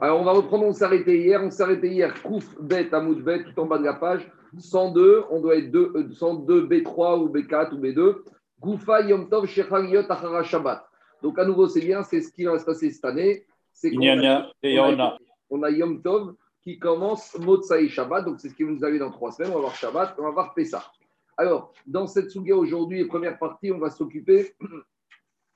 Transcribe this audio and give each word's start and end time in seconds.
Alors, 0.00 0.20
on 0.20 0.24
va 0.24 0.32
reprendre, 0.32 0.64
on 0.64 0.72
s'est 0.72 0.84
arrêté 0.84 1.18
hier. 1.18 1.42
On 1.42 1.50
s'est 1.50 1.62
arrêté 1.62 1.88
hier, 1.88 2.22
Kouf, 2.22 2.44
Bet, 2.60 2.92
Amoud, 2.92 3.22
Bet, 3.22 3.44
tout 3.44 3.60
en 3.60 3.66
bas 3.66 3.78
de 3.78 3.84
la 3.84 3.94
page. 3.94 4.30
102, 4.58 5.24
on 5.30 5.40
doit 5.40 5.56
être 5.56 5.70
2, 5.70 6.12
102, 6.12 6.66
B3 6.66 7.20
ou 7.20 7.28
B4 7.28 7.74
ou 7.74 7.78
B2. 7.78 8.16
Goufa, 8.60 9.02
Yom 9.02 9.28
Tov, 9.28 9.46
Shechariot, 9.46 10.10
Achara, 10.10 10.42
Shabbat. 10.42 10.86
Donc, 11.22 11.38
à 11.38 11.44
nouveau, 11.44 11.68
c'est 11.68 11.80
bien, 11.80 12.02
c'est 12.02 12.20
ce 12.20 12.32
qui 12.32 12.44
va 12.44 12.58
se 12.58 12.64
passer 12.64 12.90
cette 12.90 13.04
année. 13.04 13.44
C'est 13.72 13.90
qu'on 13.90 14.06
a, 14.06 14.50
on 14.62 15.00
a, 15.00 15.18
on 15.50 15.62
a 15.62 15.70
Yom 15.70 16.02
Tov 16.02 16.34
qui 16.62 16.78
commence 16.78 17.38
Motsai 17.38 17.88
Shabbat. 17.88 18.24
Donc, 18.24 18.40
c'est 18.40 18.48
ce 18.48 18.54
qui 18.54 18.64
va 18.64 18.70
nous 18.70 18.84
arriver 18.84 18.98
dans 18.98 19.10
trois 19.10 19.32
semaines. 19.32 19.52
On 19.52 19.56
va 19.56 19.60
voir 19.60 19.74
Shabbat, 19.74 20.14
on 20.18 20.22
va 20.22 20.30
voir 20.30 20.54
Pessah. 20.54 20.84
Alors, 21.36 21.72
dans 21.86 22.06
cette 22.06 22.30
Souga 22.30 22.56
aujourd'hui, 22.56 23.04
première 23.04 23.38
partie, 23.38 23.70
on 23.70 23.78
va 23.78 23.90
s'occuper 23.90 24.54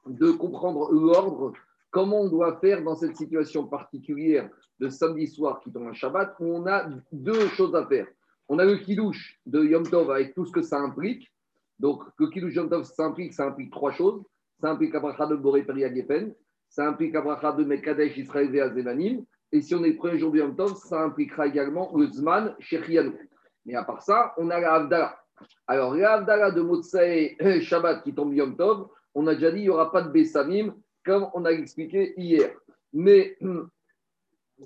de 0.06 0.30
comprendre 0.30 0.92
l'ordre, 0.92 1.52
comment 1.90 2.22
on 2.22 2.28
doit 2.28 2.58
faire 2.60 2.82
dans 2.82 2.96
cette 2.96 3.16
situation 3.16 3.66
particulière 3.66 4.48
de 4.78 4.88
samedi 4.88 5.26
soir 5.26 5.60
qui 5.60 5.70
tombe 5.72 5.88
un 5.88 5.92
Shabbat, 5.92 6.34
où 6.40 6.46
on 6.46 6.66
a 6.66 6.88
deux 7.12 7.48
choses 7.48 7.74
à 7.74 7.86
faire. 7.86 8.06
On 8.48 8.58
a 8.58 8.64
le 8.64 8.76
kidouche 8.76 9.38
de 9.46 9.62
Yom 9.62 9.86
Tov 9.86 10.10
avec 10.10 10.34
tout 10.34 10.46
ce 10.46 10.52
que 10.52 10.62
ça 10.62 10.78
implique. 10.78 11.30
Donc, 11.78 12.02
le 12.18 12.28
kidouche 12.28 12.54
Yom 12.54 12.68
Tov, 12.68 12.84
ça 12.84 13.04
implique, 13.04 13.32
ça 13.32 13.46
implique 13.46 13.70
trois 13.70 13.92
choses. 13.92 14.22
Ça 14.60 14.70
implique 14.70 14.94
Abracha 14.94 15.26
de 15.26 15.36
Boré 15.36 15.64
Geffen, 15.66 16.34
ça 16.68 16.86
implique 16.86 17.14
Abracha 17.14 17.52
de 17.52 17.64
Mekadesh 17.64 18.18
Israël 18.18 18.54
et 18.54 18.60
Azemanim. 18.60 19.24
Et 19.52 19.62
si 19.62 19.74
on 19.74 19.82
est 19.84 19.90
le 19.90 19.96
premier 19.96 20.18
jour 20.18 20.30
de 20.30 20.38
Yom 20.38 20.54
Tov, 20.54 20.76
ça 20.76 21.02
impliquera 21.02 21.46
également 21.46 21.90
le 21.96 22.06
Zman 22.06 22.54
Shechianu. 22.58 23.28
Mais 23.64 23.74
à 23.74 23.84
part 23.84 24.02
ça, 24.02 24.34
on 24.36 24.50
a 24.50 24.60
la 24.60 24.74
Havdalah. 24.74 25.18
Alors, 25.66 25.94
la 25.94 26.12
Havdalah 26.12 26.50
de 26.50 26.60
Motsai 26.60 27.36
Shabbat 27.62 28.04
qui 28.04 28.14
tombe 28.14 28.34
Yom 28.34 28.56
Tov, 28.56 28.88
on 29.14 29.26
a 29.26 29.34
déjà 29.34 29.50
dit, 29.50 29.60
il 29.60 29.62
n'y 29.62 29.68
aura 29.70 29.90
pas 29.90 30.02
de 30.02 30.10
Bessamim, 30.10 30.74
comme 31.04 31.28
on 31.34 31.44
a 31.44 31.50
expliqué 31.50 32.14
hier. 32.16 32.50
Mais 32.92 33.36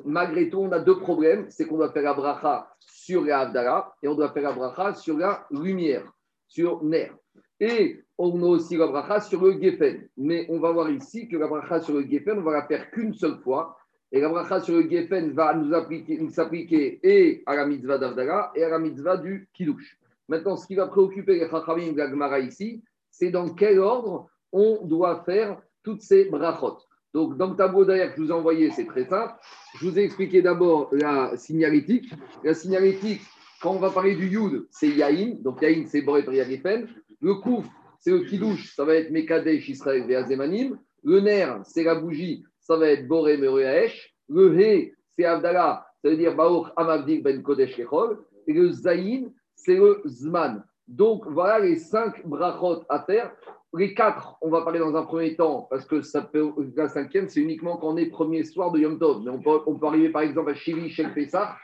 malgré 0.04 0.48
tout, 0.48 0.60
on 0.60 0.72
a 0.72 0.80
deux 0.80 0.98
problèmes. 0.98 1.46
C'est 1.50 1.66
qu'on 1.66 1.76
doit 1.76 1.92
faire 1.92 2.02
la 2.02 2.14
bracha 2.14 2.74
sur 2.80 3.24
la 3.24 3.40
Havdalah 3.40 3.94
et 4.02 4.08
on 4.08 4.14
doit 4.14 4.32
faire 4.32 4.42
la 4.42 4.52
bracha 4.52 4.94
sur 4.94 5.18
la 5.18 5.46
lumière, 5.50 6.10
sur 6.46 6.82
Ner. 6.82 7.12
Et 7.60 8.02
on 8.18 8.42
a 8.42 8.46
aussi 8.46 8.76
la 8.76 8.86
bracha 8.86 9.20
sur 9.20 9.44
le 9.44 9.60
Geffen. 9.60 10.08
Mais 10.16 10.46
on 10.48 10.58
va 10.58 10.72
voir 10.72 10.90
ici 10.90 11.28
que 11.28 11.36
la 11.36 11.46
bracha 11.46 11.80
sur 11.80 11.94
le 11.94 12.06
Geffen, 12.06 12.38
on 12.38 12.42
va 12.42 12.52
la 12.52 12.66
faire 12.66 12.90
qu'une 12.90 13.14
seule 13.14 13.38
fois. 13.38 13.76
Et 14.10 14.20
la 14.20 14.28
bracha 14.28 14.60
sur 14.60 14.74
le 14.74 14.88
Geffen 14.88 15.32
va 15.32 15.54
nous, 15.54 15.74
appliquer, 15.74 16.18
nous 16.18 16.30
s'appliquer 16.30 17.00
et 17.02 17.42
à 17.46 17.56
la 17.56 17.66
mitzvah 17.66 17.98
d'Avdala 17.98 18.52
et 18.54 18.62
à 18.62 18.68
la 18.68 18.78
mitzvah 18.78 19.16
du 19.16 19.48
Kiddush. 19.52 19.98
Maintenant, 20.28 20.56
ce 20.56 20.66
qui 20.66 20.74
va 20.74 20.86
préoccuper 20.86 21.38
les 21.38 21.48
Chachamim 21.48 21.92
de 21.92 21.98
la 21.98 22.08
Gemara 22.08 22.38
ici, 22.38 22.82
c'est 23.10 23.30
dans 23.30 23.48
quel 23.50 23.78
ordre 23.78 24.28
on 24.52 24.84
doit 24.84 25.22
faire 25.24 25.60
toutes 25.84 26.02
ces 26.02 26.24
brachot. 26.24 26.78
Donc, 27.12 27.36
dans 27.36 27.50
le 27.50 27.56
tableau 27.56 27.84
d'ailleurs 27.84 28.10
que 28.10 28.16
je 28.16 28.22
vous 28.22 28.30
ai 28.30 28.34
envoyé, 28.34 28.70
c'est 28.70 28.86
très 28.86 29.04
simple. 29.04 29.34
Je 29.78 29.88
vous 29.88 29.98
ai 29.98 30.02
expliqué 30.02 30.42
d'abord 30.42 30.88
la 30.90 31.36
signalétique. 31.36 32.12
La 32.42 32.54
signalétique, 32.54 33.20
quand 33.62 33.70
on 33.70 33.78
va 33.78 33.90
parler 33.90 34.16
du 34.16 34.26
Yud, 34.26 34.66
c'est 34.70 34.88
Yaïn. 34.88 35.36
Donc, 35.40 35.62
Yaïn, 35.62 35.86
c'est 35.86 36.02
Boré 36.02 36.24
Priyagifen. 36.24 36.88
Le 37.20 37.34
Kouf, 37.34 37.66
c'est 38.00 38.10
le 38.10 38.20
Kidouche, 38.24 38.74
ça 38.74 38.84
va 38.84 38.96
être 38.96 39.12
Mekadesh 39.12 39.68
Israël 39.68 40.04
Veazemanim. 40.06 40.76
Le 41.04 41.20
Ner, 41.20 41.46
c'est 41.64 41.84
la 41.84 41.94
bougie, 41.94 42.44
ça 42.58 42.76
va 42.76 42.88
être 42.88 43.06
Boré 43.06 43.36
Meruaesh. 43.36 44.14
Le 44.28 44.58
He, 44.58 44.92
c'est 45.16 45.24
Avdallah, 45.24 45.86
ça 46.02 46.10
veut 46.10 46.16
dire 46.16 46.34
Baoch 46.34 46.68
Amavdik 46.76 47.22
Ben 47.22 47.42
Kodesh 47.42 47.76
Kechol. 47.76 48.24
Et 48.46 48.52
le 48.52 48.72
Zayin, 48.72 49.30
c'est 49.54 49.76
le 49.76 50.02
Zman. 50.04 50.64
Donc, 50.88 51.26
voilà 51.28 51.60
les 51.60 51.76
cinq 51.76 52.26
brachot 52.26 52.82
à 52.88 53.00
faire. 53.00 53.32
Les 53.76 53.92
quatre, 53.92 54.36
on 54.40 54.50
va 54.50 54.62
parler 54.62 54.78
dans 54.78 54.94
un 54.94 55.02
premier 55.02 55.34
temps, 55.34 55.66
parce 55.68 55.84
que 55.84 56.00
ça 56.00 56.22
peut, 56.22 56.52
la 56.76 56.88
cinquième, 56.88 57.28
c'est 57.28 57.40
uniquement 57.40 57.76
quand 57.76 57.88
on 57.88 57.96
est 57.96 58.06
premier 58.06 58.44
soir 58.44 58.70
de 58.70 58.78
Yom 58.78 58.98
Tov. 58.98 59.22
Mais 59.24 59.30
on 59.30 59.40
peut, 59.40 59.62
on 59.66 59.74
peut 59.74 59.86
arriver 59.86 60.10
par 60.10 60.22
exemple 60.22 60.50
à 60.50 60.54
Shiri 60.54 60.90
Shel 60.90 61.12
Pessah, 61.12 61.56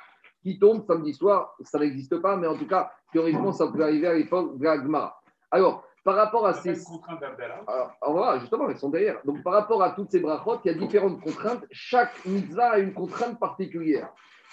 qui 0.42 0.58
tombe 0.58 0.84
samedi 0.86 1.14
soir, 1.14 1.54
ça 1.62 1.78
n'existe 1.78 2.18
pas, 2.18 2.36
mais 2.36 2.46
en 2.46 2.56
tout 2.56 2.66
cas, 2.66 2.90
théoriquement, 3.12 3.52
ça 3.52 3.68
peut 3.68 3.82
arriver 3.82 4.08
à 4.08 4.14
l'époque 4.14 4.58
de 4.58 4.64
la 4.64 5.14
Alors, 5.50 5.84
par 6.04 6.16
rapport 6.16 6.46
à 6.46 6.54
ces. 6.54 6.74
Alors, 7.66 7.96
voilà, 8.08 8.38
justement, 8.40 8.68
elles 8.70 8.78
sont 8.78 8.88
derrière. 8.88 9.20
Donc, 9.24 9.42
par 9.42 9.52
rapport 9.52 9.82
à 9.82 9.90
toutes 9.90 10.10
ces 10.10 10.20
brachot, 10.20 10.58
il 10.64 10.72
y 10.72 10.74
a 10.74 10.78
différentes 10.78 11.20
contraintes. 11.20 11.64
Chaque 11.70 12.24
mitzvah 12.24 12.72
a 12.72 12.78
une 12.78 12.94
contrainte 12.94 13.38
particulière. 13.38 14.08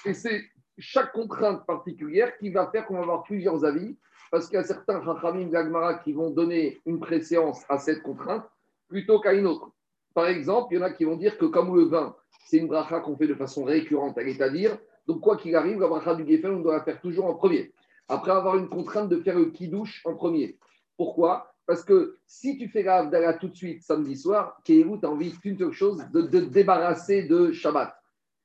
Et 0.05 0.13
c'est 0.13 0.43
chaque 0.77 1.11
contrainte 1.13 1.65
particulière 1.65 2.37
qui 2.37 2.51
va 2.51 2.69
faire 2.69 2.85
qu'on 2.85 2.95
va 2.95 3.01
avoir 3.01 3.23
plusieurs 3.23 3.65
avis 3.65 3.97
parce 4.31 4.47
qu'il 4.47 4.55
y 4.55 4.59
a 4.59 4.63
certains 4.63 5.03
Chachamim 5.03 5.47
Gagmara 5.47 5.95
qui 5.95 6.13
vont 6.13 6.29
donner 6.29 6.79
une 6.85 6.99
préséance 6.99 7.63
à 7.69 7.77
cette 7.77 8.01
contrainte 8.01 8.45
plutôt 8.87 9.19
qu'à 9.19 9.33
une 9.33 9.47
autre. 9.47 9.71
Par 10.13 10.27
exemple, 10.27 10.73
il 10.73 10.77
y 10.77 10.79
en 10.79 10.85
a 10.85 10.91
qui 10.91 11.05
vont 11.05 11.17
dire 11.17 11.37
que 11.37 11.45
comme 11.45 11.75
le 11.75 11.83
vin, 11.83 12.15
c'est 12.45 12.57
une 12.57 12.67
bracha 12.67 12.99
qu'on 13.01 13.17
fait 13.17 13.27
de 13.27 13.35
façon 13.35 13.63
récurrente, 13.63 14.17
à 14.17 14.49
dire, 14.49 14.77
donc 15.05 15.21
quoi 15.21 15.37
qu'il 15.37 15.55
arrive, 15.55 15.79
la 15.79 15.87
bracha 15.87 16.15
du 16.15 16.25
Geffen, 16.25 16.55
on 16.55 16.59
doit 16.61 16.77
la 16.77 16.83
faire 16.83 17.01
toujours 17.01 17.25
en 17.25 17.35
premier. 17.35 17.73
Après 18.07 18.31
avoir 18.31 18.57
une 18.57 18.69
contrainte 18.69 19.09
de 19.09 19.17
faire 19.17 19.37
le 19.37 19.47
kidouche 19.47 20.01
en 20.05 20.15
premier. 20.15 20.57
Pourquoi? 20.95 21.53
Parce 21.65 21.83
que 21.83 22.17
si 22.25 22.57
tu 22.57 22.69
fais 22.69 22.83
la 22.83 22.99
Havdalah 22.99 23.33
tout 23.33 23.49
de 23.49 23.55
suite 23.55 23.83
samedi 23.83 24.15
soir, 24.15 24.57
Kéhou, 24.63 24.97
tu 24.97 25.05
as 25.05 25.09
envie 25.09 25.37
qu'une 25.37 25.57
seule 25.57 25.73
chose, 25.73 26.01
de, 26.13 26.21
te 26.21 26.37
débarrasser 26.37 27.23
de 27.23 27.51
Shabbat. 27.51 27.96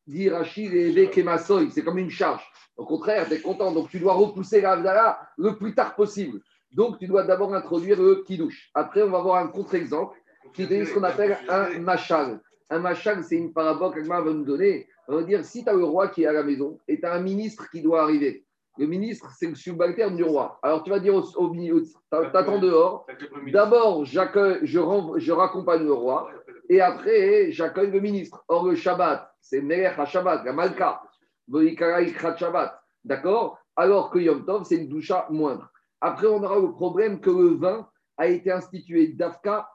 Dire 0.06 0.34
Rachid 0.34 0.74
et 0.74 1.10
c'est 1.70 1.84
comme 1.84 1.98
une 1.98 2.10
charge. 2.10 2.42
Au 2.76 2.84
contraire, 2.84 3.28
tu 3.28 3.34
es 3.34 3.40
content. 3.40 3.72
Donc, 3.72 3.90
tu 3.90 4.00
dois 4.00 4.14
repousser 4.14 4.60
la 4.60 5.18
le 5.38 5.56
plus 5.56 5.74
tard 5.74 5.94
possible. 5.94 6.40
Donc, 6.72 6.98
tu 6.98 7.06
dois 7.06 7.22
d'abord 7.24 7.54
introduire 7.54 8.00
le 8.00 8.24
kidouche. 8.26 8.70
Après, 8.74 9.02
on 9.02 9.10
va 9.10 9.20
voir 9.20 9.36
un 9.36 9.48
contre-exemple 9.48 10.16
qui 10.54 10.62
est 10.62 10.84
ce 10.84 10.94
qu'on 10.94 11.04
appelle 11.04 11.38
un 11.48 11.78
machal. 11.78 12.40
Un 12.70 12.78
machal, 12.78 13.22
c'est 13.22 13.36
une 13.36 13.52
parabole 13.52 13.94
qu'Agma 13.94 14.20
va 14.20 14.32
nous 14.32 14.44
donner. 14.44 14.88
On 15.08 15.16
va 15.16 15.22
dire 15.22 15.44
si 15.44 15.62
tu 15.62 15.70
as 15.70 15.74
le 15.74 15.84
roi 15.84 16.08
qui 16.08 16.22
est 16.22 16.26
à 16.26 16.32
la 16.32 16.42
maison 16.42 16.78
et 16.88 16.98
tu 16.98 17.06
as 17.06 17.12
un 17.12 17.20
ministre 17.20 17.68
qui 17.70 17.82
doit 17.82 18.02
arriver. 18.02 18.46
Le 18.78 18.86
ministre, 18.86 19.30
c'est 19.38 19.48
le 19.48 19.54
subalterne 19.54 20.16
du 20.16 20.24
roi. 20.24 20.58
Alors, 20.62 20.82
tu 20.82 20.88
vas 20.88 20.98
dire 20.98 21.14
au, 21.14 21.50
milieu, 21.50 21.84
t'attends 22.10 22.58
dehors. 22.58 23.06
D'abord, 23.52 24.06
je, 24.06 24.18
je 24.62 25.32
raccompagne 25.32 25.84
le 25.84 25.92
roi. 25.92 26.30
Et 26.68 26.80
après, 26.80 27.52
j'accueille 27.52 27.90
le 27.90 28.00
ministre. 28.00 28.44
Or, 28.48 28.66
le 28.66 28.74
Shabbat, 28.74 29.34
c'est 29.40 29.60
Melech 29.60 29.98
à 29.98 30.04
Shabbat, 30.04 30.44
la 30.44 30.52
Malka. 30.52 31.02
D'accord? 33.04 33.58
Alors 33.76 34.10
que 34.10 34.18
Yom 34.18 34.44
Tov, 34.44 34.64
c'est 34.64 34.76
une 34.76 34.88
doucha 34.88 35.26
moindre. 35.30 35.70
Après, 36.00 36.26
on 36.26 36.42
aura 36.42 36.58
le 36.58 36.72
problème 36.72 37.20
que 37.20 37.30
le 37.30 37.54
vin 37.54 37.88
a 38.16 38.26
été 38.26 38.50
institué 38.50 39.08
d'Afka 39.08 39.70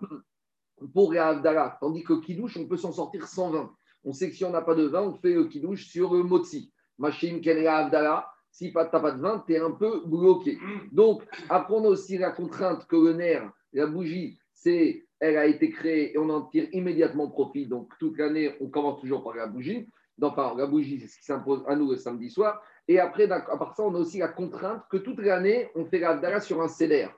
pour 0.94 1.16
Avdala, 1.16 1.78
tandis 1.82 2.04
que 2.04 2.14
Kidouche, 2.22 2.58
on 2.58 2.68
peut 2.68 2.78
s'en 2.78 2.92
sortir 2.92 3.28
sans 3.28 3.50
vin. 3.50 3.72
On 4.04 4.14
sait 4.14 4.30
que 4.30 4.36
si 4.36 4.46
on 4.46 4.52
n'a 4.52 4.62
pas 4.62 4.76
de 4.76 4.84
vin, 4.84 5.02
on 5.02 5.16
fait 5.16 5.34
le 5.34 5.46
Kidouche 5.46 5.88
sur 5.88 6.14
le 6.14 6.24
Motzi. 6.24 6.72
Machine 6.98 7.42
Avdala, 7.68 8.30
si 8.52 8.72
tu 8.72 8.78
n'as 8.78 8.86
pas 8.86 9.12
de 9.12 9.22
vin, 9.22 9.44
tu 9.46 9.54
es 9.54 9.60
un 9.60 9.72
peu 9.72 10.04
bloqué. 10.06 10.58
Donc, 10.92 11.24
après, 11.50 11.74
on 11.74 11.84
a 11.86 11.88
aussi 11.88 12.18
la 12.18 12.32
contrainte 12.32 12.86
que 12.88 12.96
le 12.96 13.14
nerf, 13.14 13.52
la 13.74 13.88
bougie, 13.88 14.40
c'est 14.54 15.07
elle 15.20 15.38
a 15.38 15.46
été 15.46 15.70
créée 15.70 16.14
et 16.14 16.18
on 16.18 16.30
en 16.30 16.44
tire 16.44 16.68
immédiatement 16.72 17.30
profit. 17.30 17.66
Donc, 17.66 17.92
toute 18.00 18.18
l'année, 18.18 18.56
on 18.62 18.70
commence 18.70 19.00
toujours 19.00 19.24
par 19.24 19.36
la 19.36 19.48
bougie. 19.48 19.88
Enfin, 20.22 20.54
la 20.58 20.66
bougie, 20.66 21.00
c'est 21.00 21.08
ce 21.08 21.18
qui 21.18 21.26
s'impose 21.26 21.64
à 21.68 21.76
nous 21.76 21.92
le 21.92 21.98
samedi 21.98 22.30
soir. 22.30 22.62
Et 22.88 23.00
après, 23.00 23.30
à 23.32 23.40
part 23.40 23.76
ça, 23.76 23.84
on 23.84 23.94
a 23.96 24.00
aussi 24.00 24.20
la 24.20 24.30
contrainte 24.30 24.84
que 24.90 24.98
toute 24.98 25.20
l'année, 25.20 25.70
on 25.76 25.86
fait 25.86 26.00
la 26.00 26.12
Havdalah 26.12 26.42
sur 26.42 26.62
un 26.62 26.68
CEDER. 26.68 27.10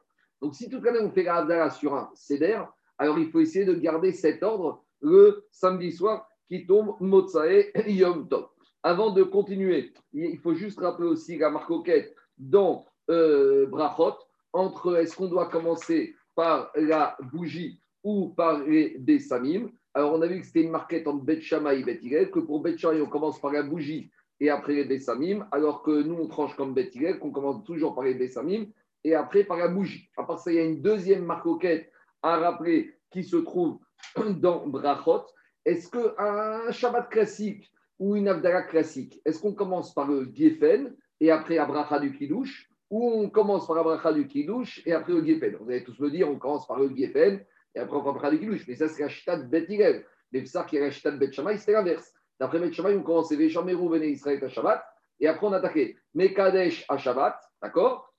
Donc, 0.41 0.55
si 0.55 0.69
toute 0.69 0.83
l'année, 0.83 0.99
on 1.01 1.11
fait 1.11 1.23
la 1.23 1.37
Havdalah 1.37 1.69
sur 1.69 1.93
un 1.93 2.09
CEDER, 2.13 2.61
alors 2.97 3.19
il 3.19 3.29
faut 3.29 3.39
essayer 3.39 3.65
de 3.65 3.73
garder 3.73 4.11
cet 4.11 4.43
ordre 4.43 4.83
le 5.01 5.45
samedi 5.51 5.91
soir 5.91 6.27
qui 6.47 6.65
tombe 6.65 6.95
Motsae 6.99 7.71
Yom 7.87 8.27
Tov. 8.27 8.49
Avant 8.83 9.11
de 9.11 9.23
continuer, 9.23 9.93
il 10.13 10.37
faut 10.39 10.53
juste 10.53 10.79
rappeler 10.79 11.07
aussi 11.07 11.37
la 11.37 11.49
marcoquette 11.49 12.15
dans 12.37 12.85
euh, 13.09 13.65
Brachot, 13.67 14.15
entre 14.53 14.97
est-ce 14.97 15.15
qu'on 15.15 15.27
doit 15.27 15.49
commencer 15.49 16.15
par 16.35 16.71
la 16.75 17.17
bougie 17.33 17.81
ou 18.09 18.29
par 18.29 18.63
les 18.63 18.97
Bessamim. 18.97 19.69
Alors, 19.93 20.13
on 20.13 20.21
a 20.21 20.27
vu 20.27 20.39
que 20.39 20.45
c'était 20.47 20.63
une 20.63 20.71
marquette 20.71 21.07
entre 21.07 21.23
Bet 21.23 21.41
et 21.41 21.83
Bet 21.83 22.29
que 22.31 22.39
pour 22.39 22.61
Bet 22.61 22.75
on 22.85 23.05
commence 23.05 23.39
par 23.39 23.51
la 23.51 23.61
bougie 23.61 24.09
et 24.39 24.49
après 24.49 24.73
les 24.73 24.85
Bessamim, 24.85 25.47
alors 25.51 25.83
que 25.83 26.01
nous, 26.01 26.15
on 26.15 26.27
tranche 26.27 26.55
comme 26.55 26.73
Bet 26.73 26.89
qu'on 27.19 27.31
commence 27.31 27.63
toujours 27.63 27.93
par 27.93 28.03
les 28.03 28.15
Bessamim 28.15 28.65
et 29.03 29.13
après 29.13 29.43
par 29.43 29.57
la 29.57 29.67
bougie. 29.67 30.09
À 30.17 30.23
part 30.23 30.39
ça, 30.39 30.51
il 30.51 30.55
y 30.55 30.59
a 30.59 30.63
une 30.63 30.81
deuxième 30.81 31.23
marquette 31.23 31.91
à 32.23 32.37
rappeler 32.37 32.95
qui 33.11 33.23
se 33.23 33.37
trouve 33.37 33.79
dans 34.41 34.65
Brachot. 34.65 35.25
Est-ce 35.65 35.89
qu'un 35.89 36.71
Shabbat 36.71 37.09
classique 37.09 37.71
ou 37.99 38.15
une 38.15 38.27
Avdala 38.27 38.63
classique, 38.63 39.21
est-ce 39.25 39.39
qu'on 39.41 39.53
commence 39.53 39.93
par 39.93 40.07
le 40.07 40.31
Geffen 40.33 40.95
et 41.19 41.29
après 41.31 41.55
la 41.55 41.65
Bracha 41.65 41.99
du 41.99 42.17
Kiddush 42.17 42.71
ou 42.89 43.11
on 43.11 43.29
commence 43.29 43.67
par 43.67 43.75
la 43.75 43.83
Bracha 43.83 44.13
du 44.13 44.25
Kiddush 44.25 44.81
et 44.85 44.93
après 44.93 45.13
le 45.13 45.23
Geffen 45.23 45.57
Vous 45.59 45.69
allez 45.69 45.83
tous 45.83 45.99
me 45.99 46.09
dire, 46.09 46.29
on 46.29 46.37
commence 46.37 46.65
par 46.65 46.79
le 46.79 46.89
Geffen 46.95 47.45
et 47.75 47.79
après, 47.79 47.97
on 47.97 48.01
va 48.01 48.19
parler 48.19 48.37
du 48.37 48.49
Mais 48.67 48.75
ça, 48.75 48.87
c'est 48.87 49.01
la 49.01 49.09
chita 49.09 49.37
de 49.37 49.43
Bet 49.43 49.65
Hillel. 49.69 50.05
Mais 50.31 50.45
ça, 50.45 50.63
qui 50.63 50.77
est 50.77 50.81
la 50.81 50.91
chita 50.91 51.11
de 51.11 51.17
Bet 51.17 51.31
Shammai, 51.31 51.57
c'était 51.57 51.73
l'inverse. 51.73 52.11
D'après 52.39 52.59
Bet 52.59 52.73
Shammai, 52.73 52.95
on 52.95 53.03
commençait 53.03 53.35
Veshameru 53.35 53.89
Bene 53.89 54.03
Israël 54.03 54.43
à 54.43 54.49
Shabbat. 54.49 54.83
Et 55.19 55.27
après, 55.27 55.47
on 55.47 55.53
attaquait 55.53 55.97
Mekadesh 56.13 56.85
à 56.89 56.97
Shabbat. 56.97 57.39
D'accord? 57.61 58.13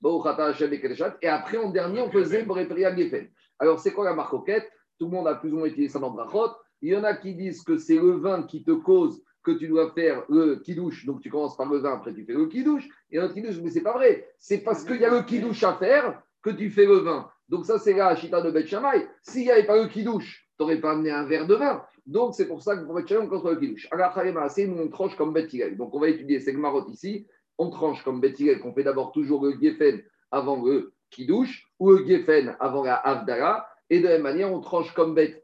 Et 1.22 1.28
après, 1.28 1.56
en 1.56 1.70
dernier, 1.70 2.02
on 2.02 2.10
faisait 2.10 2.42
Borepria 2.42 2.94
Gefen. 2.94 3.28
Alors, 3.58 3.80
c'est 3.80 3.92
quoi 3.92 4.04
la 4.04 4.14
marcoquette 4.14 4.70
Tout 4.98 5.06
le 5.06 5.12
monde 5.12 5.28
a 5.28 5.34
plus 5.34 5.52
ou 5.52 5.58
moins 5.58 5.66
utilisé 5.66 5.92
ça 5.92 5.98
dans 5.98 6.10
Brachot. 6.10 6.52
Il 6.82 6.92
y 6.92 6.96
en 6.96 7.04
a 7.04 7.14
qui 7.14 7.34
disent 7.34 7.62
que 7.62 7.76
c'est 7.76 7.96
le 7.96 8.12
vin 8.12 8.44
qui 8.44 8.64
te 8.64 8.70
cause 8.70 9.22
que 9.42 9.52
tu 9.52 9.68
dois 9.68 9.92
faire 9.92 10.24
le 10.28 10.56
kidouche, 10.56 11.06
donc 11.06 11.22
tu 11.22 11.30
commences 11.30 11.56
par 11.56 11.66
le 11.66 11.78
vin, 11.78 11.94
après 11.94 12.12
tu 12.12 12.24
fais 12.24 12.34
le 12.34 12.46
kidouche, 12.46 12.86
et 13.10 13.18
un 13.18 13.28
kidouche, 13.28 13.56
mais 13.62 13.70
c'est 13.70 13.80
pas 13.82 13.94
vrai. 13.94 14.28
C'est 14.38 14.58
parce 14.58 14.84
qu'il 14.84 15.00
y 15.00 15.04
a 15.04 15.10
le 15.10 15.22
kidouche 15.22 15.62
à 15.62 15.74
faire 15.74 16.22
que 16.42 16.50
tu 16.50 16.70
fais 16.70 16.84
le 16.84 16.96
vin. 16.96 17.30
Donc 17.50 17.66
ça, 17.66 17.78
c'est 17.78 17.94
la 17.94 18.14
chita 18.14 18.40
de 18.40 18.50
Bet 18.50 18.66
Shammai. 18.66 19.08
S'il 19.22 19.42
n'y 19.42 19.50
avait 19.50 19.66
pas 19.66 19.76
le 19.76 19.88
kidouche, 19.88 20.48
tu 20.56 20.62
n'aurais 20.62 20.80
pas 20.80 20.92
amené 20.92 21.10
un 21.10 21.24
verre 21.24 21.48
de 21.48 21.56
vin. 21.56 21.84
Donc 22.06 22.34
c'est 22.34 22.46
pour 22.46 22.62
ça 22.62 22.76
que 22.76 22.84
pour 22.84 22.94
Bet 22.94 23.06
Shammai, 23.08 23.26
on 23.26 23.28
contre 23.28 23.50
le 23.50 23.56
kidouche. 23.56 23.88
Alors, 23.90 24.16
nous, 24.16 24.78
on 24.80 24.88
tranche 24.88 25.16
comme 25.16 25.32
Bet 25.32 25.48
Donc 25.76 25.92
on 25.92 26.00
va 26.00 26.08
étudier 26.08 26.38
ces 26.38 26.52
marottes 26.52 26.88
ici. 26.88 27.26
On 27.58 27.70
tranche 27.70 28.04
comme 28.04 28.20
Bet 28.20 28.34
qu'on 28.62 28.72
fait 28.72 28.84
d'abord 28.84 29.10
toujours 29.10 29.44
le 29.44 29.54
Geffen 29.60 30.00
avant 30.30 30.64
le 30.64 30.92
kidouche, 31.10 31.66
ou 31.80 31.90
le 31.90 32.06
Geffen 32.06 32.56
avant 32.60 32.84
la 32.84 32.94
Avdara. 32.94 33.66
Et 33.90 33.98
de 33.98 34.04
la 34.04 34.10
même 34.10 34.22
manière, 34.22 34.52
on 34.52 34.60
tranche 34.60 34.94
comme 34.94 35.14
Bet 35.14 35.42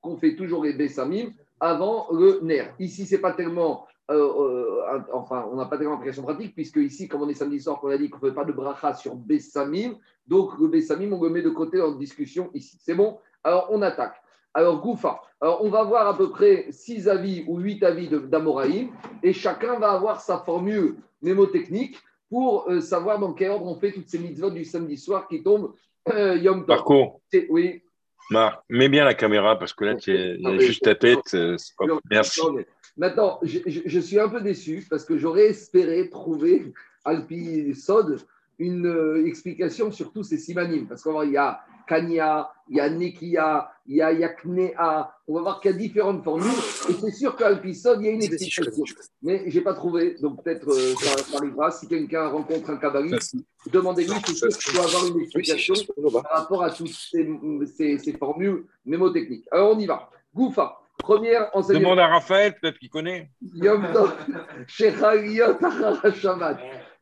qu'on 0.00 0.16
fait 0.16 0.34
toujours 0.34 0.64
les 0.64 0.72
Bessamim 0.72 1.32
avant 1.60 2.08
le 2.10 2.40
nerf. 2.42 2.74
Ici, 2.80 3.06
c'est 3.06 3.20
pas 3.20 3.32
tellement, 3.32 3.86
euh, 4.10 4.14
euh, 4.14 5.00
enfin, 5.12 5.48
on 5.50 5.56
n'a 5.56 5.64
pas 5.66 5.76
tellement 5.76 5.94
d'implication 5.94 6.22
pratique, 6.22 6.54
puisque 6.54 6.76
ici, 6.76 7.08
comme 7.08 7.22
on 7.22 7.28
est 7.28 7.34
samedi 7.34 7.60
soir, 7.60 7.80
on 7.82 7.88
a 7.88 7.98
dit 7.98 8.08
qu'on 8.08 8.24
ne 8.24 8.30
fait 8.30 8.34
pas 8.34 8.44
de 8.44 8.52
bracha 8.52 8.94
sur 8.94 9.16
Bessamim, 9.16 9.96
donc 10.26 10.58
le 10.60 10.68
Bessamim, 10.68 11.12
on 11.12 11.22
le 11.22 11.30
met 11.30 11.42
de 11.42 11.50
côté 11.50 11.80
en 11.80 11.92
discussion 11.92 12.50
ici. 12.54 12.78
C'est 12.80 12.94
bon? 12.94 13.18
Alors, 13.42 13.68
on 13.70 13.82
attaque. 13.82 14.14
Alors, 14.54 14.80
Goufa. 14.80 15.20
Alors, 15.40 15.64
on 15.64 15.68
va 15.70 15.82
voir 15.82 16.06
à 16.06 16.16
peu 16.16 16.30
près 16.30 16.66
six 16.70 17.08
avis 17.08 17.44
ou 17.48 17.58
huit 17.58 17.82
avis 17.82 18.08
d'Amoraïm, 18.08 18.90
et 19.22 19.32
chacun 19.32 19.78
va 19.78 19.90
avoir 19.90 20.20
sa 20.20 20.38
formule 20.38 20.96
mémotechnique 21.20 21.98
pour 22.30 22.68
euh, 22.68 22.80
savoir 22.80 23.18
dans 23.18 23.32
quel 23.32 23.50
ordre 23.50 23.66
on 23.66 23.74
fait 23.74 23.92
toutes 23.92 24.08
ces 24.08 24.18
mitzvot 24.18 24.50
du 24.50 24.64
samedi 24.64 24.96
soir 24.96 25.26
qui 25.28 25.42
tombent 25.42 25.74
Yom 26.08 26.60
Tov. 26.60 26.66
Parcours. 26.66 27.20
Oui. 27.50 27.82
Marc, 28.30 28.62
mets 28.68 28.88
bien 28.88 29.04
la 29.04 29.14
caméra 29.14 29.58
parce 29.58 29.72
que 29.72 29.84
là, 29.84 29.94
tu 29.96 30.12
es 30.12 30.60
juste 30.60 30.82
ta 30.82 30.94
tête. 30.94 31.36
Merci. 32.10 32.40
Maintenant, 32.96 33.38
je, 33.42 34.00
suis 34.00 34.18
un 34.18 34.28
peu 34.28 34.40
déçu 34.40 34.86
parce 34.88 35.04
que 35.04 35.18
j'aurais 35.18 35.46
espéré 35.46 36.08
trouver 36.08 36.72
Alpi 37.04 37.74
Sod 37.74 38.18
une 38.58 38.86
euh, 38.86 39.26
explication 39.26 39.92
sur 39.92 40.12
tous 40.12 40.22
ces 40.22 40.38
simanimes. 40.38 40.86
Parce 40.86 41.02
qu'il 41.02 41.30
y 41.30 41.36
a 41.36 41.60
Kanya, 41.86 42.48
il 42.68 42.76
y 42.76 42.80
a 42.80 42.88
Nekia, 42.88 43.70
il 43.86 43.96
y 43.96 44.02
a 44.02 44.12
Yaknea. 44.12 45.12
On 45.28 45.34
va 45.34 45.40
voir 45.42 45.60
qu'il 45.60 45.72
y 45.72 45.74
a 45.74 45.76
différentes 45.76 46.24
formules. 46.24 46.46
Et 46.88 46.92
c'est 46.94 47.12
sûr 47.12 47.36
qu'à 47.36 47.50
l'épisode, 47.50 48.00
il 48.00 48.06
y 48.06 48.08
a 48.08 48.12
une 48.12 48.22
explication. 48.22 48.84
Mais 49.22 49.50
je 49.50 49.58
n'ai 49.58 49.64
pas 49.64 49.74
trouvé. 49.74 50.16
Donc 50.20 50.42
peut-être 50.42 50.70
euh, 50.70 50.94
ça, 50.98 51.36
arrivera. 51.36 51.70
Si 51.70 51.86
quelqu'un 51.86 52.28
rencontre 52.28 52.70
un 52.70 52.76
kabbaliste, 52.76 53.36
demandez-lui 53.70 54.14
si 54.26 54.34
je 54.36 54.72
doit 54.72 54.84
avoir 54.84 55.06
une 55.06 55.20
explication 55.20 55.74
par 56.12 56.32
rapport 56.32 56.62
à 56.62 56.70
toutes 56.70 56.88
ces, 56.88 57.98
ces, 57.98 58.12
formules 58.12 58.64
mémotechniques. 58.86 59.46
Alors 59.50 59.76
on 59.76 59.78
y 59.78 59.86
va. 59.86 60.10
Goufa. 60.34 60.80
Première 60.98 61.50
enseignement. 61.54 61.90
Demande 61.90 61.98
à 62.00 62.08
Raphaël, 62.08 62.54
peut-être 62.60 62.78
qu'il 62.78 62.90
connaît. 62.90 63.30
Yom 63.54 63.86
Tov. 63.92 64.14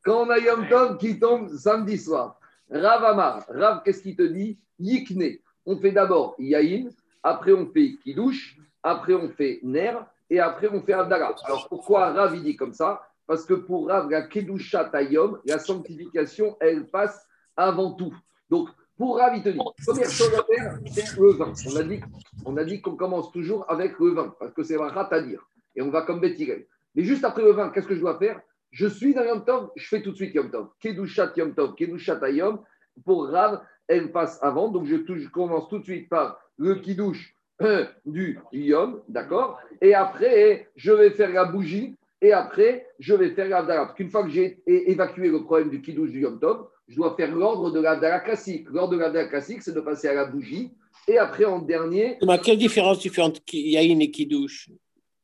Quand 0.05 0.27
on 0.27 0.31
a 0.31 0.39
Yom 0.39 0.69
Tov 0.69 0.99
qui 0.99 1.19
tombe 1.19 1.49
samedi 1.49 1.97
soir. 1.99 2.39
Rav 2.71 3.05
Amar. 3.05 3.45
Rav, 3.49 3.83
qu'est-ce 3.85 4.03
qu'il 4.03 4.17
te 4.17 4.23
dit? 4.23 4.59
Yikne. 4.79 5.39
On 5.67 5.79
fait 5.79 5.93
d'abord 5.93 6.35
Yaïn, 6.39 6.91
après 7.23 7.53
on 7.53 7.67
fait 7.67 7.95
Kidouche, 8.03 8.59
après 8.83 9.15
on 9.15 9.31
fait 9.31 9.61
Ner, 9.63 9.95
et 10.29 10.41
après 10.41 10.69
on 10.71 10.83
fait 10.83 10.93
Avdara. 10.93 11.35
Alors 11.45 11.69
pourquoi 11.69 12.13
Rav 12.13 12.37
il 12.37 12.43
dit 12.43 12.57
comme 12.57 12.75
ça? 12.75 13.01
Parce 13.27 13.47
que 13.47 13.55
pour 13.55 13.89
Rav, 13.89 14.11
la 14.11 14.23
Kedusha 14.23 14.85
Tayom, 14.85 15.39
la 15.47 15.59
sanctification, 15.59 16.59
elle 16.61 16.87
passe 16.87 17.27
avant 17.57 17.93
tout. 17.93 18.15
Donc 18.51 18.69
pour 18.97 19.19
Rav, 19.19 19.37
il 19.37 19.43
te 19.43 19.49
dit, 19.49 19.59
première 19.85 20.11
chose 20.11 20.33
à 20.35 20.45
faire, 20.45 20.79
c'est 20.87 21.19
le 21.19 21.33
vin. 21.33 21.53
On 22.45 22.57
a 22.57 22.65
dit, 22.65 22.77
dit 22.77 22.81
qu'on 22.81 22.97
commence 22.97 23.33
toujours 23.33 23.69
avec 23.69 23.99
le 23.99 24.11
vin, 24.11 24.35
parce 24.39 24.53
que 24.53 24.63
c'est 24.63 24.81
un 24.81 24.89
rat 24.89 25.09
à 25.13 25.21
dire. 25.21 25.45
Et 25.75 25.83
on 25.83 25.91
va 25.91 26.03
comme 26.03 26.21
Bethirel. 26.21 26.67
Mais 26.95 27.03
juste 27.03 27.25
après 27.25 27.43
le 27.43 27.51
vin, 27.51 27.71
qu'est-ce 27.71 27.89
que 27.89 27.97
je 27.97 28.01
dois 28.01 28.19
faire? 28.19 28.41
Je 28.71 28.87
suis 28.87 29.15
dans 29.15 29.25
Yom 29.25 29.45
Tov, 29.45 29.71
je 29.77 29.89
fais 29.89 30.03
tout 30.03 30.13
de 30.13 30.17
suite 30.17 30.35
Yom 30.35 30.51
Tov. 30.51 30.69
Kedushat 30.81 31.33
Yom 31.37 31.55
Tov, 31.55 31.75
Kedushat 31.75 32.17
Tayom. 32.17 32.61
Pour 33.05 33.29
Rav, 33.29 33.61
elle 33.89 34.13
passe 34.13 34.39
avant. 34.43 34.69
Donc, 34.69 34.87
je, 34.87 34.97
commence 35.29 35.69
tout 35.69 35.79
de 35.79 35.85
suite 35.85 36.09
par 36.09 36.39
le 36.57 36.77
kidouche 36.77 37.35
euh, 37.63 37.87
du 38.07 38.39
yom, 38.53 39.03
d'accord? 39.09 39.61
Et 39.81 39.95
après, 39.95 40.71
je 40.77 40.93
vais 40.93 41.11
faire 41.11 41.33
la 41.33 41.45
bougie. 41.45 41.97
Et 42.21 42.33
après, 42.33 42.87
je 43.01 43.15
vais 43.15 43.31
faire 43.31 43.49
l'Avdala. 43.49 43.87
Parce 43.87 43.97
qu'une 43.97 44.11
fois 44.11 44.23
que 44.23 44.31
j'ai 44.31 44.63
évacué 44.67 45.29
le 45.29 45.43
problème 45.43 45.71
du 45.71 45.81
kidouche 45.83 46.11
du 46.11 46.21
Yom 46.21 46.39
Tov, 46.39 46.69
je 46.89 46.97
dois 46.97 47.15
faire 47.17 47.35
l'ordre 47.35 47.71
de 47.71 47.81
l'Avdala 47.81 48.21
classique. 48.21 48.69
L'ordre 48.71 48.95
de 48.95 48.99
l'Avdala 48.99 49.29
classique, 49.29 49.63
c'est 49.63 49.75
de 49.75 49.81
passer 49.81 50.09
à 50.09 50.15
la 50.15 50.27
bougie. 50.27 50.73
Et 51.09 51.19
après, 51.19 51.45
en 51.45 51.59
dernier. 51.59 52.19
Mais 52.27 52.39
quelle 52.39 52.59
différence 52.59 52.99
tu 52.99 53.11
fais 53.11 53.23
entre 53.23 53.41
Yahin 53.53 54.01
et 54.01 54.11
Kidouche 54.11 54.69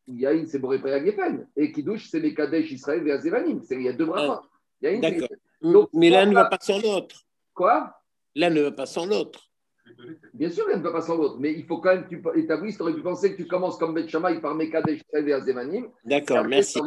Yahin, 0.07 0.45
c'est 0.47 0.59
Boré 0.59 0.79
Geffen. 0.79 1.47
Et 1.57 1.73
Kidouche, 1.73 2.09
c'est 2.11 2.21
les 2.21 2.35
Kadesh 2.35 2.71
Israël 2.73 3.07
et 3.07 3.13
Azévanim. 3.13 3.61
Il 3.71 3.83
y 3.83 3.89
a 3.89 3.93
deux 3.93 4.07
bras. 4.07 4.43
Ah, 4.85 4.97
d'accord. 4.97 5.29
Mais 5.93 6.11
l'un 6.11 6.27
ne 6.27 6.35
va 6.35 6.47
pas 6.47 6.59
sans 6.61 6.81
l'autre. 6.81 7.25
Quoi? 7.55 7.95
L'un 8.35 8.51
ne 8.51 8.63
va 8.63 8.73
pas 8.73 8.87
sans 8.87 9.07
l'autre. 9.07 9.47
Bien 10.33 10.51
sûr, 10.51 10.67
l'un 10.69 10.79
ne 10.79 10.83
va 10.83 10.93
pas 10.93 11.03
sans 11.03 11.17
l'autre, 11.17 11.37
mais 11.39 11.53
il 11.53 11.65
faut 11.65 11.79
quand 11.79 11.95
même 11.95 12.05
que 12.05 12.15
tu 12.15 12.23
établisses, 12.39 12.77
tu 12.77 12.83
aurais 12.83 12.95
pu 12.95 13.03
penser 13.03 13.33
que 13.33 13.43
tu 13.43 13.47
commences 13.47 13.77
comme 13.77 13.93
Bet 13.93 14.09
Shammai 14.09 14.41
par 14.41 14.55
Mekadesh 14.55 15.01
et 15.13 15.33
Azemanim. 15.33 15.89
D'accord, 16.05 16.45
merci. 16.45 16.79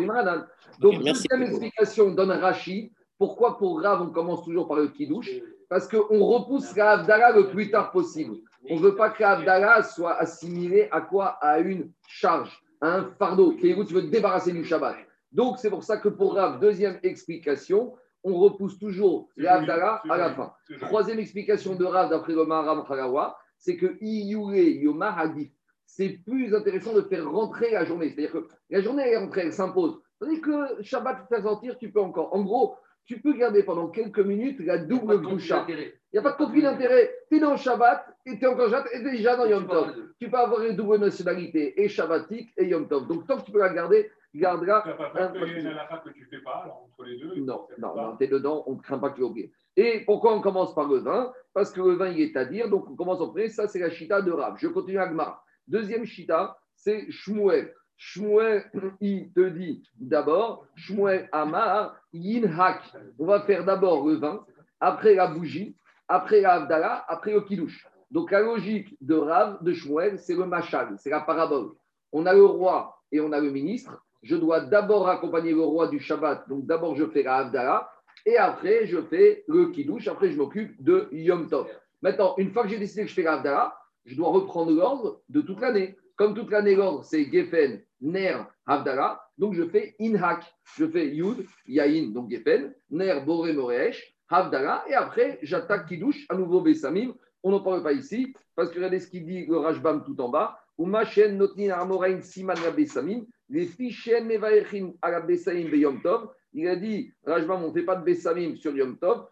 Donc, 0.79 0.95
okay, 0.95 1.03
deuxième 1.03 1.43
explication 1.43 2.11
donne 2.11 2.31
Rachid. 2.31 2.91
Pourquoi 3.17 3.57
pour 3.57 3.81
Rav, 3.81 4.01
on 4.01 4.09
commence 4.11 4.43
toujours 4.43 4.67
par 4.67 4.77
le 4.77 4.87
Kiddush 4.87 5.29
Parce 5.69 5.87
qu'on 5.87 6.25
repousse 6.25 6.75
la 6.75 6.91
Havdalah 6.91 7.31
le 7.31 7.49
plus 7.49 7.71
tard 7.71 7.91
possible. 7.91 8.35
On 8.69 8.75
ne 8.75 8.81
veut 8.81 8.95
pas 8.95 9.09
que 9.09 9.21
la 9.21 9.31
Havdalah 9.31 9.83
soit 9.83 10.15
assimilée 10.17 10.87
à 10.91 11.01
quoi? 11.01 11.37
À 11.41 11.59
une 11.59 11.91
charge, 12.07 12.61
à 12.81 12.95
un 12.95 13.03
fardeau. 13.17 13.51
Qui 13.51 13.73
tu 13.85 13.93
veux 13.93 14.03
te 14.03 14.11
débarrasser 14.11 14.51
du 14.51 14.63
Shabbat. 14.63 14.95
Donc, 15.31 15.57
c'est 15.57 15.69
pour 15.69 15.83
ça 15.83 15.97
que 15.97 16.09
pour 16.09 16.35
Rav, 16.35 16.59
deuxième 16.59 16.99
explication, 17.03 17.93
on 18.23 18.35
repousse 18.35 18.79
toujours 18.79 19.29
l'Avdala 19.35 20.01
à 20.09 20.17
la 20.17 20.33
fin. 20.33 20.53
Troisième 20.81 21.19
explication 21.19 21.75
de 21.75 21.85
Rav 21.85 22.09
d'après 22.09 22.33
le 22.33 22.45
Maharam 22.45 22.85
Khalawa, 22.87 23.37
c'est 23.57 23.77
que 23.77 23.97
Iyure 24.01 24.53
Yoma 24.53 25.11
Hadif, 25.17 25.51
c'est 25.85 26.09
plus 26.25 26.55
intéressant 26.55 26.93
de 26.93 27.01
faire 27.01 27.29
rentrer 27.29 27.71
la 27.71 27.85
journée. 27.85 28.09
C'est-à-dire 28.09 28.31
que 28.31 28.47
la 28.69 28.81
journée 28.81 29.03
est 29.09 29.17
rentrée, 29.17 29.41
elle 29.41 29.53
s'impose. 29.53 29.99
Tandis 30.19 30.41
que 30.41 30.81
Shabbat 30.81 31.27
fait 31.27 31.41
sortir, 31.41 31.77
tu 31.77 31.91
peux 31.91 32.01
encore. 32.01 32.33
En 32.33 32.43
gros, 32.43 32.75
tu 33.05 33.19
peux 33.19 33.33
garder 33.33 33.63
pendant 33.63 33.89
quelques 33.89 34.19
minutes 34.19 34.59
la 34.59 34.77
double 34.77 35.21
doucha. 35.21 35.65
Il 35.67 35.93
n'y 36.13 36.19
a 36.19 36.21
pas 36.21 36.31
de 36.31 36.37
conflit 36.37 36.61
d'intérêt. 36.61 37.13
Tu 37.29 37.37
es 37.37 37.39
dans 37.39 37.57
Shabbat 37.57 38.05
et 38.25 38.37
tu 38.37 38.45
es 38.45 38.47
encore 38.47 38.69
Shabbat 38.69 38.87
et 38.93 39.03
déjà 39.03 39.35
dans 39.35 39.45
Yom 39.45 39.67
Tov. 39.67 39.93
Tu 40.19 40.29
peux 40.29 40.37
avoir 40.37 40.61
une 40.63 40.75
double 40.75 40.97
nationalité, 40.97 41.81
et 41.81 41.89
Shabbatique 41.89 42.53
et 42.57 42.65
Yom 42.65 42.87
Tov. 42.87 43.07
Donc 43.07 43.27
tant 43.27 43.37
que 43.37 43.45
tu 43.45 43.51
peux 43.51 43.59
la 43.59 43.73
garder, 43.73 44.09
gardera. 44.33 44.83
Tu 44.83 44.89
n'as 44.89 45.85
pas 45.85 45.97
que 45.97 46.09
tu 46.09 46.25
fais 46.25 46.39
pas 46.39 46.65
entre 46.83 47.03
les 47.03 47.17
deux 47.17 47.35
Non, 47.41 47.67
non, 47.77 47.95
non 47.95 48.17
tu 48.17 48.23
es 48.23 48.27
dedans, 48.27 48.63
on 48.67 48.75
ne 48.75 48.81
craint 48.81 48.99
pas 48.99 49.09
que 49.09 49.17
tu 49.17 49.23
oublies. 49.23 49.51
Et 49.75 50.03
pourquoi 50.05 50.35
on 50.35 50.41
commence 50.41 50.73
par 50.75 50.87
le 50.87 50.97
vin? 50.97 51.33
Parce 51.53 51.71
que 51.71 51.81
le 51.81 51.93
vin, 51.93 52.09
il 52.09 52.21
est 52.21 52.37
à 52.37 52.45
dire, 52.45 52.69
donc 52.69 52.89
on 52.89 52.95
commence 52.95 53.19
en 53.21 53.29
premier. 53.29 53.49
Ça, 53.49 53.67
c'est 53.67 53.79
la 53.79 53.89
chita 53.89 54.21
de 54.21 54.31
Rav. 54.31 54.55
Je 54.57 54.67
continue 54.67 54.99
à 54.99 55.07
Gmar. 55.07 55.43
Deuxième 55.67 56.05
chita, 56.05 56.57
c'est 56.75 57.09
Shmuel. 57.09 57.73
Shmuel, 58.05 58.65
il 59.01 59.31
te 59.31 59.49
dit 59.49 59.83
d'abord, 59.99 60.65
Shmuel 60.75 61.29
Amar, 61.31 61.95
Yinhak. 62.11 62.81
On 63.17 63.25
va 63.25 63.41
faire 63.41 63.65
d'abord 63.65 64.07
le 64.07 64.15
vin, 64.15 64.45
après 64.79 65.15
la 65.15 65.27
bougie, 65.27 65.75
après 66.07 66.41
la 66.41 66.55
Avdala, 66.55 67.05
après 67.07 67.33
le 67.33 67.41
kidouche. 67.41 67.87
Donc 68.11 68.31
la 68.31 68.41
logique 68.41 68.95
de 69.01 69.15
Rav, 69.15 69.63
de 69.63 69.73
Shmuel, 69.73 70.19
c'est 70.19 70.35
le 70.35 70.45
machal, 70.45 70.95
c'est 70.97 71.09
la 71.09 71.21
parabole. 71.21 71.71
On 72.11 72.25
a 72.25 72.33
le 72.33 72.45
roi 72.45 73.01
et 73.11 73.21
on 73.21 73.31
a 73.31 73.39
le 73.39 73.49
ministre 73.49 74.03
je 74.23 74.35
dois 74.37 74.61
d'abord 74.61 75.09
accompagner 75.09 75.51
le 75.51 75.61
roi 75.61 75.87
du 75.87 75.99
Shabbat. 75.99 76.47
Donc 76.47 76.65
d'abord, 76.65 76.95
je 76.95 77.05
fais 77.05 77.23
la 77.23 77.37
Havdalah 77.37 77.89
et 78.25 78.37
après, 78.37 78.87
je 78.87 79.01
fais 79.01 79.43
le 79.47 79.67
Kiddush. 79.67 80.07
Après, 80.07 80.31
je 80.31 80.37
m'occupe 80.37 80.81
de 80.81 81.09
Yom 81.11 81.47
Tov. 81.47 81.67
Maintenant, 82.01 82.33
une 82.37 82.51
fois 82.51 82.63
que 82.63 82.69
j'ai 82.69 82.79
décidé 82.79 83.03
que 83.03 83.09
je 83.09 83.13
fais 83.13 83.23
la 83.23 83.33
Havdalah, 83.33 83.75
je 84.05 84.15
dois 84.15 84.29
reprendre 84.29 84.71
l'ordre 84.71 85.21
de 85.29 85.41
toute 85.41 85.59
l'année. 85.59 85.95
Comme 86.15 86.33
toute 86.33 86.51
l'année, 86.51 86.75
l'ordre, 86.75 87.03
c'est 87.03 87.29
Geffen, 87.31 87.81
Ner, 88.03 88.45
Havdalah. 88.67 89.19
Donc, 89.37 89.55
je 89.55 89.63
fais 89.63 89.95
Inhak. 89.99 90.43
Je 90.77 90.85
fais 90.85 91.07
Yud, 91.07 91.45
Yain, 91.65 92.11
donc 92.11 92.29
Geffen, 92.29 92.73
Ner, 92.91 93.21
Boré, 93.25 93.53
Moresh, 93.53 94.15
Havdalah. 94.29 94.83
Et 94.89 94.93
après, 94.93 95.39
j'attaque 95.41 95.87
Kiddush, 95.87 96.25
à 96.29 96.35
nouveau 96.35 96.61
Bessamim. 96.61 97.13
On 97.41 97.51
n'en 97.51 97.61
parle 97.61 97.81
pas 97.81 97.93
ici, 97.93 98.33
parce 98.55 98.69
que 98.69 98.75
regardez 98.75 98.99
ce 98.99 99.07
qu'il 99.07 99.25
dit 99.25 99.45
le 99.45 99.57
Rajbam 99.57 100.03
tout 100.03 100.19
en 100.21 100.29
bas. 100.29 100.59
Umashen 100.77 101.37
notnin 101.37 101.71
armorain 101.71 102.21
siman 102.21 102.55
Bessamim. 102.75 103.25
Les 103.49 103.65
fichen 103.65 104.27
nevaechin 104.27 104.93
à 105.01 105.11
la 105.11 105.21
Bessaim 105.21 105.69
de 105.69 105.75
Yom 105.75 106.01
Tov. 106.01 106.29
Il 106.53 106.67
a 106.67 106.75
dit, 106.75 107.11
Rajbam, 107.25 107.63
on 107.63 107.69
ne 107.69 107.73
fait 107.73 107.83
pas 107.83 107.95
de 107.95 108.03
Bessamim 108.03 108.55
sur 108.55 108.75
Yom 108.75 108.97
Tov. 108.97 109.27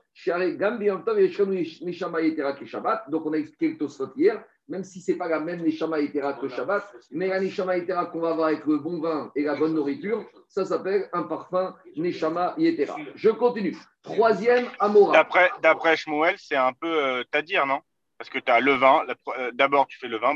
Donc 3.09 3.25
on 3.25 3.33
a 3.33 3.37
expliqué 3.37 3.69
le 3.69 3.77
Tosfot 3.77 4.11
hier, 4.17 4.43
même 4.71 4.83
si 4.85 5.01
ce 5.01 5.11
n'est 5.11 5.17
pas 5.17 5.27
la 5.27 5.39
même 5.41 5.61
Neshama 5.61 5.99
Yetera 5.99 6.33
que 6.33 6.47
Shabbat, 6.47 6.83
mais 7.11 7.27
la 7.27 7.39
Neshama 7.41 7.77
Yetera 7.77 8.05
qu'on 8.05 8.21
va 8.21 8.29
avoir 8.31 8.47
avec 8.47 8.65
le 8.65 8.77
bon 8.77 9.01
vin 9.01 9.31
et 9.35 9.43
la 9.43 9.55
bonne 9.55 9.73
nourriture, 9.73 10.25
ça 10.47 10.65
s'appelle 10.65 11.09
un 11.11 11.23
parfum 11.23 11.75
Neshama 11.97 12.55
Yetera. 12.57 12.95
Je 13.15 13.29
continue. 13.29 13.75
Troisième, 14.01 14.65
Amora. 14.79 15.11
D'après, 15.13 15.51
d'après 15.61 15.97
Shmuel, 15.97 16.35
c'est 16.37 16.55
un 16.55 16.73
peu 16.73 16.87
euh, 16.87 17.41
dire, 17.43 17.65
non? 17.67 17.81
Parce 18.17 18.29
que 18.29 18.39
tu 18.39 18.51
as 18.51 18.61
le 18.61 18.73
vin, 18.73 19.03
euh, 19.37 19.51
d'abord 19.53 19.87
tu 19.87 19.97
fais 19.99 20.07
le 20.07 20.17
vin, 20.17 20.35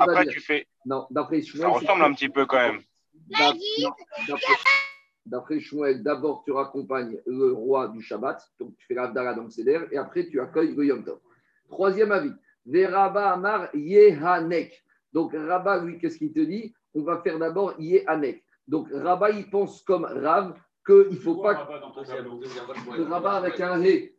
après 0.00 0.26
tu 0.26 0.40
fais. 0.40 0.66
Non, 0.84 1.06
d'après 1.10 1.40
Ça 1.42 1.68
ressemble 1.68 2.02
un 2.02 2.12
petit 2.12 2.28
peu 2.28 2.44
quand 2.46 2.58
même. 2.58 2.80
D'ap- 3.38 3.56
d'après- 4.28 4.54
D'après 5.24 5.60
Shmuel, 5.60 6.02
d'abord 6.02 6.42
tu 6.44 6.50
raccompagnes 6.50 7.16
le 7.26 7.52
roi 7.52 7.86
du 7.88 8.02
Shabbat, 8.02 8.42
donc 8.58 8.74
tu 8.76 8.86
fais 8.86 8.94
l'Avdala 8.94 9.34
dans 9.34 9.44
le 9.44 9.50
Seder, 9.50 9.82
et 9.92 9.96
après 9.96 10.26
tu 10.26 10.40
accueilles 10.40 10.74
le 10.74 10.84
Yom 10.84 11.04
Tov. 11.04 11.20
Troisième 11.68 12.10
avis, 12.10 12.32
Veraba 12.66 13.32
Amar 13.32 13.74
Yehanek. 13.74 14.84
Donc 15.12 15.32
Rabat, 15.34 15.84
lui, 15.84 15.98
qu'est-ce 15.98 16.18
qu'il 16.18 16.32
te 16.32 16.40
dit? 16.40 16.74
On 16.94 17.02
va 17.02 17.20
faire 17.22 17.38
d'abord 17.38 17.74
Yehanek. 17.78 18.44
Donc 18.66 18.88
Rabat, 18.92 19.30
il 19.30 19.50
pense 19.50 19.82
comme 19.82 20.04
Rav 20.04 20.54
qu'il 20.84 21.08
ne 21.10 21.16
faut 21.16 21.42
pas 21.42 21.54
dans 21.80 21.90
ton 21.90 22.04
Rabat 23.04 23.32
avec 23.36 23.60
un 23.60 23.76
le 23.78 24.12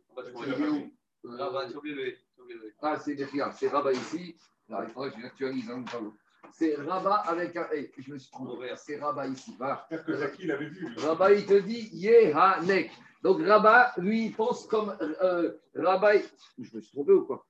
Ah, 2.82 2.98
c'est 2.98 3.16
c'est 3.54 3.68
Rabat 3.68 3.92
ici. 3.92 4.36
Là, 4.68 4.84
il 4.86 4.92
faudrait 4.92 5.10
que 5.10 5.16
je 5.18 5.22
l'actualise 5.22 5.70
hein, 5.70 5.78
le 5.78 5.90
tableau. 5.90 6.14
C'est 6.52 6.74
Rabat 6.76 7.16
avec 7.26 7.56
un 7.56 7.64
Ré. 7.64 7.90
Je 7.98 8.12
me 8.12 8.18
suis 8.18 8.30
trompé. 8.30 8.72
C'est 8.76 8.96
Rabat 8.96 9.26
ici. 9.26 9.54
Voilà. 9.58 9.86
J'espère 9.90 10.06
que 10.06 10.16
Zaki 10.16 10.46
l'avait 10.46 10.68
vu. 10.68 10.86
lui. 10.88 10.96
Rabat, 10.98 11.32
il 11.32 11.46
te 11.46 11.54
dit 11.54 11.88
Yehanek. 11.92 12.90
Donc 13.22 13.42
Rabat, 13.42 13.92
lui, 13.98 14.26
il 14.26 14.32
pense 14.34 14.66
comme 14.66 14.96
euh, 15.00 15.52
Rabat. 15.74 16.18
Je 16.58 16.76
me 16.76 16.80
suis 16.80 16.92
trompé 16.92 17.12
ou 17.12 17.24
quoi? 17.24 17.46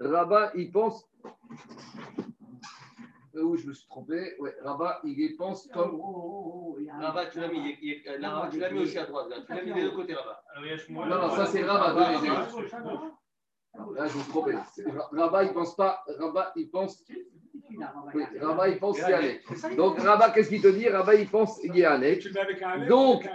Rabat, 0.00 0.52
il 0.54 0.70
pense. 0.70 1.08
Euh, 3.36 3.42
où 3.42 3.56
je 3.56 3.66
me 3.66 3.72
suis 3.72 3.86
trompé 3.88 4.34
Ouais, 4.38 4.54
Rabat, 4.62 5.00
il 5.04 5.36
pense 5.36 5.66
comme. 5.72 6.00
Rabat, 7.00 7.26
tu 7.26 7.40
l'as 7.40 7.48
mis, 7.48 7.76
il- 7.82 8.00
il- 8.06 8.20
là, 8.20 8.48
tu 8.50 8.58
l'as 8.60 8.70
mis 8.70 8.80
aussi 8.80 8.98
à 8.98 9.06
droite. 9.06 9.28
là. 9.28 9.36
Tu 9.44 9.52
l'as 9.54 9.62
mis 9.62 9.72
des 9.72 9.82
deux 9.82 9.90
côtés, 9.90 10.14
Rabat. 10.14 10.42
Alors, 10.52 10.64
il 10.66 10.70
y 10.70 10.72
a 10.72 10.76
Shmuel. 10.76 11.08
Non, 11.08 11.18
non, 11.18 11.30
ça, 11.30 11.46
c'est 11.46 11.62
Rabat, 11.64 11.94
Ah, 11.98 12.20
ah, 12.28 12.46
ah, 12.72 13.86
Là, 13.96 14.06
je 14.06 14.16
me 14.16 14.22
suis 14.22 14.30
trompé. 14.30 14.54
Rabat, 15.12 15.44
il 15.44 15.52
pense 15.52 15.74
pas. 15.74 16.04
Rabat, 16.18 16.52
il 16.56 16.70
pense. 16.70 17.02
Oui, 18.14 18.22
Rabat, 18.40 18.68
il 18.68 18.78
pense 18.78 18.98
Yehanek. 18.98 19.76
Donc 19.76 19.98
Rabat, 19.98 20.30
qu'est-ce 20.30 20.48
qu'il 20.50 20.62
te 20.62 20.68
dit? 20.68 20.88
Rabat, 20.88 21.14
il 21.16 21.28
pense 21.28 21.58
Aleph 21.64 22.24
Donc. 22.88 23.28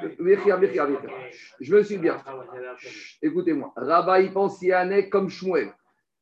Je 1.60 1.76
me 1.76 1.84
suis 1.84 1.98
bien. 1.98 2.24
Écoutez-moi, 3.22 3.74
Rabat, 3.76 4.22
il 4.22 4.32
pense 4.32 4.62
Yahanek 4.62 5.10
comme 5.10 5.30
Shmuel. 5.30 5.74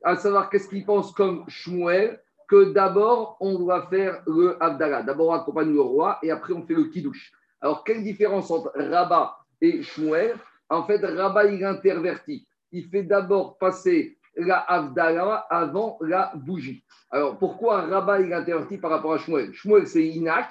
À 0.03 0.15
savoir, 0.15 0.49
qu'est-ce 0.49 0.69
qu'il 0.69 0.85
pense 0.85 1.11
comme 1.11 1.43
Shmuel 1.47 2.21
Que 2.47 2.71
d'abord, 2.71 3.37
on 3.39 3.57
doit 3.57 3.87
faire 3.87 4.21
le 4.27 4.61
Abdallah. 4.61 5.03
D'abord, 5.03 5.29
on 5.29 5.33
accompagne 5.33 5.73
le 5.73 5.81
roi 5.81 6.19
et 6.21 6.31
après, 6.31 6.53
on 6.53 6.65
fait 6.65 6.75
le 6.75 6.85
Kiddush. 6.85 7.33
Alors, 7.61 7.83
quelle 7.83 8.03
différence 8.03 8.51
entre 8.51 8.71
Rabat 8.75 9.37
et 9.61 9.81
Shmuel? 9.81 10.35
En 10.69 10.83
fait, 10.83 11.03
Rabat, 11.03 11.45
il 11.45 11.65
intervertit. 11.65 12.47
Il 12.71 12.87
fait 12.89 13.03
d'abord 13.03 13.57
passer 13.57 14.17
la 14.35 14.59
Abdallah 14.59 15.47
avant 15.49 15.97
la 16.01 16.31
bougie. 16.35 16.83
Alors, 17.09 17.37
pourquoi 17.37 17.81
Rabat, 17.81 18.21
il 18.21 18.33
intervertit 18.33 18.77
par 18.77 18.91
rapport 18.91 19.13
à 19.13 19.17
Shmuel? 19.17 19.53
Shmuel, 19.53 19.87
c'est 19.87 20.05
Inak 20.05 20.47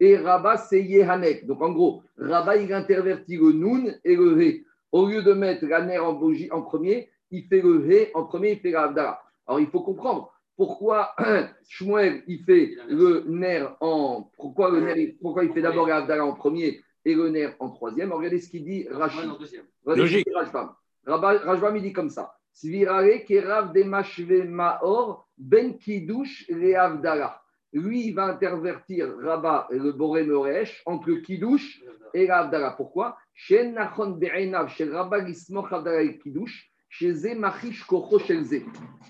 et 0.00 0.18
Rabat, 0.18 0.58
c'est 0.58 0.82
Yehanek. 0.82 1.46
Donc, 1.46 1.62
en 1.62 1.70
gros, 1.70 2.02
Rabat, 2.18 2.56
il 2.56 2.72
intervertit 2.74 3.36
le 3.36 3.52
Noun 3.52 3.98
et 4.04 4.16
le 4.16 4.42
He. 4.42 4.66
Au 4.90 5.06
lieu 5.06 5.22
de 5.22 5.32
mettre 5.32 5.64
la 5.64 5.80
ner 5.80 5.98
en 5.98 6.12
bougie 6.12 6.50
en 6.50 6.60
premier, 6.60 7.08
il 7.32 7.44
fait 7.48 7.60
le 7.60 7.90
He 7.90 8.10
en 8.14 8.24
premier, 8.24 8.52
il 8.52 8.58
fait 8.60 8.70
la 8.70 8.84
Abdallah. 8.84 9.20
Alors, 9.46 9.58
il 9.60 9.66
faut 9.66 9.80
comprendre 9.80 10.32
pourquoi 10.56 11.14
Shmuel, 11.68 12.22
il 12.28 12.44
fait 12.44 12.76
le 12.88 13.24
ner 13.26 13.66
en. 13.80 14.30
Pourquoi, 14.36 14.70
le 14.70 14.80
ner, 14.80 14.94
il- 14.96 15.18
pourquoi 15.18 15.44
il 15.44 15.52
fait 15.52 15.62
d'abord 15.62 15.88
la 15.88 15.96
Abdallah 15.96 16.24
en 16.24 16.34
premier 16.34 16.80
et 17.04 17.14
le 17.14 17.28
ner 17.30 17.48
en 17.58 17.70
troisième 17.70 18.12
Regardez 18.12 18.38
ce 18.38 18.48
qu'il 18.48 18.64
dit 18.64 18.86
Rachid. 18.88 19.28
Logique. 19.84 20.28
Rajbam. 21.06 21.76
Il 21.76 21.82
dit 21.82 21.92
comme 21.92 22.10
ça. 22.10 22.32
Svirare 22.52 23.24
kerav 23.26 23.72
demashve 23.72 24.44
maor 24.48 25.26
ben 25.38 25.76
kiddush 25.78 26.46
le 26.50 26.76
Avdallah. 26.78 27.40
Lui, 27.72 28.08
il 28.08 28.14
va 28.14 28.26
intervertir 28.26 29.10
Rabat 29.22 29.68
et 29.72 29.78
le 29.78 29.92
Boré 29.92 30.24
Meresh 30.24 30.82
entre 30.84 31.08
le 31.08 31.16
kiddush 31.16 31.82
et 32.12 32.26
la. 32.26 32.74
Pourquoi? 32.76 33.16
Shen 33.32 33.72
nachon 33.72 34.10
be'enav 34.10 34.68
shel 34.68 34.94
Rabat 34.94 35.24
Avdallah 35.72 36.02
et 36.02 36.18
kiddush, 36.18 36.71
chez 36.92 37.34
machish 37.34 37.84
kocho 37.84 38.18
shel 38.18 38.44
Ze. 38.44 38.60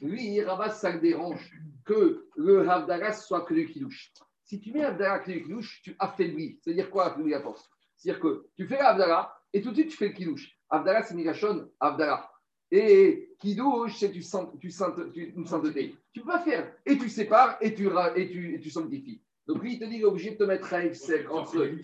Lui, 0.02 0.40
Rabat, 0.40 0.70
ça 0.70 0.92
le 0.92 1.00
dérange 1.00 1.50
que 1.84 2.28
le 2.36 2.68
Avdallah 2.68 3.12
soit 3.12 3.44
que 3.44 3.54
le 3.54 3.64
kiddush. 3.64 4.12
Si 4.44 4.60
tu 4.60 4.70
mets 4.72 4.84
Avdallah 4.84 5.18
que 5.18 5.32
le 5.32 5.40
kiddush, 5.40 5.82
tu 5.82 5.96
affaiblis. 5.98 6.60
C'est-à-dire 6.62 6.88
quoi 6.90 7.06
affaiblir 7.06 7.38
la 7.38 7.42
force? 7.42 7.68
C'est-à-dire 7.96 8.20
que 8.22 8.46
tu 8.56 8.66
fais 8.68 8.78
Avdallah 8.78 9.34
et 9.52 9.60
tout 9.60 9.70
de 9.70 9.74
suite 9.74 9.90
tu 9.90 9.96
fais 9.96 10.08
le 10.08 10.14
kiddush. 10.14 10.56
Avdallah, 10.70 11.02
c'est 11.02 11.14
Migashon, 11.14 11.68
Avdallah. 11.80 12.30
Et 12.70 13.34
kiddush, 13.40 13.98
c'est 13.98 14.12
tu 14.12 14.20
tu 14.60 14.70
tu- 15.12 15.32
une 15.36 15.46
sainteté. 15.46 15.96
Tu 16.12 16.20
peux 16.20 16.26
pas 16.26 16.40
faire. 16.40 16.72
Et 16.86 16.96
tu 16.96 17.08
sépares 17.08 17.58
et 17.60 17.74
tu, 17.74 17.88
et 18.16 18.30
tu, 18.30 18.54
et 18.54 18.60
tu 18.60 18.70
sanctifies. 18.70 19.20
Donc 19.52 19.62
lui, 19.62 19.74
il 19.74 19.78
te 19.78 19.84
dit, 19.84 19.96
il 19.96 20.02
est 20.02 20.04
obligé 20.06 20.30
de 20.30 20.36
te 20.36 20.44
mettre 20.44 20.72
un 20.72 20.92
sec 20.94 21.30
entre 21.30 21.58
eux. 21.58 21.78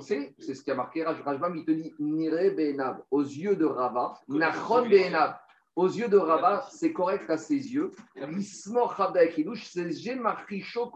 C'est 0.00 0.34
c'est 0.38 0.54
ce 0.54 0.62
qui 0.62 0.70
a 0.70 0.74
marqué 0.74 1.02
Raj- 1.02 1.20
Rajbam, 1.24 1.56
il 1.56 1.64
te 1.64 1.72
dit 1.72 1.92
Nire 1.98 2.96
aux 3.10 3.22
yeux 3.22 3.56
de 3.56 3.64
Rabat, 3.64 4.14
Nachon 4.28 4.84
aux 5.74 5.88
yeux 5.88 6.08
de 6.08 6.16
Rabat, 6.16 6.66
c'est 6.70 6.92
correct 6.92 7.28
à 7.30 7.36
ses 7.36 7.54
yeux. 7.74 7.90
L'ismor 8.28 8.96
c'est 9.62 9.90
Gemachicho. 9.92 10.92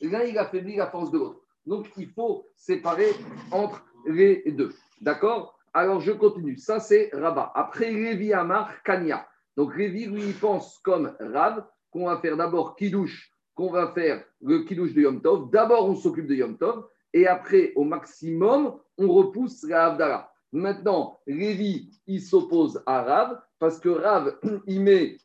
L'un, 0.00 0.22
il 0.24 0.38
affaiblit 0.38 0.76
la 0.76 0.86
force 0.88 1.10
de 1.10 1.18
l'autre. 1.18 1.40
Donc, 1.66 1.88
il 1.96 2.08
faut 2.10 2.46
séparer 2.54 3.10
entre 3.50 3.84
les 4.06 4.42
deux. 4.46 4.72
D'accord? 5.00 5.58
Alors, 5.74 6.00
je 6.00 6.12
continue. 6.12 6.56
Ça, 6.56 6.78
c'est 6.80 7.10
Rabat. 7.12 7.52
Après, 7.54 7.90
Révi 7.90 8.32
Amar, 8.32 8.82
Kanya. 8.84 9.28
Donc, 9.56 9.74
Révi, 9.74 10.06
lui, 10.06 10.22
il 10.22 10.34
pense 10.34 10.78
comme 10.78 11.14
Rav, 11.20 11.64
qu'on 11.90 12.06
va 12.06 12.18
faire 12.20 12.36
d'abord 12.36 12.76
Kiddush, 12.76 13.32
qu'on 13.58 13.72
va 13.72 13.88
faire 13.88 14.22
le 14.40 14.60
Kiddush 14.60 14.94
de 14.94 15.00
Yom 15.00 15.20
Tov. 15.20 15.50
D'abord, 15.50 15.90
on 15.90 15.96
s'occupe 15.96 16.28
de 16.28 16.34
Yom 16.36 16.56
Tov. 16.56 16.84
Et 17.12 17.26
après, 17.26 17.72
au 17.74 17.82
maximum, 17.82 18.74
on 18.96 19.08
repousse 19.08 19.64
la 19.64 19.86
Havdalah. 19.86 20.32
Maintenant, 20.52 21.18
Lévi, 21.26 21.90
il 22.06 22.22
s'oppose 22.22 22.80
à 22.86 23.02
Rav 23.02 23.40
parce 23.58 23.80
que 23.80 23.88
Rav, 23.88 24.38
il 24.68 24.80
met 24.80 25.16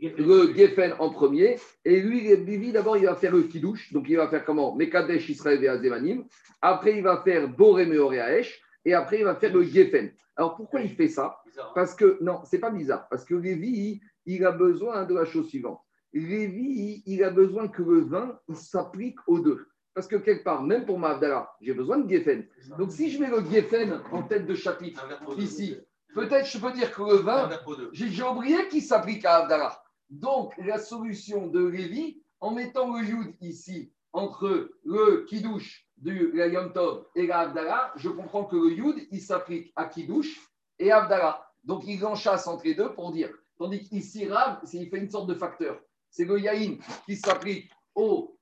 le 0.00 0.54
Geffen 0.54 0.94
en 0.98 1.10
premier. 1.10 1.58
Et 1.84 2.00
lui, 2.00 2.22
Lévi, 2.22 2.72
d'abord, 2.72 2.96
il 2.96 3.04
va 3.04 3.14
faire 3.14 3.32
le 3.32 3.42
Kiddush. 3.42 3.92
Donc, 3.92 4.06
il 4.08 4.16
va 4.16 4.28
faire 4.28 4.46
comment? 4.46 4.74
Mekadesh 4.74 5.28
Israël 5.28 5.62
et 5.62 5.68
Azemanim. 5.68 6.24
Après, 6.62 6.96
il 6.96 7.02
va 7.02 7.20
faire 7.22 7.46
Boré 7.46 7.84
Meoreaesh. 7.84 8.58
Et 8.86 8.94
après, 8.94 9.18
il 9.18 9.24
va 9.24 9.34
faire 9.34 9.52
le 9.52 9.62
Geffen. 9.62 10.10
Alors, 10.34 10.56
pourquoi 10.56 10.80
il 10.80 10.88
fait 10.88 11.08
ça? 11.08 11.42
Hein? 11.58 11.72
parce 11.74 11.94
que, 11.94 12.16
non, 12.22 12.40
c'est 12.44 12.58
pas 12.58 12.70
bizarre, 12.70 13.06
parce 13.08 13.24
que 13.24 13.34
Lévi, 13.34 14.00
il 14.24 14.44
a 14.44 14.52
besoin 14.52 15.04
de 15.04 15.14
la 15.14 15.24
chose 15.24 15.48
suivante. 15.48 15.80
Lévi, 16.20 17.02
il 17.06 17.22
a 17.22 17.30
besoin 17.30 17.68
que 17.68 17.82
le 17.82 18.00
vin 18.00 18.38
s'applique 18.54 19.18
aux 19.26 19.40
deux. 19.40 19.66
Parce 19.94 20.06
que 20.06 20.16
quelque 20.16 20.44
part, 20.44 20.62
même 20.62 20.84
pour 20.84 20.98
Mavdala, 20.98 21.50
j'ai 21.60 21.72
besoin 21.72 21.98
de 21.98 22.08
Geffen. 22.08 22.46
Donc 22.78 22.92
si 22.92 23.10
je 23.10 23.20
mets 23.20 23.30
le 23.30 23.42
Geffen 23.50 24.00
en 24.12 24.22
tête 24.22 24.46
de 24.46 24.54
chapitre, 24.54 25.06
ici, 25.38 25.76
peut-être 26.14 26.46
je 26.46 26.58
peux 26.58 26.72
dire 26.72 26.92
que 26.92 27.02
le 27.02 27.16
vin, 27.16 27.48
j'ai 27.92 28.22
oublié 28.22 28.68
qu'il 28.68 28.82
s'applique 28.82 29.24
à 29.24 29.36
Abdallah. 29.36 29.82
Donc, 30.10 30.54
la 30.58 30.78
solution 30.78 31.48
de 31.48 31.66
Lévi, 31.66 32.22
en 32.40 32.52
mettant 32.52 32.96
le 32.96 33.04
Yud 33.04 33.34
ici, 33.40 33.92
entre 34.12 34.70
le 34.84 35.24
Kiddush 35.24 35.88
du 35.96 36.30
la 36.32 36.46
Yom 36.46 36.72
Tov 36.72 37.06
et 37.14 37.26
la 37.26 37.40
Abdallah, 37.40 37.92
je 37.96 38.08
comprends 38.08 38.44
que 38.44 38.56
le 38.56 38.72
Yud, 38.72 39.08
il 39.10 39.20
s'applique 39.20 39.72
à 39.74 39.86
Kiddush 39.86 40.40
et 40.78 40.92
Abdallah. 40.92 41.44
Donc, 41.64 41.84
il 41.86 42.04
enchasse 42.04 42.46
entre 42.46 42.64
les 42.64 42.74
deux 42.74 42.92
pour 42.94 43.10
dire. 43.12 43.30
Tandis 43.58 43.82
qu'ici, 43.88 44.28
Rav, 44.28 44.60
il 44.72 44.88
fait 44.88 44.98
une 44.98 45.10
sorte 45.10 45.28
de 45.28 45.34
facteur. 45.34 45.80
C'est 46.16 46.24
le 46.24 46.40
Yahin 46.40 46.78
qui 47.04 47.14
s'applique 47.14 47.70
au, 47.94 48.38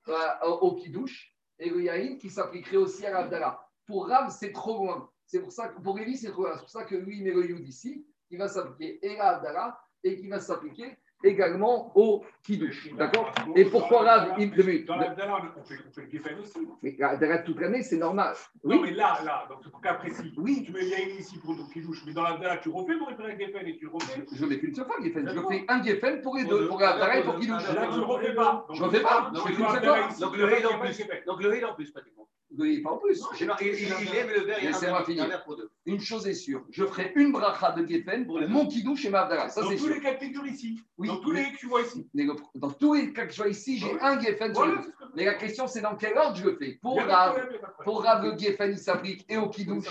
au 0.60 0.76
Kiddush 0.76 1.34
et 1.58 1.68
le 1.68 1.82
Yahin 1.82 2.18
qui 2.18 2.30
s'appliquerait 2.30 2.76
aussi 2.76 3.04
à 3.04 3.10
l'Abdallah. 3.10 3.60
Pour 3.84 4.06
Rav, 4.06 4.30
c'est 4.30 4.52
trop 4.52 4.84
loin. 4.84 5.10
C'est 5.26 5.40
pour 5.40 5.50
ça 5.50 5.66
que 5.66 5.80
pour 5.80 5.98
c'est 5.98 6.30
trop 6.30 6.44
loin. 6.44 6.52
C'est 6.54 6.60
pour 6.60 6.70
ça 6.70 6.84
que 6.84 6.94
lui, 6.94 7.16
il 7.18 7.24
met 7.24 7.32
le 7.32 7.50
Yud 7.50 7.66
ici, 7.66 8.06
qui 8.28 8.36
va 8.36 8.46
s'appliquer 8.46 9.04
et 9.04 9.18
à 9.18 9.38
Abdallah 9.38 9.76
et 10.04 10.16
qui 10.20 10.28
va 10.28 10.38
s'appliquer 10.38 10.96
également 11.24 11.90
au 11.96 12.24
Kiddush. 12.42 12.92
D'accord 12.94 13.32
Et 13.56 13.64
pourquoi 13.64 14.02
Rav, 14.02 14.34
il 14.38 14.50
deux 14.50 14.84
Dans 14.86 14.96
l'Abdallah, 14.96 15.52
on 15.56 15.62
fait, 15.64 15.76
le 15.96 16.10
Geffen 16.10 16.38
aussi. 16.40 16.58
Mais 16.82 16.96
Abdallah 17.02 17.38
toute 17.38 17.60
l'année, 17.60 17.82
c'est 17.82 17.96
normal. 17.96 18.34
Non, 18.62 18.76
Oui, 18.76 18.80
mais 18.82 18.90
là, 18.92 19.18
là, 19.24 19.46
donc 19.48 19.58
c'est 19.62 19.70
pour 19.70 19.80
cas 19.80 19.94
précis. 19.94 20.32
oui. 20.36 20.62
Tu 20.64 20.72
mets 20.72 20.82
le 20.82 20.88
Yahin 20.88 21.08
ici 21.18 21.38
pour 21.38 21.56
ton 21.56 21.64
Kiddush, 21.66 22.02
mais 22.06 22.12
dans 22.12 22.22
l'Abdallah, 22.22 22.58
tu 22.58 22.68
refais 22.68 22.96
pour 22.96 23.08
faire 23.10 23.26
un 23.26 23.38
Geffen 23.38 23.66
et 23.66 23.76
tu 23.78 23.86
refais. 23.88 24.24
Je 24.32 24.44
l'ai 24.46 24.58
fait 24.58 24.66
une 24.66 24.74
seule 24.74 24.86
fois, 24.86 24.96
Geffen. 25.02 25.28
Je 25.28 25.34
D'accord. 25.34 25.50
fais 25.50 25.64
un 25.68 25.82
Geffen 25.82 26.20
pour 26.20 26.36
les 26.36 26.42
Pour 26.44 26.52
deux, 26.52 26.58
deux. 26.60 26.68
pour 26.68 26.80
l'Abdallah 26.80 27.18
et 27.18 27.22
pour 27.22 27.38
Kiddush. 27.38 27.74
Là, 27.74 27.88
tu 27.92 27.98
ne 27.98 28.04
refais 28.04 28.34
pas. 28.34 28.66
Je 28.72 28.82
refais 28.82 29.00
pas. 29.00 29.30
Donc, 29.32 29.42
Je 29.48 29.48
fais 29.48 29.54
tu 29.54 29.60
une 29.60 29.66
fais 29.66 29.72
seule 29.72 29.76
Abdallah 29.78 30.02
fois. 30.02 30.10
ici. 30.10 30.20
Donc 30.20 30.36
le 30.36 30.44
riz 30.44 30.64
en 30.66 30.78
plus. 30.78 31.06
Donc 31.26 31.42
le 31.42 31.48
riz 31.48 31.64
en 31.64 31.74
plus, 31.74 31.90
pratiquement. 31.90 32.28
Oui, 32.56 32.82
pas 32.82 32.90
en 32.90 32.98
plus. 32.98 33.20
Il, 33.40 33.50
il, 33.62 33.66
il 33.72 34.16
aime 34.16 34.28
le 34.28 34.40
verre, 34.46 34.58
il 34.62 34.68
un 34.68 34.70
Laissez-moi 34.70 35.02
verre, 35.02 35.42
pour 35.44 35.56
deux. 35.56 35.68
Une 35.86 35.98
chose 35.98 36.24
est 36.28 36.34
sûre, 36.34 36.62
je 36.70 36.84
ferai 36.84 37.12
une 37.16 37.32
bracha 37.32 37.72
de 37.72 37.84
Geffen 37.84 38.26
pour 38.26 38.40
mon 38.48 38.66
Kiddush 38.66 39.04
et 39.06 39.10
ma 39.10 39.22
Abdallah. 39.22 39.48
Ça, 39.48 39.62
Dans 39.62 39.70
tous 39.76 39.88
les 39.88 39.98
cas 40.00 40.14
de 40.14 40.18
figure 40.20 40.46
ici. 40.46 40.78
Oui, 40.96 41.08
Dans 41.14 41.20
tous 41.20 41.30
les 41.32 41.52
que 41.52 41.56
tu 41.58 41.66
vois 41.66 41.82
ici. 41.82 42.08
mais 42.14 42.24
le- 42.24 42.34
Dans 42.54 42.70
tous 42.70 42.94
les 42.94 43.12
cas 43.12 43.26
que 43.26 43.32
je 43.32 43.42
vois 43.42 43.48
ici, 43.50 43.78
j'ai 43.78 44.00
un 44.00 44.20
Geffen 44.20 44.52
Voilà, 44.52 44.82
Mais 45.14 45.24
la 45.24 45.34
question, 45.34 45.66
c'est 45.66 45.80
dans 45.80 45.96
quel 45.96 46.16
ordre 46.18 46.36
je 46.36 46.44
le 46.44 46.56
fais? 46.56 46.78
Pour 46.82 46.96
Rav, 47.00 47.48
pour 47.84 48.02
Rav, 48.02 48.24
le 48.24 48.36
Geffen, 48.38 48.70
il 48.72 48.78
s'applique 48.78 49.24
et 49.28 49.36
au 49.36 49.48
Kiddush. 49.48 49.86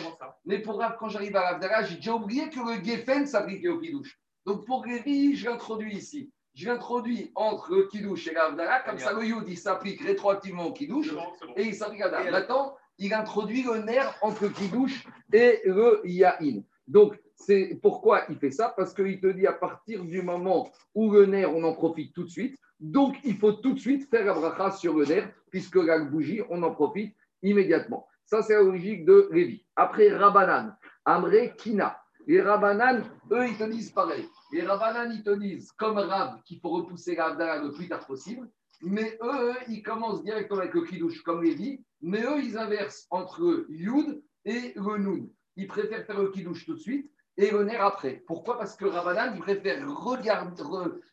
Mais 0.45 0.59
pour 0.59 0.79
Rav, 0.79 0.95
quand 0.99 1.09
j'arrive 1.09 1.35
à 1.35 1.41
l'Abdallah, 1.51 1.83
j'ai 1.83 1.95
déjà 1.95 2.13
oublié 2.13 2.49
que 2.49 2.59
le 2.59 2.83
Geffen 2.83 3.25
s'appliquait 3.25 3.69
au 3.69 3.79
Kiddush. 3.79 4.19
Donc 4.45 4.65
pour 4.65 4.85
Lévi, 4.85 5.35
je 5.35 5.49
l'introduis 5.49 5.95
ici. 5.95 6.29
je 6.55 6.67
l'introduis 6.67 7.31
entre 7.35 7.73
le 7.73 7.83
Kiddush 7.87 8.27
et 8.27 8.33
l'Avdala, 8.33 8.81
comme 8.81 8.99
ça 8.99 9.13
le 9.13 9.25
Yud, 9.25 9.43
il 9.47 9.57
s'applique 9.57 10.01
rétroactivement 10.01 10.65
au 10.67 10.73
Kiddush 10.73 11.13
bon, 11.13 11.21
bon. 11.47 11.53
et 11.55 11.63
il 11.63 11.73
s'applique 11.73 12.01
à 12.01 12.09
l'Avdala. 12.09 12.39
Maintenant, 12.39 12.75
il 12.99 13.13
introduit 13.13 13.63
le 13.63 13.77
nerf 13.79 14.13
entre 14.21 14.43
le 14.43 14.49
Kiddush 14.49 15.07
et 15.31 15.61
le 15.65 16.01
Yahin. 16.03 16.61
Donc, 16.87 17.17
c'est 17.45 17.79
pourquoi 17.81 18.23
il 18.29 18.37
fait 18.37 18.51
ça 18.51 18.73
Parce 18.75 18.93
qu'il 18.93 19.19
te 19.19 19.27
dit 19.27 19.47
à 19.47 19.53
partir 19.53 20.03
du 20.03 20.21
moment 20.21 20.71
où 20.95 21.11
le 21.11 21.25
nerf, 21.25 21.53
on 21.53 21.63
en 21.63 21.73
profite 21.73 22.13
tout 22.13 22.23
de 22.23 22.29
suite. 22.29 22.57
Donc, 22.79 23.15
il 23.23 23.37
faut 23.37 23.53
tout 23.53 23.73
de 23.73 23.79
suite 23.79 24.09
faire 24.09 24.25
la 24.25 24.33
bracha 24.33 24.71
sur 24.71 24.97
le 24.97 25.05
nerf, 25.05 25.29
puisque 25.49 25.75
la 25.75 25.99
bougie, 25.99 26.41
on 26.49 26.63
en 26.63 26.71
profite 26.71 27.15
immédiatement. 27.41 28.07
Ça, 28.25 28.41
c'est 28.41 28.55
la 28.55 28.61
logique 28.61 29.05
de 29.05 29.29
Lévi. 29.31 29.65
Après, 29.75 30.09
Rabanan, 30.09 30.75
Amré, 31.05 31.53
Kina. 31.57 31.97
Les 32.25 32.41
Rabanan, 32.41 33.03
eux, 33.31 33.47
ils 33.47 33.57
te 33.57 33.69
disent 33.69 33.91
pareil. 33.91 34.27
Les 34.51 34.61
Rabanan, 34.61 35.11
ils 35.11 35.23
te 35.23 35.35
disent, 35.35 35.71
comme 35.73 35.97
Rab, 35.97 36.41
qu'il 36.43 36.59
faut 36.59 36.69
repousser 36.69 37.15
l'Avdala 37.15 37.61
le 37.61 37.71
plus 37.71 37.87
tard 37.87 38.05
possible. 38.05 38.49
Mais 38.81 39.17
eux, 39.21 39.53
ils 39.69 39.83
commencent 39.83 40.23
directement 40.23 40.59
avec 40.59 40.73
le 40.73 40.83
Kiddush, 40.83 41.21
comme 41.23 41.43
Lévi. 41.43 41.83
Mais 42.01 42.23
eux, 42.23 42.41
ils 42.43 42.57
inversent 42.57 43.07
entre 43.11 43.65
Yud 43.69 44.21
et 44.45 44.73
le 44.75 44.97
Nun. 44.97 45.27
Ils 45.55 45.67
préfèrent 45.67 46.05
faire 46.05 46.19
le 46.19 46.29
Kiddush 46.29 46.65
tout 46.65 46.73
de 46.73 46.79
suite 46.79 47.09
et 47.37 47.51
le 47.51 47.63
nerf 47.63 47.83
après. 47.83 48.23
Pourquoi? 48.27 48.57
Parce 48.57 48.75
que 48.75 48.85
Rabanan, 48.85 49.33
il 49.35 49.41
préfère 49.41 49.85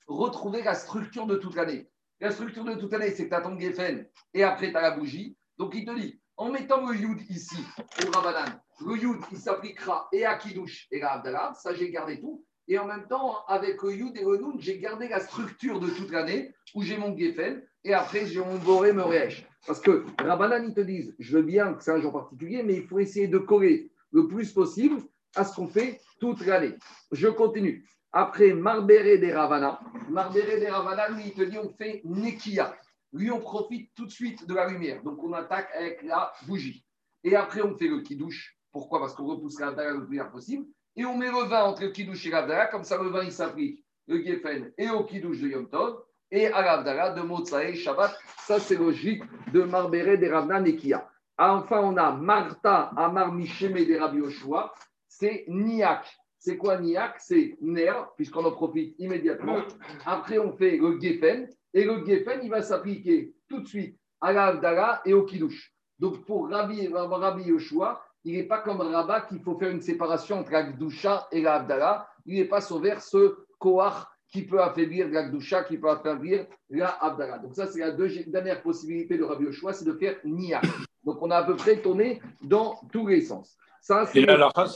retrouver 0.06 0.62
la 0.62 0.74
structure 0.74 1.26
de 1.26 1.36
toute 1.36 1.54
l'année. 1.54 1.88
La 2.20 2.30
structure 2.30 2.64
de 2.64 2.74
toute 2.74 2.92
l'année, 2.92 3.10
c'est 3.10 3.24
que 3.24 3.30
tu 3.30 3.34
as 3.34 3.40
ton 3.40 3.58
Geffen 3.58 4.06
et 4.34 4.42
après 4.42 4.70
tu 4.70 4.76
as 4.76 4.82
la 4.82 4.90
bougie. 4.90 5.36
Donc 5.56 5.74
il 5.74 5.84
te 5.84 5.98
dit, 5.98 6.20
en 6.36 6.50
mettant 6.50 6.86
le 6.86 6.96
Yud 6.96 7.20
ici, 7.30 7.64
au 8.06 8.10
Rabanan, 8.10 8.60
le 8.86 8.96
Yud, 8.96 9.20
il 9.32 9.38
s'appliquera 9.38 10.08
et 10.12 10.24
à 10.24 10.36
Kiddush 10.36 10.88
et 10.90 11.02
à 11.02 11.12
Abdallah. 11.12 11.52
Ça, 11.54 11.74
j'ai 11.74 11.90
gardé 11.90 12.20
tout. 12.20 12.44
Et 12.68 12.78
en 12.78 12.86
même 12.86 13.06
temps, 13.08 13.44
avec 13.46 13.82
le 13.82 13.92
Yud 13.94 14.16
et 14.16 14.24
le 14.24 14.38
Nun, 14.38 14.54
j'ai 14.58 14.78
gardé 14.78 15.08
la 15.08 15.20
structure 15.20 15.80
de 15.80 15.88
toute 15.88 16.10
l'année 16.10 16.54
où 16.74 16.82
j'ai 16.82 16.96
mon 16.96 17.16
Geffen 17.16 17.62
et 17.84 17.94
après 17.94 18.26
j'ai 18.26 18.40
mon 18.40 18.56
Boré 18.58 18.92
Meresh. 18.92 19.46
Parce 19.66 19.80
que 19.80 20.04
Rabanan, 20.18 20.64
ils 20.64 20.74
te 20.74 20.80
disent, 20.80 21.14
je 21.18 21.36
veux 21.36 21.42
bien 21.42 21.74
que 21.74 21.82
c'est 21.82 21.90
un 21.90 22.00
jour 22.00 22.12
particulier, 22.12 22.62
mais 22.62 22.74
il 22.74 22.86
faut 22.86 22.98
essayer 22.98 23.28
de 23.28 23.38
coller 23.38 23.90
le 24.12 24.28
plus 24.28 24.52
possible 24.52 25.00
à 25.34 25.44
ce 25.44 25.54
qu'on 25.54 25.68
fait 25.68 26.00
toute 26.18 26.44
l'année. 26.44 26.75
Je 27.12 27.28
continue. 27.28 27.84
Après 28.12 28.52
Marbéré 28.52 29.18
des 29.18 29.32
Ravana, 29.32 29.80
Marbéré 30.08 30.58
des 30.58 30.68
Ravana, 30.68 31.08
lui, 31.10 31.25
il 31.26 31.32
te 31.32 31.42
dit 31.42 31.58
on 31.58 31.70
fait 31.70 32.02
Nekia. 32.04 32.75
Lui, 33.12 33.30
on 33.30 33.40
profite 33.40 33.90
tout 33.94 34.06
de 34.06 34.10
suite 34.10 34.46
de 34.46 34.54
la 34.54 34.68
lumière. 34.68 35.02
Donc, 35.02 35.22
on 35.22 35.32
attaque 35.32 35.68
avec 35.75 36.02
la 36.02 36.32
bougie. 36.46 36.84
Et 37.25 37.34
après, 37.34 37.60
on 37.60 37.76
fait 37.76 37.88
le 37.88 38.00
kidouche. 38.00 38.56
Pourquoi? 38.72 39.00
Parce 39.00 39.14
qu'on 39.14 39.26
repousse 39.26 39.58
l'Avdala 39.58 39.92
le 39.92 40.06
plus 40.06 40.18
tard 40.18 40.30
possible. 40.30 40.66
Et 40.94 41.04
on 41.04 41.16
met 41.16 41.26
le 41.26 41.49
vin 41.49 41.64
entre 41.64 41.82
le 41.82 41.90
kidouche 41.90 42.26
et 42.26 42.30
l'Avdala. 42.30 42.66
Comme 42.66 42.84
ça, 42.84 43.02
le 43.02 43.08
vin, 43.08 43.25
il 43.25 43.32
s'applique 43.32 43.84
le 44.06 44.22
Geffen 44.25 44.72
et 44.78 44.90
au 44.90 45.04
kidouche 45.04 45.40
de 45.40 45.49
Yom 45.49 45.68
Tov. 45.68 46.02
Et 46.30 46.46
à 46.46 46.62
l'Avdala 46.62 47.10
de 47.10 47.22
Motsae 47.22 47.75
Shabbat. 47.75 48.16
Ça, 48.46 48.60
c'est 48.60 48.76
logique 48.76 49.25
de 49.52 49.62
Marbéré 49.64 50.16
des 50.16 50.28
Ravana 50.28 50.60
Nekia. 50.60 51.08
Enfin, 51.37 51.80
on 51.80 51.96
a 51.96 52.12
Martha 52.12 52.92
Amar 52.96 53.32
Misheme 53.32 53.84
des 53.84 53.99
Rabbi 53.99 54.18
Yoshua. 54.18 54.72
C'est 55.10 55.44
Niak. 55.48 56.06
C'est 56.38 56.56
quoi 56.56 56.78
Niak 56.78 57.16
C'est 57.18 57.58
Ner, 57.60 57.92
puisqu'on 58.16 58.44
en 58.44 58.52
profite 58.52 58.94
immédiatement. 58.98 59.58
Après, 60.06 60.38
on 60.38 60.56
fait 60.56 60.78
le 60.78 60.98
Geffen. 60.98 61.48
Et 61.74 61.84
le 61.84 62.06
Geffen, 62.06 62.40
il 62.42 62.48
va 62.48 62.62
s'appliquer 62.62 63.34
tout 63.48 63.60
de 63.60 63.66
suite 63.66 63.98
à 64.20 64.32
l'Avdala 64.32 65.02
et 65.04 65.12
au 65.12 65.24
Kiddush. 65.24 65.74
Donc, 65.98 66.24
pour 66.24 66.48
Rabbi, 66.48 66.88
Rabbi 66.88 67.42
Yoshua, 67.42 68.02
il 68.24 68.36
n'est 68.36 68.44
pas 68.44 68.60
comme 68.60 68.80
Rabat 68.80 69.22
qu'il 69.22 69.40
faut 69.42 69.58
faire 69.58 69.70
une 69.70 69.82
séparation 69.82 70.38
entre 70.38 70.52
la 70.52 70.62
Gdusha 70.62 71.26
et 71.32 71.42
la 71.42 71.56
Avdala. 71.56 72.08
Il 72.24 72.36
n'est 72.36 72.48
pas 72.48 72.60
vers 72.80 73.02
ce 73.02 73.36
Koach 73.58 74.06
qui 74.28 74.46
peut 74.46 74.62
affaiblir 74.62 75.08
la 75.08 75.28
Gdusha, 75.28 75.64
qui 75.64 75.76
peut 75.76 75.90
affaiblir 75.90 76.46
la 76.70 76.88
Avdala. 76.88 77.38
Donc, 77.38 77.54
ça, 77.54 77.66
c'est 77.66 77.80
la 77.80 77.90
dernière 77.90 78.62
possibilité 78.62 79.18
de 79.18 79.24
Rabbi 79.24 79.44
Yoshua, 79.44 79.72
c'est 79.72 79.84
de 79.84 79.94
faire 79.94 80.16
Nia. 80.24 80.60
Donc, 81.04 81.20
on 81.20 81.30
a 81.30 81.38
à 81.38 81.44
peu 81.44 81.56
près 81.56 81.82
tourné 81.82 82.22
dans 82.42 82.76
tous 82.92 83.06
les 83.06 83.22
sens. 83.22 83.56
Ça, 83.80 84.06
c'est 84.06 84.20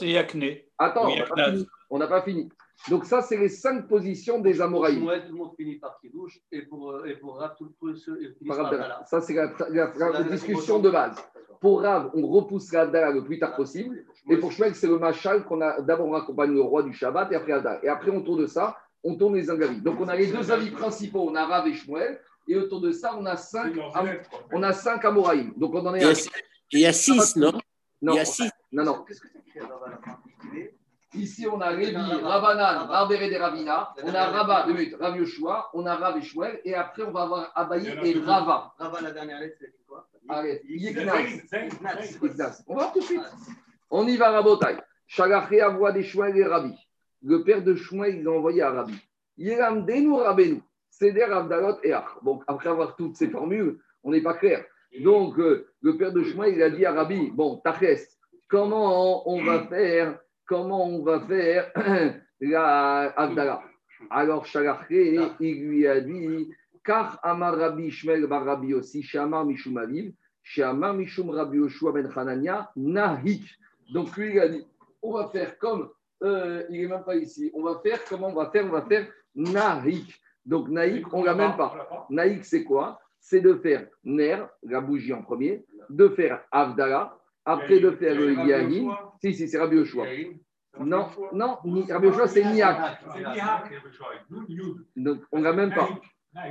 Yakne. 0.09 0.43
Attends, 0.77 1.07
Oui, 1.07 1.13
on 1.13 1.17
n'a 1.19 1.25
pas, 1.27 1.45
fini. 1.51 1.67
On 1.89 1.97
n'a 1.99 2.07
pas 2.07 2.21
fini. 2.21 2.49
Donc, 2.89 3.05
ça, 3.05 3.21
c'est 3.21 3.37
les 3.37 3.49
cinq 3.49 3.87
positions 3.87 4.39
des 4.39 4.59
Amoraïs. 4.61 4.97
Shmuel, 4.99 5.25
tout 5.25 5.31
le 5.31 5.37
monde 5.37 5.51
finit 5.57 5.75
par 5.75 5.97
Kiddush 6.01 6.39
et 6.51 6.63
pour, 6.63 6.91
euh, 6.91 7.05
et 7.05 7.15
pour 7.15 7.37
Rav, 7.37 7.55
tout 7.57 7.71
tout 7.79 7.95
ceux 7.95 8.17
ils 8.21 8.33
finissent 8.33 8.47
Par 8.47 8.57
par 8.57 8.65
Abdallah. 8.67 8.83
Abdallah. 8.85 9.05
Ça, 9.05 9.21
c'est 9.21 9.33
la, 9.33 9.45
la- 9.45 9.69
la- 9.69 10.09
la 10.09 10.19
La- 10.19 10.23
discussion 10.23 10.79
de 10.79 10.89
base. 10.89 11.15
Pour 11.61 11.81
Rav, 11.81 12.11
on 12.13 12.27
repousse 12.27 12.71
l'Abdallah 12.73 13.11
le 13.11 13.23
plus 13.23 13.39
tard 13.39 13.55
possible. 13.55 14.03
Et 14.29 14.37
pour 14.37 14.51
Shmuel, 14.51 14.75
c'est 14.75 14.87
le 14.87 14.99
machal 14.99 15.45
qu'on 15.45 15.61
a 15.61 15.79
d'abord 15.81 16.07
on 16.07 16.13
accompagne 16.15 16.51
le 16.53 16.61
roi 16.61 16.83
du 16.83 16.93
Shabbat 16.93 17.31
et 17.31 17.35
après 17.35 17.53
Abdallah. 17.53 17.79
Et 17.83 17.87
après, 17.87 18.11
autour 18.11 18.35
de 18.37 18.45
ça, 18.47 18.75
on 19.03 19.15
tourne 19.15 19.35
les 19.35 19.49
avis. 19.49 19.81
Donc, 19.81 19.99
on 20.01 20.07
a 20.07 20.15
les 20.15 20.27
deux 20.27 20.51
avis 20.51 20.71
principaux. 20.71 21.25
On 21.29 21.35
a 21.35 21.45
Rav 21.45 21.67
et 21.67 21.73
Shmuel. 21.73 22.19
Et 22.47 22.55
autour 22.57 22.81
de 22.81 22.91
ça, 22.91 23.15
on 23.17 23.25
a 23.25 23.37
cinq, 23.37 23.73
on 24.51 24.61
a 24.61 24.73
cinq 24.73 25.03
Amoraïm. 25.05 25.53
Donc, 25.55 25.73
on 25.73 25.85
en 25.85 25.95
est 25.95 25.99
Il 26.01 26.07
y 26.07 26.09
a, 26.11 26.13
il 26.71 26.79
y 26.81 26.85
a 26.85 26.93
six, 26.93 27.35
non 27.37 27.53
Non, 28.01 28.13
Il 28.13 28.17
y 28.17 28.19
a 28.19 28.25
six. 28.25 28.49
Non, 28.75 28.83
non. 28.83 29.03
Qu'est-ce 29.07 29.21
que 29.21 29.27
c'est 29.29 29.59
la 29.59 29.67
Ici, 31.13 31.47
on 31.47 31.61
a 31.61 31.71
Lévi, 31.71 31.95
Rabanan, 31.95 32.87
Barbéré 32.89 33.29
des 33.29 33.37
Ravina. 33.37 33.93
On 34.03 34.13
a 34.13 34.25
Rabat, 34.25 34.67
deux 34.67 34.73
minutes, 34.73 34.95
Rav 34.99 35.15
Yoshua. 35.15 35.69
On 35.73 35.85
a 35.85 35.95
Rav 35.95 36.21
et 36.65 36.75
après, 36.75 37.03
on 37.03 37.11
va 37.11 37.21
avoir 37.21 37.51
Abaï 37.55 37.87
et 37.87 38.19
Rava. 38.19 38.73
Rava, 38.77 39.01
la 39.01 39.11
dernière 39.11 39.39
lettre, 39.39 39.55
c'est 39.59 39.73
quoi? 39.87 40.09
Allez. 40.27 40.61
Ignace. 40.67 42.63
On 42.67 42.75
va 42.75 42.81
voir 42.81 42.91
tout 42.91 42.99
de 42.99 43.05
suite. 43.05 43.21
On 43.89 44.05
y 44.07 44.17
va, 44.17 44.31
Rabotai. 44.31 44.75
Shagachéa 45.07 45.69
voix 45.69 45.93
des 45.93 46.03
Shmuel 46.03 46.37
et 46.37 46.43
Rabbi. 46.43 46.75
Le 47.23 47.43
père 47.43 47.63
de 47.63 47.75
Shmuel, 47.75 48.17
il 48.17 48.27
a 48.27 48.31
envoyé 48.31 48.61
à 48.61 48.71
Rabbi. 48.71 48.99
Yeramdenu 49.37 50.15
Rabenu. 50.15 50.61
Seder 50.89 51.23
Avdalot 51.23 51.77
et 51.83 51.93
Ach. 51.93 52.17
Donc, 52.23 52.43
après 52.47 52.69
avoir 52.69 52.97
toutes 52.97 53.15
ces 53.15 53.29
formules, 53.29 53.79
on 54.03 54.11
n'est 54.11 54.21
pas 54.21 54.33
clair. 54.33 54.65
Donc, 54.99 55.39
euh, 55.39 55.67
le 55.81 55.95
père 55.97 56.11
de 56.11 56.23
Shmuel, 56.23 56.55
il 56.55 56.63
a 56.63 56.69
dit 56.69 56.85
à 56.85 56.91
Rabbi 56.91 57.31
Bon, 57.31 57.57
Tachès, 57.63 58.14
comment 58.47 59.29
on 59.29 59.43
va 59.43 59.67
faire 59.67 60.19
Comment 60.47 60.87
on 60.87 61.03
va 61.03 61.21
faire 61.21 61.71
la 62.39 63.13
Avdala 63.17 63.63
Alors, 64.11 64.45
Shagachéa, 64.45 65.35
il 65.39 65.67
lui 65.67 65.87
a 65.87 66.01
dit 66.01 66.49
Car 66.83 67.19
Amar 67.23 67.55
Rabbi 67.55 67.89
Shmuel 67.89 68.27
bar 68.27 68.45
Rabbi 68.45 68.75
aussi, 68.75 69.01
Shamar 69.01 69.45
Mishum 69.45 69.77
Aviv. 69.77 70.13
Chez 70.43 70.61
Amar 70.61 70.93
Mishum 70.93 71.31
Rabbi 71.31 71.57
Yoshua 71.57 71.93
ben 71.93 72.11
Hanania, 72.15 72.71
Nahik. 72.75 73.43
Donc 73.91 74.15
lui, 74.17 74.33
il 74.33 74.39
a 74.39 74.47
dit, 74.47 74.63
on 75.01 75.13
va 75.13 75.29
faire 75.29 75.57
comme, 75.57 75.89
euh, 76.23 76.63
il 76.69 76.81
n'est 76.81 76.87
même 76.87 77.03
pas 77.03 77.15
ici, 77.15 77.51
on 77.55 77.63
va 77.63 77.79
faire, 77.83 77.99
comment 78.07 78.27
on 78.27 78.35
va 78.35 78.51
faire 78.51 78.65
On 78.65 78.69
va 78.69 78.83
faire 78.83 79.07
Nahik. 79.33 80.21
Donc 80.45 80.69
Nahik, 80.69 81.11
on 81.11 81.21
ne 81.21 81.25
l'a 81.25 81.33
même 81.33 81.57
pas. 81.57 82.05
Naïk, 82.11 82.45
c'est 82.45 82.63
quoi? 82.63 82.99
C'est 83.19 83.41
de 83.41 83.55
faire 83.55 83.87
Ner, 84.03 84.45
la 84.61 84.79
bougie 84.79 85.11
en 85.11 85.23
premier, 85.23 85.65
de 85.89 86.07
faire 86.09 86.43
Avdala, 86.51 87.17
après 87.45 87.79
de 87.79 87.91
faire 87.91 88.15
le 88.15 88.33
Yahin. 88.33 88.95
Si, 89.21 89.33
si, 89.33 89.47
c'est 89.47 89.59
Rabbi 89.59 89.77
Yoshua. 89.77 90.05
Non, 90.79 91.07
non, 91.31 91.57
Rabbi 91.63 92.07
Yoshua, 92.07 92.27
c'est 92.27 92.43
Niak. 92.43 92.99
Donc 94.95 95.21
on 95.31 95.39
ne 95.39 95.43
l'a 95.43 95.53
même 95.53 95.73
pas. 95.73 95.89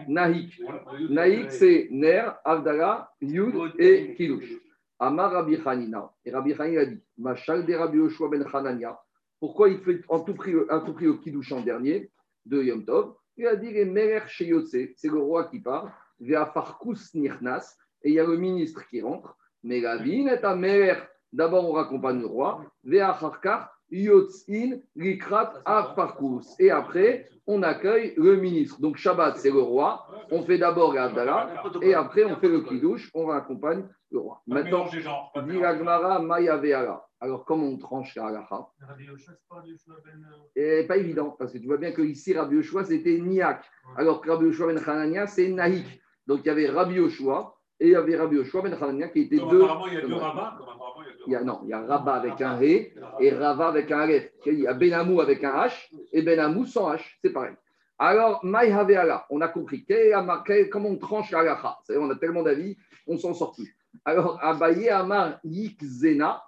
Nahik. 0.09 0.63
Naïk, 1.11 1.51
c'est 1.51 1.89
Ner, 1.91 2.31
Avdala, 2.45 3.13
Yud 3.21 3.55
et 3.79 4.15
Kiddush. 4.15 4.51
Amar 4.99 5.33
Rabbi 5.33 5.59
Hanina. 5.65 6.11
Et 6.25 6.31
Rabbi 6.31 6.55
Hanina 6.55 6.81
a 6.81 6.87
dit 6.87 7.03
Machal 7.19 7.67
de 7.67 7.75
Rabbi 7.75 7.99
Yoshua 7.99 8.29
ben 8.29 8.47
Hanania. 8.51 8.99
Pourquoi 9.39 9.69
il 9.69 9.81
fait 9.81 10.01
en 10.09 10.21
tout 10.21 10.35
prix, 10.35 10.55
en 10.71 10.81
tout 10.81 10.95
prix 10.95 11.09
au 11.09 11.19
Kiddush 11.19 11.53
en 11.53 11.61
dernier 11.61 12.11
de 12.47 12.63
Yom 12.63 12.85
Tov? 12.85 13.15
Il 13.37 13.47
a 13.47 13.57
dit 13.57 13.73
les 13.73 13.85
Merer 13.85 14.27
Sheyotse, 14.29 14.77
c'est 14.97 15.09
le 15.09 15.19
roi 15.19 15.45
qui 15.49 15.61
part, 15.61 15.93
Nirnas, 16.21 17.77
et 18.03 18.11
il 18.11 18.15
y 18.15 18.21
a 18.21 18.25
le 18.25 18.37
ministre 18.37 18.87
qui 18.89 19.03
rentre. 19.03 19.37
Mais 19.65 19.81
la 19.81 19.97
vine 19.97 20.29
est 20.29 20.45
à 20.45 20.55
Merer. 20.55 20.99
D'abord, 21.33 21.69
on 21.69 21.73
raccompagne 21.73 22.21
le 22.21 22.27
roi. 22.27 22.65
Et 26.59 26.71
après, 26.71 27.29
on 27.47 27.63
accueille 27.63 28.15
le 28.17 28.37
ministre. 28.37 28.81
Donc 28.81 28.97
Shabbat, 28.97 29.37
c'est 29.39 29.51
le 29.51 29.61
roi. 29.61 30.07
On 30.31 30.43
fait 30.43 30.59
d'abord 30.59 30.95
l'Abdallah. 30.95 31.65
Et 31.83 31.95
après, 31.95 32.25
on 32.25 32.37
fait 32.37 32.49
le 32.49 32.61
kidouche, 32.61 33.11
on 33.15 33.27
raccompagne 33.27 33.89
le 34.13 34.19
roi. 34.21 34.43
Maintenant, 34.47 34.87
dit 34.87 35.59
Maya 36.23 36.57
Ve'ala. 36.59 37.05
Alors, 37.21 37.45
comment 37.47 37.67
on 37.67 37.79
tranche 37.79 38.15
la 38.17 38.27
halacha? 38.27 38.69
Rabbi 38.87 39.05
Yoshua, 39.05 39.33
c'est 39.33 39.49
pas 39.49 39.63
Yoshua 39.65 39.95
Et 40.55 40.87
Pas 40.87 40.99
évident, 40.99 41.35
parce 41.39 41.55
que 41.55 41.59
tu 41.59 41.67
vois 41.67 41.79
bien 41.79 41.93
que 41.93 42.03
ici, 42.03 42.35
Rabbi 42.35 42.57
Yoshua, 42.57 42.85
c'était 42.85 43.19
Niak. 43.19 43.65
Alors 43.97 44.21
que 44.21 44.31
Rabbi 44.31 44.45
Yoshua 44.45 44.67
ben 44.67 44.79
Hanania, 44.87 45.27
c'est 45.27 45.49
Naïk. 45.49 46.03
Donc, 46.27 46.41
il 46.45 46.49
y 46.49 46.51
avait 46.51 46.69
Rabbi 46.69 46.97
Yoshua 46.97 47.57
et 47.85 47.89
il 47.89 47.93
y 47.93 47.97
avait 47.97 48.17
Rabbi 48.17 48.37
Yoshua 48.37 48.63
ben 48.63 48.73
Hanania 48.73 49.09
qui 49.09 49.21
étaient 49.21 49.37
deux. 49.37 49.63
apparemment, 49.63 49.87
il 49.87 49.95
y 49.95 49.97
a 49.99 50.01
deux 50.01 50.15
il 51.27 51.33
y 51.33 51.37
a 51.37 51.43
non, 51.43 51.61
il 51.65 51.69
y 51.69 51.73
a 51.75 51.81
Rabat 51.81 52.15
avec 52.15 52.41
un 52.41 52.57
Ré 52.57 52.95
et 53.21 53.31
Rava 53.31 53.69
avec 53.69 53.93
un 53.93 54.01
Aleph. 54.01 54.31
Il 54.47 54.61
y 54.61 54.67
a 54.67 54.73
Benamou 54.73 55.21
avec 55.21 55.45
un 55.45 55.53
H 55.53 55.91
et 56.13 56.23
Benamou 56.23 56.65
sans 56.65 56.95
H. 56.95 57.01
C'est 57.23 57.31
pareil. 57.31 57.55
Alors, 57.99 58.43
Maï 58.43 58.73
Haveala, 58.73 59.27
on 59.29 59.41
a 59.43 59.49
compris. 59.49 59.87
Comment 60.71 60.89
on 60.89 60.97
tranche 60.97 61.31
la 61.31 61.77
On 61.91 62.11
a 62.11 62.17
tellement 62.17 62.43
d'avis, 62.43 62.77
on 63.07 63.19
s'en 63.19 63.35
sort 63.35 63.53
plus. 63.53 63.77
Alors, 64.05 64.43
Abaye 64.43 64.89
Amar 64.89 65.39
Yikzena, 65.45 66.43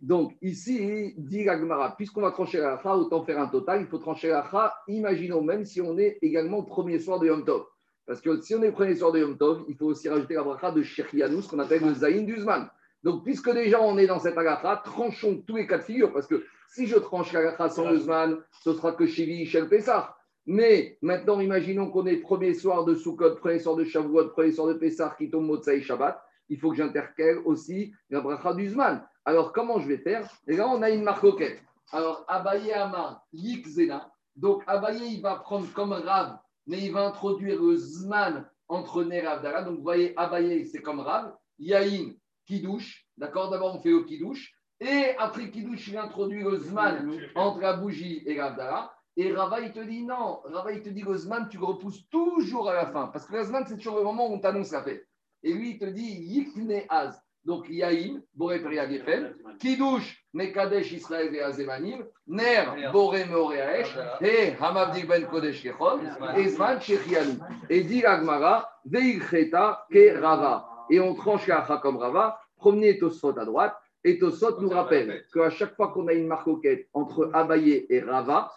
Donc 0.00 0.32
ici, 0.40 1.14
dit 1.18 1.44
l'Agmara, 1.44 1.94
puisqu'on 1.94 2.22
va 2.22 2.30
trancher 2.30 2.58
la 2.58 2.70
lacha, 2.70 2.96
autant 2.96 3.22
faire 3.22 3.38
un 3.38 3.48
total, 3.48 3.82
il 3.82 3.86
faut 3.86 3.98
trancher 3.98 4.28
la 4.28 4.38
lacha, 4.38 4.74
imaginons 4.88 5.42
même 5.42 5.66
si 5.66 5.82
on 5.82 5.98
est 5.98 6.18
également 6.22 6.58
au 6.58 6.62
premier 6.62 6.98
soir 6.98 7.20
de 7.20 7.26
Yom 7.26 7.44
Tov. 7.44 7.64
Parce 8.06 8.20
que 8.22 8.40
si 8.40 8.54
on 8.54 8.62
est 8.62 8.68
au 8.68 8.72
premier 8.72 8.96
soir 8.96 9.12
de 9.12 9.18
Yom 9.18 9.36
Tov, 9.36 9.64
il 9.68 9.76
faut 9.76 9.86
aussi 9.86 10.08
rajouter 10.08 10.34
la 10.34 10.42
bracha 10.42 10.72
de 10.72 10.82
Shechianou, 10.82 11.42
ce 11.42 11.50
qu'on 11.50 11.58
appelle 11.58 11.84
le 11.84 11.92
Zayin 11.92 12.22
d'Uzman. 12.22 12.68
Donc 13.02 13.24
puisque 13.24 13.52
déjà 13.52 13.82
on 13.82 13.98
est 13.98 14.06
dans 14.06 14.18
cette 14.18 14.38
alacha, 14.38 14.80
tranchons 14.84 15.42
tous 15.46 15.56
les 15.56 15.66
cas 15.66 15.78
de 15.78 15.82
figure, 15.82 16.12
parce 16.12 16.26
que 16.26 16.44
si 16.68 16.86
je 16.86 16.96
tranche 16.96 17.32
la 17.32 17.42
lacha 17.42 17.68
sans 17.68 17.92
Uzman, 17.92 18.38
ce 18.64 18.72
sera 18.72 18.92
que 18.92 19.06
Shivi, 19.06 19.44
Shel 19.44 19.68
Pessah. 19.68 20.16
Mais 20.46 20.98
maintenant, 21.02 21.40
imaginons 21.40 21.90
qu'on 21.90 22.06
est 22.06 22.16
premier 22.16 22.54
soir 22.54 22.84
de 22.84 22.94
Sukkot, 22.94 23.36
premier 23.36 23.60
soir 23.60 23.76
de 23.76 23.84
Shavuot, 23.84 24.30
premier 24.30 24.52
soir 24.52 24.68
de 24.68 24.74
Pessah, 24.74 25.14
qui 25.16 25.30
tombe 25.30 25.46
Motsai 25.46 25.82
Shabbat. 25.82 26.20
Il 26.48 26.58
faut 26.58 26.70
que 26.70 26.76
j'intercale 26.76 27.38
aussi 27.44 27.92
la 28.10 28.20
bracha 28.20 28.52
d'Uzman. 28.52 29.06
Alors, 29.24 29.52
comment 29.52 29.78
je 29.78 29.86
vais 29.86 29.98
faire? 29.98 30.28
Et 30.48 30.56
là, 30.56 30.68
on 30.68 30.82
a 30.82 30.90
une 30.90 31.04
marque 31.04 31.24
auquel. 31.24 31.58
Alors, 31.92 32.24
Abaye 32.26 32.72
Amar, 32.72 33.24
Yik 33.32 33.66
Zena. 33.68 34.10
Donc, 34.34 34.62
Abaye, 34.66 35.14
il 35.14 35.22
va 35.22 35.36
prendre 35.36 35.72
comme 35.72 35.92
Rav, 35.92 36.38
mais 36.66 36.80
il 36.80 36.92
va 36.92 37.06
introduire 37.06 37.62
le 37.62 37.76
Zman 37.76 38.48
entre 38.68 39.04
Ner 39.04 39.18
et. 39.18 39.64
Donc, 39.64 39.76
vous 39.76 39.82
voyez, 39.82 40.12
Abaye, 40.16 40.66
c'est 40.66 40.82
comme 40.82 41.00
Rav. 41.00 41.34
Yahin, 41.58 42.14
Kidouche. 42.46 43.06
D'accord? 43.16 43.50
D'abord, 43.50 43.76
on 43.76 43.80
fait 43.80 43.90
le 43.90 44.02
Kidouche. 44.02 44.52
Et 44.80 45.14
après 45.18 45.50
Kidouche, 45.50 45.86
il 45.88 45.96
introduit 45.96 46.42
le 46.42 46.56
Zman 46.56 47.16
entre 47.36 47.60
la 47.60 47.74
bougie 47.74 48.22
et 48.26 48.34
l'Avdala. 48.34 48.92
Et 49.16 49.32
Rava, 49.32 49.60
il 49.60 49.72
te 49.72 49.80
dit 49.80 50.04
non. 50.04 50.40
Rava, 50.44 50.72
il 50.72 50.82
te 50.82 50.88
dit 50.88 51.02
le 51.02 51.16
Zman, 51.16 51.48
tu 51.48 51.58
repousses 51.58 52.08
toujours 52.08 52.70
à 52.70 52.74
la 52.74 52.86
fin. 52.86 53.08
Parce 53.08 53.26
que 53.26 53.36
le 53.36 53.42
Zman, 53.42 53.64
c'est 53.66 53.76
toujours 53.76 53.96
le 53.96 54.04
moment 54.04 54.28
où 54.30 54.34
on 54.34 54.38
t'annonce 54.38 54.72
la 54.72 54.82
fête. 54.82 55.06
Et 55.42 55.52
lui, 55.52 55.72
il 55.72 55.78
te 55.78 55.84
dit 55.84 56.02
Yikne 56.02 56.82
Az. 56.88 57.20
Donc, 57.44 57.68
Yaïm, 57.68 58.22
Boré 58.34 58.60
Peria 58.60 58.88
Gefen, 58.88 59.34
Kidouche, 59.58 60.24
Mekadesh 60.32 60.92
Israël 60.92 61.34
et 61.34 61.40
Azemanim, 61.40 62.06
Ner, 62.28 62.92
Boré 62.92 63.24
Meoreaesh, 63.24 63.98
et 64.20 64.52
Hamavdik 64.60 65.08
Ben 65.08 65.26
Kodesh 65.26 65.60
Kechol, 65.60 66.02
et 66.36 66.48
Zman 66.50 66.80
Shechianou. 66.80 67.38
Et 67.68 67.82
dit 67.82 68.04
Agmara, 68.04 68.70
Veilcheta 68.84 69.84
Ke 69.90 70.20
Rava. 70.20 70.68
Et 70.88 71.00
on 71.00 71.14
tranche 71.14 71.48
Acha 71.48 71.78
comme 71.78 71.96
Rava, 71.96 72.38
promenez 72.56 72.96
Tosfot 72.98 73.36
à 73.36 73.44
droite, 73.44 73.76
et 74.04 74.20
Tosfot 74.20 74.60
nous 74.60 74.70
rappelle 74.70 75.24
qu'à 75.34 75.50
chaque 75.50 75.74
fois 75.74 75.88
qu'on 75.88 76.06
a 76.06 76.12
une 76.12 76.28
marcoquette 76.28 76.88
entre 76.92 77.28
Abaye 77.32 77.86
et 77.88 78.00
Rava, 78.00 78.52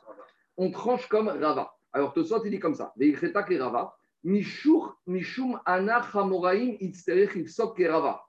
on 0.58 0.72
tranche 0.72 1.08
comme 1.08 1.28
Rava. 1.28 1.72
Alors 1.94 2.14
Tosfot, 2.14 2.44
il 2.46 2.52
dit 2.52 2.60
comme 2.60 2.76
ça, 2.76 2.94
Veilcheta 2.98 3.44
Ke 3.44 3.60
Rava, 3.60 3.96
Mishur, 4.24 4.98
Mishum 5.08 5.60
Ana 5.66 6.02
Hamoraim 6.14 6.76
Itzterech 6.80 7.36
Ifsok 7.36 7.78
Ke 7.78 7.88
Rava. 7.90 8.22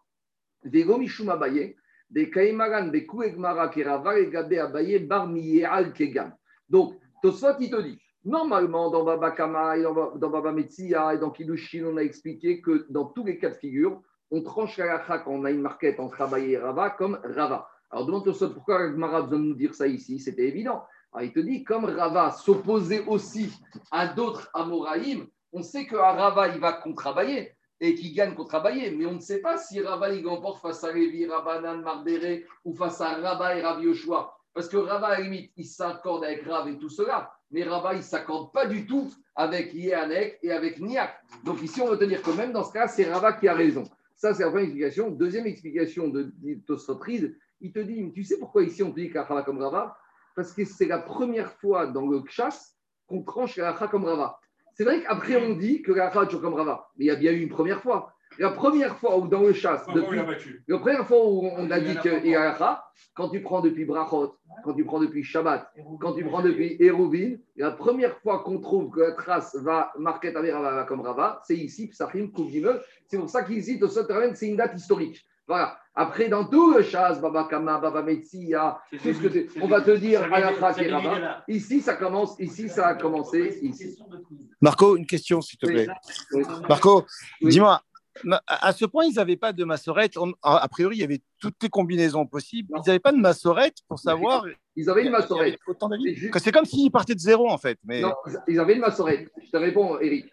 Vego 0.65 0.99
Mishum 0.99 1.29
Abaye, 1.31 1.77
de 2.11 2.25
Kaimaran, 2.25 2.89
de 2.89 3.01
Kuegmara 3.01 3.69
Kerava, 3.69 4.19
et 4.19 4.29
Gabe 4.31 4.55
Abaye, 4.55 4.99
Bar 5.01 5.27
Miyeal 5.27 5.93
Kegam. 5.93 6.33
Donc, 6.69 6.95
Tosfot, 7.23 7.59
il 7.61 7.71
te 7.71 7.81
dit, 7.81 7.99
normalement, 8.25 8.91
dans 8.91 9.05
Baba 9.05 9.31
Kama, 9.33 9.77
et 9.77 9.83
dans, 9.83 9.95
Ba- 9.95 10.13
dans 10.17 10.31
Baba 10.31 10.53
Metsia 10.53 11.15
et 11.15 11.19
dans 11.19 11.31
Kiddushin, 11.31 11.85
on 11.87 11.97
a 11.97 12.03
expliqué 12.03 12.61
que 12.61 12.87
dans 12.91 13.07
tous 13.07 13.25
les 13.25 13.39
cas 13.39 13.51
de 13.51 13.55
figure, 13.55 14.03
on 14.31 14.43
tranche 14.43 14.77
la 14.79 14.99
quand 14.99 15.31
on 15.33 15.45
a 15.45 15.51
une 15.51 15.63
marquette 15.63 15.99
entre 16.01 16.21
Abaye 16.21 16.53
et 16.53 16.59
Rava 16.59 16.91
comme 16.91 17.19
Rava. 17.25 17.69
Alors, 17.91 18.07
demande 18.07 18.25
Tosfot, 18.25 18.51
pourquoi 18.51 18.89
Gmara 18.89 19.19
a 19.19 19.23
de 19.23 19.37
nous 19.37 19.55
dire 19.55 19.75
ça 19.75 19.87
ici? 19.87 20.19
C'était 20.19 20.47
évident. 20.49 20.85
Alors, 21.13 21.25
il 21.25 21.33
te 21.33 21.41
dit, 21.41 21.65
comme 21.65 21.85
Rava 21.85 22.31
s'opposait 22.33 23.05
aussi 23.07 23.51
à 23.91 24.09
d'autres 24.09 24.51
Amoraïm, 24.55 25.27
on 25.53 25.63
sait 25.63 25.87
que 25.87 25.97
Rava, 25.97 26.49
il 26.49 26.61
va 26.61 26.73
contre 26.75 27.07
Abaye 27.07 27.51
et 27.81 27.95
qui 27.95 28.13
gagne 28.13 28.35
contre 28.35 28.57
Abaye, 28.57 28.95
mais 28.97 29.07
on 29.07 29.15
ne 29.15 29.21
sait 29.21 29.41
pas 29.41 29.59
si 29.59 29.81
Rava 29.81 30.13
il 30.13 30.27
remporte 30.27 30.61
face 30.61 30.85
à 30.85 30.93
Lévi, 30.93 31.27
Rabbanan, 31.27 31.83
Marbéré 31.83 32.47
ou 32.65 32.75
face 32.75 33.01
à 33.01 33.15
Rava 33.15 33.57
et 33.57 33.63
Rav 33.63 33.83
Yoshua. 33.83 34.35
Parce 34.53 34.69
que 34.69 34.77
Rava, 34.77 35.09
à 35.09 35.19
la 35.19 35.21
limite, 35.21 35.53
il 35.57 35.67
s'accorde 35.67 36.25
avec 36.25 36.43
Rav 36.47 36.69
et 36.69 36.79
tout 36.79 36.89
cela, 36.89 37.31
mais 37.51 37.63
Rava, 37.63 37.93
il 37.93 37.99
ne 37.99 38.03
s'accorde 38.03 38.53
pas 38.53 38.67
du 38.67 38.87
tout 38.87 39.13
avec 39.35 39.75
Yehanek 39.75 40.39
et 40.43 40.51
avec 40.51 40.81
Niak. 40.81 41.15
Donc 41.45 41.63
ici, 41.63 41.81
on 41.81 41.89
veut 41.89 41.99
tenir 41.99 42.23
que 42.23 42.31
même 42.31 42.53
dans 42.53 42.65
ce 42.65 42.73
cas, 42.73 42.89
c'est 42.89 43.11
Rava 43.11 43.35
qui 43.35 43.49
a 43.49 43.55
raison. 43.55 43.85
Ça, 44.15 44.33
c'est 44.33 44.43
la 44.43 44.49
première 44.49 44.65
explication. 44.65 45.11
Deuxième 45.11 45.47
explication 45.47 46.09
de 46.09 46.33
de 46.39 46.55
Tosfot 46.67 46.99
Rid, 46.99 47.37
il 47.61 47.73
te 47.73 47.81
dit, 47.81 48.11
tu 48.13 48.25
sais 48.25 48.39
pourquoi 48.39 48.63
ici 48.63 48.83
on 48.83 48.91
te 48.91 49.01
dit 49.01 49.13
Rava 49.13 49.43
comme 49.43 49.59
Rava? 49.59 49.97
Parce 50.37 50.53
que 50.53 50.65
c'est 50.65 50.87
la 50.87 50.99
première 50.99 51.51
fois 51.55 51.87
dans 51.87 52.07
le 52.07 52.23
chasse 52.29 52.77
qu'on 53.07 53.23
tranche 53.23 53.57
la 53.57 53.73
comme 53.73 54.05
Rava. 54.05 54.39
C'est 54.75 54.85
vrai 54.85 55.03
qu'après, 55.03 55.37
on 55.37 55.57
dit 55.57 55.81
que 55.81 55.93
la 55.93 56.11
toujours 56.11 56.43
comme 56.43 56.55
Rava, 56.55 56.87
mais 56.97 57.07
il 57.07 57.09
y 57.09 57.11
a 57.11 57.17
bien 57.17 57.33
eu 57.33 57.41
une 57.41 57.49
première 57.49 57.81
fois. 57.81 58.13
La 58.39 58.51
première 58.51 58.99
fois 58.99 59.17
où 59.17 59.29
dans 59.29 59.41
le 59.41 59.55
chasse, 59.55 59.87
depuis, 59.95 60.19
la 60.69 60.79
première 60.79 61.07
fois 61.07 61.25
où 61.25 61.47
on 61.47 61.71
a 61.71 61.81
dit 61.81 61.97
qu'il 62.01 62.27
y 62.27 62.35
a 62.35 62.41
la 62.45 62.53
Racha, 62.53 62.85
quand 63.15 63.31
tu 63.31 63.41
prends 63.41 63.63
depuis 63.63 63.87
Brachot, 63.87 64.37
quand 64.63 64.75
tu 64.75 64.85
prends 64.85 65.01
depuis 65.01 65.23
Shabbat, 65.25 65.73
quand 66.01 66.13
tu 66.13 66.25
prends 66.25 66.43
depuis 66.43 66.77
Hérouvin, 66.79 67.37
la 67.57 67.71
première 67.71 68.19
fois 68.19 68.41
qu'on 68.41 68.61
trouve 68.61 68.91
que 68.91 69.01
la 69.01 69.13
trace 69.13 69.57
va 69.57 69.91
marquer 69.99 70.35
ta 70.35 70.41
Rava 70.41 70.75
va 70.75 70.85
comme 70.85 71.01
Rava, 71.01 71.41
c'est 71.45 71.57
ici, 71.57 71.89
Psachim, 71.89 72.29
Kouvimel. 72.29 72.83
C'est 73.07 73.17
pour 73.17 73.31
ça 73.31 73.43
qu'ici, 73.43 73.79
Soterren, 73.79 74.35
c'est 74.35 74.49
une 74.49 74.57
date 74.57 74.77
historique. 74.77 75.25
Voilà. 75.49 75.79
Après, 75.99 76.29
dans 76.29 76.45
tout 76.45 76.75
le 76.75 76.83
chasse, 76.83 77.21
Baba 77.23 77.45
Kama, 77.49 77.79
Baba 77.79 78.03
Metsia, 78.03 78.79
tout 78.91 78.99
ce 79.15 79.19
que 79.19 79.29
tu- 79.29 79.49
on 79.63 79.67
va 79.67 79.81
te 79.81 79.93
dire 79.93 80.23
à 80.31 80.41
la. 80.41 81.45
Ici, 81.49 81.81
ça 81.81 81.95
commence, 81.95 82.39
ici, 82.39 82.69
ça 82.69 82.89
a 82.89 82.95
commencé, 82.95 83.59
ici. 83.63 83.99
Marco, 84.61 84.97
une 84.97 85.07
question, 85.07 85.41
s'il 85.41 85.59
te 85.59 85.65
plaît. 85.67 85.89
Oui. 86.33 86.43
Marco, 86.69 87.07
Oui. 87.41 87.51
dis-moi, 87.51 87.81
à 88.47 88.73
ce 88.73 88.85
point, 88.85 89.07
ils 89.07 89.15
n'avaient 89.15 89.39
pas 89.39 89.55
de 89.55 89.65
massorette. 89.65 90.19
On- 90.19 90.35
A 90.43 90.59
a 90.59 90.69
priori, 90.69 90.97
il 90.97 91.01
y 91.01 91.05
avait 91.05 91.23
toutes 91.41 91.63
les 91.63 91.71
combinaisons 91.71 92.27
possibles. 92.27 92.75
Non. 92.75 92.83
Ils 92.85 92.89
n'avaient 92.89 92.99
pas 92.99 93.13
de 93.13 93.19
massorette 93.19 93.79
pour 93.89 93.99
savoir. 93.99 94.45
Ils 94.77 94.91
avaient 94.91 95.05
une 95.07 95.13
massorette. 95.13 95.59
C'est 96.39 96.53
comme 96.53 96.67
s'ils 96.67 96.91
partaient 96.91 97.15
de 97.15 97.21
zéro, 97.21 97.49
en 97.51 97.57
fait. 97.59 97.79
Mais 97.85 98.03
Non, 98.03 98.15
ils 98.49 98.61
avaient 98.61 98.75
une 98.75 98.81
massorette. 98.81 99.31
Je 99.43 99.51
te 99.51 99.57
réponds, 99.57 99.99
Eric. 100.01 100.27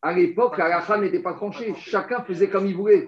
À 0.00 0.12
l'époque, 0.14 0.56
la 0.56 0.96
n'était 0.98 1.20
pas 1.20 1.34
tranchée. 1.34 1.74
Chacun 1.76 2.22
faisait 2.24 2.48
comme 2.48 2.66
il 2.66 2.74
voulait. 2.74 3.06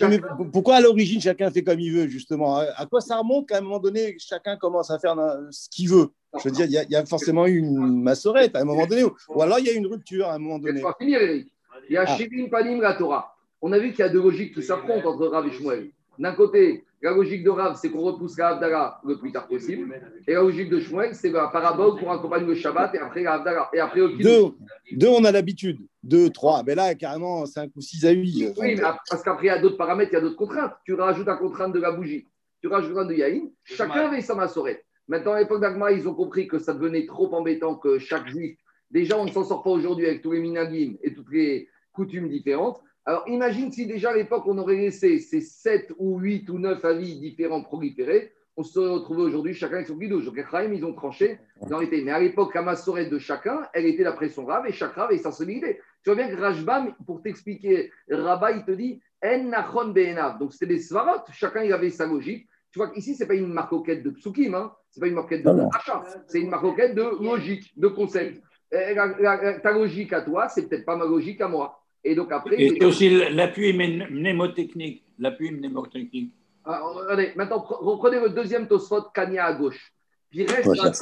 Mais 0.00 0.20
pourquoi 0.52 0.76
à 0.76 0.80
l'origine 0.80 1.20
chacun 1.20 1.50
fait 1.50 1.62
comme 1.62 1.80
il 1.80 1.92
veut, 1.92 2.08
justement 2.08 2.56
À 2.56 2.64
à 2.76 2.86
quoi 2.86 3.00
ça 3.00 3.18
remonte 3.18 3.48
qu'à 3.48 3.58
un 3.58 3.60
moment 3.60 3.78
donné, 3.78 4.16
chacun 4.18 4.56
commence 4.56 4.90
à 4.90 4.98
faire 4.98 5.16
ce 5.50 5.68
qu'il 5.68 5.88
veut? 5.90 6.08
Je 6.38 6.48
veux 6.48 6.50
dire, 6.50 6.66
il 6.66 6.72
y 6.72 6.78
a- 6.78 6.82
il 6.84 6.90
y, 6.90 6.96
a 6.96 7.06
forcément 7.06 7.46
eu 7.46 7.58
une 7.58 8.02
massorette 8.02 8.56
à 8.56 8.60
un 8.60 8.64
moment 8.64 8.86
donné, 8.86 9.04
ou 9.04 9.42
alors 9.42 9.58
il 9.60 9.66
y 9.66 9.70
a 9.70 9.72
une 9.72 9.86
rupture 9.86 10.26
à 10.28 10.34
un 10.34 10.38
moment 10.38 10.58
donné. 10.58 10.72
Laisse-moi 10.74 10.96
finir, 10.98 11.20
Eric. 11.20 11.48
Il 11.88 11.94
y 11.94 11.96
a 11.96 12.04
Ah. 12.08 12.16
Shivim 12.16 12.48
Panim 12.48 12.80
la 12.80 12.94
Torah. 12.94 13.36
On 13.62 13.70
a 13.72 13.78
vu 13.78 13.90
qu'il 13.90 14.00
y 14.00 14.02
a 14.02 14.08
deux 14.08 14.20
logiques 14.22 14.54
qui 14.54 14.62
s'affrontent 14.62 15.08
entre 15.08 15.26
Rav 15.28 15.46
et 15.46 15.52
Shmuel. 15.52 15.90
D'un 16.18 16.32
côté, 16.34 16.84
la 17.04 17.12
logique 17.12 17.44
de 17.44 17.50
Rav, 17.50 17.76
c'est 17.80 17.90
qu'on 17.90 18.00
repousse 18.00 18.36
la 18.38 18.48
Havdalah 18.48 19.00
le 19.04 19.18
plus 19.18 19.30
tard 19.30 19.46
possible. 19.46 19.94
Et 20.26 20.32
la 20.32 20.40
logique 20.40 20.70
de 20.70 20.80
Shmuel, 20.80 21.14
c'est 21.14 21.30
la 21.30 21.48
parabole 21.48 21.98
pour 21.98 22.10
accompagner 22.10 22.46
le 22.46 22.54
Shabbat 22.54 22.94
et 22.94 22.98
après 22.98 23.22
la 23.22 23.34
Havdalah. 23.34 23.70
Et 23.74 23.78
après 23.80 24.00
le. 24.00 24.16
Deux, 24.16 24.44
deux, 24.92 25.08
on 25.08 25.24
a 25.24 25.30
l'habitude. 25.30 25.78
Deux, 26.02 26.30
trois. 26.30 26.62
Mais 26.66 26.74
là, 26.74 26.94
carrément, 26.94 27.46
cinq 27.46 27.70
ou 27.76 27.80
six 27.80 28.04
à 28.06 28.10
huit. 28.10 28.52
Oui, 28.56 28.74
mais 28.76 28.82
ap- 28.82 28.98
parce 29.08 29.22
qu'après, 29.22 29.46
il 29.46 29.48
y 29.48 29.50
a 29.50 29.58
d'autres 29.58 29.76
paramètres, 29.76 30.10
il 30.12 30.14
y 30.14 30.18
a 30.18 30.20
d'autres 30.20 30.36
contraintes. 30.36 30.72
Tu 30.84 30.94
rajoutes 30.94 31.26
la 31.26 31.36
contrainte 31.36 31.72
de 31.74 31.80
la 31.80 31.92
bougie, 31.92 32.26
tu 32.60 32.68
rajoutes 32.68 32.90
la 32.90 32.94
contrainte 33.02 33.10
de 33.10 33.14
Yaïn. 33.20 33.50
Chacun 33.64 34.06
avait 34.08 34.20
sa 34.20 34.34
massorette. 34.34 34.84
Maintenant, 35.06 35.32
à 35.32 35.40
l'époque 35.40 35.60
d'Agma, 35.60 35.92
ils 35.92 36.08
ont 36.08 36.14
compris 36.14 36.48
que 36.48 36.58
ça 36.58 36.72
devenait 36.72 37.04
trop 37.06 37.32
embêtant 37.34 37.74
que 37.74 37.98
chaque 37.98 38.26
juif. 38.28 38.56
Déjà, 38.90 39.18
on 39.18 39.24
ne 39.26 39.30
s'en 39.30 39.44
sort 39.44 39.62
pas 39.62 39.70
aujourd'hui 39.70 40.06
avec 40.06 40.22
tous 40.22 40.32
les 40.32 40.40
minagim 40.40 40.94
et 41.02 41.12
toutes 41.12 41.30
les 41.30 41.68
coutumes 41.92 42.28
différentes. 42.28 42.80
Alors, 43.06 43.24
imagine 43.28 43.70
si 43.70 43.86
déjà 43.86 44.10
à 44.10 44.14
l'époque, 44.16 44.44
on 44.46 44.56
aurait 44.58 44.76
laissé 44.76 45.18
ces 45.18 45.40
7 45.40 45.92
ou 45.98 46.18
8 46.18 46.48
ou 46.48 46.58
9 46.58 46.84
avis 46.84 47.20
différents 47.20 47.62
proliférer. 47.62 48.32
On 48.56 48.62
se 48.62 48.74
serait 48.74 48.88
retrouvé 48.88 49.22
aujourd'hui 49.22 49.52
chacun 49.52 49.74
avec 49.76 49.88
son 49.88 49.96
guidouche. 49.96 50.24
Donc, 50.24 50.36
les 50.36 50.76
ils 50.76 50.84
ont 50.84 50.94
tranché. 50.94 51.38
Ils 51.66 51.74
ont 51.74 51.80
été. 51.80 52.02
Mais 52.02 52.12
à 52.12 52.20
l'époque, 52.20 52.54
la 52.54 52.62
massorette 52.62 53.10
de 53.10 53.18
chacun, 53.18 53.66
elle 53.74 53.84
était 53.86 54.04
la 54.04 54.12
pression 54.12 54.46
rave 54.46 54.66
et 54.66 54.72
chaque 54.72 54.94
rave 54.94 55.08
avait 55.10 55.18
sa 55.18 55.32
solidité. 55.32 55.80
Tu 56.02 56.10
vois 56.10 56.14
bien 56.14 56.28
que 56.34 56.40
Rajbam, 56.40 56.94
pour 57.06 57.20
t'expliquer, 57.20 57.90
Rabat, 58.08 58.52
il 58.52 58.64
te 58.64 58.70
dit 58.70 59.02
En 59.22 59.42
nachon 59.44 59.88
be'enav. 59.88 60.38
Donc 60.38 60.52
c'était 60.52 60.66
des 60.66 60.78
svarot, 60.78 61.20
chacun 61.32 61.62
il 61.64 61.72
avait 61.72 61.90
sa 61.90 62.06
logique. 62.06 62.46
Tu 62.70 62.78
vois 62.78 62.90
qu'ici, 62.90 63.14
ce 63.14 63.22
n'est 63.22 63.28
pas 63.28 63.34
une 63.34 63.52
marcoquette 63.52 64.02
de 64.02 64.10
psukim, 64.10 64.54
hein. 64.54 64.72
ce 64.90 64.98
n'est 64.98 65.02
pas 65.02 65.08
une 65.08 65.14
marcoquette 65.14 65.44
de 65.44 65.50
achat, 65.76 66.02
c'est 66.26 66.40
une 66.40 66.50
marcoquette 66.50 66.94
de 66.94 67.02
logique, 67.22 67.72
de 67.78 67.88
concept. 67.88 68.42
Et 68.72 68.94
la- 68.94 69.06
la- 69.18 69.42
la- 69.42 69.60
ta 69.60 69.72
logique 69.72 70.12
à 70.12 70.22
toi, 70.22 70.48
c'est 70.48 70.68
peut-être 70.68 70.84
pas 70.84 70.96
ma 70.96 71.04
logique 71.04 71.40
à 71.40 71.48
moi. 71.48 71.83
Et 72.04 72.14
donc 72.14 72.30
après. 72.32 72.60
Et 72.60 72.76
c'est 72.78 72.84
aussi 72.84 73.08
l'appui 73.30 73.72
mné- 73.72 74.08
mnémotechnique. 74.10 75.02
L'appui 75.18 75.50
mnémotechnique. 75.50 76.32
Alors, 76.64 76.94
regardez, 76.94 77.32
maintenant, 77.36 77.58
pre- 77.58 77.82
reprenez 77.82 78.20
le 78.20 78.30
deuxième 78.30 78.66
Tosfot, 78.68 79.02
Kanya 79.14 79.46
à 79.46 79.52
gauche. 79.54 79.92
Puis 80.30 80.44
reste 80.46 80.66
Ouais, 80.68 80.76
là- 80.76 80.92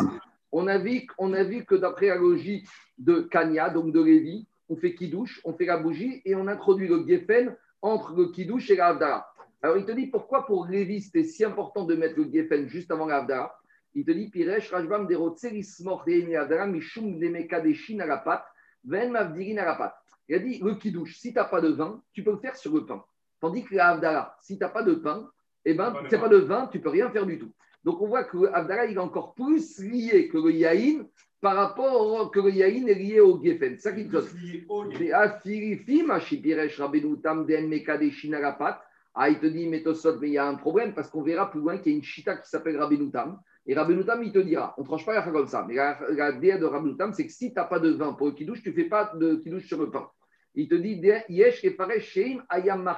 on, 0.52 0.66
a 0.66 0.78
vu, 0.78 1.06
on 1.18 1.32
a 1.32 1.44
vu 1.44 1.64
que 1.64 1.74
d'après 1.74 2.08
la 2.08 2.16
logique 2.16 2.66
de 2.98 3.20
Kanya, 3.20 3.70
donc 3.70 3.92
de 3.92 4.02
Lévi, 4.02 4.46
on 4.68 4.76
fait 4.76 4.94
Kidouche, 4.94 5.40
on 5.44 5.52
fait 5.54 5.66
la 5.66 5.78
bougie 5.78 6.20
et 6.24 6.34
on 6.34 6.46
introduit 6.46 6.88
le 6.88 7.04
Geffen 7.06 7.54
entre 7.80 8.14
le 8.14 8.26
Kidouche 8.28 8.70
et 8.70 8.76
la 8.76 8.88
Havdalah. 8.88 9.26
Alors 9.62 9.76
il 9.76 9.84
te 9.84 9.92
dit 9.92 10.06
pourquoi 10.08 10.44
pour 10.46 10.66
Lévi 10.66 11.00
c'était 11.00 11.24
si 11.24 11.44
important 11.44 11.84
de 11.84 11.94
mettre 11.94 12.18
le 12.18 12.30
Geffen 12.32 12.68
juste 12.68 12.90
avant 12.90 13.06
la 13.06 13.18
Havdalah? 13.18 13.54
Il 13.94 14.04
te 14.04 14.10
dit 14.10 14.28
Piresh, 14.30 14.70
Rajbam, 14.70 15.06
Derotseris, 15.06 15.76
Mor, 15.84 16.02
Reini, 16.06 16.34
Havdalah, 16.36 16.66
Mishum, 16.66 17.18
Demeka, 17.18 17.60
Deshin, 17.60 18.00
à 18.00 18.06
la 18.06 18.16
pâte, 18.18 18.44
Ven, 18.84 19.10
Mavdirin, 19.12 19.58
à 19.58 19.64
la 19.66 19.74
pâte. 19.74 19.94
Il 20.28 20.34
a 20.36 20.38
dit 20.38 20.58
le 20.62 20.74
Kidouche, 20.76 21.16
si 21.16 21.30
tu 21.32 21.34
n'as 21.38 21.44
pas 21.44 21.60
de 21.60 21.68
vin, 21.68 22.02
tu 22.12 22.22
peux 22.22 22.30
le 22.32 22.38
faire 22.38 22.56
sur 22.56 22.72
le 22.74 22.86
pain. 22.86 23.04
Tandis 23.40 23.64
que 23.64 23.74
la 23.74 23.88
Havdalah, 23.88 24.36
si 24.40 24.56
tu 24.56 24.62
n'as 24.62 24.68
pas 24.70 24.82
de 24.82 24.94
pain, 24.94 25.28
eh 25.64 25.74
ben, 25.74 25.90
Pas 25.90 26.02
de 26.02 26.08
c'est 26.08 26.16
vin. 26.16 26.22
pas 26.22 26.28
de 26.28 26.36
vin, 26.36 26.66
tu 26.68 26.80
peux 26.80 26.90
rien 26.90 27.10
faire 27.10 27.26
du 27.26 27.38
tout. 27.38 27.52
Donc 27.84 28.00
on 28.00 28.06
voit 28.06 28.24
que 28.24 28.36
il 28.88 28.94
est 28.94 28.98
encore 28.98 29.34
plus 29.34 29.78
lié 29.80 30.28
que 30.28 30.38
le 30.38 30.52
Yahin 30.52 31.04
par 31.40 31.56
rapport 31.56 32.00
au- 32.06 32.28
que 32.28 32.38
le 32.38 32.50
Yahin 32.50 32.86
est 32.86 32.94
lié 32.94 33.18
au 33.20 33.42
Geffen. 33.42 33.76
C'est 33.76 33.90
ça 33.90 33.92
donne. 34.08 34.22
Ah, 39.14 39.28
il 39.28 39.38
te 39.40 39.46
dit, 39.46 39.68
mais 39.68 39.82
il 40.22 40.28
y 40.32 40.38
a 40.38 40.46
un 40.46 40.54
problème 40.54 40.94
parce 40.94 41.10
qu'on 41.10 41.22
verra 41.22 41.50
plus 41.50 41.60
loin 41.60 41.76
qu'il 41.78 41.92
y 41.92 41.94
a 41.94 41.98
une 41.98 42.04
chita 42.04 42.36
qui 42.36 42.48
s'appelle 42.48 42.78
Rabbeinu 42.78 43.10
Tam. 43.10 43.38
Et 43.66 43.74
Rabbeinu 43.74 44.04
Tam, 44.04 44.22
il 44.22 44.32
te 44.32 44.40
dira, 44.40 44.74
on 44.76 44.82
ne 44.82 44.86
tranche 44.86 45.06
pas 45.06 45.14
la 45.14 45.22
fin 45.22 45.30
comme 45.30 45.46
ça, 45.46 45.64
mais 45.66 45.74
la, 45.74 45.98
la 46.10 46.32
déa 46.32 46.58
de 46.58 46.64
Rabbeinu 46.64 46.96
Tam, 46.96 47.12
c'est 47.12 47.26
que 47.26 47.32
si 47.32 47.50
tu 47.50 47.54
n'as 47.54 47.64
pas 47.64 47.78
de 47.78 47.90
vin 47.90 48.12
pour 48.12 48.26
le 48.26 48.32
kidouche, 48.32 48.62
tu 48.62 48.70
ne 48.70 48.74
fais 48.74 48.84
pas 48.84 49.12
de 49.14 49.36
kidouche 49.36 49.66
sur 49.66 49.78
le 49.78 49.90
pain. 49.90 50.08
Il 50.54 50.68
te 50.68 50.74
dit, 50.74 51.00
Yesh 51.28 51.64
Ayam. 52.48 52.94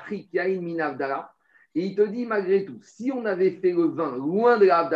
Et 1.76 1.86
il 1.86 1.96
te 1.96 2.02
dit, 2.02 2.26
malgré 2.26 2.64
tout, 2.64 2.78
si 2.82 3.12
on 3.12 3.24
avait 3.24 3.52
fait 3.52 3.72
le 3.72 3.84
vin 3.84 4.16
loin 4.16 4.58
de 4.58 4.66
la 4.66 4.88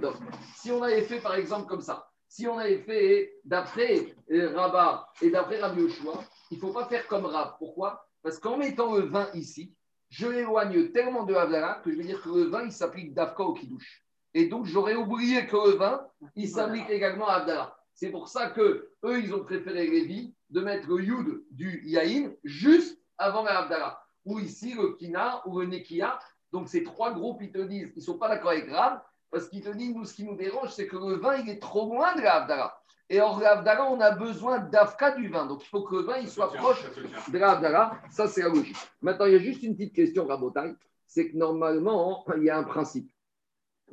Tov. 0.00 0.16
Si 0.56 0.70
on 0.72 0.82
avait 0.82 1.02
fait 1.02 1.20
par 1.20 1.34
exemple 1.34 1.68
comme 1.68 1.80
ça, 1.80 2.08
si 2.28 2.46
on 2.48 2.58
avait 2.58 2.78
fait 2.78 3.34
d'après 3.44 4.14
euh, 4.30 4.56
Rabat 4.56 5.06
et 5.20 5.30
d'après 5.30 5.60
Rabbi 5.60 5.82
Yoshua, 5.82 6.14
il 6.50 6.56
ne 6.56 6.60
faut 6.60 6.72
pas 6.72 6.86
faire 6.86 7.06
comme 7.06 7.26
Rab. 7.26 7.56
Pourquoi? 7.58 8.06
Parce 8.22 8.38
qu'en 8.38 8.56
mettant 8.56 8.96
le 8.96 9.02
vin 9.02 9.28
ici, 9.34 9.74
je 10.12 10.26
l'éloigne 10.26 10.90
tellement 10.90 11.24
de 11.24 11.34
Havdalah 11.34 11.80
que 11.82 11.90
je 11.90 11.96
vais 11.96 12.04
dire 12.04 12.20
que 12.20 12.28
le 12.28 12.44
vin, 12.44 12.64
il 12.64 12.72
s'applique 12.72 13.14
d'Afka 13.14 13.44
au 13.44 13.54
Kiddush. 13.54 14.04
Et 14.34 14.46
donc, 14.46 14.66
j'aurais 14.66 14.94
oublié 14.94 15.46
que 15.46 15.56
le 15.56 15.76
vin, 15.76 16.06
il 16.36 16.50
s'applique 16.50 16.90
également 16.90 17.26
à 17.28 17.36
Havdalah. 17.36 17.74
C'est 17.94 18.10
pour 18.10 18.28
ça 18.28 18.50
que 18.50 18.90
eux, 19.04 19.20
ils 19.22 19.34
ont 19.34 19.42
préféré 19.42 19.86
Lévi 19.86 20.34
de 20.50 20.60
mettre 20.60 20.86
le 20.88 21.02
Yud 21.02 21.44
du 21.50 21.82
Yahin 21.86 22.30
juste 22.44 23.00
avant 23.16 23.42
la. 23.42 24.02
Ou 24.26 24.38
ici, 24.38 24.74
le 24.74 24.96
Kina 24.96 25.42
ou 25.46 25.60
le 25.60 25.66
Nekia. 25.66 26.18
Donc, 26.52 26.68
ces 26.68 26.84
trois 26.84 27.14
groupes, 27.14 27.40
ils 27.40 27.50
te 27.50 27.62
disent, 27.62 27.90
ils 27.96 27.98
ne 27.98 28.04
sont 28.04 28.18
pas 28.18 28.28
d'accord 28.28 28.50
avec 28.50 28.70
Rab, 28.70 29.00
parce 29.30 29.48
qu'ils 29.48 29.64
te 29.64 29.70
disent, 29.70 29.94
nous, 29.94 30.04
ce 30.04 30.12
qui 30.12 30.24
nous 30.24 30.36
dérange, 30.36 30.72
c'est 30.72 30.86
que 30.86 30.96
le 30.96 31.14
vin, 31.14 31.36
il 31.36 31.48
est 31.48 31.58
trop 31.58 31.86
loin 31.88 32.14
de 32.16 32.20
la. 32.20 32.81
Et 33.12 33.18
la 33.18 33.28
Havdalah, 33.28 33.92
on 33.92 34.00
a 34.00 34.12
besoin 34.12 34.58
d'Afka 34.58 35.10
du 35.10 35.28
vin. 35.28 35.44
Donc, 35.44 35.62
il 35.62 35.68
faut 35.68 35.82
que 35.82 35.96
le 35.96 36.02
vin, 36.02 36.16
il 36.16 36.30
soit 36.30 36.50
proche 36.50 36.82
de 37.30 37.38
la 37.38 37.50
Havdalah. 37.50 38.00
Ça, 38.08 38.26
c'est 38.26 38.40
la 38.40 38.48
logique. 38.48 38.74
Maintenant, 39.02 39.26
il 39.26 39.32
y 39.32 39.36
a 39.36 39.38
juste 39.38 39.62
une 39.62 39.76
petite 39.76 39.94
question, 39.94 40.26
Rabotai. 40.26 40.74
C'est 41.06 41.30
que 41.30 41.36
normalement, 41.36 42.24
il 42.38 42.44
y 42.44 42.48
a 42.48 42.56
un 42.56 42.62
principe. 42.62 43.12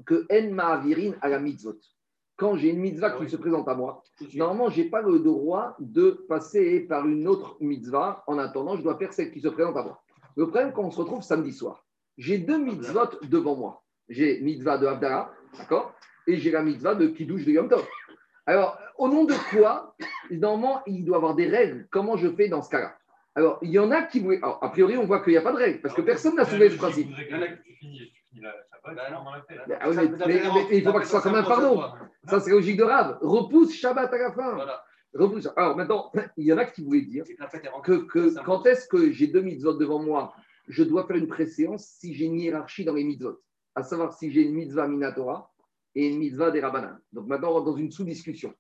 Que 0.05 0.25
En 0.31 0.53
Ma'avirin 0.53 1.15
à 1.19 1.27
la 1.27 1.39
mitzvot. 1.39 1.77
Quand 2.37 2.55
j'ai 2.55 2.69
une 2.69 2.79
mitzvah 2.79 3.11
qui 3.11 3.29
se 3.29 3.35
présente 3.35 3.67
à 3.67 3.75
moi, 3.75 4.01
normalement, 4.35 4.69
je 4.69 4.83
n'ai 4.83 4.89
pas 4.89 5.01
le 5.01 5.19
droit 5.19 5.75
de 5.79 6.11
passer 6.29 6.79
par 6.79 7.05
une 7.05 7.27
autre 7.27 7.57
mitzvah. 7.59 8.23
En 8.25 8.37
attendant, 8.37 8.77
je 8.77 8.83
dois 8.83 8.97
faire 8.97 9.11
celle 9.11 9.33
qui 9.33 9.41
se 9.41 9.49
présente 9.49 9.75
à 9.75 9.83
moi. 9.83 10.01
Le 10.37 10.47
problème, 10.47 10.71
quand 10.71 10.83
on 10.83 10.91
se 10.91 11.01
retrouve 11.01 11.23
samedi 11.23 11.51
soir, 11.51 11.85
j'ai 12.17 12.37
deux 12.37 12.57
mitzvot 12.57 13.19
devant 13.23 13.57
moi. 13.57 13.83
J'ai 14.07 14.39
mitzvah 14.39 14.77
de 14.77 14.87
Havdalah, 14.87 15.29
d'accord? 15.57 15.93
Et 16.25 16.37
j'ai 16.37 16.51
la 16.51 16.63
mitzvah 16.63 16.95
de 16.95 17.07
Kiddush 17.07 17.43
de 17.43 17.51
Yom 17.51 17.67
Tov. 17.67 17.85
Alors, 18.49 18.79
au 18.97 19.07
nom 19.07 19.25
de 19.25 19.35
quoi, 19.51 19.95
normalement, 20.31 20.81
il 20.87 21.05
doit 21.05 21.17
y 21.17 21.19
avoir 21.19 21.35
des 21.35 21.47
règles. 21.47 21.87
Comment 21.91 22.17
je 22.17 22.29
fais 22.29 22.47
dans 22.47 22.63
ce 22.63 22.69
cas-là? 22.71 22.95
Alors, 23.35 23.59
il 23.61 23.69
y 23.69 23.77
en 23.77 23.91
a 23.91 24.01
qui 24.01 24.21
voulaient. 24.21 24.39
Alors, 24.41 24.57
a 24.63 24.69
priori, 24.69 24.97
on 24.97 25.05
voit 25.05 25.23
qu'il 25.23 25.33
n'y 25.33 25.37
a 25.37 25.43
pas 25.43 25.51
de 25.51 25.57
règles, 25.57 25.81
parce 25.81 25.93
que 25.93 26.01
personne 26.01 26.35
n'a 26.35 26.45
soulevé 26.45 26.71
ce 26.71 26.77
principe. 26.77 27.09
Il. 28.31 28.51
Ah 28.83 29.87
ne 29.87 30.81
faut 30.81 30.91
pas 30.91 30.99
que 30.99 31.05
ce 31.05 31.11
soit 31.11 31.21
comme 31.21 31.35
un 31.35 31.43
fardeau. 31.43 31.79
Ça, 32.23 32.39
c'est 32.39 32.49
la 32.49 32.55
logique 32.55 32.77
de 32.77 32.83
Rav. 32.83 33.19
Repousse 33.21 33.75
Shabbat 33.75 34.11
à 34.11 34.17
la 34.17 34.31
fin. 34.31 34.55
Voilà. 34.55 34.83
Repousse. 35.13 35.47
Alors, 35.55 35.77
maintenant, 35.77 36.11
il 36.35 36.45
y 36.45 36.51
en 36.51 36.57
a 36.57 36.65
qui 36.65 36.83
voulaient 36.83 37.01
dire 37.01 37.25
que 37.83 38.43
quand 38.43 38.65
est-ce 38.65 38.87
que 38.87 39.11
j'ai 39.11 39.27
deux 39.27 39.41
mitzvot 39.41 39.73
devant 39.73 40.01
moi, 40.01 40.33
je 40.67 40.83
dois 40.83 41.05
faire 41.05 41.17
une 41.17 41.27
préséance 41.27 41.85
si 41.99 42.15
j'ai 42.15 42.25
une 42.25 42.39
hiérarchie 42.39 42.83
dans 42.83 42.95
les 42.95 43.03
mitzvot, 43.03 43.39
à 43.75 43.83
savoir 43.83 44.13
si 44.13 44.31
j'ai 44.31 44.41
une 44.41 44.55
mitzvah 44.55 44.87
minatora 44.87 45.51
et 45.99 46.07
une 46.07 46.19
mitzvah 46.19 46.49
des 46.49 46.61
Rabbanan. 46.61 46.97
Donc 47.11 47.27
maintenant, 47.27 47.49
on 47.49 47.53
rentre 47.55 47.65
dans 47.65 47.75
une 47.75 47.91
sous-discussion. 47.91 48.53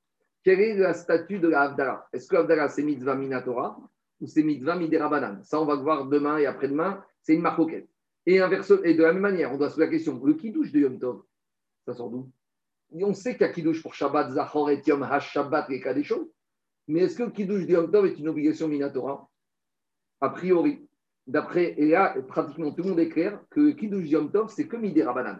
Quel 0.43 0.59
est 0.59 0.75
le 0.75 0.91
statut 0.93 1.39
de 1.39 1.47
la 1.47 2.07
Est-ce 2.11 2.27
que 2.27 2.35
Havdalah, 2.35 2.67
c'est 2.67 2.83
mitzvah 2.83 3.15
minatora 3.15 3.79
ou 4.19 4.27
c'est 4.27 4.43
mitzvah 4.43 4.75
midé 4.75 4.97
Rabbanan? 4.97 5.41
Ça, 5.43 5.61
on 5.61 5.65
va 5.65 5.75
le 5.75 5.81
voir 5.81 6.05
demain 6.05 6.37
et 6.37 6.45
après-demain. 6.45 7.01
C'est 7.21 7.35
une 7.35 7.41
marcoquette. 7.41 7.87
Et, 8.25 8.41
inverse, 8.41 8.73
et 8.83 8.93
de 8.93 9.03
la 9.03 9.13
même 9.13 9.21
manière, 9.21 9.53
on 9.53 9.57
doit 9.57 9.69
se 9.69 9.75
poser 9.75 9.85
la 9.85 9.91
question 9.91 10.21
le 10.23 10.33
kiddush 10.33 10.71
de 10.71 10.79
Yom 10.79 10.99
Tov, 10.99 11.23
ça 11.85 11.93
sort 11.93 12.09
d'où? 12.09 12.29
On 12.91 13.13
sait 13.13 13.33
qu'il 13.33 13.41
y 13.41 13.49
a 13.49 13.53
kiddush 13.53 13.81
pour 13.81 13.93
Shabbat, 13.93 14.31
Zachor 14.31 14.69
et 14.71 14.81
Yom 14.85 15.03
HaShabbat 15.03 15.67
et 15.69 15.79
Kadeshot. 15.79 16.31
Mais 16.87 17.01
est-ce 17.01 17.15
que 17.15 17.23
le 17.23 17.31
kiddush 17.31 17.65
de 17.65 17.71
Yom 17.71 17.89
Tov 17.89 18.05
est 18.05 18.19
une 18.19 18.27
obligation 18.27 18.67
minatora 18.67 19.29
A 20.19 20.29
priori, 20.29 20.85
d'après, 21.25 21.75
et 21.77 21.87
là, 21.87 22.15
pratiquement 22.27 22.71
tout 22.71 22.83
le 22.83 22.89
monde 22.89 22.99
est 22.99 23.09
clair 23.09 23.41
que 23.49 23.61
le 23.61 23.71
kiddush 23.71 24.03
de 24.03 24.09
Yom 24.09 24.29
Tov, 24.29 24.49
c'est 24.49 24.67
que 24.67 24.75
midé 24.75 25.03
Rabbanan. 25.03 25.39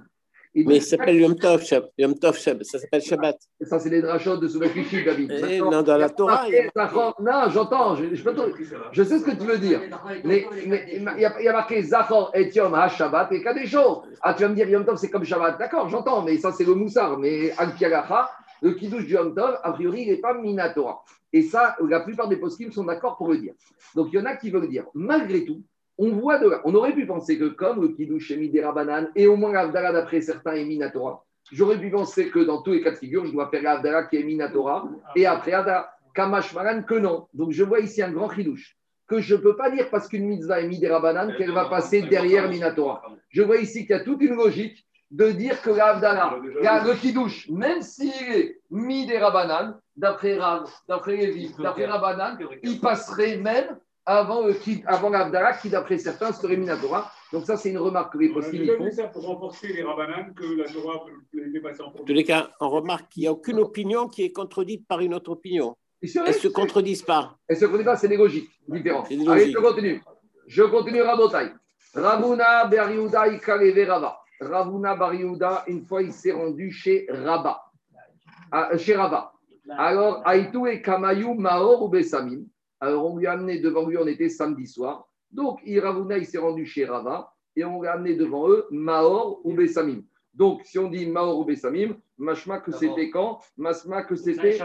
Et 0.56 0.64
Mais 0.64 0.74
donc, 0.74 0.82
ça 0.82 0.90
s'appelle 0.98 1.20
Yom 1.22 1.36
Tov, 1.36 1.64
Yom 2.00 2.16
Tov, 2.18 2.36
Shab- 2.36 2.64
ça 2.64 2.80
s'appelle 2.80 3.02
Shabbat. 3.04 3.38
ça, 3.62 3.78
c'est 3.80 3.90
les 3.90 4.02
drachot 4.02 4.38
de 4.38 4.48
Souvakishim, 4.48 5.06
David. 5.06 5.32
Eh, 5.32 5.42
Maintenant, 5.42 5.72
non, 5.72 5.82
dans 5.84 5.98
la 5.98 6.10
Torah, 6.10 6.46
Zachor- 6.76 7.16
Non, 7.22 7.50
j'entends, 7.52 7.96
je, 7.96 9.04
sais 9.04 9.20
ce 9.20 9.24
que 9.24 9.32
tu 9.32 9.46
veux 9.46 9.60
dire. 9.60 9.82
Mais 10.24 10.48
mais 10.66 10.86
il 10.92 11.04
y, 11.04 11.26
a- 11.26 11.40
il 11.40 11.46
y 11.46 11.48
a 11.48 11.54
marqué 11.54 11.84
Zachor 11.84 12.32
et 12.34 12.50
Yom 12.50 12.74
HaShabbat 12.74 13.30
et 13.32 13.44
Kadesho. 13.44 14.02
Ah, 14.24 14.34
tu 14.34 14.42
vas 14.42 14.50
me 14.50 14.56
dire 14.56 14.68
Yom 14.68 14.86
Tov, 14.86 14.98
c'est 14.98 15.12
comme 15.12 15.24
Shabbat. 15.24 15.60
D'accord, 15.60 15.88
j'entends, 15.88 16.24
mais 16.24 16.36
ça, 16.38 16.52
c'est 16.52 16.66
le 16.66 16.74
Moussar. 16.74 17.20
Mais 17.20 17.52
Al 17.58 17.76
Kiagacha, 17.76 18.32
le 18.64 18.72
Kiddush 18.74 19.06
du 19.06 19.14
Yom 19.14 19.36
Tov, 19.36 19.60
a 19.62 19.72
priori, 19.74 20.02
il 20.02 20.10
n'est 20.10 20.18
pas 20.18 20.34
Minatora. 20.34 21.04
Et 21.32 21.44
ça, 21.44 21.76
la 21.88 22.00
plupart 22.00 22.28
des 22.28 22.38
poskim 22.38 22.72
sont 22.72 22.86
d'accord 22.86 23.18
pour 23.18 23.28
le 23.30 23.38
dire. 23.38 23.54
Donc, 23.94 24.08
il 24.12 24.16
y 24.16 24.20
en 24.20 24.26
a 24.26 24.36
qui 24.36 24.50
veulent 24.50 24.68
dire, 24.68 24.86
malgré 24.96 25.46
tout, 25.46 25.62
on 26.00 26.12
voit 26.14 26.40
de 26.40 26.50
là. 26.50 26.62
On 26.64 26.74
aurait 26.74 26.94
pu 26.94 27.06
penser 27.06 27.38
que 27.38 27.50
comme 27.50 27.82
le 27.82 27.90
Kiddush 27.90 28.32
est 28.32 28.38
Midera 28.38 28.72
Banane 28.72 29.10
et 29.16 29.28
au 29.28 29.36
moins 29.36 29.52
l'Avdala 29.52 29.92
d'après 29.92 30.22
certains 30.22 30.54
est 30.54 30.64
Minatora, 30.64 31.26
j'aurais 31.52 31.78
pu 31.78 31.92
penser 31.92 32.30
que 32.30 32.40
dans 32.40 32.62
tous 32.62 32.72
les 32.72 32.82
cas 32.82 32.92
de 32.92 32.96
figure, 32.96 33.26
je 33.26 33.34
dois 33.34 33.50
faire 33.50 33.62
l'Avdala 33.62 34.04
qui 34.06 34.16
est 34.16 34.24
Minatora 34.24 34.90
et 35.16 35.26
après 35.26 35.52
Avdala. 35.52 35.92
Kamash 36.16 36.54
Maran 36.54 36.82
que 36.84 36.96
non. 36.96 37.28
Donc, 37.34 37.52
je 37.52 37.64
vois 37.64 37.82
ici 37.82 38.02
un 38.02 38.12
grand 38.12 38.30
Kiddush 38.30 38.76
que 39.08 39.20
je 39.20 39.36
ne 39.36 39.42
peux 39.42 39.56
pas 39.56 39.70
dire 39.72 39.90
parce 39.90 40.08
qu'une 40.08 40.28
mitzvah 40.28 40.62
est 40.62 40.68
midera 40.68 41.02
qu'elle 41.38 41.52
va 41.52 41.66
passer 41.66 42.04
derrière 42.04 42.50
Minatora. 42.50 43.04
Je 43.30 43.42
vois 43.42 43.58
ici 43.58 43.86
qu'il 43.86 43.96
y 43.96 44.00
a 44.00 44.04
toute 44.04 44.22
une 44.22 44.36
logique 44.36 44.86
de 45.12 45.32
dire 45.32 45.62
que 45.62 45.72
l'Avdala, 45.72 46.38
le 46.42 46.94
Kiddush, 46.94 47.50
même 47.50 47.82
s'il 47.82 48.12
est 48.32 48.60
midera 48.70 49.68
d'après 49.98 50.38
Rav, 50.38 50.70
d'après 50.88 51.18
Lévi, 51.18 51.54
d'après 51.58 51.86
Rabbanan, 51.86 52.38
il 52.64 52.80
passerait 52.80 53.38
même 53.38 53.78
avant, 54.17 54.45
le 54.48 54.54
Kid- 54.54 54.84
avant 54.88 55.10
l'Avdala 55.10 55.54
qui, 55.54 55.69
d'après 55.69 55.98
certains, 55.98 56.32
serait 56.32 56.58
Minatora. 56.58 57.12
Donc, 57.32 57.45
ça, 57.45 57.58
c'est 57.58 57.69
une 57.69 57.78
remarque 57.78 58.13
que 58.13 58.17
les 58.17 58.30
déjà 58.30 58.76
font. 58.78 58.91
ça 58.91 59.04
pour 59.08 59.24
renforcer 59.26 59.67
les 59.67 59.84
rabananes 59.84 60.34
que 60.34 60.45
la 60.58 60.65
Torah 60.65 61.06
peut 61.06 61.39
les 61.45 61.52
dépasser 61.52 61.82
en 61.84 61.88
En 61.88 61.91
tous 61.91 61.98
premier. 62.00 62.13
les 62.15 62.24
cas, 62.24 62.50
on 62.60 62.69
remarque 62.69 63.10
qu'il 63.10 63.22
n'y 63.22 63.28
a 63.28 63.32
aucune 63.32 63.60
opinion 63.60 64.08
qui 64.08 64.24
est 64.24 64.32
contredite 64.32 64.88
par 64.88 65.00
une 65.02 65.13
autre 65.13 65.32
opinion. 65.32 65.76
Elles 66.02 66.10
ne 66.28 66.32
se 66.32 66.48
contredisent 66.48 67.04
pas. 67.04 67.36
Et 67.48 67.56
ce 67.56 67.65
qu'on 67.65 67.78
dit 67.78 67.84
pas, 67.84 67.98
c'est 67.98 68.08
des 68.08 68.17
logiques 68.17 68.50
différentes. 68.67 69.10
Des 69.10 69.30
Allez, 69.30 69.52
je 69.52 69.58
continue. 69.60 70.02
Je 70.48 70.63
continue 70.63 71.02
Rabotai. 71.02 71.52
Ravuna 71.93 72.65
Beriuda 72.65 73.28
Ikaleve 73.28 73.88
Rava. 73.88 74.17
Ravuna 74.41 74.95
Bariuda, 74.95 75.65
une 75.67 75.84
fois, 75.86 76.02
il 76.02 76.13
s'est 76.13 76.32
rendu 76.32 76.72
chez 76.72 77.06
Rabat. 77.10 77.62
Ah, 78.52 78.76
chez 78.78 78.95
Rabat. 78.95 79.34
Alors, 79.78 80.22
Aïtou 80.26 80.65
et 80.65 80.82
Kamayu 80.82 81.36
Maor 81.36 81.84
ou 81.84 81.89
Bessamim? 81.89 82.41
Alors, 82.80 83.12
on 83.12 83.18
lui 83.18 83.28
a 83.28 83.34
amené 83.34 83.60
devant 83.60 83.88
lui, 83.88 83.98
on 83.98 84.08
était 84.08 84.30
samedi 84.30 84.68
soir. 84.68 85.08
Donc, 85.32 85.60
il- 85.65 85.82
s'est 86.26 86.38
rendu 86.38 86.65
chez 86.65 86.86
Rava 86.86 87.34
et 87.56 87.63
on 87.63 87.82
l'a 87.82 87.94
amené 87.94 88.15
devant 88.15 88.50
eux 88.50 88.65
Maor 88.72 89.42
ou 89.44 89.54
Bessamim. 89.54 90.02
Donc, 90.34 90.62
si 90.63 90.80
on 90.80 90.89
dit 90.89 91.06
Maor 91.06 91.39
ou 91.39 91.44
Bessamim, 91.46 91.96
machma 92.18 92.60
que 92.60 92.72
c'était 92.72 93.10
quand 93.10 93.39
Masma 93.58 94.04
que 94.04 94.15
c'était 94.15 94.58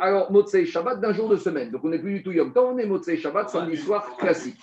alors, 0.00 0.30
Motsei 0.32 0.66
Shabbat 0.66 1.00
d'un 1.00 1.12
jour 1.12 1.28
de 1.28 1.36
semaine. 1.36 1.70
Donc, 1.70 1.84
on 1.84 1.88
n'est 1.88 1.98
plus 1.98 2.14
du 2.14 2.22
tout 2.22 2.32
Yom 2.32 2.52
Tov, 2.52 2.74
on 2.74 2.78
est 2.78 2.86
Motsei 2.86 3.16
Shabbat, 3.16 3.48
samedi 3.50 3.76
soir, 3.76 4.16
classique. 4.16 4.58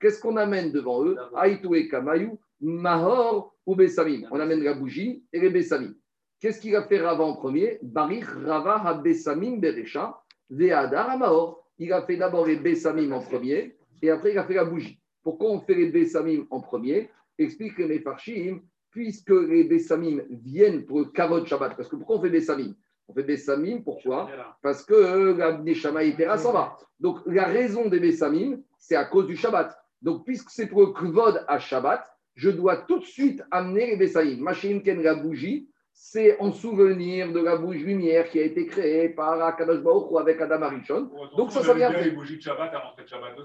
Qu'est-ce 0.00 0.20
qu'on 0.20 0.36
amène 0.36 0.72
devant 0.72 1.04
eux 1.04 1.16
Aïtou 1.34 1.74
et 1.74 1.88
Kamayu, 1.88 2.30
Mahor 2.60 3.54
ou 3.64 3.74
Bessamim. 3.74 4.26
On 4.30 4.38
amène 4.38 4.62
la 4.62 4.74
bougie 4.74 5.24
et 5.32 5.40
les 5.40 5.50
Bessamim. 5.50 5.94
Qu'est-ce 6.40 6.60
qu'il 6.60 6.76
a 6.76 6.82
fait 6.82 7.00
Rava 7.00 7.24
en 7.24 7.34
premier 7.34 7.78
Barich 7.82 8.26
Rava 8.26 8.82
ha 8.84 8.94
Bessamim 8.94 9.58
Berecha, 9.58 10.20
Ve'adar 10.50 11.16
Mahor. 11.18 11.65
Il 11.78 11.92
a 11.92 12.02
fait 12.02 12.16
d'abord 12.16 12.46
les 12.46 12.56
Bessamim 12.56 13.12
en 13.12 13.20
premier 13.20 13.76
et 14.02 14.10
après 14.10 14.32
il 14.32 14.38
a 14.38 14.44
fait 14.44 14.54
la 14.54 14.64
bougie. 14.64 14.98
Pourquoi 15.22 15.50
on 15.50 15.60
fait 15.60 15.74
les 15.74 15.90
Bessamim 15.90 16.46
en 16.50 16.60
premier? 16.60 17.10
Explique 17.38 17.76
les 17.78 17.86
Mefarshim, 17.86 18.60
puisque 18.90 19.30
les 19.30 19.64
Bessamim 19.64 20.22
viennent 20.30 20.86
pour 20.86 21.00
le 21.00 21.06
Kavod 21.06 21.46
Shabbat. 21.46 21.76
Parce 21.76 21.88
que 21.88 21.96
pourquoi 21.96 22.16
on 22.16 22.22
fait 22.22 22.30
Bessamim 22.30 22.74
On 23.08 23.12
fait 23.12 23.24
Bessamim, 23.24 23.82
pourquoi? 23.82 24.30
Parce 24.62 24.84
que 24.84 25.34
la 25.36 25.58
Neshama 25.58 26.04
Itera 26.04 26.38
s'en 26.38 26.52
va. 26.52 26.78
Donc, 26.98 27.18
la 27.26 27.44
raison 27.44 27.88
des 27.88 28.00
Bessamim, 28.00 28.62
c'est 28.78 28.96
à 28.96 29.04
cause 29.04 29.26
du 29.26 29.36
Shabbat. 29.36 29.76
Donc, 30.00 30.24
puisque 30.24 30.50
c'est 30.50 30.66
pour 30.66 30.80
le 30.80 30.92
Kvod 30.92 31.44
à 31.46 31.58
Shabbat, 31.58 32.10
je 32.36 32.48
dois 32.48 32.76
tout 32.88 33.00
de 33.00 33.04
suite 33.04 33.42
amener 33.50 33.86
les 33.88 33.96
Bessamim. 33.96 34.40
Machin 34.40 34.80
Ken, 34.82 35.02
la 35.02 35.14
bougie, 35.14 35.68
c'est 35.98 36.38
en 36.40 36.52
souvenir 36.52 37.32
de 37.32 37.40
la 37.40 37.56
bouche 37.56 37.78
lumière 37.78 38.28
qui 38.28 38.38
a 38.38 38.42
été 38.42 38.66
créée 38.66 39.08
par 39.08 39.42
Akadosh 39.42 39.80
Baruch 39.82 40.10
Hu 40.12 40.18
avec 40.18 40.38
Adam 40.42 40.60
Arishon. 40.60 41.10
Donc 41.38 41.50
ça, 41.50 41.62
ça 41.62 41.72
vient 41.72 41.88
les 41.88 42.10
après. 42.10 42.10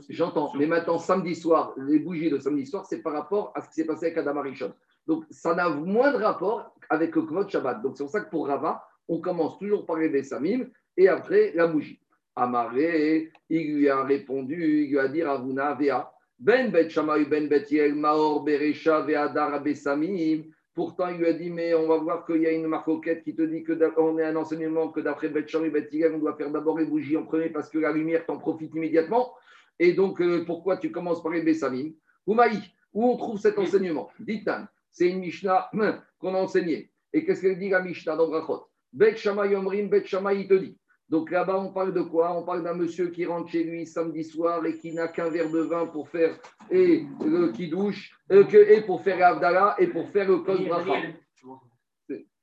J'entends, 0.09 0.51
mais 0.55 0.67
maintenant, 0.67 0.97
samedi 0.97 1.33
soir, 1.33 1.73
les 1.77 1.99
bougies 1.99 2.29
de 2.29 2.37
samedi 2.37 2.65
soir, 2.65 2.85
c'est 2.85 3.01
par 3.01 3.13
rapport 3.13 3.53
à 3.55 3.61
ce 3.61 3.69
qui 3.69 3.75
s'est 3.75 3.85
passé 3.85 4.07
avec 4.07 4.17
Adam 4.17 4.35
Arishon. 4.35 4.73
Donc, 5.07 5.23
ça 5.29 5.55
n'a 5.55 5.69
moins 5.69 6.11
de 6.11 6.17
rapport 6.17 6.75
avec 6.89 7.15
le 7.15 7.21
Kvot 7.21 7.47
Shabbat. 7.47 7.81
Donc, 7.81 7.95
c'est 7.95 8.03
pour 8.03 8.11
ça 8.11 8.19
que 8.19 8.29
pour 8.29 8.47
Rava, 8.47 8.83
on 9.07 9.21
commence 9.21 9.57
toujours 9.57 9.85
par 9.85 9.95
les 9.95 10.09
Bessamim 10.09 10.67
et 10.97 11.07
après 11.07 11.53
la 11.55 11.67
bougie. 11.67 12.01
Amaré, 12.35 13.31
il 13.49 13.75
lui 13.75 13.89
a 13.89 14.03
répondu, 14.03 14.83
il 14.83 14.91
lui 14.91 14.99
a 14.99 15.07
dit 15.07 15.23
Ravuna 15.23 15.73
Vea, 15.75 16.11
Ben 16.37 16.69
Bet 16.69 16.89
Shammai 16.89 17.23
Ben 17.25 17.47
Bet 17.47 17.67
Yel, 17.71 17.95
Maor 17.95 18.43
Beresha 18.43 19.01
Ve'adar 19.01 19.61
Bessamim. 19.63 20.43
Pourtant, 20.73 21.09
il 21.09 21.17
lui 21.17 21.27
a 21.27 21.33
dit, 21.33 21.49
mais 21.49 21.73
on 21.73 21.87
va 21.87 21.97
voir 21.97 22.25
qu'il 22.25 22.41
y 22.41 22.47
a 22.47 22.51
une 22.51 22.67
marcoquette 22.67 23.23
qui 23.23 23.35
te 23.35 23.41
dit 23.41 23.63
que 23.63 23.73
on 23.99 24.17
est 24.17 24.23
un 24.23 24.35
enseignement 24.37 24.87
que 24.87 25.01
d'après 25.01 25.27
Bet 25.27 25.47
Shammai 25.47 25.69
Bet 25.69 25.89
Yel, 25.91 26.13
on 26.13 26.19
doit 26.19 26.35
faire 26.35 26.49
d'abord 26.49 26.77
les 26.77 26.85
bougies 26.85 27.17
en 27.17 27.23
premier 27.23 27.49
parce 27.49 27.69
que 27.69 27.77
la 27.77 27.91
lumière 27.91 28.25
t'en 28.25 28.37
profite 28.37 28.73
immédiatement. 28.73 29.33
Et 29.79 29.93
donc, 29.93 30.21
euh, 30.21 30.45
pourquoi 30.45 30.77
tu 30.77 30.91
commences 30.91 31.21
par 31.21 31.33
les 31.33 31.41
Bessamim? 31.41 31.91
Oumaï, 32.25 32.57
où 32.93 33.05
on 33.05 33.17
trouve 33.17 33.39
cet 33.39 33.59
enseignement? 33.59 34.09
Ditan, 34.19 34.65
c'est 34.89 35.09
une 35.09 35.19
Mishnah 35.19 35.69
hum, 35.73 36.01
qu'on 36.19 36.35
a 36.35 36.37
enseignée. 36.37 36.89
Et 37.11 37.25
qu'est-ce 37.25 37.41
qu'elle 37.41 37.59
dit 37.59 37.69
la 37.69 37.81
Mishnah 37.81 38.15
dans 38.15 38.27
Brachot? 38.27 38.67
Bet 38.93 39.17
Shammai 39.17 39.55
Omrim, 39.55 39.89
Bet 39.89 40.05
il 40.05 40.47
te 40.47 40.53
dit. 40.53 40.77
Donc 41.11 41.29
là-bas, 41.29 41.59
on 41.59 41.73
parle 41.73 41.93
de 41.93 42.03
quoi? 42.03 42.31
On 42.37 42.43
parle 42.43 42.63
d'un 42.63 42.73
monsieur 42.73 43.09
qui 43.09 43.25
rentre 43.25 43.49
chez 43.49 43.65
lui 43.65 43.85
samedi 43.85 44.23
soir 44.23 44.65
et 44.65 44.77
qui 44.77 44.93
n'a 44.93 45.09
qu'un 45.09 45.29
verre 45.29 45.51
de 45.51 45.59
vin 45.59 45.85
pour 45.85 46.07
faire 46.07 46.39
et 46.69 47.05
le 47.19 47.51
qui 47.51 47.67
douche, 47.67 48.17
et 48.29 48.81
pour 48.85 49.01
faire 49.03 49.19
l'Avdallah 49.19 49.75
et 49.77 49.87
pour 49.87 50.07
faire 50.07 50.29
le 50.29 50.37
Bracha. 50.37 50.93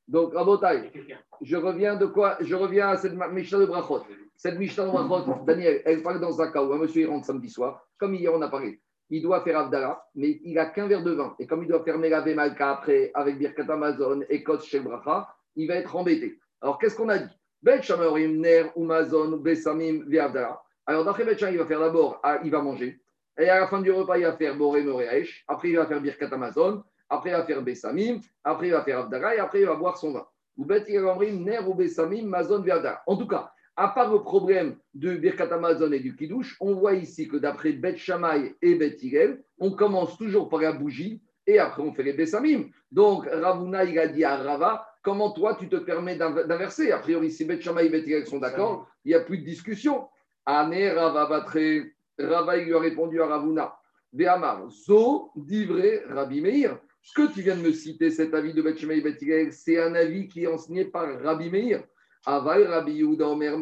Donc, 0.07 0.35
Rabotai, 0.35 0.93
je 1.41 1.57
reviens 1.57 1.97
de 1.97 2.05
quoi? 2.05 2.37
Je 2.41 2.55
reviens 2.55 2.89
à 2.89 2.99
cette 2.99 3.15
Mishnah 3.15 3.59
de 3.59 3.65
Brachot. 3.65 4.03
Cette 4.37 4.59
Mishnah 4.59 4.85
de 4.85 4.91
Brachot, 4.91 5.45
Daniel, 5.47 5.81
elle 5.87 6.03
parle 6.03 6.21
dans 6.21 6.39
un 6.39 6.53
cas 6.53 6.63
où 6.63 6.71
un 6.75 6.79
monsieur 6.79 7.03
il 7.03 7.07
rentre 7.07 7.25
samedi 7.25 7.49
soir, 7.49 7.89
comme 7.97 8.15
hier 8.15 8.35
on 8.35 8.43
a 8.43 8.49
parlé. 8.49 8.83
Il 9.09 9.23
doit 9.23 9.43
faire 9.45 9.59
Avdallah, 9.61 10.05
mais 10.15 10.41
il 10.45 10.53
n'a 10.53 10.67
qu'un 10.67 10.89
verre 10.89 11.03
de 11.03 11.13
vin. 11.13 11.35
Et 11.39 11.47
comme 11.47 11.63
il 11.63 11.69
doit 11.69 11.83
faire 11.85 11.97
Melavé 11.97 12.35
Malka 12.35 12.73
après, 12.73 13.13
avec 13.15 13.39
Birkat 13.39 13.73
Amazon 13.73 14.21
et 14.29 14.43
Kotz 14.43 14.67
Shel 14.67 14.83
Bracha, 14.83 15.35
il 15.57 15.69
va 15.69 15.77
être 15.77 15.97
embêté. 15.97 16.39
Alors, 16.61 16.79
qu'est-ce 16.79 16.97
qu'on 16.97 17.09
a 17.09 17.17
dit? 17.17 17.38
Alors, 20.87 21.05
d'après 21.05 21.25
Bet 21.25 21.39
Shammai, 21.39 21.53
il 21.53 21.59
va 21.59 21.67
faire 21.67 21.81
d'abord, 21.81 22.21
ah, 22.23 22.41
il 22.45 22.51
va 22.51 22.63
manger. 22.63 23.01
Et 23.39 23.49
à 23.49 23.61
la 23.61 23.67
fin 23.69 23.81
du 23.81 23.91
repas, 23.91 24.19
il 24.19 24.25
va 24.25 24.37
faire 24.37 24.57
Boré 24.57 24.83
Moreash. 24.83 25.45
Après, 25.47 25.69
il 25.71 25.77
va 25.77 25.87
faire 25.87 26.01
Birkat 26.01 26.29
Amazon. 26.33 26.83
Après, 27.09 27.31
il 27.31 27.33
va 27.33 27.45
faire 27.45 27.63
Bessamim. 27.63 28.21
Après, 28.43 28.69
il 28.69 28.73
va 28.73 28.83
faire 28.83 29.01
Avdallah. 29.01 29.37
Et 29.37 29.39
après, 29.39 29.61
il 29.61 29.67
va 29.67 29.77
boire 29.77 29.97
son 29.97 30.13
vin. 30.13 30.27
Ner 30.57 31.59
ou 31.67 31.75
Bessamim, 31.75 32.27
Mazon, 32.27 32.63
Ve'avdallah. 32.63 33.03
En 33.07 33.17
tout 33.17 33.29
cas, 33.29 33.53
à 33.77 33.89
part 33.89 34.13
le 34.13 34.23
problème 34.23 34.77
de 34.95 35.15
Birkat 35.17 35.53
Amazon 35.55 35.93
et 35.93 36.01
du 36.01 36.17
Kiddush, 36.17 36.57
on 36.61 36.75
voit 36.75 36.95
ici 36.95 37.29
que 37.29 37.37
d'après 37.37 37.73
Bet 37.73 37.97
et 38.61 38.75
Bet 38.75 38.97
on 39.61 39.71
commence 39.71 40.19
toujours 40.19 40.49
par 40.49 40.61
la 40.61 40.73
bougie 40.73 41.23
et 41.49 41.59
après 41.59 41.83
on 41.83 41.93
fait 41.93 42.03
les 42.05 42.13
Bessamim. 42.13 42.65
Donc 42.93 43.27
Ravuna, 43.27 43.85
il 43.85 43.99
a 43.99 44.07
dit 44.07 44.23
à 44.23 44.37
Rava, 44.37 44.87
comment 45.03 45.33
toi 45.33 45.57
tu 45.59 45.69
te 45.69 45.77
permets 45.77 46.17
d'inv- 46.17 46.47
d'inverser? 46.47 46.93
A 46.93 46.99
priori, 46.99 47.31
si 47.31 47.45
Bet 47.45 47.61
Shammai 47.61 47.87
et 47.87 47.89
Bet 47.89 48.25
sont 48.27 48.39
d'accord, 48.39 48.87
il 49.05 49.09
n'y 49.09 49.15
a 49.15 49.21
plus 49.21 49.39
de 49.39 49.45
discussion. 49.45 50.07
Ane 50.45 50.89
Rava 50.95 51.27
Batre, 51.27 51.87
Rava, 52.19 52.57
il 52.59 52.67
lui 52.67 52.75
a 52.75 52.79
répondu 52.79 53.21
à 53.23 53.27
Ravuna, 53.27 53.75
Ve'amar, 54.13 54.69
Zo, 54.71 55.31
Divré, 55.37 56.03
Rabbi 56.09 56.41
Meir. 56.41 56.79
Ce 57.01 57.15
que 57.15 57.33
tu 57.33 57.41
viens 57.41 57.57
de 57.57 57.63
me 57.63 57.73
citer, 57.73 58.11
cet 58.11 58.35
avis 58.35 58.53
de 58.53 58.61
Bet 58.61 58.77
Shammai 58.77 58.99
et 58.99 59.01
Bet 59.01 59.17
Hillel, 59.21 59.53
c'est 59.53 59.81
un 59.81 59.95
avis 59.95 60.29
qui 60.29 60.45
est 60.45 60.47
enseigné 60.49 60.85
par 60.85 61.07
Rabbi 61.23 61.49
Meir. 61.51 61.83
Aval 62.31 62.67
Rabbi 62.67 62.93
Yehuda 62.93 63.27
Omer, 63.27 63.57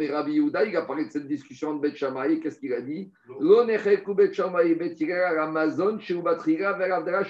il 0.66 0.76
a 0.76 0.82
parlé 0.82 1.04
de 1.04 1.10
cette 1.12 1.28
discussion 1.28 1.76
de 1.76 1.80
Bet 1.80 1.94
Shammai, 1.94 2.40
qu'est-ce 2.40 2.58
qu'il 2.58 2.72
a 2.72 2.80
dit? 2.80 3.12
Bet 3.38 4.32
Shammai 4.32 4.70
et 4.70 4.74
Bet 4.74 4.96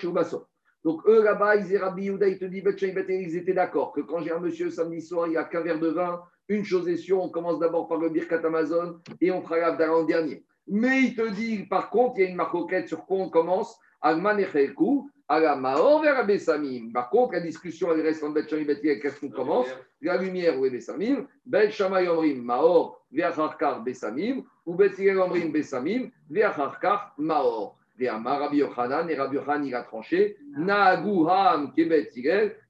Ubason. 0.03 0.47
Donc 0.83 1.07
eux 1.07 1.23
là-bas, 1.23 1.57
ils 1.57 1.77
Rabbi 1.77 2.05
Yehuda, 2.05 2.29
il 2.29 2.39
te 2.39 2.47
dit, 2.47 2.63
Bet 2.63 2.79
Shammai, 2.79 3.05
ils 3.09 3.37
étaient 3.37 3.53
d'accord 3.53 3.93
que 3.93 4.01
quand 4.01 4.23
j'ai 4.23 4.33
un 4.33 4.41
monsieur 4.41 4.71
samedi 4.71 5.03
soir, 5.03 5.27
il 5.27 5.33
n'y 5.33 5.37
a 5.37 5.45
qu'un 5.45 5.61
verre 5.61 5.79
de 5.79 5.89
vin, 5.89 6.23
une 6.49 6.65
chose 6.65 6.89
est 6.89 6.97
sûre, 6.97 7.23
on 7.23 7.29
commence 7.29 7.59
d'abord 7.59 7.87
par 7.87 7.99
le 7.99 8.09
Birkat 8.09 8.41
Amazon 8.43 8.99
et 9.21 9.31
on 9.31 9.43
fera 9.43 9.59
l'Avdala 9.59 9.95
en 9.95 10.05
dernier. 10.05 10.43
Mais 10.67 11.03
il 11.03 11.15
te 11.15 11.29
dit, 11.29 11.65
par 11.65 11.91
contre, 11.91 12.15
il 12.17 12.23
y 12.23 12.27
a 12.29 12.31
une 12.31 12.37
marcoquette 12.37 12.89
sur 12.89 13.05
quoi 13.05 13.19
on 13.19 13.29
commence, 13.29 13.79
Alman 14.01 14.39
Echeku, 14.39 15.11
Ala 15.29 15.57
Maor 15.57 16.03
vers 16.03 16.19
Abessamim. 16.19 16.93
Par 16.93 17.11
contre, 17.11 17.33
la 17.33 17.41
discussion, 17.41 17.93
elle 17.93 18.01
reste 18.01 18.23
entre 18.23 18.35
Bet 18.35 18.49
Shammai 18.49 18.67
et 18.85 19.01
qu'est-ce 19.01 19.21
qu'on 19.21 19.31
commence 19.31 19.67
la 20.01 20.17
lumière 20.19 20.59
ou 20.59 20.65
les 20.65 20.71
Bessamim, 20.71 21.27
Bet 21.45 21.71
Shammai 21.71 22.09
Omrim 22.09 22.43
Maor, 22.43 23.05
Ve'acharkar 23.11 23.83
Bessamim, 23.83 24.45
ou 24.65 24.75
Bet 24.75 24.93
Omrim 25.17 25.51
Bessamim, 25.51 26.11
Ve'acharkar 26.31 27.15
Maor. 27.19 27.77
Ve'amar 27.99 28.41
Rabbi 28.41 28.59
Yochanan, 28.59 29.09
et 29.09 29.15
Rabbi 29.15 29.37
Yochanan, 29.37 29.65
il 29.65 29.75
a 29.75 29.83
tranché, 29.83 30.37
Naagu 30.57 31.27
Ham 31.29 31.73
Kebet 31.75 32.11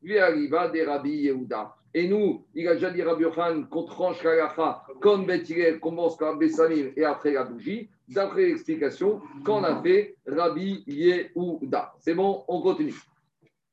Ve'ariva 0.02 0.68
de 0.68 0.86
Rabbi 0.86 1.10
Yehuda. 1.10 1.74
Et 1.92 2.08
nous, 2.08 2.44
il 2.54 2.68
a 2.68 2.74
déjà 2.74 2.90
dit 2.90 3.02
Rabbi 3.02 3.24
Yochanan 3.24 3.66
qu'on 3.68 3.84
tranche 3.84 4.22
la 4.22 4.84
comme 5.00 5.26
Bet 5.26 5.42
qu'on 5.42 5.90
commence 5.90 6.16
par 6.16 6.36
Bessamim 6.36 6.92
et 6.96 7.04
après 7.04 7.32
la 7.32 7.44
bougie, 7.44 7.90
d'après 8.08 8.46
l'explication 8.46 9.20
qu'on 9.44 9.64
a 9.64 9.82
fait 9.82 10.16
Rabbi 10.26 10.84
Yehuda. 10.86 11.94
C'est 11.98 12.14
bon, 12.14 12.44
on 12.48 12.62
continue. 12.62 12.94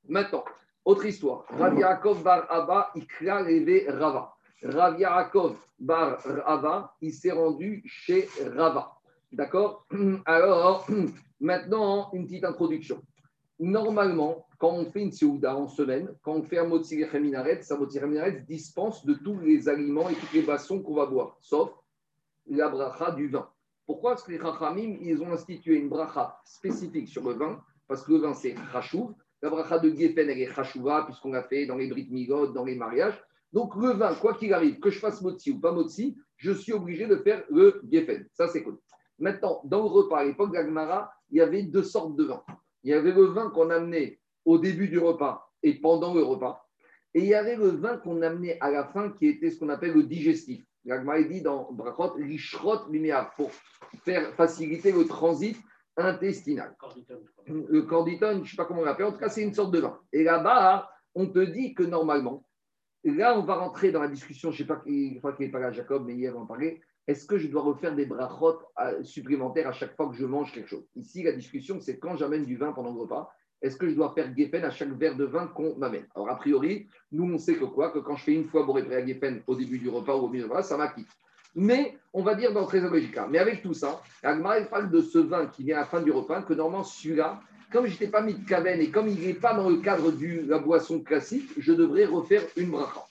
Maintenant, 0.07 0.43
autre 0.85 1.05
histoire. 1.05 1.45
Rav 1.49 1.77
Yaakov 1.77 2.23
bar 2.23 2.45
Abba, 2.49 2.93
Rava. 3.87 4.35
Rav 4.63 4.99
Yaakov 4.99 5.55
bar 5.79 6.97
il 7.01 7.13
s'est 7.13 7.31
rendu 7.31 7.83
chez 7.85 8.27
Rava. 8.55 8.91
D'accord? 9.31 9.85
Alors, 10.25 10.87
maintenant, 11.39 12.09
une 12.13 12.25
petite 12.25 12.45
introduction. 12.45 13.01
Normalement, 13.59 14.45
quand 14.57 14.71
on 14.71 14.85
fait 14.85 15.01
une 15.01 15.11
Seouda 15.11 15.55
en 15.55 15.67
semaine, 15.67 16.13
quand 16.21 16.33
on 16.33 16.43
fait 16.43 16.57
un 16.57 16.65
Motzi 16.65 17.03
Minaret, 17.13 17.61
sa 17.61 17.77
Motzi 17.77 17.99
Minaret 17.99 18.43
dispense 18.47 19.05
de 19.05 19.13
tous 19.13 19.39
les 19.39 19.69
aliments 19.69 20.09
et 20.09 20.15
toutes 20.15 20.33
les 20.33 20.41
boissons 20.41 20.81
qu'on 20.81 20.95
va 20.95 21.05
boire, 21.05 21.37
sauf 21.39 21.71
la 22.47 22.67
bracha 22.69 23.11
du 23.11 23.27
vin. 23.27 23.47
Pourquoi 23.85 24.11
Parce 24.11 24.23
que 24.23 24.31
les 24.31 24.39
Chachamim, 24.39 24.97
ils 25.01 25.21
ont 25.21 25.31
institué 25.31 25.75
une 25.75 25.89
bracha 25.89 26.39
spécifique 26.45 27.09
sur 27.09 27.27
le 27.27 27.35
vin, 27.35 27.61
parce 27.87 28.03
que 28.03 28.13
le 28.13 28.19
vin, 28.19 28.33
c'est 28.33 28.55
Chachouv. 28.71 29.13
La 29.41 29.49
bracha 29.49 29.77
de 29.79 29.89
Geffen, 29.89 30.29
elle 30.29 30.39
est 30.39 30.53
Chachouva, 30.53 31.03
puisqu'on 31.03 31.31
l'a 31.31 31.43
fait 31.43 31.65
dans 31.65 31.75
les 31.75 31.87
Brit 31.87 32.07
Migot, 32.09 32.47
dans 32.47 32.63
les 32.63 32.75
mariages. 32.75 33.21
Donc, 33.51 33.75
le 33.75 33.89
vin, 33.89 34.15
quoi 34.15 34.35
qu'il 34.35 34.53
arrive, 34.53 34.79
que 34.79 34.89
je 34.89 34.99
fasse 34.99 35.21
Motzi 35.21 35.51
ou 35.51 35.59
pas 35.59 35.73
Motzi, 35.73 36.17
je 36.37 36.51
suis 36.51 36.73
obligé 36.73 37.07
de 37.07 37.17
faire 37.17 37.43
le 37.49 37.81
Geffen. 37.91 38.25
Ça, 38.33 38.47
c'est 38.47 38.63
cool. 38.63 38.79
Maintenant, 39.19 39.61
dans 39.65 39.83
le 39.83 39.89
repas, 39.89 40.19
à 40.19 40.25
l'époque 40.25 40.53
d'Agmara, 40.53 41.13
il 41.29 41.37
y 41.37 41.41
avait 41.41 41.63
deux 41.63 41.83
sortes 41.83 42.15
de 42.15 42.23
vin. 42.23 42.43
Il 42.83 42.91
y 42.91 42.93
avait 42.93 43.11
le 43.11 43.25
vin 43.25 43.49
qu'on 43.49 43.69
amenait 43.69 44.19
au 44.45 44.57
début 44.57 44.87
du 44.87 44.99
repas 44.99 45.51
et 45.61 45.75
pendant 45.75 46.13
le 46.13 46.23
repas. 46.23 46.67
Et 47.13 47.19
il 47.19 47.27
y 47.27 47.35
avait 47.35 47.55
le 47.55 47.69
vin 47.69 47.97
qu'on 47.97 48.21
amenait 48.21 48.57
à 48.59 48.71
la 48.71 48.85
fin 48.85 49.11
qui 49.11 49.27
était 49.27 49.51
ce 49.51 49.59
qu'on 49.59 49.69
appelle 49.69 49.93
le 49.93 50.03
digestif. 50.03 50.65
L'Agmara 50.85 51.21
dit 51.23 51.41
dans 51.41 51.71
Brachot, 51.71 52.17
l'ishrot 52.17 52.89
lumière 52.89 53.31
pour 53.35 53.51
faire 54.03 54.33
faciliter 54.35 54.91
le 54.91 55.05
transit 55.05 55.57
intestinal. 55.95 56.75
Le 57.47 57.81
corditone, 57.83 58.37
je 58.37 58.41
ne 58.41 58.47
sais 58.47 58.55
pas 58.55 58.65
comment 58.65 58.81
on 58.81 58.85
l'appelle, 58.85 59.05
en 59.05 59.11
tout 59.11 59.19
cas, 59.19 59.29
c'est 59.29 59.43
une 59.43 59.53
sorte 59.53 59.71
de 59.71 59.79
vin. 59.79 59.99
Et 60.11 60.23
là-bas, 60.23 60.89
on 61.15 61.27
te 61.27 61.39
dit 61.39 61.73
que 61.73 61.83
normalement, 61.83 62.45
là, 63.03 63.37
on 63.37 63.43
va 63.43 63.55
rentrer 63.55 63.91
dans 63.91 64.01
la 64.01 64.07
discussion, 64.07 64.51
je 64.51 64.63
ne 64.63 64.67
sais 64.67 64.73
pas, 64.73 64.81
je 64.85 65.17
crois 65.19 65.33
qu'il 65.33 65.45
n'est 65.45 65.51
pas 65.51 65.59
là, 65.59 65.71
Jacob, 65.71 66.03
mais 66.05 66.15
hier, 66.15 66.35
on 66.35 66.41
en 66.41 66.45
parlait. 66.45 66.81
Est-ce 67.05 67.25
que 67.25 67.37
je 67.37 67.47
dois 67.47 67.61
refaire 67.61 67.95
des 67.95 68.05
brachot 68.05 68.59
euh, 68.79 69.03
supplémentaires 69.03 69.67
à 69.67 69.73
chaque 69.73 69.95
fois 69.95 70.09
que 70.09 70.15
je 70.15 70.25
mange 70.25 70.51
quelque 70.53 70.69
chose? 70.69 70.87
Ici, 70.95 71.21
la 71.23 71.33
discussion, 71.33 71.79
c'est 71.81 71.99
quand 71.99 72.15
j'amène 72.15 72.45
du 72.45 72.55
vin 72.55 72.71
pendant 72.71 72.93
le 72.93 72.99
repas, 72.99 73.29
est-ce 73.63 73.77
que 73.77 73.89
je 73.89 73.95
dois 73.95 74.11
faire 74.13 74.29
Geffen 74.37 74.63
à 74.65 74.71
chaque 74.71 74.91
verre 74.91 75.15
de 75.15 75.23
vin 75.23 75.47
qu'on 75.47 75.75
m'amène? 75.77 76.05
Alors, 76.13 76.29
a 76.29 76.35
priori, 76.35 76.85
nous, 77.13 77.33
on 77.33 77.37
sait 77.37 77.55
que 77.55 77.63
quoi? 77.63 77.91
Que 77.91 77.99
quand 77.99 78.17
je 78.17 78.25
fais 78.25 78.33
une 78.33 78.43
fois 78.43 78.63
Boré 78.63 78.83
à 78.93 79.05
Geffen 79.05 79.41
au 79.47 79.55
début 79.55 79.79
du 79.79 79.87
repas 79.87 80.13
ou 80.15 80.25
au 80.25 80.27
milieu 80.27 80.43
du 80.43 80.49
repas, 80.49 80.63
ça 80.63 80.75
m'acquitte. 80.75 81.07
Mais 81.55 81.97
on 82.11 82.23
va 82.23 82.35
dire 82.35 82.51
dans 82.51 82.65
très 82.65 82.81
logique. 82.81 83.17
Mais 83.29 83.37
avec 83.37 83.63
tout 83.63 83.73
ça, 83.73 84.01
Agmar 84.21 84.59
il 84.59 84.65
parle 84.67 84.91
de 84.91 84.99
ce 84.99 85.19
vin 85.19 85.45
qui 85.45 85.63
vient 85.63 85.77
à 85.77 85.81
la 85.81 85.85
fin 85.85 86.01
du 86.01 86.11
repas, 86.11 86.41
que 86.41 86.53
normalement, 86.53 86.83
celui-là, 86.83 87.39
comme 87.71 87.85
je 87.85 87.91
n'étais 87.91 88.07
pas 88.07 88.21
mis 88.21 88.33
de 88.33 88.45
cavenne 88.45 88.81
et 88.81 88.89
comme 88.89 89.07
il 89.07 89.19
n'est 89.19 89.33
pas 89.33 89.53
dans 89.53 89.69
le 89.69 89.77
cadre 89.77 90.11
de 90.11 90.49
la 90.49 90.59
boisson 90.59 90.99
classique, 90.99 91.49
je 91.57 91.71
devrais 91.71 92.05
refaire 92.05 92.41
une 92.57 92.69
bracha. 92.69 93.05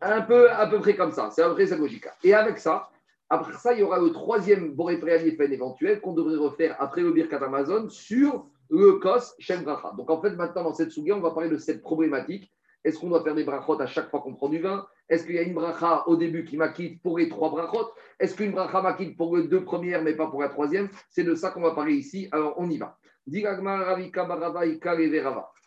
Un 0.00 0.22
peu, 0.22 0.50
à 0.50 0.66
peu 0.68 0.80
près 0.80 0.96
comme 0.96 1.12
ça. 1.12 1.30
C'est 1.32 1.42
à 1.42 1.48
peu 1.48 1.54
près 1.54 1.66
sa 1.66 1.76
logique. 1.76 2.06
Et 2.24 2.32
avec 2.32 2.58
ça, 2.58 2.88
après 3.30 3.52
ça, 3.54 3.74
il 3.74 3.80
y 3.80 3.82
aura 3.82 3.98
le 3.98 4.10
troisième 4.10 4.72
Boré 4.74 4.98
Préalifen 4.98 5.52
éventuel 5.52 6.00
qu'on 6.00 6.14
devrait 6.14 6.36
refaire 6.36 6.76
après 6.78 7.02
le 7.02 7.12
Birkat 7.12 7.44
Amazon 7.44 7.88
sur 7.90 8.46
le 8.70 8.92
Kos 8.94 9.34
Shem 9.38 9.64
Bracha. 9.64 9.92
Donc 9.96 10.10
en 10.10 10.20
fait, 10.20 10.30
maintenant, 10.30 10.64
dans 10.64 10.72
cette 10.72 10.92
souga, 10.92 11.14
on 11.14 11.20
va 11.20 11.32
parler 11.32 11.50
de 11.50 11.58
cette 11.58 11.82
problématique. 11.82 12.52
Est-ce 12.84 12.98
qu'on 12.98 13.08
doit 13.08 13.22
faire 13.22 13.34
des 13.34 13.44
brachot 13.44 13.80
à 13.80 13.86
chaque 13.86 14.08
fois 14.08 14.20
qu'on 14.20 14.34
prend 14.34 14.48
du 14.48 14.60
vin? 14.60 14.86
Est-ce 15.08 15.26
qu'il 15.26 15.34
y 15.34 15.38
a 15.38 15.42
une 15.42 15.54
bracha 15.54 16.04
au 16.06 16.16
début 16.16 16.44
qui 16.44 16.56
m'acquitte 16.56 17.02
pour 17.02 17.18
les 17.18 17.28
trois 17.28 17.50
brachot? 17.50 17.90
Est-ce 18.18 18.34
qu'une 18.34 18.52
bracha 18.52 18.80
m'acquitte 18.80 19.16
pour 19.16 19.36
les 19.36 19.48
deux 19.48 19.64
premières 19.64 20.02
mais 20.02 20.14
pas 20.14 20.28
pour 20.28 20.40
la 20.40 20.48
troisième? 20.48 20.88
C'est 21.10 21.24
de 21.24 21.34
ça 21.34 21.50
qu'on 21.50 21.60
va 21.60 21.72
parler 21.72 21.94
ici. 21.94 22.28
Alors 22.32 22.54
on 22.56 22.70
y 22.70 22.78
va. 22.78 22.96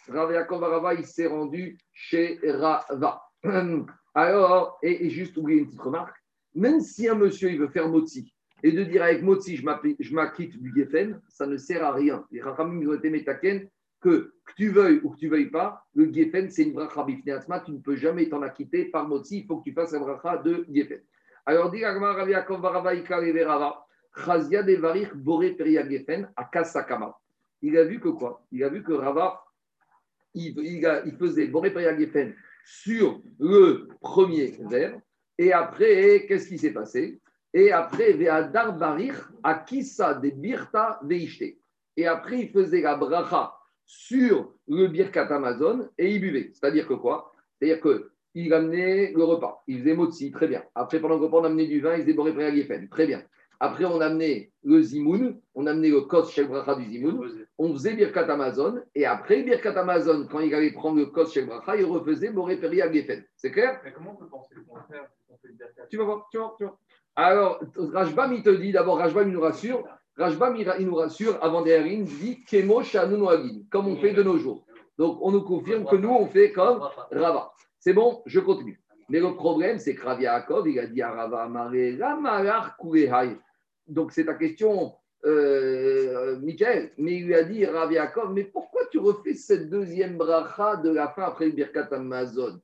Rav 0.08 0.32
Rava, 0.50 0.94
il 0.96 1.06
s'est 1.06 1.28
rendu 1.28 1.78
chez 1.94 2.40
Rava. 2.44 3.22
Alors, 4.14 4.78
et, 4.82 5.06
et 5.06 5.10
juste 5.10 5.38
oublier 5.38 5.60
une 5.60 5.68
petite 5.68 5.82
remarque, 5.82 6.21
même 6.56 6.82
si 6.82 7.08
un 7.08 7.16
monsieur 7.16 7.52
il 7.52 7.60
veut 7.60 7.70
faire 7.70 7.88
motzi 7.88 8.34
et 8.64 8.72
de 8.72 8.84
dire 8.84 9.04
avec 9.04 9.24
motzi 9.24 9.58
je 9.58 10.14
m'acquitte 10.14 10.62
du 10.62 10.74
geffen, 10.76 11.20
ça 11.28 11.48
ne 11.48 11.58
sert 11.58 11.84
à 11.84 11.94
rien. 11.94 12.26
Les 12.32 12.42
Rachamim 12.42 12.88
ont 12.88 12.94
été 12.94 13.70
que 14.02 14.02
que 14.02 14.34
tu 14.56 14.70
veuilles 14.70 15.00
ou 15.04 15.12
que 15.12 15.18
tu 15.18 15.30
veuilles 15.30 15.52
pas, 15.52 15.86
le 15.94 16.12
geffen 16.12 16.50
c'est 16.50 16.64
une 16.64 16.74
bracha 16.74 17.04
bifnei 17.04 17.34
atzma, 17.34 17.60
tu 17.60 17.72
ne 17.72 17.80
peux 17.80 17.96
jamais 17.96 18.28
t'en 18.30 18.42
acquitter 18.42 18.86
par 18.86 19.08
motzi, 19.08 19.40
il 19.40 19.46
faut 19.46 19.58
que 19.58 19.64
tu 19.64 19.74
fasses 19.74 19.94
la 19.94 20.00
bracha 20.00 20.38
de 20.38 20.66
geffen. 20.72 21.02
Alors, 21.46 21.72
dit 21.72 21.84
Rava, 21.84 23.84
Chazia 24.16 24.64
Boré 25.16 25.52
Peria 25.52 25.90
Geffen 25.90 26.30
à. 26.36 26.50
Il 27.64 27.78
a 27.78 27.84
vu 27.84 28.00
que 28.00 28.10
quoi? 28.10 28.46
Il 28.52 28.64
a 28.64 28.70
vu 28.70 28.84
que 28.84 28.94
Rava, 28.94 29.44
il 30.36 31.16
faisait 31.18 31.48
Boré 31.48 31.72
Peria 31.72 31.98
Geffen 31.98 32.36
sur 32.66 33.22
le 33.40 33.88
premier 34.02 34.58
verre. 34.70 35.00
Et 35.38 35.54
après, 35.54 36.26
qu'est-ce 36.28 36.48
qui 36.48 36.58
s'est 36.58 36.74
passé? 36.74 37.20
Et 37.54 37.72
après, 37.72 38.18
Akisa 39.44 40.14
de 40.16 40.30
Birta 40.30 41.00
Veishte. 41.04 41.58
Et 41.98 42.08
après, 42.08 42.40
il 42.40 42.50
faisait 42.50 42.82
la 42.82 42.96
bracha 42.96 43.54
sur 43.86 44.54
le 44.68 44.88
Birkat 44.88 45.28
Amazon 45.28 45.90
et 45.98 46.14
il 46.14 46.22
buvait. 46.22 46.52
C'est-à-dire 46.54 46.88
que 46.88 46.94
quoi? 46.94 47.34
C'est-à-dire 47.60 47.82
qu'il 47.82 48.54
amenait 48.54 49.12
le 49.14 49.24
repas. 49.24 49.64
Il 49.68 49.80
faisait 49.80 49.96
motzi, 49.96 50.32
très 50.32 50.48
bien. 50.48 50.64
Après, 50.76 51.02
pendant 51.02 51.18
le 51.18 51.26
repas, 51.26 51.40
on 51.40 51.44
amenait 51.44 51.68
du 51.68 51.82
vin, 51.82 51.96
il 51.96 52.04
faisait 52.04 52.14
Boré. 52.14 52.34
Très 52.90 53.08
bien. 53.08 53.22
Après, 53.64 53.86
on 53.86 54.02
amenait 54.02 54.52
le 54.64 54.82
zimoun, 54.82 55.40
on 55.54 55.68
amenait 55.68 55.92
le 55.92 56.02
kos 56.02 56.32
chez 56.32 56.46
bracha 56.46 56.74
du 56.74 56.90
zimoun, 56.90 57.46
on 57.60 57.72
faisait 57.74 57.94
Birkat 57.94 58.24
Amazon, 58.24 58.82
et 58.96 59.06
après 59.06 59.44
Birkat 59.44 59.80
Amazon, 59.80 60.28
quand 60.32 60.40
il 60.40 60.56
allait 60.56 60.72
prendre 60.72 60.98
le 60.98 61.06
kos 61.06 61.32
chez 61.32 61.44
bracha, 61.44 61.78
il 61.78 61.86
refaisait 61.86 62.32
Boré 62.32 62.58
Peria 62.58 62.92
Geffen. 62.92 63.24
C'est 63.36 63.52
clair? 63.52 63.80
Mais 63.84 63.94
comment 63.94 64.14
on 64.14 64.16
peut 64.16 64.28
penser 64.28 64.56
le 64.56 64.64
contraire 64.64 65.08
Tu 65.92 65.98
vas 65.98 66.06
voir, 66.06 66.28
tu 66.32 66.40
vas 66.40 66.56
voir. 66.60 66.76
Alors, 67.16 67.60
Rajbam, 67.76 68.34
il 68.34 68.42
te 68.42 68.50
dit, 68.50 68.72
d'abord, 68.72 68.98
Rajbam, 68.98 69.28
il 69.28 69.34
nous 69.36 69.42
rassure. 69.42 69.84
Rajbam, 70.18 70.56
il, 70.56 70.88
nous 70.88 70.96
rassure, 70.96 71.38
avant 71.44 71.62
derrière, 71.62 71.86
il 71.86 72.06
dit 72.06 72.44
Kemo 72.46 72.82
comme 73.70 73.88
on 73.90 73.96
fait 73.98 74.14
de 74.14 74.24
nos 74.24 74.38
jours. 74.38 74.66
Donc, 74.98 75.20
on 75.22 75.32
nous 75.32 75.44
confirme 75.44 75.86
que 75.86 75.98
nous, 75.98 76.10
on 76.10 76.26
fait 76.26 76.52
comme 76.52 76.80
Rava. 77.12 77.52
C'est 77.78 77.94
bon, 77.94 78.24
je 78.26 78.40
continue. 78.40 78.82
Mais 79.10 79.20
le 79.20 79.36
problème, 79.36 79.78
c'est 79.78 79.94
que 79.94 80.04
Rav 80.04 80.20
Yaakov, 80.20 80.68
il 80.68 80.80
a 80.80 80.88
dit 80.88 81.04
à 81.04 81.12
Rava 81.12 81.44
Amare. 81.44 81.76
Donc, 83.92 84.14
c'est 84.14 84.26
ta 84.26 84.36
question, 84.36 84.94
euh, 85.26 86.40
Michael. 86.40 86.92
Mais 86.98 87.18
il 87.18 87.26
lui 87.26 87.36
a 87.36 87.44
dit, 87.44 87.66
Rav 87.66 87.92
Yaakov, 87.92 88.34
mais 88.34 88.46
pourquoi 88.46 88.86
tu 88.90 89.00
refais 89.00 89.34
cette 89.34 89.70
deuxième 89.70 90.18
bracha 90.18 90.78
de 90.78 90.90
la 90.90 91.10
fin 91.10 91.24
après 91.24 91.48
le 91.48 91.52
Birkat 91.52 91.90
Amazon. 91.92 92.60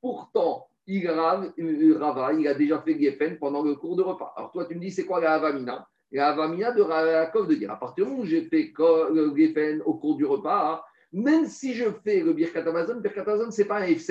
Pourtant, 0.00 0.68
il, 0.86 1.08
euh, 1.08 1.50
il 1.56 2.48
a 2.48 2.54
déjà 2.54 2.80
fait 2.80 3.00
Geffen 3.00 3.38
pendant 3.38 3.62
le 3.62 3.76
cours 3.76 3.94
de 3.94 4.02
repas. 4.02 4.34
Alors, 4.36 4.50
toi, 4.50 4.64
tu 4.64 4.74
me 4.74 4.80
dis, 4.80 4.90
c'est 4.90 5.06
quoi 5.06 5.20
la 5.20 5.34
Havamina? 5.34 5.86
La 6.10 6.30
Havamina 6.30 6.72
de 6.72 6.82
Rav 6.82 7.06
Yaakov 7.06 7.46
de 7.46 7.54
dire, 7.54 7.70
à 7.70 7.78
partir 7.78 8.04
du 8.04 8.10
moment 8.10 8.22
où 8.24 8.26
j'ai 8.26 8.42
fait 8.46 8.72
le 8.78 9.32
Geffen 9.36 9.80
au 9.86 9.94
cours 9.94 10.16
du 10.16 10.24
repas, 10.24 10.72
hein, 10.72 10.80
même 11.12 11.46
si 11.46 11.74
je 11.74 11.84
fais 12.04 12.20
le 12.20 12.32
Birkat 12.32 12.68
Amazon, 12.68 12.96
Birkat 13.00 13.22
Amazon, 13.22 13.50
ce 13.52 13.62
n'est 13.62 13.68
pas 13.68 13.78
un 13.78 13.94
F. 13.94 14.10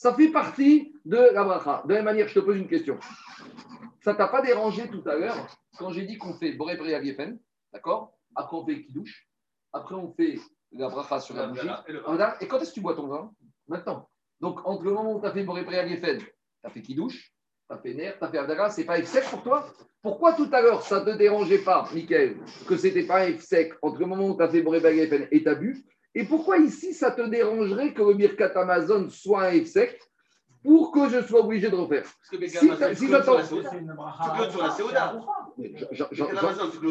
Ça 0.00 0.14
fait 0.14 0.28
partie 0.28 0.94
de 1.04 1.18
la 1.34 1.44
bracha. 1.44 1.82
De 1.84 1.90
la 1.90 1.96
même 1.96 2.06
manière, 2.06 2.26
je 2.26 2.32
te 2.32 2.40
pose 2.40 2.56
une 2.56 2.68
question. 2.68 2.98
Ça 4.02 4.14
t'a 4.14 4.28
pas 4.28 4.40
dérangé 4.40 4.88
tout 4.88 5.02
à 5.06 5.14
l'heure 5.14 5.46
quand 5.76 5.90
j'ai 5.90 6.06
dit 6.06 6.16
qu'on 6.16 6.32
fait 6.32 6.52
Boré 6.52 6.78
Geffen, 7.04 7.38
d'accord? 7.70 8.18
Après, 8.34 8.56
on 8.56 8.64
fait 8.64 8.86
le. 8.94 9.02
Après, 9.74 9.94
on 9.94 10.10
fait 10.14 10.38
la 10.72 10.88
bracha 10.88 11.20
sur 11.20 11.36
la 11.36 11.48
bougie. 11.48 11.68
Et 11.86 11.92
Voilà. 12.06 12.34
Et 12.40 12.48
quand 12.48 12.58
est-ce 12.60 12.70
que 12.70 12.76
tu 12.76 12.80
bois 12.80 12.96
ton 12.96 13.08
vin? 13.08 13.30
Maintenant. 13.68 14.08
Donc, 14.40 14.66
entre 14.66 14.84
le 14.84 14.92
moment 14.92 15.16
où 15.16 15.20
tu 15.20 15.26
as 15.26 15.32
fait 15.32 15.44
Boré 15.44 15.66
Geffen, 15.68 16.16
tu 16.16 16.26
as 16.64 16.70
fait 16.70 16.80
Kiddush, 16.80 17.34
tu 17.68 17.76
as 17.76 17.76
fait 17.76 17.92
Ner, 17.92 18.14
tu 18.18 18.24
as 18.24 18.28
fait 18.30 18.38
Abdallah, 18.38 18.70
c'est 18.70 18.84
pas 18.84 19.02
sec 19.02 19.24
pour 19.24 19.42
toi? 19.42 19.66
Pourquoi 20.00 20.32
tout 20.32 20.48
à 20.50 20.62
l'heure, 20.62 20.80
ça 20.80 21.00
ne 21.00 21.12
te 21.12 21.18
dérangeait 21.18 21.62
pas, 21.62 21.86
Michael, 21.92 22.38
que 22.66 22.78
c'était 22.78 23.04
pas 23.04 23.30
sec 23.38 23.74
entre 23.82 23.98
le 24.00 24.06
moment 24.06 24.28
où 24.28 24.36
tu 24.38 24.42
as 24.42 24.48
fait 24.48 24.62
Boré 24.62 24.80
Geffen 24.80 25.28
et 25.30 25.42
tu 25.42 25.48
as 25.50 25.54
bu? 25.56 25.84
Et 26.14 26.24
pourquoi 26.24 26.58
ici, 26.58 26.92
ça 26.92 27.12
te 27.12 27.22
dérangerait 27.22 27.92
que 27.92 28.02
le 28.02 28.14
Birkat 28.14 28.52
Amazon 28.56 29.08
soit 29.10 29.44
un 29.44 29.64
F 29.64 29.66
sec 29.66 30.00
pour 30.62 30.92
que 30.92 31.08
je 31.08 31.22
sois 31.22 31.40
obligé 31.40 31.70
de 31.70 31.76
refaire 31.76 32.02
Parce 32.02 32.30
que 32.30 32.36
Birkat 32.36 32.58
Si 32.58 32.70
Amazon, 32.70 32.96
si 32.96 33.06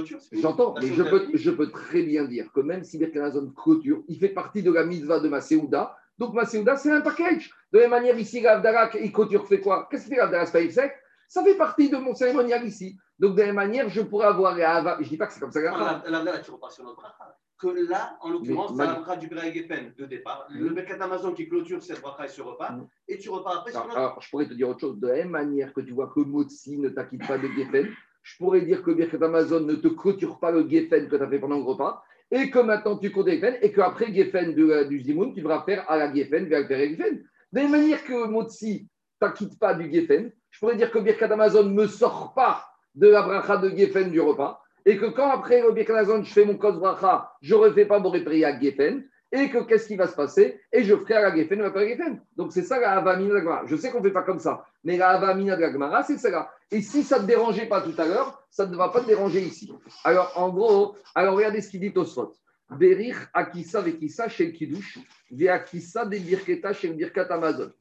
tu. 0.05 0.15
J'entends, 0.31 0.73
mais 0.81 0.87
je 0.87 1.03
peux, 1.03 1.27
je 1.33 1.51
très 1.65 2.03
bien 2.03 2.25
dire 2.25 2.51
que 2.53 2.61
même 2.61 2.83
si 2.83 2.97
Birkat 2.97 3.19
Amazon 3.19 3.51
clôture, 3.55 4.03
il 4.07 4.17
fait 4.17 4.29
partie 4.29 4.63
de 4.63 4.71
la 4.71 4.85
mitzvah 4.85 5.19
de 5.19 5.27
ma 5.27 5.41
Séouda. 5.41 5.95
Donc 6.17 6.33
ma 6.33 6.45
Séouda, 6.45 6.77
c'est 6.77 6.91
un 6.91 7.01
package. 7.01 7.51
De 7.73 7.79
la 7.79 7.83
même 7.83 7.91
manière, 7.91 8.17
ici, 8.17 8.41
l'Avdalak, 8.41 8.97
il 9.01 9.11
clôture 9.11 9.45
fait 9.47 9.59
quoi? 9.59 9.87
Qu'est-ce 9.91 10.05
que 10.05 10.09
fait 10.09 10.17
l'Avdalak 10.17 10.47
C'est 10.47 10.65
pas 10.65 10.71
F 10.71 10.73
sec 10.73 10.93
Ça 11.29 11.43
fait 11.43 11.55
partie 11.55 11.89
de 11.89 11.97
mon 11.97 12.13
cérémonial 12.15 12.65
ici. 12.65 12.97
Donc 13.19 13.35
de 13.35 13.39
la 13.41 13.47
même 13.47 13.55
manière, 13.55 13.87
je 13.87 14.01
pourrais 14.01 14.25
avoir 14.27 14.57
la 14.57 14.97
Je 14.99 15.07
dis 15.07 15.15
pas 15.17 15.27
que 15.27 15.33
c'est 15.33 15.39
comme 15.39 15.51
ça. 15.51 15.61
la 15.61 15.73
Hava. 15.73 16.03
La 16.09 16.23
la- 16.23 16.39
tu 16.39 16.51
repars 16.51 16.71
sur 16.71 16.83
notre 16.83 16.97
bracha. 16.97 17.37
Que 17.61 17.67
là, 17.89 18.17
en 18.21 18.29
l'occurrence, 18.31 18.71
c'est 18.75 18.85
la 18.85 18.95
bracha 18.95 19.17
du 19.17 19.27
Bera 19.27 19.51
Geffen 19.51 19.93
de 19.97 20.05
départ. 20.05 20.47
Oui. 20.49 20.59
Le 20.59 20.69
Birkat 20.69 20.95
Amazon 21.01 21.33
qui 21.33 21.47
clôture 21.47 21.83
cette 21.83 22.01
bracha 22.01 22.25
et 22.25 22.29
ce 22.29 22.41
repas. 22.41 22.71
Mm. 22.71 22.87
Et 23.09 23.17
tu 23.19 23.29
repars 23.29 23.59
après 23.59 23.71
sur 23.71 23.81
Alors, 23.81 23.89
notre 23.89 23.99
alors, 23.99 24.21
je 24.21 24.29
pourrais 24.29 24.47
te 24.47 24.53
dire 24.53 24.69
autre 24.69 24.79
chose. 24.79 24.99
De 24.99 25.07
la 25.07 25.15
même 25.15 25.29
manière 25.29 25.71
que 25.73 25.81
tu 25.81 25.91
vois 25.91 26.07
que 26.07 26.21
Motsi 26.21 26.79
ne 26.79 26.89
t'acquitte 26.89 27.27
pas 27.27 27.37
de 27.37 27.47
Geffen, 27.49 27.87
je 28.23 28.37
pourrais 28.37 28.61
dire 28.61 28.81
que 28.81 28.91
Birkat 28.91 29.23
Amazon 29.23 29.59
ne 29.59 29.75
te 29.75 29.87
clôture 29.89 30.39
pas 30.39 30.51
le 30.51 30.67
Geffen 30.67 31.07
que 31.09 31.15
tu 31.15 31.21
as 31.21 31.29
fait 31.29 31.39
pendant 31.39 31.57
le 31.57 31.63
repas, 31.63 32.01
et 32.31 32.49
que 32.49 32.59
maintenant 32.59 32.97
tu 32.97 33.11
comptes 33.11 33.27
Geffen, 33.29 33.57
et 33.61 33.71
qu'après 33.71 34.11
Geffen 34.13 34.55
du, 34.55 34.71
euh, 34.71 34.85
du 34.85 35.01
Zimoun, 35.03 35.33
tu 35.33 35.41
devras 35.41 35.63
faire 35.63 35.83
à 35.91 35.97
la 35.97 36.11
Geffen, 36.13 36.47
vers 36.47 36.65
faire 36.67 36.79
Geffen. 36.89 37.17
De 37.17 37.57
la 37.57 37.61
même 37.63 37.71
manière 37.71 38.03
que 38.03 38.25
Motsi 38.27 38.87
t'acquitte 39.19 39.59
pas 39.59 39.73
du 39.73 39.91
Geffen, 39.91 40.31
je 40.51 40.59
pourrais 40.59 40.75
dire 40.75 40.91
que 40.91 40.99
Birkat 40.99 41.31
Amazon 41.31 41.63
ne 41.63 41.73
me 41.73 41.87
sort 41.87 42.33
pas 42.33 42.65
de 42.95 43.07
la 43.07 43.21
bracha 43.21 43.57
de 43.57 43.69
Geffen 43.69 44.11
du 44.11 44.19
repas, 44.19 44.61
et 44.85 44.97
que 44.97 45.05
quand 45.05 45.29
après 45.29 45.61
le 45.61 45.71
Birkat 45.71 45.93
Amazon, 45.93 46.23
je 46.23 46.31
fais 46.31 46.45
mon 46.45 46.57
Kos 46.57 46.73
bracha, 46.73 47.31
je 47.41 47.55
ne 47.55 47.59
refais 47.59 47.85
pas 47.85 47.99
mon 47.99 48.11
à 48.11 48.59
Geffen, 48.59 49.03
et 49.31 49.49
que 49.49 49.59
qu'est-ce 49.59 49.87
qui 49.87 49.95
va 49.95 50.07
se 50.07 50.15
passer? 50.15 50.59
Et 50.71 50.83
je 50.83 50.95
ferai 50.95 51.15
à 51.15 51.21
la 51.21 51.35
Geffen, 51.35 51.61
à 51.61 51.71
Geffen. 51.71 52.21
Donc 52.35 52.51
c'est 52.51 52.63
ça 52.63 52.79
la 52.79 52.93
Havamina 52.93 53.39
de. 53.39 53.67
Je 53.67 53.75
sais 53.75 53.91
qu'on 53.91 53.99
ne 53.99 54.03
fait 54.03 54.11
pas 54.11 54.23
comme 54.23 54.39
ça, 54.39 54.65
mais 54.83 54.97
la 54.97 55.09
Havamina 55.09 55.55
de 55.55 55.61
la 55.61 56.03
c'est 56.03 56.17
cela. 56.17 56.49
Et 56.71 56.81
si 56.81 57.03
ça 57.03 57.17
ne 57.17 57.23
te 57.23 57.27
dérangeait 57.27 57.67
pas 57.67 57.81
tout 57.81 57.93
à 57.97 58.05
l'heure, 58.05 58.43
ça 58.49 58.65
ne 58.65 58.75
va 58.75 58.89
pas 58.89 59.01
te 59.01 59.07
déranger 59.07 59.41
ici. 59.41 59.71
Alors 60.03 60.31
en 60.35 60.49
gros, 60.49 60.95
alors 61.13 61.35
regardez 61.35 61.61
ce 61.61 61.69
qu'il 61.69 61.81
dit 61.81 61.93
Tosfot. 61.93 62.33
Berich 62.71 63.15
Akissa 63.33 63.81
Vekissa 63.81 64.27
Ve 64.27 65.47
Akissa 65.47 66.05
Birketa 66.05 66.71
Birkat 66.71 67.27
Amazon. 67.29 67.71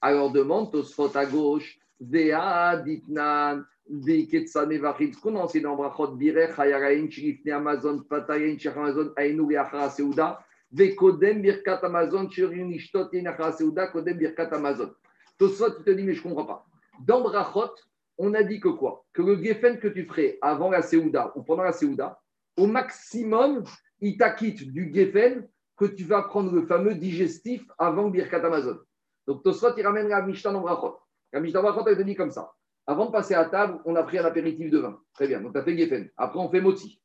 Alors 0.00 0.30
demande 0.30 0.72
Tosfot 0.72 1.10
à 1.14 1.26
gauche, 1.26 1.78
Ditnan, 2.00 3.64
ce 3.90 5.20
qu'on 5.20 5.36
a 5.36 5.40
enseigné 5.40 5.64
dans 5.64 5.76
Brachot 5.76 6.12
Birech, 6.12 6.58
Hayarain, 6.58 7.08
Chirifne 7.08 7.50
Amazon, 7.50 8.02
Patayin, 8.08 8.56
Amazon, 8.76 9.12
Ainu, 9.16 9.52
Yachara 9.52 9.90
Seuda, 9.90 10.40
Vekodem 10.72 11.40
Birkat 11.40 11.80
Amazon, 11.82 12.28
Chirin 12.28 12.70
Ishtot, 12.70 13.08
Yachara 13.12 13.52
Seuda, 13.52 13.88
Kodem 13.88 14.18
Birkat 14.18 14.52
Amazon. 14.52 14.90
Tosfot, 15.38 15.78
il 15.78 15.84
te 15.84 15.90
dit, 15.90 16.02
mais 16.02 16.14
je 16.14 16.26
ne 16.26 16.34
comprends 16.34 16.44
pas. 16.44 16.66
Dans 17.06 17.22
Brachot, 17.22 17.74
on 18.18 18.34
a 18.34 18.42
dit 18.42 18.60
que 18.60 18.68
quoi? 18.68 19.04
Que 19.12 19.22
le 19.22 19.42
Geffen 19.42 19.78
que 19.78 19.88
tu 19.88 20.04
ferais 20.04 20.38
avant 20.42 20.70
la 20.70 20.82
Séouda 20.82 21.32
ou 21.36 21.42
pendant 21.42 21.62
la 21.62 21.72
Séouda, 21.72 22.20
au 22.56 22.66
maximum, 22.66 23.64
il 24.00 24.16
t'acquitte 24.16 24.72
du 24.72 24.92
Geffen 24.92 25.48
que 25.76 25.84
tu 25.86 26.04
vas 26.04 26.22
prendre 26.22 26.52
le 26.52 26.66
fameux 26.66 26.94
digestif 26.94 27.64
avant 27.78 28.08
Birkat 28.08 28.44
Amazon. 28.44 28.78
Donc 29.26 29.44
Tosfot, 29.44 29.76
il 29.76 29.86
ramène 29.86 30.08
la 30.08 30.22
Mishnah 30.22 30.52
dans 30.52 30.60
Brachot. 30.60 30.98
La 31.32 31.40
Mishnah 31.40 31.62
Brachot, 31.62 31.86
elle 31.86 31.96
te 31.96 32.02
dit 32.02 32.14
comme 32.14 32.30
ça. 32.30 32.52
Avant 32.86 33.06
de 33.06 33.10
passer 33.10 33.34
à 33.34 33.44
table, 33.44 33.80
on 33.84 33.94
a 33.96 34.02
pris 34.02 34.18
un 34.18 34.24
apéritif 34.24 34.70
de 34.70 34.78
vin. 34.78 34.98
Très 35.14 35.28
bien, 35.28 35.40
donc 35.40 35.52
tu 35.52 35.58
as 35.58 35.62
fait 35.62 35.76
Geffen. 35.76 36.08
Après, 36.16 36.38
on 36.38 36.48
fait 36.48 36.60
Moti. 36.60 37.00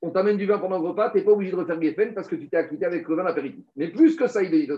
On 0.00 0.10
t'amène 0.10 0.36
du 0.36 0.46
vin 0.46 0.58
pendant 0.58 0.78
le 0.78 0.86
repas, 0.86 1.10
tu 1.10 1.18
n'es 1.18 1.24
pas 1.24 1.32
obligé 1.32 1.50
de 1.50 1.56
refaire 1.56 1.80
Geffen 1.80 2.14
parce 2.14 2.28
que 2.28 2.36
tu 2.36 2.48
t'es 2.48 2.56
acquitté 2.56 2.84
avec 2.84 3.08
le 3.08 3.16
vin 3.16 3.24
d'apéritif. 3.24 3.64
Mais 3.74 3.88
plus 3.88 4.14
que 4.14 4.28
ça, 4.28 4.42
il 4.42 4.50
te 4.50 4.54
dit, 4.54 4.66
la. 4.66 4.76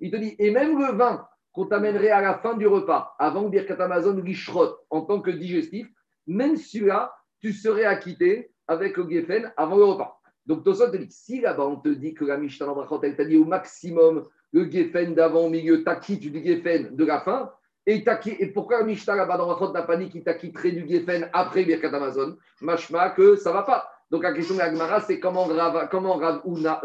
Il 0.00 0.10
te 0.10 0.16
dit, 0.16 0.34
et 0.38 0.50
même 0.50 0.78
le 0.78 0.92
vin 0.96 1.26
qu'on 1.52 1.66
t'amènerait 1.66 2.10
à 2.10 2.20
la 2.20 2.38
fin 2.38 2.56
du 2.56 2.66
repas, 2.66 3.14
avant 3.18 3.42
le 3.42 3.50
Birkat 3.50 3.82
Amazon 3.82 4.16
Lishrot, 4.16 4.76
en 4.88 5.02
tant 5.02 5.20
que 5.20 5.30
digestif, 5.30 5.86
même 6.26 6.56
celui-là, 6.56 7.12
tu 7.40 7.52
serais 7.52 7.84
acquitté 7.84 8.50
avec 8.66 8.96
le 8.96 9.08
Geffen 9.08 9.52
avant 9.56 9.76
le 9.76 9.84
repas. 9.84 10.20
Donc, 10.46 10.64
Tosot 10.64 10.90
te 10.90 10.96
dit, 10.96 11.10
si 11.10 11.40
là-bas 11.40 11.66
on 11.66 11.76
te 11.76 11.90
dit 11.90 12.14
que 12.14 12.24
la 12.24 12.38
Mishnah 12.38 12.66
Brachot, 12.66 13.00
elle 13.02 13.16
t'a 13.16 13.24
dit 13.24 13.36
au 13.36 13.44
maximum 13.44 14.26
le 14.52 14.70
Geffen 14.70 15.14
d'avant, 15.14 15.46
au 15.46 15.48
milieu, 15.48 15.82
t'acquitte 15.84 16.20
du 16.20 16.44
Geffen 16.44 16.94
de 16.94 17.04
la 17.04 17.20
fin, 17.20 17.52
et, 17.86 18.04
et 18.38 18.46
pourquoi 18.48 18.84
Mishnah 18.84 19.16
là-bas 19.16 19.38
dans 19.38 19.46
Brachot 19.46 19.72
n'a 19.72 19.82
pas 19.82 19.96
dit 19.96 20.10
qu'il 20.10 20.22
t'acquitterait 20.22 20.72
du 20.72 20.86
Geffen 20.88 21.28
après 21.32 21.64
Birkat 21.64 21.88
Amazon? 21.88 22.36
Mashma 22.60 23.10
que 23.10 23.36
ça 23.36 23.52
va 23.52 23.62
pas. 23.62 23.90
Donc, 24.10 24.22
la 24.22 24.32
question 24.32 24.54
de 24.54 24.60
la 24.60 24.70
Gemara, 24.70 25.00
c'est 25.00 25.18
comment 25.18 25.44
Rav, 25.44 25.88
comment 25.90 26.14
Rav, 26.14 26.42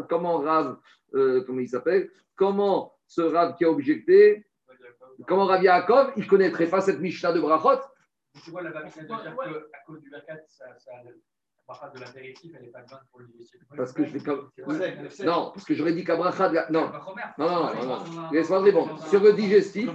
comment 0.07 0.43
euh, 1.13 1.43
comment 1.45 1.59
il 1.59 1.67
s'appelle? 1.67 2.09
Comment 2.35 2.93
ce 3.07 3.21
Rav 3.21 3.55
qui 3.55 3.65
a 3.65 3.69
objecté 3.69 4.45
Comment 5.27 5.45
Rav 5.45 5.63
Yaakov, 5.63 6.13
il 6.17 6.23
ne 6.23 6.29
connaîtrait 6.29 6.67
pas 6.67 6.81
cette 6.81 6.99
Mishnah 6.99 7.33
de 7.33 7.39
Brachot? 7.39 7.81
Tu 8.43 8.51
vois, 8.51 8.63
cause 9.85 10.01
du 10.01 10.09
Berkat, 10.09 10.37
ça, 10.47 10.65
bracha 11.67 11.89
de 11.93 11.99
l'apéritif, 11.99 12.51
elle 12.55 12.65
n'est 12.65 12.71
pas 12.71 12.79
bonne 12.89 12.99
pour 13.11 13.19
le 13.21 13.27
digestif. 13.27 13.59
Parce 13.75 13.91
que 13.93 14.05
je 14.05 14.11
vais 14.11 14.19
comme. 14.19 14.49
Non, 15.23 15.51
parce 15.53 15.65
que 15.65 15.73
j'aurais 15.73 15.93
dit 15.93 16.03
qu'Abracha. 16.03 16.49
de 16.49 16.55
la- 16.55 16.69
Non, 16.69 16.91
non, 17.37 17.49
non, 17.49 17.85
non. 17.85 18.31
Laisse-moi 18.31 18.61
répondre. 18.61 18.99
Sur 19.07 19.21
le 19.21 19.33
digestif, 19.33 19.89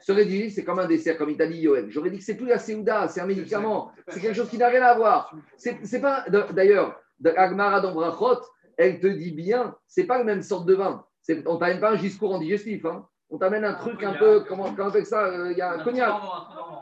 Sur 0.00 0.14
le 0.14 0.24
digestif, 0.24 0.54
c'est 0.54 0.64
comme 0.64 0.78
un 0.78 0.86
dessert, 0.86 1.16
comme 1.16 1.30
il 1.30 1.36
t'a 1.36 1.46
dit 1.46 1.58
Yoel. 1.58 1.90
J'aurais 1.90 2.10
dit 2.10 2.18
que 2.18 2.24
c'est 2.24 2.36
plus 2.36 2.46
la 2.46 2.58
Séouda, 2.58 3.08
c'est 3.08 3.20
un 3.20 3.26
médicament. 3.26 3.92
C'est 4.08 4.20
quelque 4.20 4.34
chose 4.36 4.48
qui 4.48 4.58
n'a 4.58 4.68
rien 4.68 4.82
à 4.82 4.94
voir. 4.94 5.32
C'est 5.56 6.00
pas. 6.00 6.24
D'ailleurs, 6.28 7.00
Agmara 7.36 7.80
dans 7.80 7.92
Brachot, 7.94 8.40
elle 8.76 8.98
te 9.00 9.06
dit 9.06 9.32
bien, 9.32 9.76
c'est 9.86 10.04
pas 10.04 10.18
la 10.18 10.24
même 10.24 10.42
sorte 10.42 10.66
de 10.66 10.74
vin. 10.74 11.04
On 11.46 11.56
t'amène 11.56 11.78
pas 11.78 11.92
un 11.92 11.96
discours 11.96 12.34
en 12.34 12.38
digestif. 12.38 12.84
Hein. 12.84 13.06
On 13.32 13.38
t'amène 13.38 13.64
un 13.64 13.72
truc 13.72 14.02
un 14.04 14.12
peu. 14.12 14.44
Comment, 14.46 14.74
comment 14.74 14.90
on 14.94 15.04
ça 15.04 15.24
euh, 15.24 15.52
Il 15.52 15.58
y 15.58 15.62
a 15.62 15.72
un 15.72 15.78
cognac. 15.78 16.12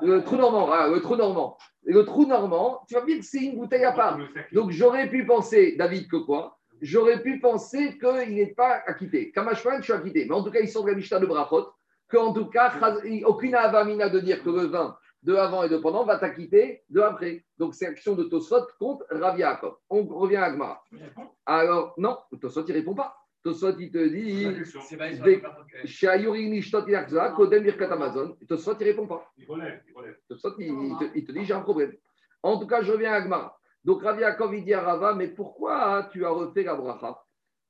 Le 0.02 0.22
trou 0.24 0.36
normand, 0.36 0.66
voilà, 0.66 0.88
le 0.88 1.00
trou 1.00 1.14
normand. 1.14 1.56
Et 1.86 1.92
le 1.92 2.04
trou 2.04 2.26
normand, 2.26 2.80
tu 2.88 2.94
vas 2.94 3.02
me 3.02 3.06
dire 3.06 3.18
que 3.18 3.24
c'est 3.24 3.38
une 3.38 3.56
bouteille 3.56 3.84
à 3.84 3.92
part. 3.92 4.18
Donc 4.52 4.72
j'aurais 4.72 5.08
pu 5.08 5.24
penser, 5.24 5.76
David, 5.78 6.10
que 6.10 6.16
quoi? 6.16 6.58
J'aurais 6.82 7.22
pu 7.22 7.38
penser 7.38 7.96
qu'il 7.98 8.34
n'est 8.34 8.54
pas 8.54 8.82
acquitté. 8.84 9.30
Kamashman, 9.30 9.78
je 9.78 9.84
suis 9.84 9.92
acquitté. 9.92 10.26
Mais 10.28 10.34
en 10.34 10.42
tout 10.42 10.50
cas, 10.50 10.58
ils 10.60 10.68
sont 10.68 10.82
de 10.82 10.90
la 10.90 10.96
Mishnah 10.96 11.20
de 11.20 11.26
Brachot, 11.26 11.68
qu'en 12.10 12.32
tout 12.32 12.46
cas, 12.46 12.72
aucune 13.26 13.54
avamina 13.54 14.08
de 14.08 14.18
dire 14.18 14.42
que 14.42 14.50
le 14.50 14.66
vin 14.66 14.96
de 15.22 15.34
avant 15.34 15.62
et 15.62 15.68
de 15.68 15.76
pendant 15.76 16.04
va 16.04 16.18
t'acquitter 16.18 16.82
de 16.88 17.00
après. 17.00 17.44
Donc 17.58 17.74
c'est 17.74 17.86
action 17.86 18.14
de 18.14 18.24
Tosfot 18.24 18.66
contre 18.78 19.04
Rav 19.10 19.38
Yaakov. 19.38 19.76
On 19.88 20.02
revient 20.04 20.36
à 20.36 20.46
Agmara. 20.46 20.82
Alors, 21.46 21.94
non, 21.98 22.18
Tosfot, 22.40 22.64
il 22.66 22.72
ne 22.72 22.78
répond 22.78 22.94
pas. 22.94 23.19
Tosfot, 23.42 23.78
il 23.78 23.90
te 23.90 24.08
dit. 24.08 24.46
Kodem 27.36 27.62
Birkat 27.62 27.92
Amazon. 27.92 28.36
Tosfot, 28.48 28.76
il 28.80 28.86
ne 28.86 28.90
répond 28.90 29.06
pas. 29.06 29.30
Il 29.38 29.46
relève, 29.46 29.82
il 29.88 29.94
relève. 29.94 30.16
Tosfot, 30.28 30.54
il, 30.58 30.66
il 30.66 30.96
te, 30.98 31.18
il 31.18 31.24
te 31.24 31.32
dit 31.32 31.44
j'ai 31.44 31.54
un 31.54 31.60
problème. 31.60 31.92
En 32.42 32.58
tout 32.58 32.66
cas, 32.66 32.82
je 32.82 32.92
reviens 32.92 33.12
à 33.12 33.16
Agmara. 33.16 33.58
Donc 33.84 34.02
Rav 34.02 34.20
Yaakov, 34.20 34.54
il 34.54 34.64
dit 34.64 34.74
à 34.74 34.82
Rava, 34.82 35.14
mais 35.14 35.28
pourquoi 35.28 36.08
tu 36.12 36.24
as 36.24 36.30
refait 36.30 36.64
la 36.64 36.74
bracha? 36.74 37.18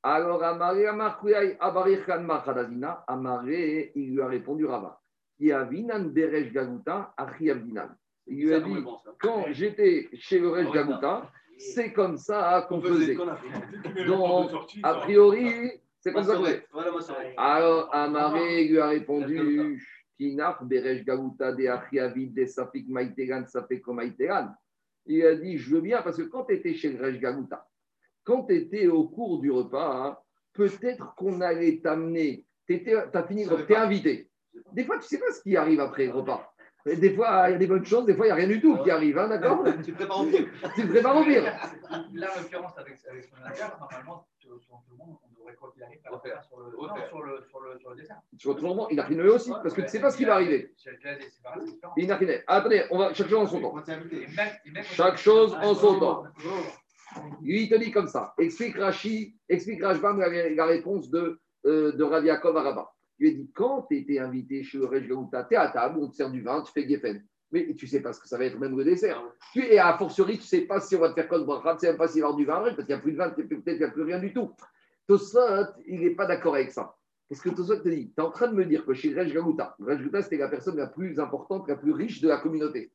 Alors, 0.02 0.42
Amaré, 0.42 0.86
Amarkuyai, 0.86 1.56
Abarich 1.60 2.04
Khan 2.06 2.22
Machadadina, 2.22 3.04
Amaré, 3.06 3.92
il 3.94 4.14
lui 4.14 4.22
a 4.22 4.26
répondu 4.26 4.64
Rava. 4.66 5.00
Yavinan 5.38 6.04
Beresh 6.04 6.52
Gaguta, 6.52 7.14
Achi 7.16 7.50
Abdinan. 7.50 7.90
Il 8.26 8.46
lui 8.46 8.54
a 8.54 8.60
dit, 8.60 8.84
quand 9.20 9.44
j'étais 9.50 10.08
chez 10.14 10.38
le 10.38 10.50
Resh 10.50 10.70
Gaguta, 10.70 11.30
c'est 11.60 11.92
comme 11.92 12.16
ça 12.16 12.66
qu'on 12.68 12.80
faisait. 12.80 13.14
Donc, 14.06 14.50
a 14.82 14.94
priori, 14.94 15.70
c'est 16.00 16.12
comme 16.12 16.24
ça 16.24 16.36
qu'on 16.36 17.00
soirée. 17.00 17.34
Alors, 17.36 17.94
Amaré 17.94 18.64
lui 18.64 18.78
a 18.78 18.88
répondu 18.88 19.86
Tinach, 20.16 20.62
Beresh 20.64 21.04
Gaguta, 21.04 21.52
de 21.52 21.66
Achiavid, 21.66 22.32
de 22.32 22.46
Safik 22.46 22.86
Safeko 23.48 23.92
Maïteran. 23.92 24.48
Il 25.06 25.24
a 25.24 25.34
dit 25.34 25.58
Je 25.58 25.74
veux 25.74 25.80
bien, 25.80 26.02
parce 26.02 26.16
que 26.16 26.22
quand 26.22 26.44
tu 26.44 26.54
étais 26.54 26.74
chez 26.74 26.92
le 26.92 27.04
Resh 27.04 27.18
Gaguta, 27.18 27.66
quand 28.24 28.44
tu 28.44 28.54
étais 28.54 28.86
au 28.86 29.08
cours 29.08 29.40
du 29.40 29.50
repas, 29.50 30.06
hein, 30.06 30.18
peut-être 30.52 31.14
qu'on 31.14 31.40
allait 31.40 31.80
t'amener. 31.80 32.44
Tu 32.66 32.82
as 33.12 33.22
fini, 33.24 33.46
tu 33.46 33.72
es 33.72 33.76
invité. 33.76 34.30
Des 34.72 34.84
fois, 34.84 34.96
tu 34.96 35.04
ne 35.04 35.08
sais 35.08 35.18
pas 35.18 35.32
ce 35.32 35.42
qui 35.42 35.56
arrive 35.56 35.80
après 35.80 36.06
le 36.06 36.12
repas. 36.12 36.49
Et 36.86 36.96
Des 36.96 37.14
fois, 37.14 37.46
il 37.48 37.52
y 37.52 37.54
a 37.54 37.58
des 37.58 37.66
bonnes 37.66 37.84
choses, 37.84 38.06
des 38.06 38.14
fois, 38.14 38.26
il 38.26 38.28
n'y 38.28 38.32
a 38.32 38.36
rien 38.36 38.48
du 38.48 38.60
tout 38.60 38.78
qui 38.82 38.90
arrive, 38.90 39.18
hein, 39.18 39.28
d'accord 39.28 39.64
Tu 39.84 39.92
te 39.92 39.96
prépares 39.96 40.20
au 40.20 40.26
pire. 40.26 40.46
Tu 40.74 40.82
te 40.82 40.92
prépares 40.92 41.16
au 41.16 41.24
pire. 41.24 41.42
Là, 41.42 42.28
en 42.36 42.40
l'occurrence, 42.40 42.78
avec, 42.78 42.98
avec 43.10 43.24
son 43.24 43.36
intérieur, 43.44 43.76
normalement, 43.80 44.26
sur 44.38 44.50
sur 44.60 44.82
tout 44.86 44.92
le 44.92 44.96
monde, 44.98 45.16
on 45.22 45.38
devrait, 45.38 45.54
quoi 45.54 45.70
qu'il 45.72 45.82
arrive, 45.82 46.00
faire 46.22 46.42
sur 46.44 46.58
le, 46.58 46.64
non, 46.76 46.94
sur 47.08 47.22
le, 47.22 47.42
sur 47.48 47.60
le, 47.60 47.78
sur 47.78 47.90
le 47.90 47.96
dessert. 47.96 48.16
Sur 48.38 48.56
tout 48.56 48.62
le 48.62 48.74
monde, 48.74 48.88
il 48.90 49.00
a 49.00 49.06
fini 49.06 49.20
aussi, 49.20 49.50
parce 49.50 49.74
que 49.74 49.80
tu 49.80 49.86
ne 49.86 49.88
sais 49.88 50.00
pas 50.00 50.10
ce 50.10 50.16
qui 50.16 50.24
va 50.24 50.34
arriver. 50.34 50.74
Il 51.96 52.06
n'a 52.06 52.18
fini. 52.18 52.32
Attendez, 52.46 52.84
on 52.90 52.98
va 52.98 53.12
chaque 53.12 53.28
chose 53.28 53.40
en 53.40 53.46
son 53.46 53.60
temps. 53.60 53.74
Chaque 54.82 55.18
chose 55.18 55.54
en 55.54 55.74
son 55.74 55.98
temps. 55.98 56.24
Lui, 57.42 57.64
il 57.64 57.68
te 57.68 57.74
dit 57.74 57.90
comme 57.90 58.08
ça. 58.08 58.34
Explique 58.38 58.76
Rashi, 58.76 59.36
explique 59.48 59.82
Rajbam 59.82 60.20
la, 60.20 60.50
la 60.50 60.64
réponse 60.64 61.10
de, 61.10 61.40
euh, 61.66 61.92
de 61.92 62.04
Rav 62.04 62.24
Yaakov 62.24 62.56
à 62.56 62.62
Rabat. 62.62 62.92
Il 63.20 63.28
lui 63.28 63.34
a 63.34 63.38
dit 63.38 63.50
quand 63.54 63.82
tu 63.82 63.98
étais 63.98 64.18
invité 64.18 64.62
chez 64.64 64.78
le 64.78 64.86
Rej 64.86 65.06
Gaouta, 65.06 65.44
tu 65.44 65.54
es 65.54 65.58
à 65.58 65.68
table, 65.68 65.98
on 66.00 66.08
te 66.08 66.16
sert 66.16 66.30
du 66.30 66.40
vin, 66.42 66.62
tu 66.62 66.72
fais 66.72 66.88
Geffen. 66.88 67.22
Mais 67.52 67.74
tu 67.74 67.86
sais 67.86 68.00
pas 68.00 68.12
ce 68.12 68.20
que 68.20 68.28
ça 68.28 68.38
va 68.38 68.44
être 68.44 68.58
même 68.58 68.76
le 68.76 68.84
dessert. 68.84 69.22
Tu, 69.52 69.64
et 69.64 69.78
à 69.78 69.96
fortiori, 69.98 70.38
tu 70.38 70.44
sais 70.44 70.62
pas 70.62 70.80
si 70.80 70.96
on 70.96 71.00
va 71.00 71.10
te 71.10 71.14
faire 71.14 71.28
code 71.28 71.44
bracha, 71.44 71.74
tu 71.74 71.80
sais 71.80 71.88
même 71.88 71.98
pas 71.98 72.08
s'il 72.08 72.22
va 72.22 72.28
y 72.28 72.30
avoir 72.30 72.36
du 72.36 72.46
vin, 72.46 72.62
parce 72.62 72.76
qu'il 72.76 72.86
n'y 72.86 72.92
a 72.94 72.98
plus 72.98 73.12
de 73.12 73.16
vin, 73.18 73.30
peut-être 73.30 73.62
qu'il 73.64 73.76
n'y 73.76 73.84
a 73.84 73.90
plus 73.90 74.02
rien 74.04 74.18
du 74.20 74.32
tout. 74.32 74.52
Tosfot, 75.06 75.66
il 75.86 76.00
n'est 76.00 76.14
pas 76.14 76.26
d'accord 76.26 76.54
avec 76.54 76.70
ça. 76.70 76.96
Parce 77.28 77.42
que 77.42 77.50
Tosfot 77.50 77.76
te 77.76 77.88
dit, 77.88 78.12
tu 78.12 78.20
es 78.20 78.24
en 78.24 78.30
train 78.30 78.48
de 78.48 78.54
me 78.54 78.64
dire 78.64 78.86
que 78.86 78.94
chez 78.94 79.12
Rej 79.12 79.32
Gaouta, 79.32 79.76
Rej 79.80 79.98
Gaouta, 79.98 80.22
c'était 80.22 80.38
la 80.38 80.48
personne 80.48 80.76
la 80.76 80.86
plus 80.86 81.18
importante, 81.18 81.68
la 81.68 81.76
plus 81.76 81.92
riche 81.92 82.20
de 82.20 82.28
la 82.28 82.38
communauté. 82.38 82.92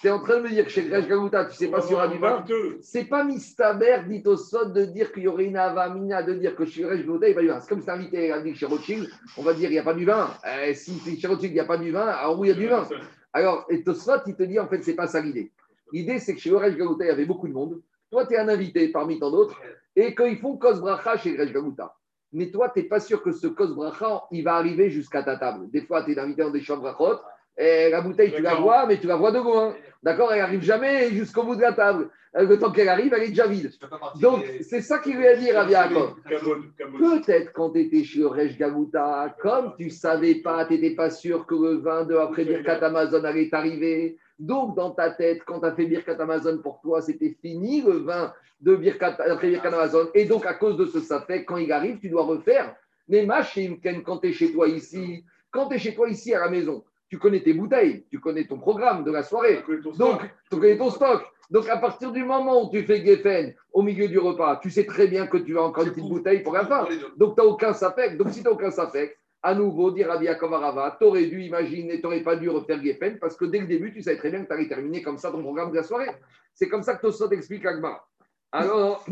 Tu 0.00 0.06
es 0.06 0.10
en 0.10 0.20
train 0.20 0.38
de 0.38 0.42
me 0.42 0.48
dire 0.48 0.64
que 0.64 0.70
chez 0.70 0.82
Rej 0.82 1.06
Gaouta, 1.06 1.44
tu 1.44 1.50
ne 1.50 1.56
sais 1.56 1.68
pas 1.68 1.80
s'il 1.80 1.92
y 1.92 1.94
aura 1.94 2.08
du 2.08 2.18
vin. 2.18 2.44
C'est 2.80 3.04
pas 3.04 3.24
mistaber, 3.24 3.98
dit 4.06 4.22
au 4.26 4.36
sot, 4.36 4.66
de 4.66 4.84
dire 4.84 5.12
qu'il 5.12 5.24
y 5.24 5.28
aurait 5.28 5.44
une 5.44 5.56
avamina, 5.56 6.22
de 6.22 6.34
dire 6.34 6.54
que 6.54 6.64
chez 6.64 6.84
Rej 6.84 7.04
Gaouta, 7.04 7.28
il 7.28 7.30
n'y 7.30 7.32
a 7.32 7.34
pas 7.34 7.42
du 7.42 7.48
vin. 7.48 7.60
C'est 7.60 7.68
comme 7.68 7.80
si 7.80 7.86
tu 7.86 7.90
invité 7.90 8.32
à 8.32 8.40
dire 8.40 8.54
chez 8.54 8.66
Rothschild, 8.66 9.08
on 9.36 9.42
va 9.42 9.54
dire 9.54 9.70
il 9.70 9.72
n'y 9.72 9.78
a 9.78 9.82
pas 9.82 9.94
du 9.94 10.04
vin. 10.04 10.30
Euh, 10.46 10.72
si 10.74 10.92
c'est 11.04 11.16
chez 11.16 11.26
Rothschild, 11.26 11.52
il 11.52 11.54
n'y 11.54 11.60
a 11.60 11.64
pas 11.64 11.78
du 11.78 11.90
vin, 11.90 12.06
alors 12.06 12.38
oui, 12.38 12.48
il 12.48 12.50
y 12.50 12.54
a 12.54 12.56
du 12.56 12.68
vin. 12.68 12.88
Alors, 13.32 13.66
et 13.68 13.82
Tosfot, 13.82 14.22
il 14.26 14.36
te 14.36 14.42
dit, 14.44 14.58
en 14.58 14.68
fait, 14.68 14.82
c'est 14.82 14.94
pas 14.94 15.06
ça 15.06 15.20
l'idée. 15.20 15.52
L'idée, 15.92 16.18
c'est 16.18 16.34
que 16.34 16.40
chez 16.40 16.50
Rej 16.50 16.76
Gaouta, 16.76 17.04
il 17.04 17.08
y 17.08 17.10
avait 17.10 17.26
beaucoup 17.26 17.48
de 17.48 17.52
monde. 17.52 17.80
Toi, 18.10 18.26
tu 18.26 18.34
es 18.34 18.38
un 18.38 18.48
invité 18.48 18.88
parmi 18.88 19.18
tant 19.18 19.30
d'autres, 19.30 19.60
et 19.94 20.14
qu'ils 20.14 20.38
font 20.38 20.56
Kos 20.56 20.80
Bracha 20.80 21.16
chez 21.16 21.36
Rej 21.36 21.52
Gaouta. 21.52 21.94
Mais 22.32 22.50
toi, 22.50 22.70
tu 22.70 22.80
n'es 22.80 22.86
pas 22.86 23.00
sûr 23.00 23.22
que 23.22 23.32
ce 23.32 23.46
Kos 23.46 23.74
Bracha, 23.74 24.24
il 24.30 24.44
va 24.44 24.54
arriver 24.54 24.90
jusqu'à 24.90 25.22
ta 25.22 25.36
table. 25.36 25.70
Des 25.70 25.82
fois, 25.82 26.04
tu 26.04 26.12
es 26.12 26.18
invité 26.18 26.42
dans 26.42 26.50
des 26.50 26.60
chambres 26.60 26.82
brachot, 26.82 27.20
et 27.58 27.90
la 27.90 28.00
bouteille, 28.00 28.32
tu 28.32 28.40
la 28.40 28.54
vois, 28.54 28.86
mais 28.86 28.98
tu 28.98 29.06
la 29.06 29.16
vois 29.16 29.32
de 29.32 29.38
loin. 29.38 29.74
D'accord 30.02 30.32
Elle 30.32 30.38
n'arrive 30.38 30.62
jamais 30.62 31.10
jusqu'au 31.10 31.42
bout 31.42 31.56
de 31.56 31.60
la 31.62 31.72
table. 31.72 32.08
Euh, 32.36 32.46
Le 32.46 32.58
temps 32.58 32.70
qu'elle 32.70 32.88
arrive, 32.88 33.12
elle 33.14 33.24
est 33.24 33.28
déjà 33.30 33.46
vide. 33.46 33.72
Donc, 34.20 34.44
c'est 34.62 34.80
ça 34.80 34.98
qu'il 34.98 35.18
Yaakov. 35.18 36.14
Cameroun, 36.28 36.72
Cameroun. 36.78 37.20
Peut-être 37.20 37.52
quand 37.52 37.70
tu 37.70 37.80
étais 37.80 38.04
chez 38.04 38.20
le 38.20 38.28
Rej 38.28 38.56
Gaouta, 38.56 39.34
comme 39.40 39.74
tu 39.76 39.90
savais 39.90 40.36
pas, 40.36 40.66
tu 40.66 40.74
n'étais 40.74 40.94
pas 40.94 41.10
sûr 41.10 41.46
que 41.46 41.54
le 41.54 41.78
vin 41.78 42.04
de 42.04 42.14
après 42.14 42.44
Birkat 42.44 42.84
Amazon 42.84 43.24
allait 43.24 43.48
t'arriver. 43.48 44.18
Donc, 44.38 44.76
dans 44.76 44.90
ta 44.90 45.10
tête, 45.10 45.42
quand 45.44 45.60
tu 45.60 45.66
as 45.66 45.72
fait 45.72 45.86
Birkat 45.86 46.16
Amazon 46.20 46.58
pour 46.58 46.80
toi, 46.80 47.02
c'était 47.02 47.36
fini 47.42 47.82
le 47.82 47.94
vin 47.98 48.32
de 48.60 48.76
Birkat, 48.76 49.16
après 49.18 49.48
Birkat 49.48 49.68
Amazon. 49.74 50.08
Et 50.14 50.26
donc, 50.26 50.46
à 50.46 50.54
cause 50.54 50.76
de 50.76 50.86
ce 50.86 51.00
fait, 51.26 51.44
quand 51.44 51.56
il 51.56 51.72
arrive, 51.72 51.98
tu 51.98 52.08
dois 52.08 52.24
refaire. 52.24 52.76
Mais 53.08 53.24
Machim, 53.24 53.78
quand 54.04 54.18
tu 54.18 54.28
es 54.28 54.32
chez 54.32 54.52
toi 54.52 54.68
ici, 54.68 55.24
quand 55.50 55.68
tu 55.68 55.76
es 55.76 55.78
chez 55.78 55.94
toi 55.94 56.08
ici 56.08 56.34
à 56.34 56.40
la 56.40 56.50
maison, 56.50 56.84
tu 57.08 57.18
connais 57.18 57.40
tes 57.42 57.54
bouteilles, 57.54 58.04
tu 58.10 58.20
connais 58.20 58.44
ton 58.44 58.58
programme 58.58 59.04
de 59.04 59.10
la 59.10 59.22
soirée. 59.22 59.62
Donc, 59.98 60.20
tu 60.50 60.58
connais 60.58 60.76
ton 60.76 60.90
stock. 60.90 61.22
Donc, 61.50 61.68
à 61.68 61.78
partir 61.78 62.12
du 62.12 62.24
moment 62.24 62.64
où 62.64 62.70
tu 62.70 62.82
fais 62.82 63.04
Geffen 63.04 63.54
au 63.72 63.82
milieu 63.82 64.08
du 64.08 64.18
repas, 64.18 64.56
tu 64.56 64.70
sais 64.70 64.84
très 64.84 65.06
bien 65.06 65.26
que 65.26 65.38
tu 65.38 65.58
as 65.58 65.62
encore 65.62 65.84
une 65.84 65.90
petite 65.90 66.08
bouteille 66.08 66.42
pour 66.42 66.52
la 66.52 66.66
fin. 66.66 66.86
Donc, 67.16 67.36
tu 67.36 67.42
n'as 67.42 67.48
aucun 67.48 67.72
safek. 67.72 68.18
Donc, 68.18 68.30
si 68.30 68.40
tu 68.40 68.44
n'as 68.44 68.50
aucun 68.50 68.70
safek, 68.70 69.16
à 69.42 69.54
nouveau, 69.54 69.90
dire 69.90 70.08
Rabbi 70.08 70.26
Yaakov 70.26 70.52
Arava, 70.52 70.96
tu 70.98 71.06
aurais 71.06 71.26
dû 71.26 71.42
imaginer, 71.42 71.96
tu 71.96 72.02
n'aurais 72.02 72.22
pas 72.22 72.36
dû 72.36 72.50
refaire 72.50 72.82
Geffen 72.82 73.18
parce 73.18 73.36
que 73.36 73.46
dès 73.46 73.60
le 73.60 73.66
début, 73.66 73.92
tu 73.92 74.02
savais 74.02 74.18
très 74.18 74.30
bien 74.30 74.42
que 74.42 74.48
tu 74.48 74.52
allais 74.52 74.68
terminer 74.68 75.00
comme 75.00 75.16
ça 75.16 75.30
ton 75.30 75.42
programme 75.42 75.70
de 75.70 75.76
la 75.76 75.84
soirée. 75.84 76.10
C'est 76.52 76.68
comme 76.68 76.82
ça 76.82 76.96
que 76.96 77.02
Tosfot 77.02 77.30
explique 77.30 77.64
Agmar. 77.64 78.06
Alors, 78.52 79.06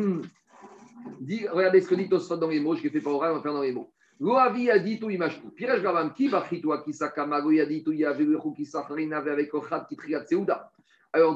dis, 1.20 1.46
regardez 1.48 1.80
ce 1.80 1.88
que 1.88 1.94
dit 1.94 2.08
Tosfot 2.08 2.36
dans 2.36 2.48
les 2.48 2.60
mots, 2.60 2.74
je 2.74 2.82
l'ai 2.82 2.90
fait 2.90 3.00
pas 3.00 3.10
oral, 3.10 3.32
on 3.32 3.36
va 3.36 3.42
faire 3.42 3.54
dans 3.54 3.62
les 3.62 3.72
mots. 3.72 3.92
Alors 4.18 4.50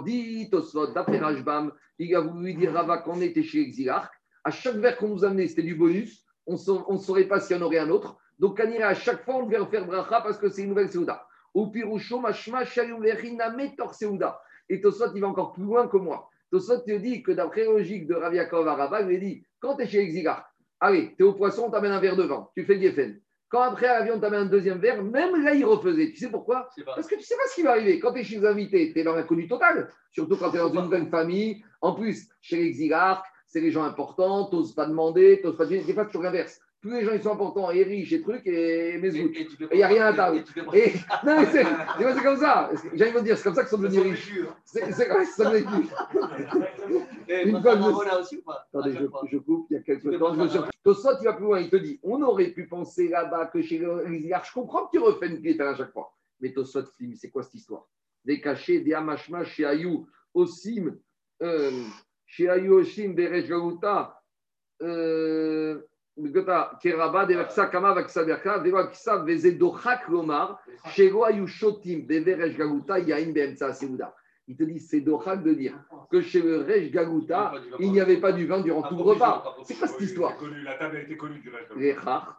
dit 0.03 0.49
Tosfot, 0.51 0.87
d'après 0.87 1.19
Rajbam, 1.19 1.73
il 1.99 2.17
a 2.17 2.21
voulu 2.21 2.55
dire 2.55 2.73
Rava 2.73 2.99
qu'on 2.99 3.21
était 3.21 3.43
chez 3.43 3.61
Exilach. 3.61 4.09
À 4.45 4.51
chaque 4.51 4.77
verre 4.77 4.97
qu'on 4.97 5.09
nous 5.09 5.25
amenait, 5.27 5.47
c'était 5.47 5.63
du 5.63 5.75
bonus. 5.75 6.25
On 6.47 6.55
ne 6.55 6.99
saurait 6.99 7.25
pas 7.25 7.41
s'il 7.41 7.57
y 7.57 7.61
en 7.61 7.63
aurait 7.63 7.81
un 7.81 7.91
autre. 7.91 8.17
Donc, 8.39 8.59
à 8.59 8.95
chaque 8.95 9.27
fois, 9.27 9.37
on 9.37 9.45
devait 9.45 9.59
refaire 9.59 9.87
bracha 9.87 10.23
parce 10.23 10.39
que 10.39 10.49
c'est 10.49 10.63
une 10.63 10.71
nouvelle 10.71 10.91
Seuda. 10.91 11.27
Mashma, 11.55 12.65
Shayum, 12.65 13.03
Verina, 13.03 13.51
Metor 13.51 13.95
Seuda. 13.95 14.41
Et 14.71 14.81
Tosfot, 14.81 15.13
il 15.15 15.21
va 15.21 15.29
encore 15.29 15.53
plus 15.53 15.65
loin 15.65 15.87
que 15.87 15.99
moi. 15.99 16.31
Tosfot 16.51 16.79
te 16.79 16.97
dit 16.97 17.23
que 17.23 17.33
d'après 17.33 17.67
la 17.67 17.73
logique 17.73 18.07
de 18.07 18.15
Rav 18.15 18.35
Yaakov 18.35 18.67
Arava, 18.67 19.03
il 19.03 19.21
dit 19.21 19.45
quand 19.59 19.77
tu 19.77 19.83
es 19.83 19.87
chez 19.87 19.99
Exilach, 19.99 20.50
allez, 20.81 21.15
tu 21.17 21.23
es 21.23 21.27
au 21.27 21.33
poisson, 21.35 21.65
on 21.67 21.71
t'amène 21.71 21.93
un 21.93 22.01
verre 22.01 22.17
de 22.17 22.25
vin, 22.25 22.49
tu 22.57 22.65
fais 22.65 22.75
le 22.75 22.81
Geffen. 22.83 23.21
Quand 23.49 23.63
après 23.63 23.87
à 23.87 23.99
l'avion, 23.99 24.15
on 24.17 24.21
t'amène 24.21 24.43
un 24.43 24.47
deuxième 24.47 24.79
verre, 24.79 25.03
même 25.03 25.43
là, 25.43 25.53
il 25.55 25.65
refaisait. 25.65 26.11
Tu 26.13 26.17
sais 26.19 26.29
pourquoi 26.31 26.69
C'est 26.75 26.85
pas. 26.85 26.95
Parce 26.95 27.09
que 27.09 27.17
tu 27.17 27.23
sais 27.25 27.35
pas 27.35 27.49
ce 27.49 27.55
qui 27.57 27.63
va 27.63 27.71
arriver. 27.73 27.99
Quand 27.99 28.13
tu 28.13 28.21
es 28.21 28.25
chez 28.25 28.39
les 28.39 28.47
invités, 28.47 28.93
tu 28.93 29.01
es 29.01 29.03
dans 29.03 29.17
l'inconnu 29.17 29.49
total. 29.49 29.89
Surtout 30.13 30.37
quand 30.37 30.51
tu 30.51 30.57
es 30.57 30.61
dans 30.61 30.73
une 30.73 30.83
nouvelle 30.83 31.09
famille. 31.09 31.65
En 31.81 31.95
plus, 31.95 32.29
chez 32.41 32.57
les 32.57 32.67
exilarques, 32.67 33.27
c'est 33.47 33.61
les 33.61 33.73
gens 33.73 33.83
importants, 33.83 34.49
tu 34.49 34.55
n'oses 34.55 34.73
pas 34.73 34.87
demander, 34.87 35.39
tu 35.41 35.47
n'oses 35.49 35.57
pas 35.57 35.67
dire. 35.67 35.85
Des 35.85 35.93
fois, 35.95 36.05
tu 36.07 36.23
l'inverse. 36.23 36.61
Plus 36.81 36.93
les 36.93 37.05
gens 37.05 37.13
ils 37.13 37.21
sont 37.21 37.33
importants 37.33 37.71
et 37.73 37.83
riches 37.83 38.11
et 38.13 38.23
trucs 38.23 38.47
et 38.47 38.97
mes 38.99 39.15
Et- 39.15 39.47
il 39.73 39.77
n'y 39.77 39.83
a 39.83 39.87
rien 39.89 40.07
à 40.07 40.13
pas- 40.15 40.31
table. 40.33 40.45
et 40.73 40.91
pas- 40.93 41.21
non, 41.27 41.41
mais 41.41 41.47
c'est 41.53 41.65
c'est 42.15 42.23
comme 42.23 42.39
ça. 42.39 42.71
Envie 42.71 43.13
de 43.13 43.21
dire, 43.21 43.37
c'est 43.37 43.43
comme 43.45 43.55
ça 43.55 43.63
qu'ils 43.65 43.69
sont 43.71 43.77
Ça 43.77 43.83
devenus 43.83 44.03
riches. 44.13 44.35
C'est 44.65 44.93
c'est 44.93 45.09
comme 45.09 45.25
ça 45.25 45.25
qu'ils 45.25 45.45
sont 45.45 45.51
devenus 45.51 45.67
riches. 45.69 47.03
Eh, 47.31 47.45
je- 48.93 49.37
coupe, 49.39 49.67
il 49.71 49.75
y 49.75 49.77
a 49.77 49.81
Tu 49.81 49.85
quelques 49.87 50.19
temps. 50.19 50.35
ouais. 50.37 50.69
Tosot, 50.83 51.11
il 51.21 51.25
va 51.25 51.33
plus 51.35 51.45
loin, 51.45 51.61
il 51.61 51.71
te 51.71 51.77
dit 51.77 52.01
on 52.03 52.21
aurait 52.23 52.49
pu 52.51 52.67
penser 52.67 53.09
là-bas 53.09 53.47
que 53.47 53.63
chez 53.63 53.79
les 53.79 53.87
je 54.45 54.53
comprends 54.53 54.87
que 54.87 54.91
tu 54.93 54.99
refais 54.99 55.29
une 55.29 55.37
guitare 55.37 55.69
à 55.69 55.77
chaque 55.77 55.93
fois. 55.93 56.13
Mais 56.41 56.53
Tosot, 56.53 56.85
c'est 57.15 57.31
quoi 57.31 57.43
cette 57.43 57.55
histoire? 57.55 57.87
Des 58.25 58.41
cachets, 58.41 58.81
des 58.81 58.95
amashma, 58.95 59.45
chez 59.45 59.65
Ayou, 59.65 60.07
Osim, 60.35 60.97
euh, 61.43 61.71
chez 62.27 62.49
Ayou, 62.49 62.81
Osim, 62.81 63.15
des 63.15 63.29
Rejgaluta, 63.29 64.21
euh, 64.83 65.81
Keraba, 66.83 67.27
des 67.27 67.35
Vaksakama, 67.35 67.95
Vaksaberka, 67.95 68.59
des 68.59 68.71
Vaksa, 68.71 69.19
Vezedochak 69.25 70.09
Lomar, 70.09 70.61
chez 70.91 71.11
Ayou 71.27 71.47
Shotim, 71.47 72.07
des 72.07 72.21
Bemsa 72.21 73.73
Seuda. 73.73 74.15
Il 74.49 74.57
te 74.57 74.65
dit, 74.65 74.81
c'est 74.81 75.01
dochak 75.01 75.45
de 75.45 75.55
dire 75.55 75.75
que 76.11 76.21
chez 76.21 76.43
le 76.43 76.59
Rej 76.59 76.91
Galuta, 76.91 77.53
il 77.79 77.93
n'y 77.93 78.01
avait 78.01 78.19
pas 78.19 78.33
du 78.33 78.47
vin 78.47 78.61
durant 78.61 78.83
tout 78.83 78.97
le 78.97 79.03
repas. 79.03 79.57
C'est 79.65 79.79
quoi 79.79 79.87
cette 79.87 80.01
histoire 80.01 80.37
La 80.65 80.75
table 80.75 80.97
a 80.97 81.01
été 81.03 81.17
connue 81.17 81.39
du. 81.39 81.53
Les 81.77 81.95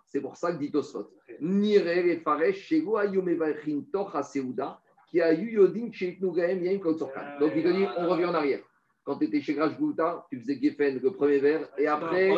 c'est 0.05 0.19
pour 0.19 0.35
ça 0.35 0.51
que 0.51 0.57
dit 0.57 0.71
Tosfot. 0.71 1.09
Nire 1.39 1.85
les 1.85 2.17
faresh, 2.17 2.67
shego 2.67 2.97
ayumevachin 2.97 3.83
toch 3.91 4.13
aseuda, 4.15 4.81
qui 5.09 5.21
a 5.21 5.33
eu 5.33 5.51
yodin 5.51 5.91
chez 5.91 6.17
yaim 6.19 6.79
konsorkan. 6.79 7.39
Donc 7.39 7.53
il 7.55 7.63
te 7.63 7.69
dit, 7.69 7.85
on 7.97 8.09
revient 8.09 8.25
en 8.25 8.33
arrière. 8.33 8.59
Quand 9.03 9.17
tu 9.17 9.25
étais 9.25 9.41
chez 9.41 9.55
Graj 9.55 9.77
Gouta, 9.77 10.27
tu 10.29 10.39
faisais 10.39 10.59
Geffen 10.61 10.99
le 11.01 11.11
premier 11.11 11.39
verre, 11.39 11.67
et 11.77 11.87
après, 11.87 12.29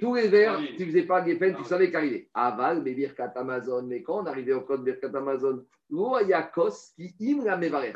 tous 0.00 0.14
les 0.14 0.28
verres, 0.28 0.60
tu 0.76 0.86
faisais 0.86 1.02
pas 1.02 1.24
Geffen, 1.26 1.56
tu 1.56 1.64
savais 1.64 1.90
qu'arriver. 1.90 2.28
Aval, 2.32 2.82
mais 2.82 2.94
Birkat 2.94 3.32
Amazon, 3.34 3.82
mais 3.82 4.02
quand 4.02 4.22
on 4.22 4.26
arrivait 4.26 4.52
au 4.52 4.60
code 4.60 4.84
Birkat 4.84 5.10
Amazon, 5.14 5.64
lo 5.90 6.14
ayakos 6.14 6.92
qui 6.94 7.12
im 7.20 7.44
la 7.44 7.56
mevarer. 7.56 7.94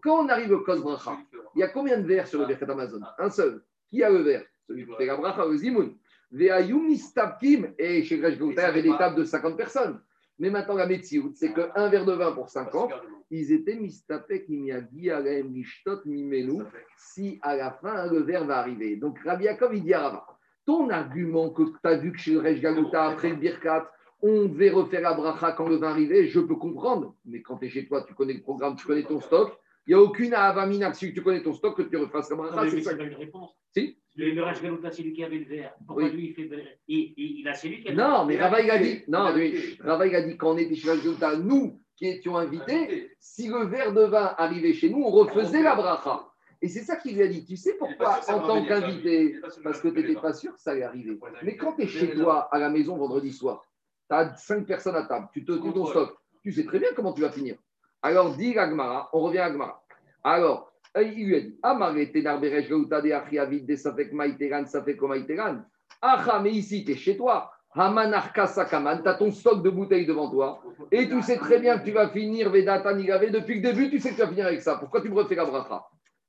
Quand 0.00 0.24
on 0.24 0.28
arrive 0.28 0.52
au 0.52 0.60
Kos 0.60 0.80
Bracha, 0.80 1.18
il 1.54 1.60
y 1.60 1.62
a 1.62 1.68
combien 1.68 1.98
de 1.98 2.06
verres 2.06 2.26
sur 2.26 2.40
le 2.40 2.46
Birkat 2.46 2.70
Amazon 2.70 3.00
Un 3.18 3.30
seul. 3.30 3.62
Qui 3.90 4.02
a 4.02 4.10
le 4.10 4.18
verre 4.18 4.44
Celui 4.66 4.86
qui 4.86 4.94
fait 4.94 5.06
la 5.06 5.16
Bracha, 5.16 5.44
le 5.44 5.56
Zimoun. 5.56 5.96
Et 6.34 8.02
chez 8.04 8.18
Grèche 8.18 8.38
il 8.40 8.54
y 8.54 8.58
avait 8.60 8.82
des 8.82 8.96
tables 8.96 9.16
de 9.16 9.24
50 9.24 9.56
personnes. 9.56 10.00
Mais 10.38 10.48
maintenant, 10.48 10.76
la 10.76 10.86
Metsiout, 10.86 11.32
c'est 11.34 11.52
qu'un 11.52 11.88
verre 11.88 12.06
de 12.06 12.12
vin 12.12 12.32
pour 12.32 12.48
50, 12.48 12.90
ils 13.30 13.52
étaient 13.52 13.76
mistapek 13.76 14.48
imiagi 14.48 15.10
alaem 15.10 15.52
lishtot 15.52 16.00
mimelu, 16.06 16.64
si 16.96 17.38
à 17.42 17.54
la 17.54 17.70
fin, 17.70 18.06
le 18.10 18.20
verre 18.20 18.46
va 18.46 18.58
arriver. 18.58 18.96
Donc, 18.96 19.18
Rabbi 19.24 19.44
Yaakov, 19.44 19.74
il 19.74 19.82
dit 19.82 19.94
à 19.94 20.24
ton 20.64 20.88
argument 20.90 21.50
que 21.50 21.62
tu 21.62 21.76
as 21.84 21.96
vu 21.96 22.12
que 22.12 22.18
chez 22.18 22.60
Gagouta, 22.60 23.04
après 23.04 23.30
le 23.30 23.36
Birkat, 23.36 23.90
on 24.22 24.46
devait 24.46 24.70
refaire 24.70 25.02
la 25.02 25.14
bracha 25.14 25.52
quand 25.52 25.68
le 25.68 25.76
vin 25.76 25.90
arrivait, 25.90 26.28
je 26.28 26.40
peux 26.40 26.54
comprendre. 26.54 27.16
Mais 27.24 27.42
quand 27.42 27.58
tu 27.58 27.66
es 27.66 27.68
chez 27.68 27.86
toi, 27.86 28.04
tu 28.06 28.14
connais 28.14 28.34
le 28.34 28.40
programme, 28.40 28.76
tu 28.76 28.86
connais 28.86 29.02
ton 29.02 29.20
stock, 29.20 29.52
il 29.86 29.90
n'y 29.90 29.94
a 29.94 30.02
aucune 30.02 30.32
avamina, 30.34 30.92
si 30.94 31.12
tu 31.12 31.22
connais 31.22 31.42
ton 31.42 31.52
stock, 31.54 31.76
que 31.76 31.82
tu 31.82 31.96
refasses. 31.96 32.30
Non, 32.30 32.42
mais 32.62 32.70
c'est 32.70 32.80
ça. 32.82 32.94
pas 32.96 33.02
une 33.02 33.14
réponse. 33.14 33.50
Si 33.74 33.96
Le 34.16 34.42
Raj 34.42 34.60
Galouta, 34.62 34.90
c'est 34.90 35.02
lui 35.02 35.12
qui 35.12 35.24
avait 35.24 35.38
le 35.38 35.46
verre. 35.46 35.74
Pourquoi 35.86 36.04
Oui. 36.04 36.10
lui, 36.12 36.26
il 36.28 36.34
fait. 36.34 36.78
Il, 36.86 37.14
il, 37.16 37.40
il 37.40 37.48
a, 37.48 37.54
c'est 37.54 37.68
lui 37.68 37.82
qui 37.82 37.88
a 37.88 37.94
Non, 37.94 38.24
mais 38.26 38.34
il 38.34 38.40
a- 38.40 38.44
Rava, 38.44 38.60
il 38.60 38.70
a 38.70 38.76
il 38.76 38.82
dit, 38.82 39.04
non, 39.08 39.34
lui, 39.34 39.76
Rava, 39.80 40.06
il 40.06 40.14
a 40.14 40.22
dit 40.22 40.36
quand 40.36 40.52
on 40.52 40.56
était 40.58 40.74
chez 40.74 40.88
Rajouta, 40.90 41.36
nous 41.36 41.80
qui 41.96 42.06
étions 42.08 42.36
invités, 42.36 43.10
si 43.18 43.48
le 43.48 43.64
verre 43.66 43.92
de 43.92 44.02
vin 44.02 44.34
arrivait 44.36 44.72
chez 44.74 44.90
nous, 44.90 45.02
on 45.02 45.10
refaisait 45.10 45.62
la 45.62 45.74
bracha. 45.74 46.28
Et 46.60 46.68
c'est 46.68 46.80
ça 46.82 46.96
qu'il 46.96 47.16
lui 47.16 47.22
a 47.22 47.26
dit. 47.28 47.44
Tu 47.44 47.56
sais 47.56 47.74
pourquoi, 47.78 48.20
en 48.28 48.40
tant 48.46 48.64
qu'invité, 48.64 49.36
parce 49.62 49.80
que 49.80 49.88
tu 49.88 49.94
n'étais 49.94 50.14
pas 50.20 50.32
sûr 50.32 50.54
que 50.54 50.60
ça 50.60 50.72
allait 50.72 50.84
arriver. 50.84 51.18
Mais 51.42 51.56
quand 51.56 51.74
tu 51.74 51.82
es 51.82 51.86
chez 51.88 52.14
toi, 52.14 52.48
à 52.54 52.58
la 52.58 52.70
maison, 52.70 52.96
vendredi 52.96 53.32
soir, 53.32 53.64
tu 54.08 54.14
as 54.14 54.34
cinq 54.36 54.66
personnes 54.66 54.94
à 54.96 55.04
table, 55.04 55.28
tu 55.32 55.44
te 55.44 55.52
dis 55.52 55.72
ton 55.72 55.86
stock, 55.86 56.16
tu 56.42 56.52
sais 56.52 56.64
très 56.64 56.78
bien 56.78 56.88
comment 56.94 57.12
tu 57.12 57.22
vas 57.22 57.30
finir. 57.32 57.56
Alors, 58.02 58.36
dit 58.36 58.58
Agmara, 58.58 59.08
on 59.12 59.20
revient 59.20 59.38
à 59.38 59.46
Agmara. 59.46 59.82
Alors, 60.24 60.72
euh, 60.96 61.02
il 61.02 61.26
lui 61.26 61.36
a 61.36 61.40
dit 61.40 61.58
Amare 61.62 62.12
tenar 62.12 62.40
beresh 62.40 62.68
geuta 62.68 63.00
de 63.00 63.12
achiavid 63.12 63.64
de 63.64 63.76
safek 63.76 64.12
maïteran, 64.12 64.66
safek 64.66 65.00
maïteran. 65.00 65.62
Acha, 66.00 66.40
mais 66.40 66.52
ici, 66.52 66.84
tu 66.84 66.92
es 66.92 66.96
chez 66.96 67.16
toi. 67.16 67.50
Hamanarka 67.74 68.46
sakaman, 68.46 69.02
tu 69.02 69.08
as 69.08 69.14
ton 69.14 69.30
stock 69.30 69.62
de 69.62 69.70
bouteilles 69.70 70.04
devant 70.04 70.30
toi. 70.30 70.62
Et 70.90 71.08
tu 71.08 71.22
sais 71.22 71.38
très 71.38 71.58
bien 71.58 71.78
que 71.78 71.84
tu 71.84 71.92
vas 71.92 72.08
finir 72.10 72.50
Vedata 72.50 72.92
Nigave. 72.92 73.30
Depuis 73.30 73.56
le 73.56 73.62
début, 73.62 73.88
tu 73.88 73.98
sais 73.98 74.10
que 74.10 74.16
tu 74.16 74.20
vas 74.20 74.28
finir 74.28 74.46
avec 74.46 74.60
ça. 74.60 74.76
Pourquoi 74.76 75.00
tu 75.00 75.08
me 75.08 75.14
refais 75.14 75.34
la 75.34 75.46
bracha? 75.46 75.86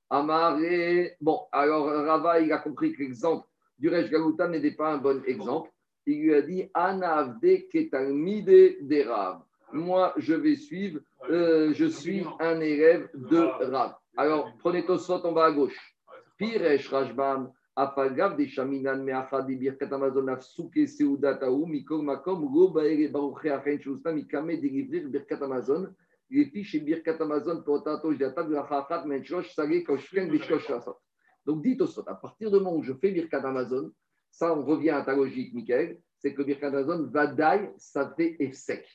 Amaré. 0.09 1.17
Bon, 1.19 1.41
alors 1.51 1.87
Rava, 1.87 2.39
il 2.39 2.51
a 2.53 2.59
compris 2.59 2.93
que 2.93 3.03
l'exemple 3.03 3.45
du 3.77 3.89
Resh 3.89 4.09
Galuta 4.09 4.47
n'était 4.47 4.71
pas 4.71 4.93
un 4.93 4.97
bon 4.97 5.21
exemple. 5.25 5.69
Il 6.05 6.21
lui 6.21 6.33
a 6.35 6.41
dit 6.41 6.69
Anavde 6.73 7.67
ketalmide 7.69 8.77
de 8.87 9.09
Rav. 9.09 9.41
Moi, 9.73 10.13
je 10.17 10.35
vais 10.35 10.55
suivre, 10.55 10.99
euh, 11.29 11.73
je 11.73 11.85
suis 11.85 12.23
un 12.39 12.59
élève 12.59 13.09
de 13.13 13.37
Rav. 13.37 13.95
Alors, 14.17 14.51
prenez 14.59 14.85
Tosfot 14.85 15.25
en 15.25 15.31
bas 15.31 15.45
à 15.45 15.51
gauche. 15.51 15.95
Piresh 16.37 16.89
Rajbam, 16.89 17.51
Afagav 17.75 18.37
de 18.37 18.45
Shaminan 18.45 19.03
Meachad 19.03 19.47
Birkat 19.47 19.91
Amazon 19.91 20.27
Afsuke 20.27 20.87
Seudataou, 20.87 21.65
Mikol 21.65 22.03
Makom, 22.03 22.45
Go 22.51 22.69
Baere 22.69 23.09
Baruche 23.09 23.47
Achen 23.47 23.79
Shusna, 23.79 24.11
Mikame 24.11 24.57
de 24.57 24.67
Livrir 24.67 25.09
Birkat 25.09 25.41
Amazon, 25.41 25.87
les 26.29 26.45
fiches 26.45 26.75
et 26.75 26.79
Birkat 26.81 27.17
Amazon, 27.19 27.61
Potato, 27.63 28.13
Jata, 28.13 28.43
Grafachat, 28.43 29.05
Menchosh, 29.05 29.53
Sage, 29.55 29.83
Koshken, 29.83 30.29
Bishkosh, 30.29 30.67
Rasot. 30.67 30.97
Donc, 31.45 31.63
dites 31.63 31.79
Tosfot, 31.79 32.03
à 32.07 32.15
partir 32.15 32.51
du 32.51 32.57
moment 32.57 32.75
où 32.75 32.83
je 32.83 32.93
fais 32.93 33.11
Birkat 33.11 33.41
Amazon, 33.45 33.91
ça, 34.29 34.53
on 34.55 34.63
revient 34.65 34.91
à 34.91 35.03
ta 35.03 35.15
logique, 35.15 35.53
Michael, 35.53 35.99
c'est 36.17 36.33
que 36.33 36.41
Birkat 36.41 36.67
Amazon, 36.67 37.07
Vadaï, 37.11 37.71
ça 37.77 38.13
fait 38.15 38.35
Efsek. 38.39 38.85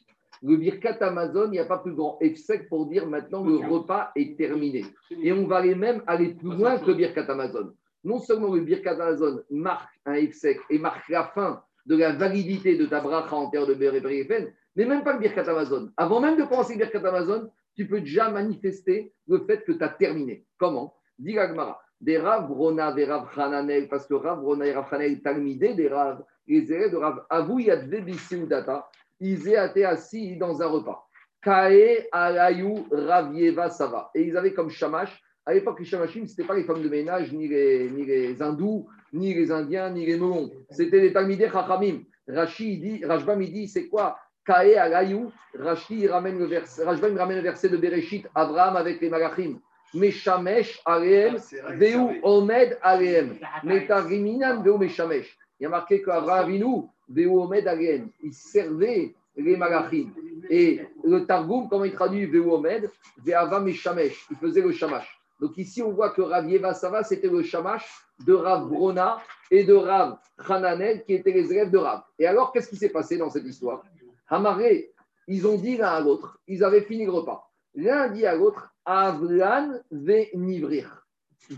Le 0.42 0.56
Birkat 0.56 0.98
Amazon, 1.00 1.46
il 1.46 1.52
n'y 1.52 1.58
a 1.58 1.64
pas 1.64 1.78
plus 1.78 1.94
grand 1.94 2.18
Efsek 2.20 2.68
pour 2.68 2.86
dire 2.86 3.06
maintenant 3.06 3.44
le 3.44 3.56
repas 3.56 4.10
est 4.14 4.36
terminé. 4.36 4.84
Et 5.22 5.32
on 5.32 5.46
va 5.46 5.56
aller 5.56 5.74
même 5.74 6.02
aller 6.06 6.34
plus 6.34 6.56
loin 6.56 6.78
que 6.78 6.86
le 6.86 6.94
Birkat 6.94 7.26
Amazon. 7.28 7.72
Non 8.04 8.18
seulement 8.18 8.54
le 8.54 8.60
Birkat 8.60 8.92
Amazon 8.92 9.40
marque 9.50 9.90
un 10.06 10.14
Efsek 10.14 10.60
et 10.70 10.78
marque 10.78 11.08
la 11.08 11.24
fin 11.24 11.62
de 11.86 11.96
la 11.96 12.12
validité 12.12 12.76
de 12.76 12.86
ta 12.86 13.00
bracha 13.00 13.34
en 13.34 13.50
terre 13.50 13.66
de 13.66 13.74
Bereberefen, 13.74 14.52
mais 14.76 14.84
même 14.84 15.02
pas 15.02 15.14
le 15.14 15.20
Birkat 15.20 15.50
Amazon. 15.50 15.90
Avant 15.96 16.20
même 16.20 16.36
de 16.36 16.44
commencer 16.44 16.74
le 16.74 16.80
Birkat 16.80 17.06
Amazon, 17.06 17.50
tu 17.74 17.86
peux 17.86 18.00
déjà 18.00 18.30
manifester 18.30 19.12
le 19.26 19.38
fait 19.46 19.64
que 19.64 19.72
tu 19.72 19.82
as 19.82 19.88
terminé. 19.88 20.44
Comment? 20.58 20.94
Dit 21.18 21.32
l'Agmara. 21.34 21.80
Des 22.00 22.18
Rav 22.18 22.46
Brona, 22.46 22.92
des 22.92 23.04
Rav 23.04 23.28
Hananel, 23.36 23.88
parce 23.88 24.06
que 24.06 24.14
Rav 24.14 24.40
Brona 24.40 24.66
et 24.66 24.72
Rav 24.72 24.86
Hananel, 24.92 25.20
Talmidé, 25.20 25.74
des 25.74 25.88
Rav, 25.88 26.24
les 26.46 26.72
élèves 26.72 26.92
de 26.92 26.96
Rav 26.96 27.24
Avou 27.28 27.58
Yadve 27.58 28.46
Data, 28.46 28.88
ils 29.20 29.48
étaient 29.48 29.84
assis 29.84 30.36
dans 30.36 30.60
un 30.62 30.66
repas. 30.66 31.06
Kae 31.42 32.08
Alayou 32.12 32.86
Ravieva 32.90 33.70
Sava. 33.70 34.10
Et 34.14 34.22
ils 34.22 34.36
avaient 34.36 34.54
comme 34.54 34.70
shamash, 34.70 35.20
à 35.48 35.54
l'époque, 35.54 35.80
les 35.80 35.86
shamashim, 35.86 36.26
ce 36.26 36.32
n'était 36.32 36.44
pas 36.44 36.54
les 36.54 36.64
femmes 36.64 36.82
de 36.82 36.90
ménage, 36.90 37.32
ni 37.32 37.48
les, 37.48 37.88
ni 37.88 38.04
les 38.04 38.42
hindous, 38.42 38.86
ni 39.14 39.32
les 39.32 39.50
indiens, 39.50 39.88
ni 39.88 40.04
les 40.04 40.18
melons. 40.18 40.50
C'était 40.68 41.00
les 41.00 41.10
Talmidé 41.10 41.48
Chachamim. 41.50 42.00
Rashi, 42.28 42.74
il 42.74 42.80
dit, 42.80 43.04
Rajbam, 43.06 43.40
il 43.40 43.50
dit, 43.50 43.66
c'est 43.66 43.88
quoi? 43.88 44.18
Kae 44.44 44.74
Alayou, 44.74 45.32
Rashi, 45.58 46.00
il 46.00 46.10
ramène 46.10 46.38
le 46.38 46.44
verset, 46.44 46.84
Rajbam, 46.84 47.16
ramène 47.16 47.38
le 47.38 47.42
verset 47.42 47.70
de 47.70 47.78
Bereshit, 47.78 48.26
Abraham 48.34 48.76
avec 48.76 49.00
les 49.00 49.08
malachim. 49.08 49.58
Meshamesh 49.94 50.82
Aleem, 50.84 51.38
Veu 51.78 52.20
Omed 52.22 52.78
Aleem. 52.82 53.38
Metagiminan 53.64 54.62
Veu 54.62 54.76
Meshamesh. 54.76 55.34
Il 55.58 55.64
y 55.64 55.66
a 55.66 55.68
marqué 55.68 56.02
qu'Abraham 56.02 56.44
Avinu, 56.44 56.82
Veu 57.08 57.26
Omed 57.26 57.66
Aleem, 57.66 58.10
il 58.22 58.32
servait 58.32 59.14
les 59.36 59.56
malachim. 59.56 60.10
Et 60.50 60.80
le 61.04 61.24
Targum, 61.26 61.68
comment 61.68 61.84
il 61.84 61.94
traduit 61.94 62.26
Veu 62.26 62.40
Omed 62.40 62.90
Ve'ava 63.24 63.60
Meshamesh, 63.60 64.26
il 64.30 64.36
faisait 64.36 64.60
le 64.60 64.72
shamash. 64.72 65.18
Donc 65.40 65.56
ici, 65.56 65.82
on 65.82 65.92
voit 65.92 66.10
que 66.10 66.22
Rav 66.22 66.48
Yeva 66.48 66.74
Sava, 66.74 67.04
c'était 67.04 67.28
le 67.28 67.42
shamash 67.42 67.88
de 68.26 68.32
Rav 68.32 68.68
Brona 68.68 69.18
et 69.50 69.64
de 69.64 69.74
Rav 69.74 70.18
Hananel, 70.48 71.04
qui 71.04 71.14
étaient 71.14 71.32
les 71.32 71.52
élèves 71.52 71.70
de 71.70 71.78
Rav. 71.78 72.02
Et 72.18 72.26
alors, 72.26 72.52
qu'est-ce 72.52 72.68
qui 72.68 72.76
s'est 72.76 72.88
passé 72.88 73.16
dans 73.16 73.30
cette 73.30 73.46
histoire? 73.46 73.82
Hamaré, 74.28 74.92
ils 75.28 75.46
ont 75.46 75.56
dit 75.56 75.76
l'un 75.76 75.88
à 75.88 76.00
l'autre, 76.00 76.40
ils 76.48 76.64
avaient 76.64 76.82
fini 76.82 77.04
le 77.04 77.12
repas. 77.12 77.50
L'un 77.74 78.08
dit 78.08 78.26
à 78.26 78.34
l'autre, 78.34 78.72
Avlan 78.84 79.80
ve 79.90 80.26
nivrir. 80.34 80.97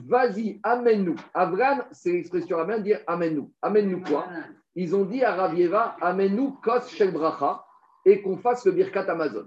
Vas-y, 0.07 0.61
amène-nous. 0.63 1.17
Avlan, 1.35 1.85
c'est 1.91 2.13
l'expression 2.13 2.59
arabe, 2.59 2.83
dire 2.83 3.01
amène-nous. 3.07 3.51
Amène-nous 3.63 4.03
quoi? 4.03 4.27
Ils 4.75 4.95
ont 4.95 5.05
dit 5.05 5.25
à 5.25 5.35
Ravieva, 5.35 5.97
amène-nous 6.01 6.53
kos 6.63 6.89
shel 6.89 7.13
bracha 7.13 7.65
et 8.05 8.23
qu'on 8.23 8.37
fasse 8.37 8.65
le 8.67 8.73
birkat 8.73 9.11
Amazon. 9.11 9.47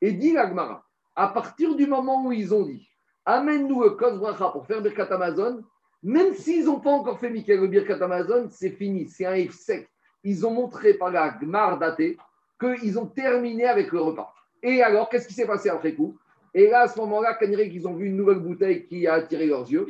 Et 0.00 0.12
dit 0.12 0.32
l'Agmara, 0.32 0.84
à 1.14 1.28
partir 1.28 1.76
du 1.76 1.86
moment 1.86 2.26
où 2.26 2.32
ils 2.32 2.52
ont 2.52 2.64
dit, 2.64 2.88
amène-nous 3.24 3.82
le 3.82 3.90
kos 3.90 4.18
bracha 4.18 4.48
pour 4.48 4.66
faire 4.66 4.82
birkat 4.82 5.12
Amazon, 5.14 5.62
même 6.02 6.34
s'ils 6.34 6.66
n'ont 6.66 6.80
pas 6.80 6.90
encore 6.90 7.18
fait 7.20 7.30
Michael 7.30 7.60
le 7.60 7.68
birkat 7.68 8.02
Amazon, 8.02 8.48
c'est 8.50 8.70
fini, 8.70 9.08
c'est 9.08 9.26
un 9.26 9.50
sec. 9.50 9.88
Ils 10.24 10.44
ont 10.44 10.50
montré 10.50 10.94
par 10.94 11.10
la 11.10 11.30
Gmar 11.30 11.78
daté 11.78 12.18
qu'ils 12.58 12.98
ont 12.98 13.06
terminé 13.06 13.66
avec 13.66 13.92
le 13.92 14.00
repas. 14.00 14.32
Et 14.62 14.82
alors, 14.82 15.08
qu'est-ce 15.08 15.28
qui 15.28 15.34
s'est 15.34 15.46
passé 15.46 15.68
après 15.68 15.94
coup? 15.94 16.18
Et 16.56 16.70
là, 16.70 16.80
à 16.84 16.88
ce 16.88 16.98
moment-là, 17.00 17.34
Kanirek, 17.34 17.70
ils 17.74 17.86
ont 17.86 17.92
vu 17.92 18.06
une 18.06 18.16
nouvelle 18.16 18.38
bouteille 18.38 18.86
qui 18.86 19.06
a 19.06 19.14
attiré 19.14 19.44
leurs 19.44 19.70
yeux. 19.70 19.86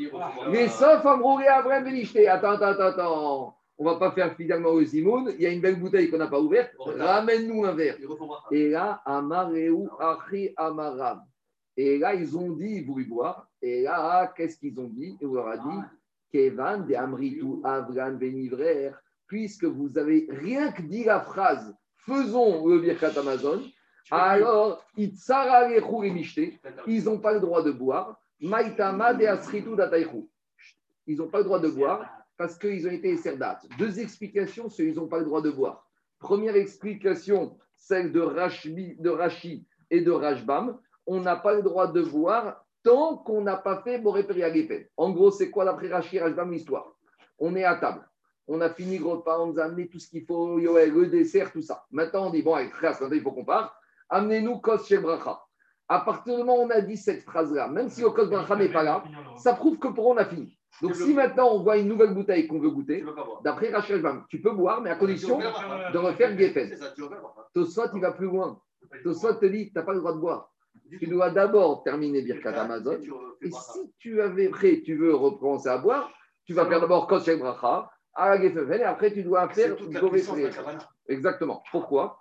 Les 0.51 0.67
sauf 0.67 1.07
Amroulé 1.07 1.47
Abraham 1.47 1.85
Benishté. 1.85 2.27
Attends, 2.27 2.55
attends, 2.55 2.67
attends, 2.67 2.87
attends. 2.87 3.57
On 3.79 3.85
va 3.85 3.95
pas 4.01 4.11
faire 4.11 4.35
finalement 4.35 4.71
au 4.71 4.83
Zimoun. 4.83 5.33
Il 5.39 5.43
y 5.43 5.47
a 5.47 5.51
une 5.51 5.61
belle 5.61 5.79
bouteille 5.79 6.11
qu'on 6.11 6.19
n'a 6.19 6.27
pas 6.27 6.41
ouverte. 6.41 6.73
Ramène-nous 6.81 7.64
un 7.64 7.73
verre. 7.73 7.97
Et 8.51 8.69
là, 8.71 9.01
Amareu 9.05 9.87
Achi 10.01 10.53
Amaram. 10.57 11.23
Et 11.77 11.99
là, 11.99 12.17
ils 12.17 12.37
ont 12.37 12.51
dit, 12.51 12.79
ils 12.79 12.85
voulaient 12.85 13.05
boire? 13.05 13.49
Et 13.62 13.83
là, 13.83 14.33
qu'est-ce 14.37 14.59
qu'ils 14.59 14.81
ont 14.81 14.89
dit? 14.89 15.17
On 15.23 15.35
leur 15.35 15.47
a 15.47 15.59
dit, 15.59 15.79
Kevan 16.33 16.85
de 16.85 16.95
Amritu 16.97 17.61
Avran 17.62 18.11
Benivrer, 18.14 18.91
puisque 19.29 19.67
vous 19.67 19.97
avez 19.97 20.27
rien 20.31 20.73
que 20.73 20.83
dit 20.83 21.05
la 21.05 21.21
phrase, 21.21 21.73
faisons 21.99 22.67
le 22.67 22.81
Birkat 22.81 23.17
Amazon, 23.17 23.62
Alors, 24.11 24.85
ils 24.97 25.13
n'ont 27.05 27.19
pas 27.19 27.33
le 27.33 27.41
droit 27.41 27.63
de 27.63 27.73
boire. 27.73 28.21
Maïtama 28.41 29.15
de 29.15 29.25
Asritu 29.27 29.75
Dataichu. 29.75 30.29
Ils 31.07 31.17
n'ont 31.17 31.29
pas 31.29 31.39
le 31.39 31.45
droit 31.45 31.59
de 31.59 31.69
boire 31.69 32.07
parce 32.37 32.57
qu'ils 32.59 32.87
ont 32.87 32.91
été 32.91 33.11
esserdat. 33.11 33.61
Deux 33.79 33.99
explications, 33.99 34.69
c'est 34.69 34.85
qu'ils 34.85 34.97
n'ont 34.97 35.09
pas 35.09 35.19
le 35.19 35.25
droit 35.25 35.41
de 35.41 35.51
boire. 35.51 35.89
Première 36.19 36.57
explication, 36.57 37.57
celle 37.77 38.13
de 38.13 38.21
Rashi, 38.21 38.97
de 38.99 39.11
Rashi 39.11 39.67
et 39.91 40.01
de 40.01 40.11
Rashbam. 40.11 40.79
On 41.07 41.21
n'a 41.21 41.37
pas 41.37 41.55
le 41.55 41.63
droit 41.63 41.87
de 41.87 42.03
boire 42.03 42.65
tant 42.83 43.17
qu'on 43.17 43.41
n'a 43.41 43.57
pas 43.57 43.83
fait 43.83 43.99
Boré 43.99 44.25
Periagepen. 44.25 44.87
En 44.97 45.11
gros, 45.13 45.31
c'est 45.31 45.51
quoi 45.51 45.65
d'après 45.65 45.89
Rashi 45.89 46.17
et 46.17 46.21
Rashbam 46.21 46.53
l'histoire? 46.53 46.93
On 47.39 47.57
est 47.57 47.65
à 47.65 47.77
table. 47.77 48.07
On 48.49 48.61
a 48.61 48.71
fini 48.71 48.99
le 48.99 49.07
repas, 49.07 49.41
on 49.41 49.47
nous 49.49 49.59
a 49.59 49.65
amené 49.65 49.89
tout 49.89 49.99
ce 49.99 50.09
qu'il 50.09 50.25
faut, 50.25 50.59
le 50.59 51.07
dessert, 51.07 51.51
tout 51.51 51.63
ça. 51.63 51.85
Maintenant, 51.91 52.29
on 52.29 52.31
dit, 52.31 52.43
bon, 52.43 52.55
allez, 52.55 52.71
frère, 52.71 52.97
il 53.11 53.21
faut 53.21 53.33
qu'on 53.33 53.45
parte. 53.45 53.75
Amenez-nous 54.09 54.59
Kos 54.59 54.85
chez 54.87 54.99
Bracha. 54.99 55.41
À 55.89 56.01
partir 56.01 56.37
du 56.37 56.41
moment 56.43 56.63
où 56.63 56.67
on 56.67 56.71
a 56.71 56.81
dit 56.81 56.97
cette 56.97 57.23
phrase-là, 57.23 57.69
même 57.69 57.89
si 57.89 58.01
le 58.03 58.11
Kos 58.11 58.27
Bracha 58.27 58.57
n'est 58.57 58.73
pas 58.73 58.83
là, 58.83 59.05
ça 59.37 59.55
prouve 59.55 59.79
que 59.79 59.89
pour 59.89 60.07
on 60.07 60.17
a 60.17 60.25
fini. 60.25 60.59
Donc, 60.83 60.95
si 60.95 61.15
maintenant 61.15 61.49
on 61.53 61.63
voit 61.63 61.79
une 61.79 61.89
nouvelle 61.89 62.13
bouteille 62.13 62.47
qu'on 62.47 62.59
veut 62.59 62.71
goûter, 62.71 63.05
d'après 63.43 63.71
Rachel 63.71 64.03
Bam, 64.03 64.25
tu 64.29 64.43
peux 64.43 64.51
boire, 64.53 64.81
mais 64.83 64.91
à 64.91 64.97
condition 64.97 65.39
de 65.39 65.99
refaire 65.99 66.37
Geffen. 66.37 66.77
Tosfot, 67.55 67.89
il 67.95 68.01
va 68.01 68.13
plus 68.13 68.27
loin. 68.27 68.61
Tosfot 69.03 69.35
te 69.35 69.47
dit, 69.47 69.69
tu 69.69 69.73
n'as 69.75 69.85
pas 69.85 69.95
le 69.95 70.01
droit 70.01 70.13
de 70.13 70.19
boire. 70.19 70.53
Tu 71.01 71.07
dois 71.07 71.31
d'abord 71.31 71.83
terminer 71.83 72.21
Birkat 72.21 72.51
Amazon. 72.51 72.99
Et 73.41 73.51
si 73.51 73.95
tu 73.99 74.21
avais 74.21 74.49
prêt, 74.51 74.83
tu 74.85 74.97
veux 74.97 75.15
recommencer 75.15 75.69
à 75.69 75.79
boire, 75.79 76.11
tu 76.45 76.53
vas 76.53 76.67
faire 76.67 76.81
d'abord 76.81 77.07
Kos 77.07 77.25
Bracha, 77.39 77.91
à 78.13 78.31
la 78.31 78.43
Geffen, 78.43 78.81
et 78.81 78.83
après 78.83 79.13
tu 79.13 79.23
dois 79.23 79.49
faire. 79.49 79.77
Exactement. 81.09 81.63
Pourquoi? 81.71 82.19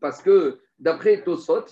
Parce 0.00 0.22
que 0.22 0.58
d'après 0.80 1.22
Tosfot, 1.22 1.66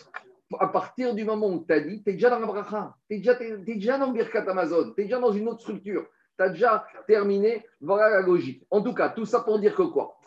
à 0.59 0.69
partir 0.69 1.15
du 1.15 1.25
moment 1.25 1.49
où 1.49 1.65
tu 1.65 1.73
as 1.73 1.81
dit, 1.81 2.03
tu 2.03 2.11
es 2.11 2.13
déjà 2.13 2.31
dans 2.31 2.39
la 2.39 2.47
bracha, 2.47 2.95
tu 3.11 3.17
es 3.17 3.57
déjà, 3.65 3.99
dans 3.99 4.13
Birkat 4.13 4.49
Amazon, 4.49 4.93
tu 4.95 5.01
es 5.01 5.05
déjà 5.05 5.19
dans 5.19 5.33
une 5.33 5.49
autre 5.49 5.61
structure, 5.61 6.07
tu 6.39 6.45
as 6.45 6.51
déjà 6.51 6.87
terminé, 7.07 7.67
voilà 7.81 8.11
la 8.11 8.21
logique. 8.23 8.65
En 8.71 8.81
tout 8.81 8.95
cas, 8.95 9.09
tout 9.11 9.25
ça 9.25 9.41
pour 9.41 9.59
dire 9.59 9.75
que 9.75 9.83
quoi? 9.83 10.19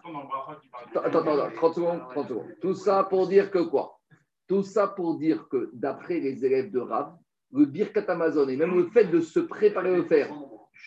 Attends, 0.95 1.19
attends, 1.19 1.39
attends, 1.39 1.55
30 1.55 1.75
secondes, 1.75 2.01
30 2.11 2.27
secondes. 2.27 2.55
Tout 2.59 2.75
ça 2.75 3.03
pour 3.03 3.27
dire 3.27 3.49
que 3.49 3.59
quoi? 3.59 3.99
Tout 4.47 4.63
ça 4.63 4.87
pour 4.87 5.17
dire 5.17 5.47
que 5.47 5.69
d'après 5.73 6.19
les 6.19 6.45
élèves 6.45 6.71
de 6.71 6.79
Rav, 6.79 7.15
le 7.53 7.65
Birkat 7.65 8.05
Amazon 8.07 8.47
et 8.49 8.57
même 8.57 8.75
le 8.75 8.87
fait 8.87 9.05
de 9.05 9.21
se 9.21 9.39
préparer 9.39 9.89
à 9.89 9.97
le 9.97 10.03
faire, 10.03 10.33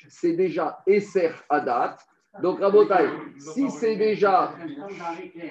c'est 0.09 0.35
déjà 0.35 0.83
Esser 0.87 1.31
Adat. 1.49 1.97
Donc, 2.43 2.61
Rabotai, 2.61 3.07
si 3.39 3.71
c'est 3.71 3.97
déjà 3.97 4.55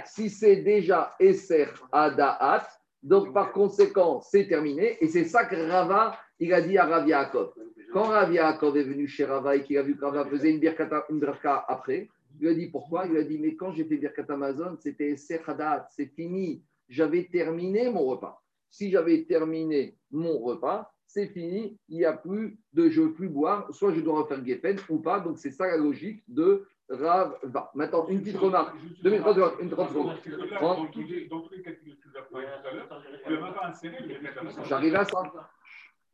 si 0.06 0.30
c'est 0.30 0.58
déjà 0.58 1.16
Esser 1.20 1.68
Adaat, 1.92 2.68
donc 3.02 3.34
par 3.34 3.52
conséquent, 3.52 4.22
c'est 4.22 4.48
terminé. 4.48 4.98
Et 5.02 5.08
c'est 5.08 5.26
ça 5.26 5.46
que 5.46 5.56
Rava, 5.56 6.18
il 6.40 6.54
a 6.54 6.62
dit 6.62 6.78
à 6.78 6.86
Rav 6.86 7.08
Yaakov. 7.08 7.54
Quand 7.92 8.04
Rav 8.04 8.34
Yaakov 8.34 8.78
est 8.78 8.84
venu 8.84 9.08
chez 9.08 9.26
Rava 9.26 9.56
et 9.56 9.64
qu'il 9.64 9.78
a 9.78 9.82
vu 9.82 9.96
que 9.96 10.04
Rava 10.04 10.26
faisait 10.26 10.52
une 10.52 10.60
birkata, 10.60 11.06
une 11.10 11.20
draka 11.20 11.66
après, 11.68 12.10
il 12.36 12.42
lui 12.42 12.50
a 12.50 12.54
dit 12.54 12.68
pourquoi? 12.68 13.06
Il 13.06 13.12
lui 13.12 13.20
a 13.20 13.24
dit 13.24 13.40
mais 13.40 13.56
quand 13.56 13.72
j'ai 13.72 13.86
fait 13.86 13.98
Birkat 13.98 14.26
Amazon, 14.30 14.78
c'était 14.80 15.12
Esser 15.12 15.42
Adaat, 15.46 15.88
c'est 15.92 16.08
fini. 16.08 16.64
J'avais 16.90 17.26
terminé 17.26 17.90
mon 17.90 18.06
repas. 18.06 18.42
Si 18.70 18.90
j'avais 18.90 19.24
terminé 19.24 19.98
mon 20.12 20.40
repas, 20.40 20.93
c'est 21.14 21.28
fini, 21.28 21.78
il 21.90 21.98
n'y 21.98 22.06
a 22.06 22.14
plus 22.14 22.58
de 22.74 22.90
je 22.90 23.02
veux 23.02 23.14
plus 23.14 23.30
boire, 23.30 23.72
soit 23.72 23.94
je 23.94 24.02
dois 24.02 24.22
refaire 24.24 24.44
Geffen 24.44 24.78
ou 24.90 25.00
pas. 25.00 25.20
Donc 25.20 25.38
c'est 25.38 25.52
ça 25.52 25.68
la 25.68 25.78
logique 25.78 26.24
de 26.28 26.66
Rav 26.90 27.38
Va. 27.44 27.72
Maintenant, 27.76 28.08
une 28.08 28.22
petite 28.22 28.38
remarque. 28.38 28.76
Deux 29.04 29.12
minutes, 29.12 29.26
une 29.62 29.70
trente 29.70 29.90
secondes. 29.90 30.18
Dans 30.60 30.88
tous 30.88 31.02
les 31.02 31.28
dans 31.28 31.42
tous 31.42 31.54
les 31.54 31.62
cas 31.62 31.70
de 31.72 31.76
figure 31.76 31.96
que 32.00 32.10
tu 32.10 32.18
as 32.18 32.22
parlé 32.24 32.48
tout 32.62 32.68
à 32.68 32.74
l'heure, 32.74 33.04
tu 33.26 33.32
n'as 33.32 33.42
même 33.42 33.54
pas 33.54 33.68
inséré 33.68 33.98
le 34.02 34.08
Birkat 34.08 34.40
Amazon. 34.40 34.64
J'arrive 34.64 34.96
à 34.96 35.06
ça. 35.06 35.24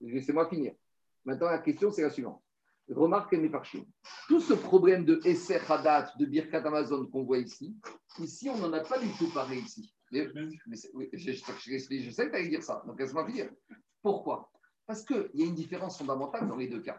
Laissez-moi 0.02 0.50
finir. 0.50 0.74
Maintenant, 1.26 1.47
la 1.50 1.60
question, 1.60 1.91
c'est 1.91 2.02
la 2.02 2.10
suivante. 2.10 2.41
Remarque 2.89 3.32
mes 3.34 3.50
parchim. 3.50 3.86
Tout 4.28 4.39
ce 4.41 4.54
problème 4.54 5.06
de 5.06 5.22
Esser 5.24 5.60
Hadat, 5.70 6.12
de 6.20 6.26
Birkat 6.26 6.66
Amazon 6.66 7.06
qu'on 7.08 7.24
voit 7.24 7.38
ici, 7.38 7.76
ici, 8.20 8.50
on 8.50 8.58
n'en 8.58 8.74
a 8.74 8.82
pas 8.82 9.00
du 9.00 9.08
tout 9.18 9.30
parlé 9.34 9.58
ici. 9.58 9.93
Mais, 10.12 10.28
oui, 10.93 11.08
je, 11.14 11.32
je- 11.32 11.34
je- 11.34 12.00
je 12.02 12.10
sais 12.12 12.26
que 12.26 12.32
tu 12.32 12.36
allais 12.36 12.50
dire 12.50 12.64
ça, 12.64 12.84
donc 12.86 13.00
laisse-moi 13.00 13.26
finir. 13.28 13.50
Pourquoi? 14.02 14.50
Parce 14.90 15.04
qu'il 15.06 15.30
y 15.36 15.44
a 15.44 15.46
une 15.46 15.54
différence 15.54 16.00
fondamentale 16.00 16.48
dans 16.48 16.56
les 16.56 16.66
deux 16.68 16.82
cas. 16.82 16.98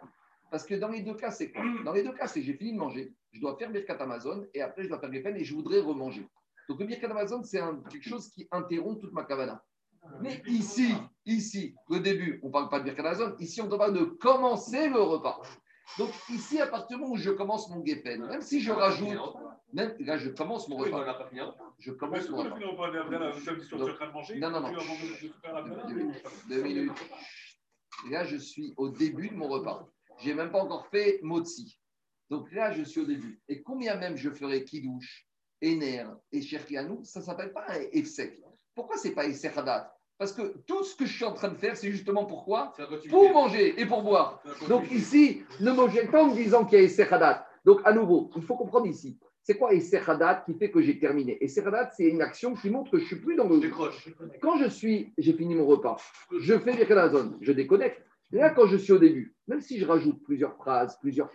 Parce 0.49 0.65
que 0.65 0.77
dans 0.77 0.87
les 0.87 1.03
deux 1.03 1.15
cas, 1.15 1.33
c'est 1.33 1.51
quoi? 1.51 1.65
Dans 1.85 1.93
les 1.93 2.05
deux 2.05 2.13
cas, 2.13 2.29
c'est 2.29 2.41
j'ai 2.41 2.55
fini 2.55 2.73
de 2.75 2.79
manger, 2.79 3.13
je 3.33 3.41
dois 3.41 3.57
faire 3.59 3.69
Birkat 3.69 3.95
Amazon 3.99 4.47
et 4.55 4.63
après, 4.63 4.85
je 4.85 4.89
dois 4.89 5.01
faire 5.01 5.13
Geffen 5.13 5.35
et 5.37 5.43
je 5.43 5.53
voudrais 5.53 5.81
remanger. 5.81 6.25
Donc, 6.69 6.79
le 6.79 6.87
Birkat 6.87 7.09
Amazon, 7.11 7.43
c'est 7.43 7.61
quelque 7.91 8.09
chose 8.09 8.29
qui 8.29 8.47
interrompt 8.53 9.01
toute 9.01 9.13
ma 9.13 9.25
kavana. 9.25 9.61
Mais 10.21 10.41
ici, 10.47 10.95
ici, 11.27 11.75
au 11.89 11.99
début, 11.99 12.39
on 12.45 12.47
ne 12.47 12.53
parle 12.53 12.69
pas 12.69 12.79
de 12.79 12.85
Birkat 12.85 13.03
Amazon. 13.03 13.35
Ici, 13.41 13.61
on 13.61 13.69
parle 13.69 13.95
de 13.99 14.05
commencer 14.05 14.89
le 14.89 15.01
repas. 15.01 15.41
Donc, 15.99 16.11
ici, 16.29 16.61
à 16.61 16.69
partir 16.69 16.97
du 16.97 17.03
moment 17.03 17.15
où 17.15 17.17
je 17.17 17.31
commence 17.31 17.69
mon 17.71 17.85
Geffen, 17.85 18.25
même 18.25 18.41
si 18.41 18.61
je 18.61 18.71
rajoute, 18.71 19.19
même, 19.73 19.97
là, 19.99 20.17
je 20.17 20.31
commence 20.31 20.69
mon 20.69 20.77
repas. 20.77 20.99
hein. 21.01 21.55
Je 21.81 21.91
commence 21.91 22.29
mon 22.31 22.37
repas. 22.45 22.57
Non, 24.39 24.51
non, 24.51 24.61
non. 24.61 24.69
Deux 26.49 26.63
minutes. 26.63 26.93
Là, 28.09 28.25
je 28.25 28.37
suis 28.37 28.73
au 28.77 28.89
début 28.89 29.29
de 29.29 29.35
mon 29.35 29.49
repas. 29.49 29.89
Je 30.19 30.29
n'ai 30.29 30.35
même 30.35 30.51
pas 30.51 30.63
encore 30.63 30.87
fait 30.87 31.21
motzi. 31.23 31.79
Donc 32.31 32.51
là, 32.53 32.73
je 32.73 32.83
suis 32.83 33.01
au 33.01 33.05
début. 33.05 33.41
Et 33.49 33.63
combien 33.63 33.97
même 33.97 34.17
je 34.17 34.31
ferai 34.31 34.65
kidouche, 34.65 35.27
éner 35.61 36.05
et 36.33 36.41
cherkianou, 36.41 37.05
ça 37.05 37.21
ne 37.21 37.25
s'appelle 37.25 37.53
pas 37.53 37.67
un 37.69 37.81
efsek. 37.93 38.41
Pourquoi 38.75 38.97
c'est 38.97 39.11
pas 39.11 39.25
hadat? 39.25 39.95
Parce 40.17 40.33
que 40.33 40.59
tout 40.67 40.85
ce 40.85 40.95
que 40.95 41.07
je 41.07 41.15
suis 41.15 41.25
en 41.25 41.33
train 41.33 41.49
de 41.49 41.57
faire, 41.57 41.77
c'est 41.77 41.91
justement 41.91 42.27
pourquoi? 42.27 42.75
Pour 43.09 43.33
manger 43.33 43.81
et 43.81 43.87
pour 43.87 44.03
boire. 44.03 44.43
Donc 44.69 44.91
ici, 44.91 45.43
ne 45.61 45.73
mangez 45.73 46.07
pas 46.07 46.23
en 46.23 46.29
me 46.29 46.35
disant 46.35 46.65
qu'il 46.65 46.79
y 46.79 46.83
a 46.83 46.85
Essechadat. 46.85 47.47
Donc 47.65 47.81
à 47.85 47.93
nouveau, 47.93 48.31
il 48.37 48.43
faut 48.43 48.57
comprendre 48.57 48.87
ici. 48.87 49.19
C'est 49.43 49.57
quoi 49.57 49.73
Essechadat 49.73 50.43
qui 50.47 50.55
fait 50.55 50.71
que 50.71 50.81
j'ai 50.81 50.99
terminé? 50.99 51.43
Essechadat, 51.43 51.91
c'est 51.97 52.05
une 52.05 52.23
action 52.23 52.55
qui 52.55 52.71
montre 52.71 52.91
que 52.91 52.99
je 52.99 53.03
ne 53.03 53.07
suis 53.09 53.17
plus 53.17 53.37
dans 53.37 53.49
Je 53.49 53.55
le. 53.55 53.61
décroche. 53.61 54.09
Quand 54.41 54.59
je 54.59 54.69
suis, 54.69 55.13
j'ai 55.19 55.33
fini 55.33 55.55
mon 55.55 55.67
repas, 55.67 55.97
je 56.39 56.59
fais 56.59 56.77
des 56.77 56.87
zone, 57.09 57.39
je 57.41 57.53
déconnecte. 57.53 58.05
Là, 58.33 58.51
quand 58.51 58.67
je 58.67 58.77
suis 58.77 58.93
au 58.93 58.99
début, 58.99 59.35
même 59.49 59.61
si 59.61 59.79
je 59.79 59.87
rajoute 59.87 60.23
plusieurs 60.23 60.55
phrases, 60.57 60.97
plusieurs 61.01 61.31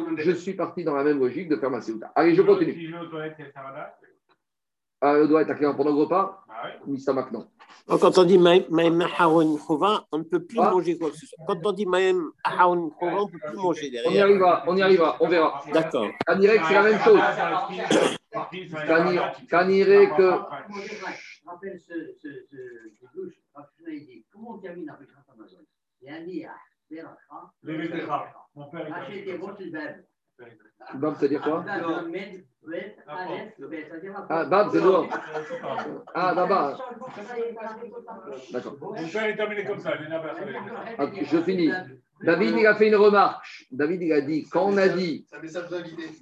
même 0.00 0.18
je 0.18 0.30
suis 0.30 0.54
parti 0.54 0.82
dans 0.82 0.94
la 0.94 1.04
même 1.04 1.18
logique 1.18 1.48
de 1.48 1.56
faire 1.56 1.70
ma 1.70 1.82
séouta. 1.82 2.10
Allez, 2.14 2.34
je 2.34 2.40
continue. 2.42 2.72
Si 2.72 2.86
je 2.86 2.92
vais 2.92 2.98
aux 3.00 3.06
toilettes, 3.08 3.36
on 5.02 5.26
doit 5.26 5.42
être 5.42 5.50
à 5.50 5.54
quel 5.54 5.76
pendant 5.76 5.90
le 5.90 5.96
repas 5.96 6.44
Ah 6.48 6.70
ça 6.98 7.12
maintenant. 7.12 7.46
Donc, 7.88 8.00
Quand 8.00 8.18
on 8.18 8.24
dit 8.24 8.38
Maïm 8.38 9.06
Haroun 9.16 9.58
Chova, 9.58 10.04
on 10.10 10.18
ne 10.18 10.24
peut 10.24 10.44
plus 10.44 10.58
Ah. 10.60 10.70
manger 10.70 10.98
quoi 10.98 11.10
que 11.10 11.16
ce 11.16 11.26
soit. 11.26 11.44
Quand 11.46 11.64
on 11.64 11.72
dit 11.72 11.86
Maïm 11.86 12.30
Haroun 12.42 12.90
Chova, 12.98 13.16
on 13.22 13.26
ne 13.26 13.30
peut 13.30 13.38
plus 13.46 13.56
manger 13.56 13.86
On 13.86 13.86
y 13.86 13.90
derrière. 13.90 14.24
arrivera, 14.24 14.64
on 14.66 14.76
y 14.76 14.82
arrivera, 14.82 15.16
on 15.20 15.28
verra. 15.28 15.62
D'accord. 15.72 16.08
Kanirek, 16.26 16.60
c'est 16.66 16.74
la 16.74 16.82
même 16.82 17.00
chose. 17.00 17.20
Kanirek, 19.48 20.12
je 20.18 21.46
rappelle 21.46 21.78
ce, 21.78 21.94
dit 23.88 24.26
comment 24.32 24.54
on 24.54 24.58
termine 24.58 24.90
avec 24.90 25.08
Amazon 25.32 25.58
Il 26.02 26.08
a 26.44 26.50
ah, 26.50 26.56
Berachra, 26.90 27.52
Les 27.62 27.76
Vétéras. 27.76 28.26
Mon 28.54 28.70
père 28.70 28.86
est 28.86 28.92
Rachel 28.92 29.24
des 29.24 29.38
bons, 29.38 29.54
c'est-à-dire 31.18 31.42
quoi 31.42 31.64
Bet, 32.66 32.96
c'est-à-dire 33.86 34.26
Ah, 34.28 34.44
Bab, 34.44 34.68
c'est 34.72 34.80
dehors. 34.80 35.06
Ah, 35.62 35.76
Ah, 36.14 36.34
là-bas. 36.34 36.78
D'accord. 38.52 38.76
Mon 38.80 39.08
père 39.08 39.24
est 39.24 39.36
terminé 39.36 39.64
comme 39.64 39.78
ça. 39.78 39.92
Ok, 40.98 41.22
je 41.22 41.42
finis. 41.42 41.70
David, 42.22 42.56
il 42.58 42.66
a 42.66 42.74
fait 42.74 42.88
une 42.88 42.96
remarque. 42.96 43.66
David, 43.70 44.02
il 44.02 44.12
a 44.12 44.20
dit, 44.20 44.44
quand 44.50 44.66
on 44.66 44.76
a 44.78 44.88
dit. 44.88 45.26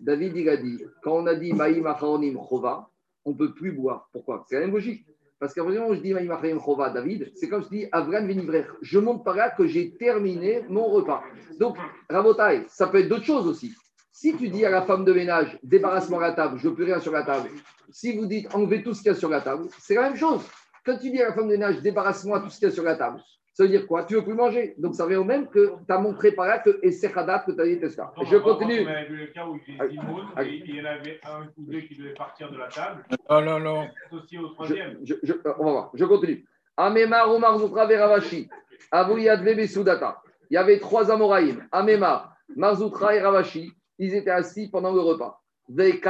David, 0.01 0.37
il 0.37 0.49
a 0.49 0.57
dit, 0.57 0.85
quand 1.03 1.13
on 1.19 1.27
a 1.27 1.35
dit 1.35 1.53
Maïm 1.53 1.87
Acharonim 1.87 2.37
Chova, 2.49 2.89
on 3.25 3.31
ne 3.31 3.37
peut 3.37 3.55
plus 3.55 3.73
boire. 3.73 4.09
Pourquoi? 4.13 4.45
C'est 4.49 4.57
la 4.57 4.63
même 4.63 4.75
logique. 4.75 5.07
Parce 5.39 5.53
qu'à 5.55 5.63
partir 5.63 5.81
du 5.81 5.83
moment 5.83 5.93
où 5.93 5.97
je 5.97 6.03
dis 6.03 6.13
Maïm 6.13 6.31
Acharonim 6.31 6.61
Chova, 6.61 6.91
David, 6.91 7.33
c'est 7.37 7.49
comme 7.49 7.63
je 7.63 7.69
dis 7.69 7.87
Avran 7.93 8.27
Venivrer. 8.27 8.67
Je 8.83 8.99
montre 8.99 9.25
par 9.25 9.37
là 9.37 9.51
que 9.51 9.67
j'ai 9.67 9.93
terminé 9.97 10.63
mon 10.69 10.87
repas. 10.89 11.23
Donc, 11.59 11.77
Rabotai, 12.11 12.65
ça 12.69 12.89
peut 12.89 12.99
être 12.99 13.09
d'autres 13.09 13.25
choses 13.25 13.47
aussi. 13.47 13.75
Si 14.17 14.37
tu 14.37 14.49
dis 14.49 14.65
à 14.65 14.71
la 14.71 14.83
femme 14.83 15.05
de 15.05 15.13
ménage, 15.13 15.59
débarrasse-moi 15.65 16.21
la 16.23 16.31
table, 16.35 16.57
je 16.59 16.69
veux 16.69 16.75
plus 16.77 16.85
rien 16.85 17.01
sur 17.01 17.11
la 17.11 17.25
table. 17.25 17.49
Si 17.91 18.17
vous 18.17 18.27
dites, 18.27 18.55
enlevez 18.55 18.81
tout 18.81 18.95
ce 18.95 19.03
qu'il 19.03 19.11
y 19.11 19.15
a 19.15 19.19
sur 19.19 19.29
la 19.29 19.41
table, 19.41 19.65
c'est 19.81 19.97
la 19.97 20.03
même 20.03 20.15
chose. 20.15 20.49
Quand 20.87 20.97
tu 20.99 21.11
dis 21.11 21.21
à 21.21 21.31
la 21.31 21.35
femme 21.35 21.47
de 21.49 21.53
ménage, 21.55 21.83
débarrasse-moi 21.83 22.39
tout 22.39 22.49
ce 22.49 22.61
qu'il 22.61 22.69
y 22.69 22.71
a 22.71 22.75
sur 22.75 22.85
la 22.85 22.95
table, 22.95 23.19
ça 23.53 23.65
veut 23.65 23.69
dire 23.71 23.89
quoi? 23.89 24.05
Tu 24.05 24.15
veux 24.15 24.23
plus 24.23 24.35
manger. 24.35 24.77
Donc 24.79 24.95
ça 24.95 25.03
revient 25.05 25.17
au 25.17 25.25
même 25.25 25.49
que 25.49 25.73
tu 25.85 25.93
as 25.93 25.99
montré 25.99 26.31
par 26.31 26.47
là 26.47 26.61
que 26.61 26.79
et 26.85 26.93
c'est 26.93 27.13
Hadat 27.17 27.41
que 27.41 27.51
tu 27.53 27.61
as 27.61 27.65
dit. 27.65 27.73
Et 27.73 28.25
je 28.27 28.37
continue. 28.37 28.85
On 28.85 28.87
avait 28.89 29.07
vu 29.09 29.17
le 29.17 29.27
cas 29.27 29.47
où 29.47 29.59
il 29.67 29.75
y 29.75 30.81
en 30.81 30.85
avait 30.85 31.21
un 31.25 31.47
ou 31.57 31.63
deux 31.73 31.81
qui 31.81 31.97
devaient 31.97 32.15
partir 32.15 32.53
de 32.53 32.57
la 32.57 32.69
table, 32.69 33.05
Oh 33.29 33.41
non, 33.41 33.59
non. 33.59 33.89
associés 34.07 34.39
au 34.39 34.49
troisième. 34.51 34.99
je- 35.03 35.15
je- 35.25 35.33
euh, 35.33 35.55
on 35.59 35.65
va 35.65 35.71
voir, 35.73 35.91
je 35.95 36.05
continue. 36.05 36.45
Amemar, 36.77 37.33
Omar, 37.33 37.59
Zoutra, 37.59 37.85
Veravashi, 37.87 38.49
Abu 38.93 39.23
Yadve, 39.23 39.57
Besudata. 39.57 40.21
Il 40.51 40.55
y 40.55 40.57
avait 40.57 40.79
trois 40.79 41.11
Amoraïm, 41.11 41.67
Amemar, 41.73 42.37
Marzoutra 42.57 43.15
et 43.17 43.21
Ravashi. 43.21 43.73
Ils 43.99 44.15
étaient 44.15 44.31
assis 44.31 44.71
pendant 44.71 44.93
le 44.93 45.01
repas. 45.01 45.41
Et 45.69 46.03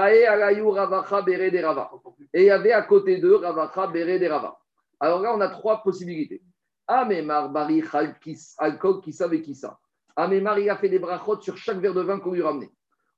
il 2.35 2.45
y 2.45 2.51
avait 2.51 2.73
à 2.73 2.83
côté 2.83 3.19
d'eux 3.19 3.37
Ravacha, 3.37 3.87
Bere, 3.87 4.19
de 4.19 4.27
Rava. 4.27 4.59
Alors 4.99 5.21
là, 5.21 5.33
on 5.35 5.41
a 5.41 5.49
trois 5.49 5.83
possibilités. 5.83 6.43
Amemar, 6.87 7.51
Bari, 7.51 7.83
Alcool, 8.59 9.01
Kissa, 9.01 9.29
Vekissa. 9.29 9.79
Amemar, 10.17 10.59
il 10.59 10.69
a 10.71 10.77
fait 10.77 10.89
des 10.89 10.99
brachot 10.99 11.41
sur 11.41 11.57
chaque 11.57 11.79
verre 11.79 11.95
de 11.95 12.03
vin 12.03 12.19
qu'on 12.19 12.33
lui 12.33 12.43
ramenait. 12.43 12.71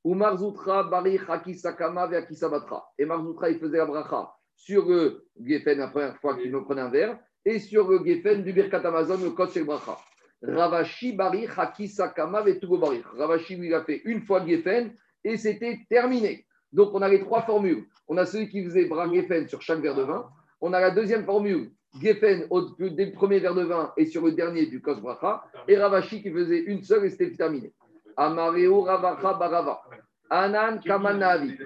Ou 0.05 0.15
Marzoutra, 0.15 0.85
Bari, 0.85 1.19
Hakissa, 1.27 1.73
Kama, 1.73 2.07
Veakissa, 2.07 2.49
Batra. 2.49 2.87
Et 2.99 3.07
Marzoutra, 3.07 3.51
il 3.51 3.59
faisait 3.59 3.79
la 3.79 3.87
bracha 3.87 4.33
sur 4.57 4.87
le 4.87 5.27
Geffen 5.43 5.79
la 5.79 5.89
première 5.89 6.17
fois 6.19 6.37
qu'il 6.37 6.51
me 6.51 6.65
prenait 6.65 6.81
un 6.81 6.91
verre 6.91 7.19
et 7.45 7.59
sur 7.61 7.89
le 7.89 8.05
Geffen 8.05 8.43
du 8.43 8.53
Birkat 8.53 8.87
Amazon, 8.87 9.19
le 9.23 9.31
Kotz 9.31 9.59
Bracha. 9.59 9.99
Ravashi, 10.43 11.13
Bari, 11.13 11.47
Hakissa, 11.47 12.09
Kama, 12.09 12.43
Vetugo, 12.43 12.79
Bari. 12.79 13.03
Ravashi, 13.17 13.57
lui, 13.57 13.75
a 13.75 13.83
fait 13.83 14.03
une 14.05 14.23
fois 14.23 14.47
Geffen 14.47 14.93
et 15.25 15.37
c'était 15.37 15.81
terminé. 15.89 16.47
Donc, 16.73 16.91
on 16.95 17.03
a 17.03 17.09
les 17.09 17.21
trois 17.21 17.43
formules. 17.43 17.85
On 18.09 18.17
a 18.17 18.27
celui 18.27 18.49
qui 18.49 18.65
faisait 18.65 18.87
bras 18.87 19.13
Geffen 19.13 19.49
sur 19.49 19.63
chaque 19.63 19.81
verre 19.81 19.95
de 19.95 20.03
vin. 20.03 20.29
On 20.61 20.73
a 20.73 20.81
la 20.81 20.91
deuxième 20.91 21.25
formule, 21.25 21.71
Geffen 22.01 22.47
au, 22.51 22.63
dès 22.79 23.07
le 23.07 23.13
premier 23.13 23.41
verre 23.41 23.55
de 23.55 23.65
vin 23.65 23.93
et 23.97 24.07
sur 24.07 24.25
le 24.25 24.33
dernier 24.33 24.67
du 24.67 24.81
Kos 24.81 25.01
Bracha. 25.01 25.45
Et 25.69 25.77
Ravashi 25.77 26.23
qui 26.23 26.31
faisait 26.31 26.61
une 26.61 26.83
seule 26.83 27.05
et 27.07 27.11
c'était 27.11 27.33
terminé. 27.33 27.73
Amareo 28.17 28.83
Ravacha 28.83 29.35
Barava. 29.35 29.83
Anan 30.29 30.81
Kamanavi. 30.81 31.57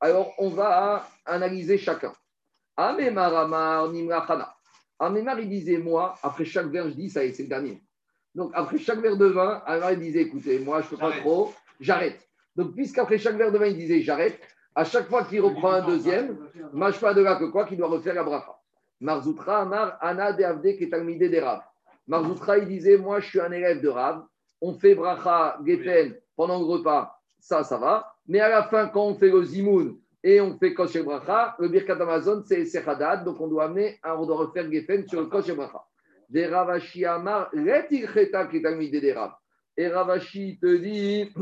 Alors, 0.00 0.32
on 0.38 0.50
va 0.50 1.06
analyser 1.24 1.78
chacun. 1.78 2.12
Amemar 2.76 3.34
Amar 3.36 3.90
Nimrachana. 3.90 4.54
Amemar, 4.98 5.38
il 5.40 5.48
disait, 5.48 5.78
moi, 5.78 6.14
après 6.22 6.44
chaque 6.44 6.68
verre, 6.68 6.88
je 6.88 6.94
dis, 6.94 7.10
ça 7.10 7.24
y 7.24 7.28
est, 7.28 7.32
c'est 7.32 7.44
le 7.44 7.48
dernier. 7.48 7.82
Donc, 8.38 8.52
après 8.54 8.78
chaque 8.78 9.00
verre 9.00 9.16
de 9.16 9.26
vin, 9.26 9.60
Amemar, 9.66 9.90
il 9.94 9.98
disait, 9.98 10.20
écoutez, 10.20 10.60
moi, 10.60 10.80
je 10.80 10.86
ne 10.86 10.90
peux 10.90 10.96
pas 10.98 11.10
trop, 11.10 11.52
j'arrête. 11.80 12.20
Donc, 12.54 12.72
puisqu'après 12.72 13.18
chaque 13.18 13.34
verre 13.34 13.50
de 13.50 13.58
vin, 13.58 13.66
il 13.66 13.76
disait, 13.76 14.00
j'arrête, 14.00 14.38
à 14.76 14.84
chaque 14.84 15.08
fois 15.08 15.24
qu'il 15.24 15.40
reprend 15.40 15.72
un 15.72 15.84
deuxième, 15.84 16.38
mâche 16.72 17.00
pas 17.00 17.12
de 17.14 17.20
là 17.20 17.34
que 17.34 17.46
quoi, 17.46 17.64
qu'il 17.64 17.78
doit 17.78 17.88
refaire 17.88 18.14
la 18.14 18.22
bracha. 18.22 18.56
Marzoutra 19.00 19.62
Amar 19.62 19.98
Ana 20.00 20.32
de 20.32 20.44
Avde 20.44 20.78
Ketalmide 20.78 21.28
des 21.28 21.40
Rav. 21.40 21.62
Marzoutra, 22.06 22.58
il 22.58 22.68
disait, 22.68 22.96
moi, 22.96 23.18
je 23.18 23.26
suis 23.26 23.40
un 23.40 23.50
élève 23.50 23.80
de 23.80 23.88
Rav. 23.88 24.22
On 24.60 24.72
fait 24.74 24.94
bracha, 24.94 25.58
gefen 25.66 26.14
pendant 26.36 26.60
le 26.60 26.64
repas, 26.64 27.20
ça, 27.40 27.64
ça 27.64 27.76
va. 27.76 28.14
Mais 28.28 28.38
à 28.38 28.48
la 28.48 28.62
fin, 28.62 28.86
quand 28.86 29.02
on 29.02 29.14
fait 29.16 29.30
le 29.30 29.42
zimoun 29.42 29.96
et 30.22 30.40
on 30.40 30.56
fait 30.56 30.74
kosher 30.74 31.02
bracha, 31.02 31.56
le 31.58 31.66
birkat 31.66 31.94
Amazon, 31.94 32.44
c'est 32.46 32.64
sechadad, 32.66 33.24
donc 33.24 33.40
on 33.40 33.48
doit 33.48 33.64
amener, 33.64 33.98
on 34.04 34.24
doit 34.24 34.36
refaire 34.36 34.70
gefen 34.70 35.08
sur 35.08 35.22
le 35.22 35.26
kosher 35.26 35.56
bracha. 35.56 35.82
Des 36.28 36.46
Ravashi 36.46 37.04
Amar. 37.04 37.50
Et 39.76 39.88
Ravashi 39.88 40.58
te 40.58 40.76
dit, 40.76 41.32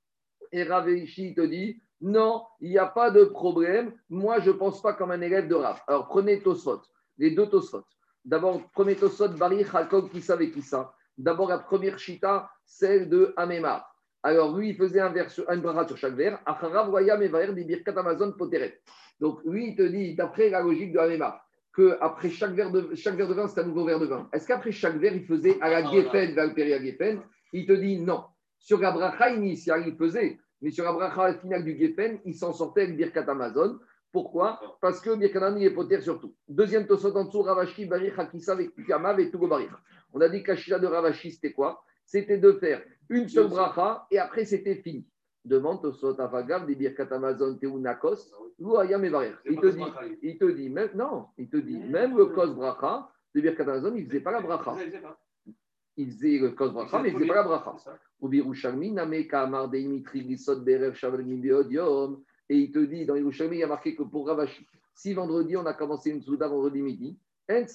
et 0.52 0.62
Ravashi 0.64 1.34
te 1.34 1.40
dit, 1.40 1.80
non, 2.00 2.44
il 2.60 2.70
n'y 2.70 2.78
a 2.78 2.86
pas 2.86 3.10
de 3.10 3.24
problème. 3.24 3.92
Moi, 4.10 4.40
je 4.40 4.50
ne 4.50 4.56
pense 4.56 4.82
pas 4.82 4.92
comme 4.92 5.10
un 5.10 5.20
élève 5.20 5.48
de 5.48 5.54
Rav. 5.54 5.80
Alors, 5.86 6.08
prenez 6.08 6.40
Tosfot, 6.40 6.82
les 7.16 7.30
deux 7.30 7.46
Tosfot. 7.46 7.84
D'abord, 8.24 8.60
premier 8.72 8.96
Tosfot, 8.96 9.28
Bari, 9.28 9.64
Chalkog, 9.64 10.10
Kissa, 10.10 10.36
Kissa. 10.36 10.92
D'abord, 11.16 11.48
la 11.48 11.58
première 11.58 11.98
Chita, 11.98 12.50
celle 12.64 13.08
de 13.08 13.32
Amemar. 13.36 13.90
Alors, 14.22 14.56
lui, 14.56 14.70
il 14.70 14.76
faisait 14.76 15.00
un, 15.00 15.10
vers 15.10 15.30
sur, 15.30 15.48
un 15.48 15.58
bracha 15.58 15.86
sur 15.88 15.96
chaque 15.96 16.14
verre. 16.14 16.40
Amazon, 16.46 18.32
Poteret. 18.32 18.80
Donc, 19.20 19.40
lui, 19.44 19.68
il 19.68 19.76
te 19.76 19.82
dit, 19.82 20.14
d'après 20.14 20.50
la 20.50 20.60
logique 20.60 20.92
de 20.92 20.98
Amemar, 20.98 21.46
qu'après 21.74 22.30
chaque 22.30 22.52
verre 22.52 22.70
de, 22.70 22.94
chaque 22.94 23.16
verre 23.16 23.28
de 23.28 23.34
vin, 23.34 23.48
c'est 23.48 23.60
un 23.60 23.64
nouveau 23.64 23.84
verre 23.84 23.98
de 23.98 24.06
vin. 24.06 24.28
Est-ce 24.32 24.46
qu'après 24.46 24.72
chaque 24.72 24.96
verre, 24.96 25.14
il 25.14 25.24
faisait 25.24 25.58
à 25.60 25.70
la 25.70 25.84
Geffen, 25.90 26.34
Valperia 26.34 26.82
Geffen 26.82 27.20
Il 27.52 27.66
te 27.66 27.72
dit 27.72 28.00
non. 28.00 28.24
Sur 28.58 28.80
la 28.80 28.92
bracha 28.92 29.30
initiale, 29.30 29.84
il 29.86 29.96
faisait. 29.96 30.38
Mais 30.62 30.70
sur 30.70 30.84
la 30.84 30.92
bracha 30.92 31.34
finale 31.34 31.64
du 31.64 31.76
Geffen, 31.76 32.20
il 32.24 32.34
s'en 32.34 32.52
sortait 32.52 32.82
avec 32.82 32.96
Birkat 32.96 33.28
Amazon. 33.28 33.78
Pourquoi? 34.12 34.78
Parce 34.80 35.00
que 35.00 35.14
Birkat 35.16 35.54
il 35.58 35.64
est 35.64 35.70
poter 35.70 36.00
surtout. 36.00 36.34
Deuxième 36.48 36.86
tosot 36.86 37.14
en 37.16 37.24
dessous, 37.24 37.42
Ravashi, 37.42 37.86
Barich, 37.86 38.16
Hakissa, 38.16 38.56
et 38.60 38.70
Barich. 38.88 39.70
On 40.12 40.20
a 40.20 40.28
dit 40.28 40.42
qu'Achila 40.42 40.78
de 40.78 40.86
Ravashi, 40.86 41.32
c'était 41.32 41.52
quoi? 41.52 41.82
C'était 42.04 42.38
de 42.38 42.52
faire 42.52 42.82
une 43.08 43.28
seule 43.28 43.48
bracha 43.48 44.06
et 44.10 44.18
après, 44.18 44.44
c'était 44.44 44.76
fini. 44.76 45.06
Demande 45.44 45.82
Tosot 45.82 46.20
Avagav, 46.20 46.66
des 46.66 46.74
Birkat 46.74 47.08
Amazon, 47.10 47.56
Teunakos, 47.56 48.32
Louayam 48.58 49.04
et 49.04 49.10
Barich. 49.10 49.34
Il 49.44 49.60
te 49.60 49.66
dit, 49.66 49.84
il 50.22 50.38
te 50.38 50.44
dit, 50.44 50.70
même, 50.70 50.90
non, 50.94 51.26
il 51.36 51.48
te 51.48 51.56
dit, 51.56 51.76
même 51.76 52.16
le 52.16 52.26
Kos 52.26 52.54
bracha 52.54 53.10
de 53.34 53.40
Birkat 53.40 53.64
Amazon, 53.64 53.94
il 53.94 54.04
ne 54.04 54.08
faisait 54.08 54.20
pas 54.20 54.32
la 54.32 54.40
bracha. 54.40 54.76
il 55.96 56.10
faisait 56.10 56.38
le 56.38 56.50
kos 56.50 56.70
bracha, 56.70 57.00
mais 57.00 57.10
il 57.10 57.14
ne 57.14 57.18
faisait 57.18 57.28
pas 57.28 57.36
la 57.36 57.42
bracha. 57.42 57.76
Et 62.48 62.58
il 62.58 62.72
te 62.72 62.78
dit, 62.78 63.06
dans 63.06 63.16
Yerushalmi, 63.16 63.56
il 63.56 63.60
y 63.60 63.62
a 63.62 63.66
marqué 63.66 63.94
que 63.94 64.02
pour 64.02 64.26
Ravashi, 64.26 64.66
si 64.94 65.14
vendredi, 65.14 65.56
on 65.56 65.66
a 65.66 65.74
commencé 65.74 66.10
une 66.10 66.22
souda 66.22 66.48
vendredi 66.48 66.82
midi, 66.82 67.18
donc 67.46 67.68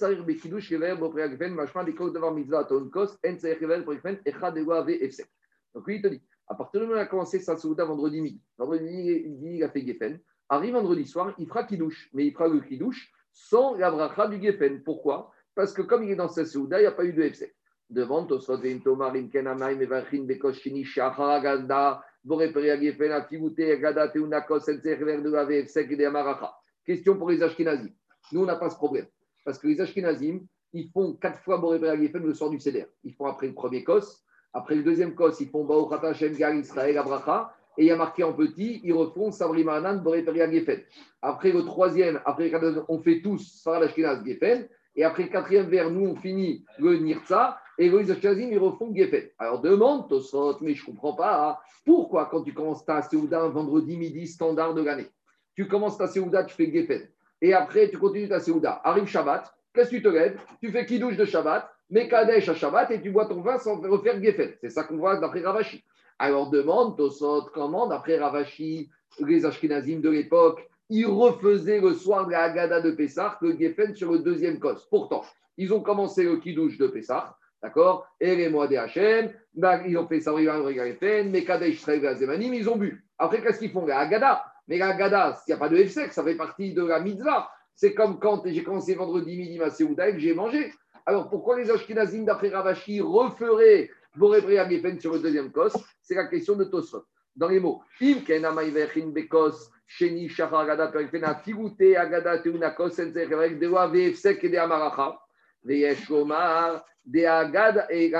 lui, 5.86 5.96
il 5.96 6.02
te 6.02 6.08
dit, 6.08 6.20
à 6.50 6.54
partir 6.56 6.80
du 6.80 6.86
moment 6.86 6.98
où 6.98 7.00
on 7.00 7.04
a 7.04 7.06
commencé 7.06 7.38
sa 7.38 7.56
souda 7.56 7.84
vendredi 7.84 8.20
midi, 8.20 8.42
vendredi 8.58 8.84
midi, 8.84 9.56
il 9.56 9.62
a 9.62 9.70
fait 9.70 9.86
Geffen, 9.86 10.18
arrive 10.48 10.74
vendredi 10.74 11.06
soir, 11.06 11.32
il 11.38 11.46
fera 11.46 11.62
Kidouche, 11.62 12.10
mais 12.12 12.26
il 12.26 12.32
fera 12.32 12.48
le 12.48 12.60
Kidouche 12.60 13.12
sans 13.32 13.76
la 13.76 13.88
bracha 13.88 14.26
du 14.26 14.42
Geffen. 14.42 14.82
Pourquoi? 14.82 15.30
Parce 15.54 15.72
que 15.72 15.82
comme 15.82 16.02
il 16.02 16.10
est 16.10 16.16
dans 16.16 16.28
sa 16.28 16.44
souda, 16.44 16.78
il 16.78 16.82
n'y 16.82 16.86
a 16.88 16.92
pas 16.92 17.04
eu 17.04 17.12
de 17.12 17.22
Efsek 17.22 17.54
devant 17.88 18.24
Tosfot 18.24 18.58
Tomar 18.84 19.14
Imkenamai 19.14 19.76
Mevachin 19.76 20.24
Bekoshini 20.24 20.84
Shachar 20.84 21.30
Agada 21.30 22.02
Boreperi 22.24 22.70
Agefen 22.70 23.12
Akibute 23.12 23.60
Agada 23.60 24.08
Teunakos 24.08 24.68
Ensecher 24.68 24.96
de 24.96 25.34
Ave 25.34 25.52
Efsek 25.52 25.96
de 25.96 26.04
Amaracha. 26.04 26.52
Question 26.84 27.16
pour 27.16 27.30
les 27.30 27.42
Ashkenazim. 27.42 27.92
Nous, 28.32 28.42
on 28.42 28.46
n'a 28.46 28.56
pas 28.56 28.70
ce 28.70 28.76
problème. 28.76 29.06
Parce 29.44 29.58
que 29.58 29.68
les 29.68 29.80
Ashkenazim, 29.80 30.40
ils 30.72 30.90
font 30.90 31.14
quatre 31.14 31.40
fois 31.40 31.58
Boreperi 31.58 31.90
Agefen 31.90 32.24
le 32.24 32.34
soir 32.34 32.50
du 32.50 32.58
Seder. 32.58 32.86
Ils 33.04 33.14
font 33.14 33.26
après 33.26 33.46
le 33.46 33.54
premier 33.54 33.84
Kos, 33.84 34.24
après 34.52 34.74
le 34.74 34.82
deuxième 34.82 35.14
Kos, 35.14 35.40
ils 35.40 35.48
font 35.48 35.64
Baruch 35.64 35.92
Hashem 36.02 36.34
Gal 36.34 36.56
Israël 36.56 36.98
Abracha. 36.98 37.54
Et 37.78 37.86
il 37.86 37.92
a 37.92 37.96
marqué 37.96 38.24
en 38.24 38.32
petit, 38.32 38.80
ils 38.82 38.92
refont 38.92 39.30
Sabri 39.30 39.64
Mahanan 39.64 40.02
Boreperi 40.02 40.42
Agefen. 40.42 40.80
Après 41.22 41.52
le 41.52 41.64
troisième, 41.64 42.20
après 42.24 42.52
on 42.88 42.98
fait 42.98 43.22
tous 43.22 43.38
Sarah 43.62 43.84
Ashkenaz 43.84 44.24
Gefen. 44.26 44.68
Et 44.96 45.04
après 45.04 45.22
le 45.22 45.28
quatrième 45.28 45.66
vers 45.66 45.88
nous, 45.88 46.08
on 46.08 46.16
finit 46.16 46.64
le 46.78 46.96
Nirza. 46.98 47.58
Et 47.78 47.88
les 47.88 48.10
Ashkenazim, 48.10 48.48
ils 48.50 48.58
refont 48.58 48.92
Geffen. 48.94 49.22
Alors 49.38 49.60
demande 49.60 50.08
Tosot, 50.08 50.58
mais 50.60 50.74
je 50.74 50.82
ne 50.82 50.86
comprends 50.86 51.14
pas. 51.14 51.48
hein. 51.48 51.56
Pourquoi, 51.86 52.26
quand 52.26 52.42
tu 52.42 52.52
commences 52.52 52.84
ta 52.84 53.00
Séouda 53.02 53.40
un 53.40 53.48
vendredi 53.48 53.96
midi 53.96 54.26
standard 54.26 54.74
de 54.74 54.82
l'année, 54.82 55.06
tu 55.54 55.68
commences 55.68 55.96
ta 55.96 56.06
Séouda, 56.08 56.44
tu 56.44 56.54
fais 56.54 56.70
Geffen. 56.70 57.08
Et 57.40 57.54
après, 57.54 57.88
tu 57.88 57.96
continues 57.98 58.28
ta 58.28 58.40
Séouda. 58.40 58.80
Arrive 58.84 59.06
Shabbat, 59.06 59.54
qu'est-ce 59.72 59.90
que 59.90 59.96
tu 59.96 60.02
te 60.02 60.08
lèves? 60.08 60.38
Tu 60.60 60.70
fais 60.70 60.84
Kidouche 60.84 61.16
de 61.16 61.24
Shabbat, 61.24 61.70
Mekadesh 61.90 62.48
à 62.48 62.54
Shabbat, 62.54 62.90
et 62.90 63.00
tu 63.00 63.10
bois 63.10 63.26
ton 63.26 63.40
vin 63.40 63.58
sans 63.58 63.80
refaire 63.80 64.22
Geffen. 64.22 64.52
C'est 64.60 64.70
ça 64.70 64.84
qu'on 64.84 64.96
voit 64.96 65.18
d'après 65.18 65.40
Ravashi. 65.40 65.84
Alors 66.18 66.50
demande 66.50 66.96
Tosot, 66.96 67.50
comment, 67.52 67.86
d'après 67.86 68.18
Ravashi, 68.18 68.90
les 69.18 69.44
Ashkenazim 69.44 70.00
de 70.00 70.10
l'époque, 70.10 70.68
ils 70.88 71.06
refaisaient 71.06 71.80
le 71.80 71.94
soir 71.94 72.26
de 72.26 72.32
la 72.32 72.80
de 72.80 72.90
Pessah 72.92 73.38
le 73.40 73.56
Geffen 73.58 73.94
sur 73.94 74.12
le 74.12 74.20
deuxième 74.20 74.58
cos. 74.58 74.86
Pourtant, 74.90 75.24
ils 75.56 75.72
ont 75.72 75.80
commencé 75.80 76.24
le 76.24 76.36
Kidouche 76.36 76.78
de 76.78 76.86
Pessah, 76.86 77.36
d'accord 77.62 78.06
Et 78.20 78.36
les 78.36 78.48
mois 78.48 78.68
des 78.68 78.76
Hachem, 78.76 79.32
bah, 79.54 79.80
ils 79.86 79.96
ont 79.96 80.06
fait 80.06 80.20
ça, 80.20 80.32
Geffen, 80.36 81.30
mais 81.30 81.44
Kadesh, 81.44 81.84
Zemanim, 81.84 82.54
ils 82.54 82.68
ont 82.68 82.76
bu. 82.76 83.04
Après, 83.18 83.42
qu'est-ce 83.42 83.58
qu'ils 83.58 83.70
font 83.70 83.86
La 83.86 83.98
Haggadah? 84.00 84.44
Mais 84.68 84.78
la 84.78 85.34
s'il 85.34 85.52
n'y 85.52 85.54
a 85.54 85.56
pas 85.56 85.68
de 85.68 85.76
Efsek, 85.76 86.12
ça 86.12 86.22
fait 86.22 86.36
partie 86.36 86.72
de 86.72 86.84
la 86.84 87.00
mitzvah. 87.00 87.50
C'est 87.74 87.92
comme 87.92 88.20
quand 88.20 88.42
j'ai 88.46 88.62
commencé 88.62 88.94
vendredi 88.94 89.36
midi 89.36 89.58
ma 89.58 89.70
Seouda 89.70 90.12
que 90.12 90.18
j'ai 90.18 90.32
mangé. 90.32 90.72
Alors 91.06 91.28
pourquoi 91.28 91.58
les 91.58 91.70
Ashkenazim 91.70 92.24
d'après 92.24 92.48
Ravashi 92.50 93.00
referaient 93.00 93.90
Boré 94.16 94.58
à 94.58 94.68
Geffen 94.68 94.98
sur 94.98 95.12
le 95.12 95.20
deuxième 95.20 95.52
cos 95.52 95.68
C'est 96.02 96.16
la 96.16 96.26
question 96.26 96.56
de 96.56 96.64
Tosfot. 96.64 97.04
Dans 97.36 97.48
les 97.48 97.60
mots, 97.60 97.80
bekos, 98.00 99.70
sheni 99.86 100.28
shachar 100.28 100.60
agada 100.60 100.88
de 100.88 100.98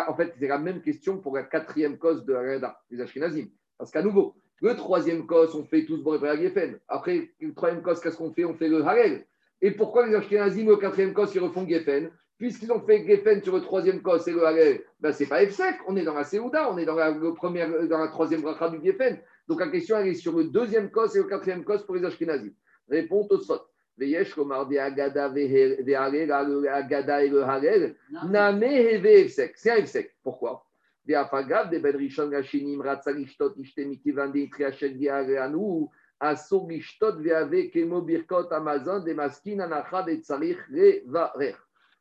en 0.09 0.16
fait, 0.16 0.35
c'est 0.39 0.49
la 0.49 0.59
même 0.59 0.81
question 0.81 1.18
pour 1.18 1.37
la 1.37 1.43
quatrième 1.43 1.99
cause 1.99 2.24
de 2.24 2.35
agada, 2.35 2.81
les 2.91 3.01
Ashkenazim. 3.01 3.49
Parce 3.76 3.91
qu'à 3.91 4.03
nouveau, 4.03 4.37
le 4.62 4.76
troisième 4.76 5.26
cos, 5.26 5.57
on 5.57 5.64
fait 5.64 5.85
tous 5.85 6.03
Boré 6.03 6.28
à 6.28 6.37
Geffen. 6.37 6.78
Après, 6.87 7.31
le 7.41 7.53
troisième 7.53 7.83
cos, 7.83 7.95
qu'est-ce 7.97 8.16
qu'on 8.16 8.33
fait? 8.33 8.45
On 8.45 8.55
fait 8.55 8.68
le 8.68 8.83
Harel. 8.83 9.26
Et 9.61 9.72
pourquoi 9.72 10.07
les 10.07 10.14
Ashkenazim, 10.14 10.68
le 10.68 10.76
quatrième 10.76 11.12
cos, 11.12 11.26
ils 11.26 11.41
refont 11.41 11.66
Geffen 11.68 12.11
Puisqu'ils 12.41 12.72
ont 12.72 12.80
fait 12.80 13.07
Geffen 13.07 13.43
sur 13.43 13.55
le 13.55 13.61
troisième 13.61 14.01
cos 14.01 14.16
et 14.26 14.32
le 14.32 14.47
Harel, 14.47 14.80
ben, 14.99 15.12
c'est 15.12 15.26
pas 15.26 15.43
Efsek, 15.43 15.76
on 15.86 15.95
est 15.95 16.05
dans 16.05 16.14
la 16.14 16.24
Seouda, 16.24 16.72
on 16.72 16.78
est 16.78 16.86
dans 16.86 16.95
la, 16.95 17.11
le 17.11 17.34
premier, 17.34 17.66
dans 17.86 17.99
la 17.99 18.09
troisième 18.09 18.41
bracha 18.41 18.70
du 18.70 18.82
Geffen. 18.82 19.20
Donc 19.47 19.61
la 19.61 19.68
question, 19.68 19.99
elle 19.99 20.09
est 20.09 20.14
sur 20.14 20.34
le 20.34 20.45
deuxième 20.45 20.91
cos 20.91 21.09
et 21.09 21.18
le 21.18 21.24
quatrième 21.24 21.64
cos 21.64 21.80
pour 21.84 21.97
les 21.97 22.05
Ashkenazim. 22.07 22.55
Réponse 22.88 23.30
au 23.30 23.38
Sot. 23.41 23.61
Veyesh 23.99 24.32
komar 24.34 24.66
de 24.66 24.78
Agada 24.78 25.28
ve 25.28 25.95
Harel, 25.95 26.32
Agada 26.32 27.22
et 27.22 27.28
le 27.28 27.43
Harel, 27.43 27.95
Name 28.26 28.62
heve 28.62 29.05
Efsek. 29.05 29.53
C'est 29.57 29.72
un 29.72 29.76
Efsek. 29.76 30.16
Pourquoi? 30.22 30.64
De 31.05 31.12
Afagav, 31.12 31.68
de 31.68 31.78
Ben 31.78 31.95
Rishon 31.95 32.30
Gashinim, 32.30 32.80
Ratzalishtot, 32.80 33.53
Ishtemiki, 33.59 34.12
Vandi, 34.12 34.49
Triachel, 34.49 34.97
Diareanu, 34.97 35.91
Asur, 36.18 36.66
Lishtot, 36.66 37.20
Veave, 37.20 37.70
Kemo, 37.70 38.01
Birkot, 38.01 38.51
Amazon, 38.51 39.01
de 39.01 39.12
Maskin, 39.12 39.59
Anacha, 39.61 40.05
de 40.05 40.14
Tzarich, 40.14 40.59
Revarer. 40.70 41.57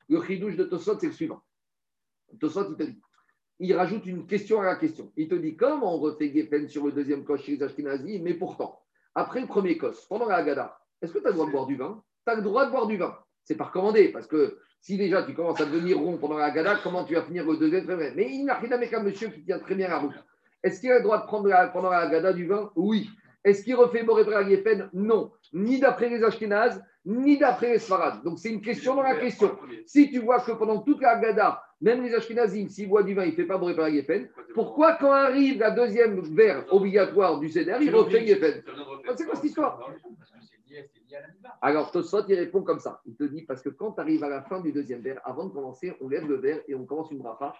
Le 0.10 0.22
chidouche 0.24 0.56
de 0.56 0.64
Tosot, 0.64 0.98
c'est 1.00 1.08
le 1.08 1.14
suivant. 1.14 1.42
Tosot, 2.40 2.72
il 2.72 2.76
te 2.76 2.84
dit, 2.84 3.00
il 3.60 3.76
rajoute 3.76 4.06
une 4.06 4.26
question 4.26 4.62
à 4.62 4.66
la 4.66 4.76
question. 4.76 5.12
Il 5.16 5.28
te 5.28 5.36
dit, 5.36 5.56
comment 5.56 5.96
on 5.96 6.00
refait 6.00 6.32
Geffen 6.34 6.68
sur 6.68 6.86
le 6.86 6.92
deuxième 6.92 7.24
coche 7.24 7.44
chez 7.44 7.58
les 7.58 7.64
Ashkenazis, 7.64 8.22
mais 8.22 8.34
pourtant, 8.34 8.82
après 9.14 9.42
le 9.42 9.48
premier 9.48 9.78
coche, 9.78 9.98
pendant 10.08 10.26
la 10.26 10.38
Haggadah, 10.38 10.80
est-ce 11.02 11.14
que 11.14 11.20
tu 11.20 11.28
as 11.28 11.30
le 11.30 11.36
droit 11.36 11.48
de 11.48 11.52
boire 11.52 11.66
du 11.68 11.76
vin? 11.76 12.04
Tu 12.26 12.32
as 12.32 12.36
le 12.36 12.42
droit 12.42 12.66
de 12.66 12.72
boire 12.72 12.88
du 12.88 12.98
vin. 12.98 13.18
C'est 13.44 13.56
pas 13.56 13.66
recommandé, 13.66 14.10
parce 14.10 14.28
que 14.28 14.60
si 14.82 14.98
déjà 14.98 15.24
tu 15.24 15.34
commences 15.34 15.60
à 15.60 15.66
devenir 15.66 16.00
rond 16.00 16.18
pendant 16.18 16.38
la 16.38 16.46
Haggadah, 16.46 16.80
comment 16.84 17.04
tu 17.04 17.16
vas 17.16 17.24
finir 17.24 17.46
le 17.46 17.58
deuxième 17.58 17.86
Mais 18.16 18.32
il 18.32 18.46
n'a 18.46 18.56
rien 18.56 18.72
avec 18.72 18.94
un 18.94 19.04
monsieur 19.04 19.30
qui 19.30 19.44
tient 19.44 19.60
très 19.60 19.76
bien 19.76 19.90
la 19.90 20.00
route. 20.00 20.16
Est-ce 20.64 20.80
qu'il 20.80 20.92
a 20.92 20.98
le 20.98 21.04
droit 21.04 21.22
de 21.22 21.26
prendre 21.26 21.50
pendant 21.74 21.90
la 21.90 22.00
Haggadah 22.00 22.34
du 22.34 22.48
vin? 22.48 22.72
Oui. 22.76 23.10
Est-ce 23.44 23.64
qu'il 23.64 23.76
refait 23.76 24.04
Boré 24.04 24.24
Geffen 24.50 24.90
Non. 24.94 25.32
Ni 25.54 25.80
d'après 25.80 26.10
les 26.10 26.24
Ashkenazes, 26.24 26.84
ni 27.06 27.38
d'après 27.38 27.72
les 27.72 27.80
Sfarad. 27.80 28.24
Donc 28.24 28.40
c'est 28.40 28.50
une 28.50 28.62
question 28.62 28.96
dans 28.96 29.04
la 29.04 29.16
question. 29.16 29.58
Si 29.86 30.12
tu 30.12 30.20
vois 30.20 30.42
que 30.42 30.52
pendant 30.52 30.80
toute 30.80 31.02
la 31.02 31.12
Haggadah, 31.12 31.62
même 31.82 32.04
les 32.04 32.14
Ashkenazim, 32.14 32.68
s'ils 32.68 32.90
boivent 32.90 33.06
du 33.06 33.14
vin, 33.14 33.24
il 33.24 33.32
ne 33.32 33.36
fait 33.36 33.46
pas 33.46 33.58
Boré 33.58 33.74
Geffen, 33.94 34.28
pourquoi 34.54 34.96
quand 34.96 35.12
arrive 35.12 35.60
la 35.60 35.72
deuxième 35.72 36.20
verre 36.36 36.66
obligatoire 36.72 37.40
du 37.40 37.50
Seder, 37.50 37.78
il 37.82 37.96
refait 37.96 38.28
Geffen 38.28 38.62
C'est 39.16 39.26
quoi 39.26 39.36
cette 39.36 39.46
histoire? 39.46 39.90
Alors, 41.62 41.92
Tosfot, 41.92 42.24
il 42.28 42.36
répond 42.36 42.62
comme 42.64 42.80
ça. 42.80 43.02
Il 43.06 43.16
te 43.16 43.24
dit, 43.24 43.44
parce 43.44 43.62
que 43.62 43.70
quand 43.70 43.94
tu 43.94 44.02
arrives 44.02 44.24
à 44.24 44.30
la 44.30 44.42
fin 44.44 44.62
du 44.62 44.72
deuxième 44.72 45.02
verre, 45.02 45.22
avant 45.24 45.46
de 45.46 45.54
commencer, 45.54 45.94
on 46.02 46.08
lève 46.08 46.28
le 46.28 46.36
verre 46.36 46.62
et 46.68 46.76
on 46.76 46.86
commence 46.86 47.12
une 47.12 47.20
bracha. 47.20 47.54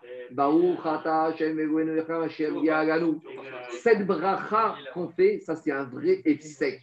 Cette 3.82 4.06
bracha 4.06 4.76
qu'on 4.94 5.10
fait, 5.10 5.40
ça 5.40 5.56
c'est 5.56 5.72
un 5.72 5.86
vrai 5.86 6.22
efsek. 6.26 6.82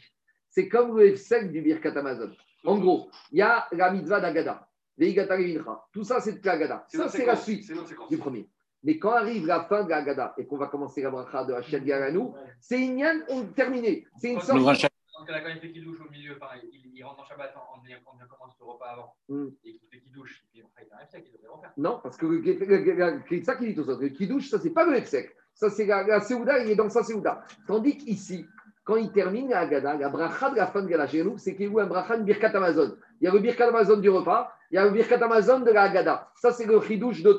C'est 0.48 0.68
comme 0.68 0.96
le 0.96 1.08
efsek 1.08 1.52
du 1.52 1.60
Birkat 1.60 1.98
Amazon. 1.98 2.32
En 2.64 2.78
gros, 2.78 3.10
il 3.30 3.38
y 3.38 3.42
a 3.42 3.68
la 3.72 3.90
mitzvah 3.90 4.20
d'Agada. 4.20 4.68
Tout 5.92 6.04
ça, 6.04 6.20
c'est 6.20 6.40
de 6.40 6.46
l'Agada. 6.46 6.84
Ça, 6.88 7.08
c'est 7.08 7.26
la 7.26 7.36
suite 7.36 7.70
du 8.08 8.16
premier. 8.16 8.48
Mais 8.82 8.98
quand 8.98 9.10
arrive 9.10 9.46
la 9.46 9.64
fin 9.64 9.84
de 9.84 9.90
l'Agada 9.90 10.34
et 10.38 10.46
qu'on 10.46 10.56
va 10.56 10.68
commencer 10.68 11.02
la 11.02 11.10
bracha 11.10 11.44
de 11.44 11.52
Hashem 11.52 11.86
Ya'alanu, 11.86 12.30
c'est 12.60 12.80
une 12.80 13.52
terminé. 13.54 14.06
C'est 14.16 14.32
une 14.32 14.40
sorte 14.40 14.86
Quand 15.18 15.32
la 15.32 15.40
quand 15.40 15.48
il 15.48 15.60
fait 15.60 15.72
qui 15.72 15.80
douche 15.80 16.00
au 16.00 16.10
milieu, 16.10 16.38
pareil, 16.38 16.62
il, 16.72 16.92
il 16.94 17.02
rentre 17.04 17.20
en 17.20 17.24
Shabbat 17.24 17.54
en, 17.56 17.60
en, 17.60 17.78
en, 17.78 18.24
en 18.24 18.26
commence 18.28 18.54
le 18.60 18.66
repas 18.66 18.86
avant 18.86 19.14
Mm. 19.28 19.48
et 19.64 19.72
qu'il 19.78 19.88
fait 19.88 20.00
qui 20.00 20.10
douche, 20.10 20.42
et 20.44 20.46
puis 20.52 20.62
après 20.62 20.86
il 20.88 20.94
arrive 20.94 21.08
ça 21.08 21.20
qu'il 21.20 21.32
devrait 21.32 21.48
refaire. 21.48 21.72
Non, 21.76 22.00
parce 22.02 22.16
que 22.16 22.26
c'est 23.28 23.42
ça 23.44 23.56
qu'il 23.56 23.68
dit 23.68 23.74
tout 23.74 23.84
ça. 23.84 23.96
Le 24.00 24.08
kidouche, 24.08 24.48
ça, 24.50 24.58
c'est 24.60 24.70
pas 24.70 24.84
le 24.84 24.96
efsek. 24.96 25.34
Ça, 25.54 25.70
c'est 25.70 25.86
la, 25.86 26.06
la 26.06 26.20
Seouda, 26.20 26.58
il 26.62 26.70
est 26.70 26.76
dans 26.76 26.90
sa 26.90 27.02
Seouda. 27.02 27.42
Tandis 27.66 27.96
qu'ici, 27.96 28.46
quand 28.84 28.96
il 28.96 29.10
termine 29.10 29.48
la 29.48 29.60
Haggadah, 29.60 29.96
la 29.96 30.08
bracha 30.10 30.50
de 30.50 30.56
la 30.56 30.66
fin 30.68 30.82
de 30.82 31.06
chez 31.06 31.24
nous, 31.24 31.38
c'est 31.38 31.56
qu'il 31.56 31.72
y 31.72 31.78
a 31.78 31.82
un 31.82 31.86
bracha 31.86 32.16
de 32.18 32.22
Birkat 32.22 32.54
Amazon. 32.54 32.96
Il 33.20 33.24
y 33.24 33.28
a 33.28 33.32
le 33.32 33.40
Birkat 33.40 33.66
Amazon 33.68 33.96
du 33.96 34.10
repas, 34.10 34.52
il 34.70 34.76
y 34.76 34.78
a 34.78 34.84
le 34.84 34.90
Birkat 34.90 35.16
Amazon 35.24 35.60
de 35.60 35.70
la 35.72 35.82
Haggadah. 35.84 36.30
Ça, 36.36 36.52
c'est 36.52 36.66
le 36.66 36.80
chidouche 36.80 37.22
de. 37.22 37.36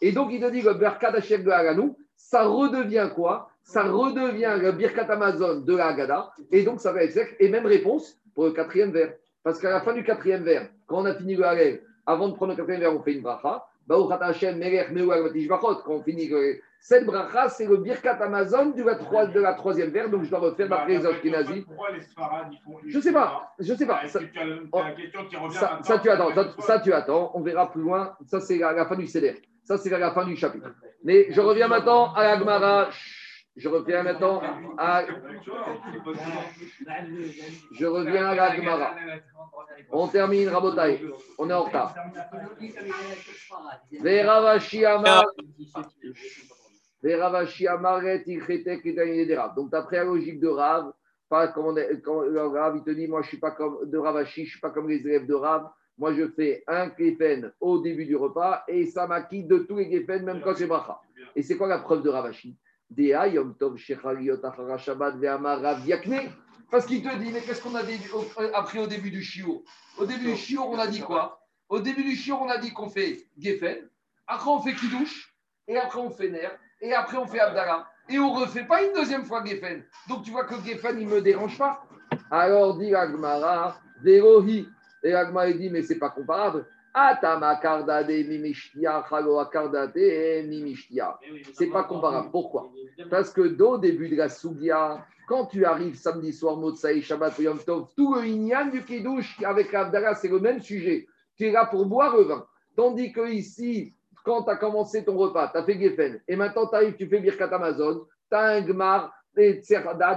Et 0.00 0.12
donc, 0.12 0.30
il 0.32 0.40
te 0.40 0.48
dit 0.50 0.62
que 0.62 0.68
le 0.68 0.74
Birkat 0.74 1.08
Hashem 1.08 1.42
de 1.42 1.50
Haganou, 1.50 1.98
ça 2.28 2.44
redevient 2.44 3.08
quoi? 3.14 3.48
Ça 3.62 3.82
redevient 3.84 4.54
le 4.60 4.72
Birkat 4.72 5.06
Amazon 5.10 5.60
de 5.60 5.76
la 5.76 5.86
Haggadah. 5.88 6.30
Et 6.52 6.62
donc, 6.64 6.80
ça 6.80 6.92
va 6.92 7.02
être 7.04 7.12
sec. 7.12 7.34
Et 7.40 7.48
même 7.48 7.66
réponse 7.66 8.16
pour 8.34 8.44
le 8.44 8.50
quatrième 8.52 8.90
vers. 8.90 9.12
Parce 9.42 9.58
qu'à 9.60 9.70
la 9.70 9.80
fin 9.80 9.92
du 9.94 10.04
quatrième 10.04 10.42
vers, 10.44 10.68
quand 10.86 10.98
on 11.02 11.04
a 11.06 11.14
fini 11.14 11.34
le 11.34 11.44
Hallel, 11.44 11.82
avant 12.06 12.28
de 12.28 12.34
prendre 12.34 12.52
le 12.52 12.56
quatrième 12.56 12.80
vers, 12.82 12.94
on 12.94 13.00
fait 13.02 13.14
une 13.14 13.22
bracha. 13.22 13.64
Quand 13.88 15.80
on 15.88 16.02
finit 16.02 16.28
le- 16.28 16.60
cette 16.78 17.04
bracha, 17.04 17.48
c'est 17.48 17.66
le 17.66 17.76
Birkat 17.78 18.18
Amazon 18.22 18.66
de 18.66 18.82
la, 18.82 18.94
de 19.26 19.40
la 19.40 19.54
troisième 19.54 19.90
vers. 19.90 20.08
Donc, 20.08 20.24
je 20.24 20.30
dois 20.30 20.38
refaire 20.38 20.68
d'après 20.68 20.98
les 20.98 21.06
Ashkenazis. 21.06 21.62
Pourquoi 21.62 21.90
les 21.90 22.00
Sfarad, 22.02 22.46
ils 22.52 22.58
font. 22.58 22.78
Je 22.86 23.00
sais 23.00 23.12
pas, 23.12 23.52
je 23.58 23.74
sais 23.74 23.86
pas. 23.86 24.00
Ça, 24.06 24.20
tu 24.20 24.38
ça, 25.82 25.98
attends, 26.14 26.34
ça, 26.34 26.48
ça, 26.60 26.78
tu 26.80 26.92
attends, 26.92 27.30
on 27.34 27.40
verra 27.40 27.70
plus 27.70 27.82
loin. 27.82 28.14
Ça, 28.26 28.40
c'est 28.40 28.58
la, 28.58 28.72
la 28.72 28.86
fin 28.86 28.96
du 28.96 29.06
CDR. 29.06 29.34
Ça, 29.70 29.78
c'est 29.78 29.88
la 29.96 30.10
fin 30.10 30.24
du 30.24 30.34
chapitre. 30.34 30.74
Mais 31.04 31.28
je 31.30 31.40
reviens 31.40 31.68
maintenant 31.68 32.12
à. 32.12 32.90
Chut, 32.90 33.46
Je 33.54 33.68
reviens 33.68 34.02
maintenant 34.02 34.42
à. 34.76 35.04
Je 37.78 37.86
reviens 37.86 38.26
à 38.30 38.34
la 38.34 38.56
Gemara. 38.56 38.96
On 39.92 40.08
termine, 40.08 40.48
Rabotai. 40.48 41.04
On 41.38 41.48
est 41.48 41.52
en 41.52 41.62
retard. 41.62 41.94
Donc, 49.54 49.70
d'après 49.70 49.96
la 49.98 50.04
logique 50.04 50.40
de 50.40 50.48
Rav, 50.48 50.92
pas 51.28 51.46
comme, 51.46 51.66
on 51.66 51.76
est- 51.76 52.00
comme 52.02 52.24
le 52.24 52.44
Rav, 52.44 52.74
il 52.76 52.82
te 52.82 52.90
dit 52.90 53.06
Moi, 53.06 53.20
je 53.22 53.26
ne 53.26 53.28
suis 53.28 53.38
pas 53.38 53.52
comme 53.52 53.88
de 53.88 53.98
Ravashi, 53.98 54.46
je 54.46 54.50
suis 54.50 54.60
pas 54.60 54.70
comme 54.70 54.88
les 54.88 54.96
élèves 54.96 55.26
de 55.28 55.34
Rav. 55.34 55.70
Moi, 56.00 56.14
je 56.14 56.26
fais 56.28 56.64
un 56.66 56.90
Geffen 56.98 57.52
au 57.60 57.78
début 57.78 58.06
du 58.06 58.16
repas 58.16 58.64
et 58.66 58.86
ça 58.86 59.06
m'acquitte 59.06 59.46
de 59.48 59.58
tous 59.58 59.76
les 59.76 59.90
Geffen, 59.92 60.24
même 60.24 60.40
quand 60.40 60.54
c'est 60.56 60.66
Bracha. 60.66 60.98
Et 61.36 61.42
c'est 61.42 61.58
quoi 61.58 61.68
la 61.68 61.78
preuve 61.78 62.02
de 62.02 62.08
Ravashi? 62.08 62.56
Parce 66.70 66.86
qu'il 66.86 67.02
te 67.02 67.14
dit 67.18 67.30
Mais 67.30 67.42
qu'est-ce 67.42 67.62
qu'on 67.62 67.74
a 67.74 67.82
au- 67.82 68.54
appris 68.54 68.78
au 68.78 68.86
début 68.86 69.10
du 69.10 69.22
Shiur? 69.22 69.60
Au 69.98 70.06
début 70.06 70.24
du 70.32 70.36
Shiur, 70.36 70.66
on 70.70 70.78
a 70.78 70.86
dit 70.86 71.00
quoi? 71.02 71.46
Au 71.68 71.80
début 71.80 72.02
du 72.02 72.16
Shiur, 72.16 72.40
on 72.40 72.48
a 72.48 72.56
dit 72.56 72.72
qu'on 72.72 72.88
fait 72.88 73.26
Geffen, 73.38 73.86
après 74.26 74.50
on 74.50 74.60
fait 74.62 74.72
Kiddush, 74.72 75.34
et 75.68 75.76
après 75.76 76.00
on 76.00 76.08
fait 76.10 76.30
Ner, 76.30 76.48
et 76.80 76.94
après 76.94 77.18
on 77.18 77.26
fait 77.26 77.40
Abdallah. 77.40 77.86
Et 78.08 78.18
on 78.18 78.34
ne 78.34 78.40
refait 78.40 78.64
pas 78.64 78.82
une 78.82 78.94
deuxième 78.94 79.24
fois 79.26 79.44
Geffen. 79.44 79.84
Donc 80.08 80.22
tu 80.22 80.30
vois 80.30 80.44
que 80.44 80.54
Geffen, 80.64 80.98
il 80.98 81.06
ne 81.06 81.14
me 81.16 81.20
dérange 81.20 81.58
pas. 81.58 81.84
Alors 82.30 82.78
dit 82.78 82.94
Agmara, 82.94 83.78
Verohi. 84.02 84.66
Et 85.02 85.14
Agmara 85.14 85.48
il 85.48 85.58
dit, 85.58 85.70
mais 85.70 85.82
c'est 85.82 85.98
pas 85.98 86.10
comparable. 86.10 86.66
C'est 91.54 91.70
pas 91.70 91.84
comparable. 91.84 92.30
Pourquoi? 92.30 92.72
Parce 93.08 93.32
que 93.32 93.62
au 93.62 93.78
début 93.78 94.08
de 94.08 94.16
la 94.16 94.28
Sougia, 94.28 95.06
quand 95.28 95.46
tu 95.46 95.64
arrives 95.64 95.94
samedi 95.94 96.32
soir, 96.32 96.56
Motsai, 96.56 97.00
Shabbat, 97.00 97.38
Yom 97.38 97.58
Tov, 97.60 97.88
tout 97.96 98.14
le 98.16 98.26
Inyan 98.26 98.66
du 98.66 98.84
Kiddush 98.84 99.40
avec 99.44 99.72
Abdallah, 99.72 100.16
c'est 100.16 100.28
le 100.28 100.40
même 100.40 100.60
sujet. 100.60 101.06
Tu 101.36 101.46
es 101.46 101.52
là 101.52 101.66
pour 101.66 101.86
boire 101.86 102.16
le 102.16 102.24
vin. 102.24 102.44
Tandis 102.74 103.12
que 103.12 103.30
ici, 103.30 103.94
quand 104.24 104.42
tu 104.42 104.50
as 104.50 104.56
commencé 104.56 105.04
ton 105.04 105.16
repas, 105.16 105.48
tu 105.48 105.58
as 105.58 105.62
fait 105.62 105.78
Geffen, 105.78 106.20
et 106.26 106.34
maintenant 106.36 106.66
tu 106.66 106.74
arrives, 106.74 106.96
tu 106.96 107.06
fais 107.06 107.20
Birkat 107.20 107.54
Amazon, 107.54 108.06
tu 108.28 108.36
as 108.36 108.42
un 108.42 108.60
Gmar, 108.62 109.12
et 109.36 109.62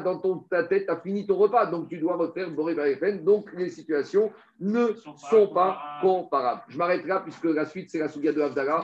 dans 0.03 0.19
ton, 0.19 0.39
ta 0.39 0.63
tête, 0.63 0.85
tu 0.85 0.91
as 0.91 0.97
fini 0.97 1.25
ton 1.25 1.35
repas. 1.35 1.67
Donc 1.67 1.87
tu 1.89 1.97
dois 1.97 2.15
refaire 2.15 2.49
Boré 2.49 2.75
Geffen. 2.75 3.23
Donc 3.23 3.51
les 3.53 3.69
situations 3.69 4.31
ne 4.59 4.93
sont 4.93 5.47
pas 5.47 5.99
comparables. 6.01 6.63
Je 6.67 6.77
m'arrête 6.77 7.05
là 7.05 7.19
puisque 7.19 7.45
la 7.45 7.65
suite, 7.65 7.89
c'est 7.91 7.99
la 7.99 8.07
Souga 8.07 8.31
de 8.31 8.41
Abdallah. 8.41 8.81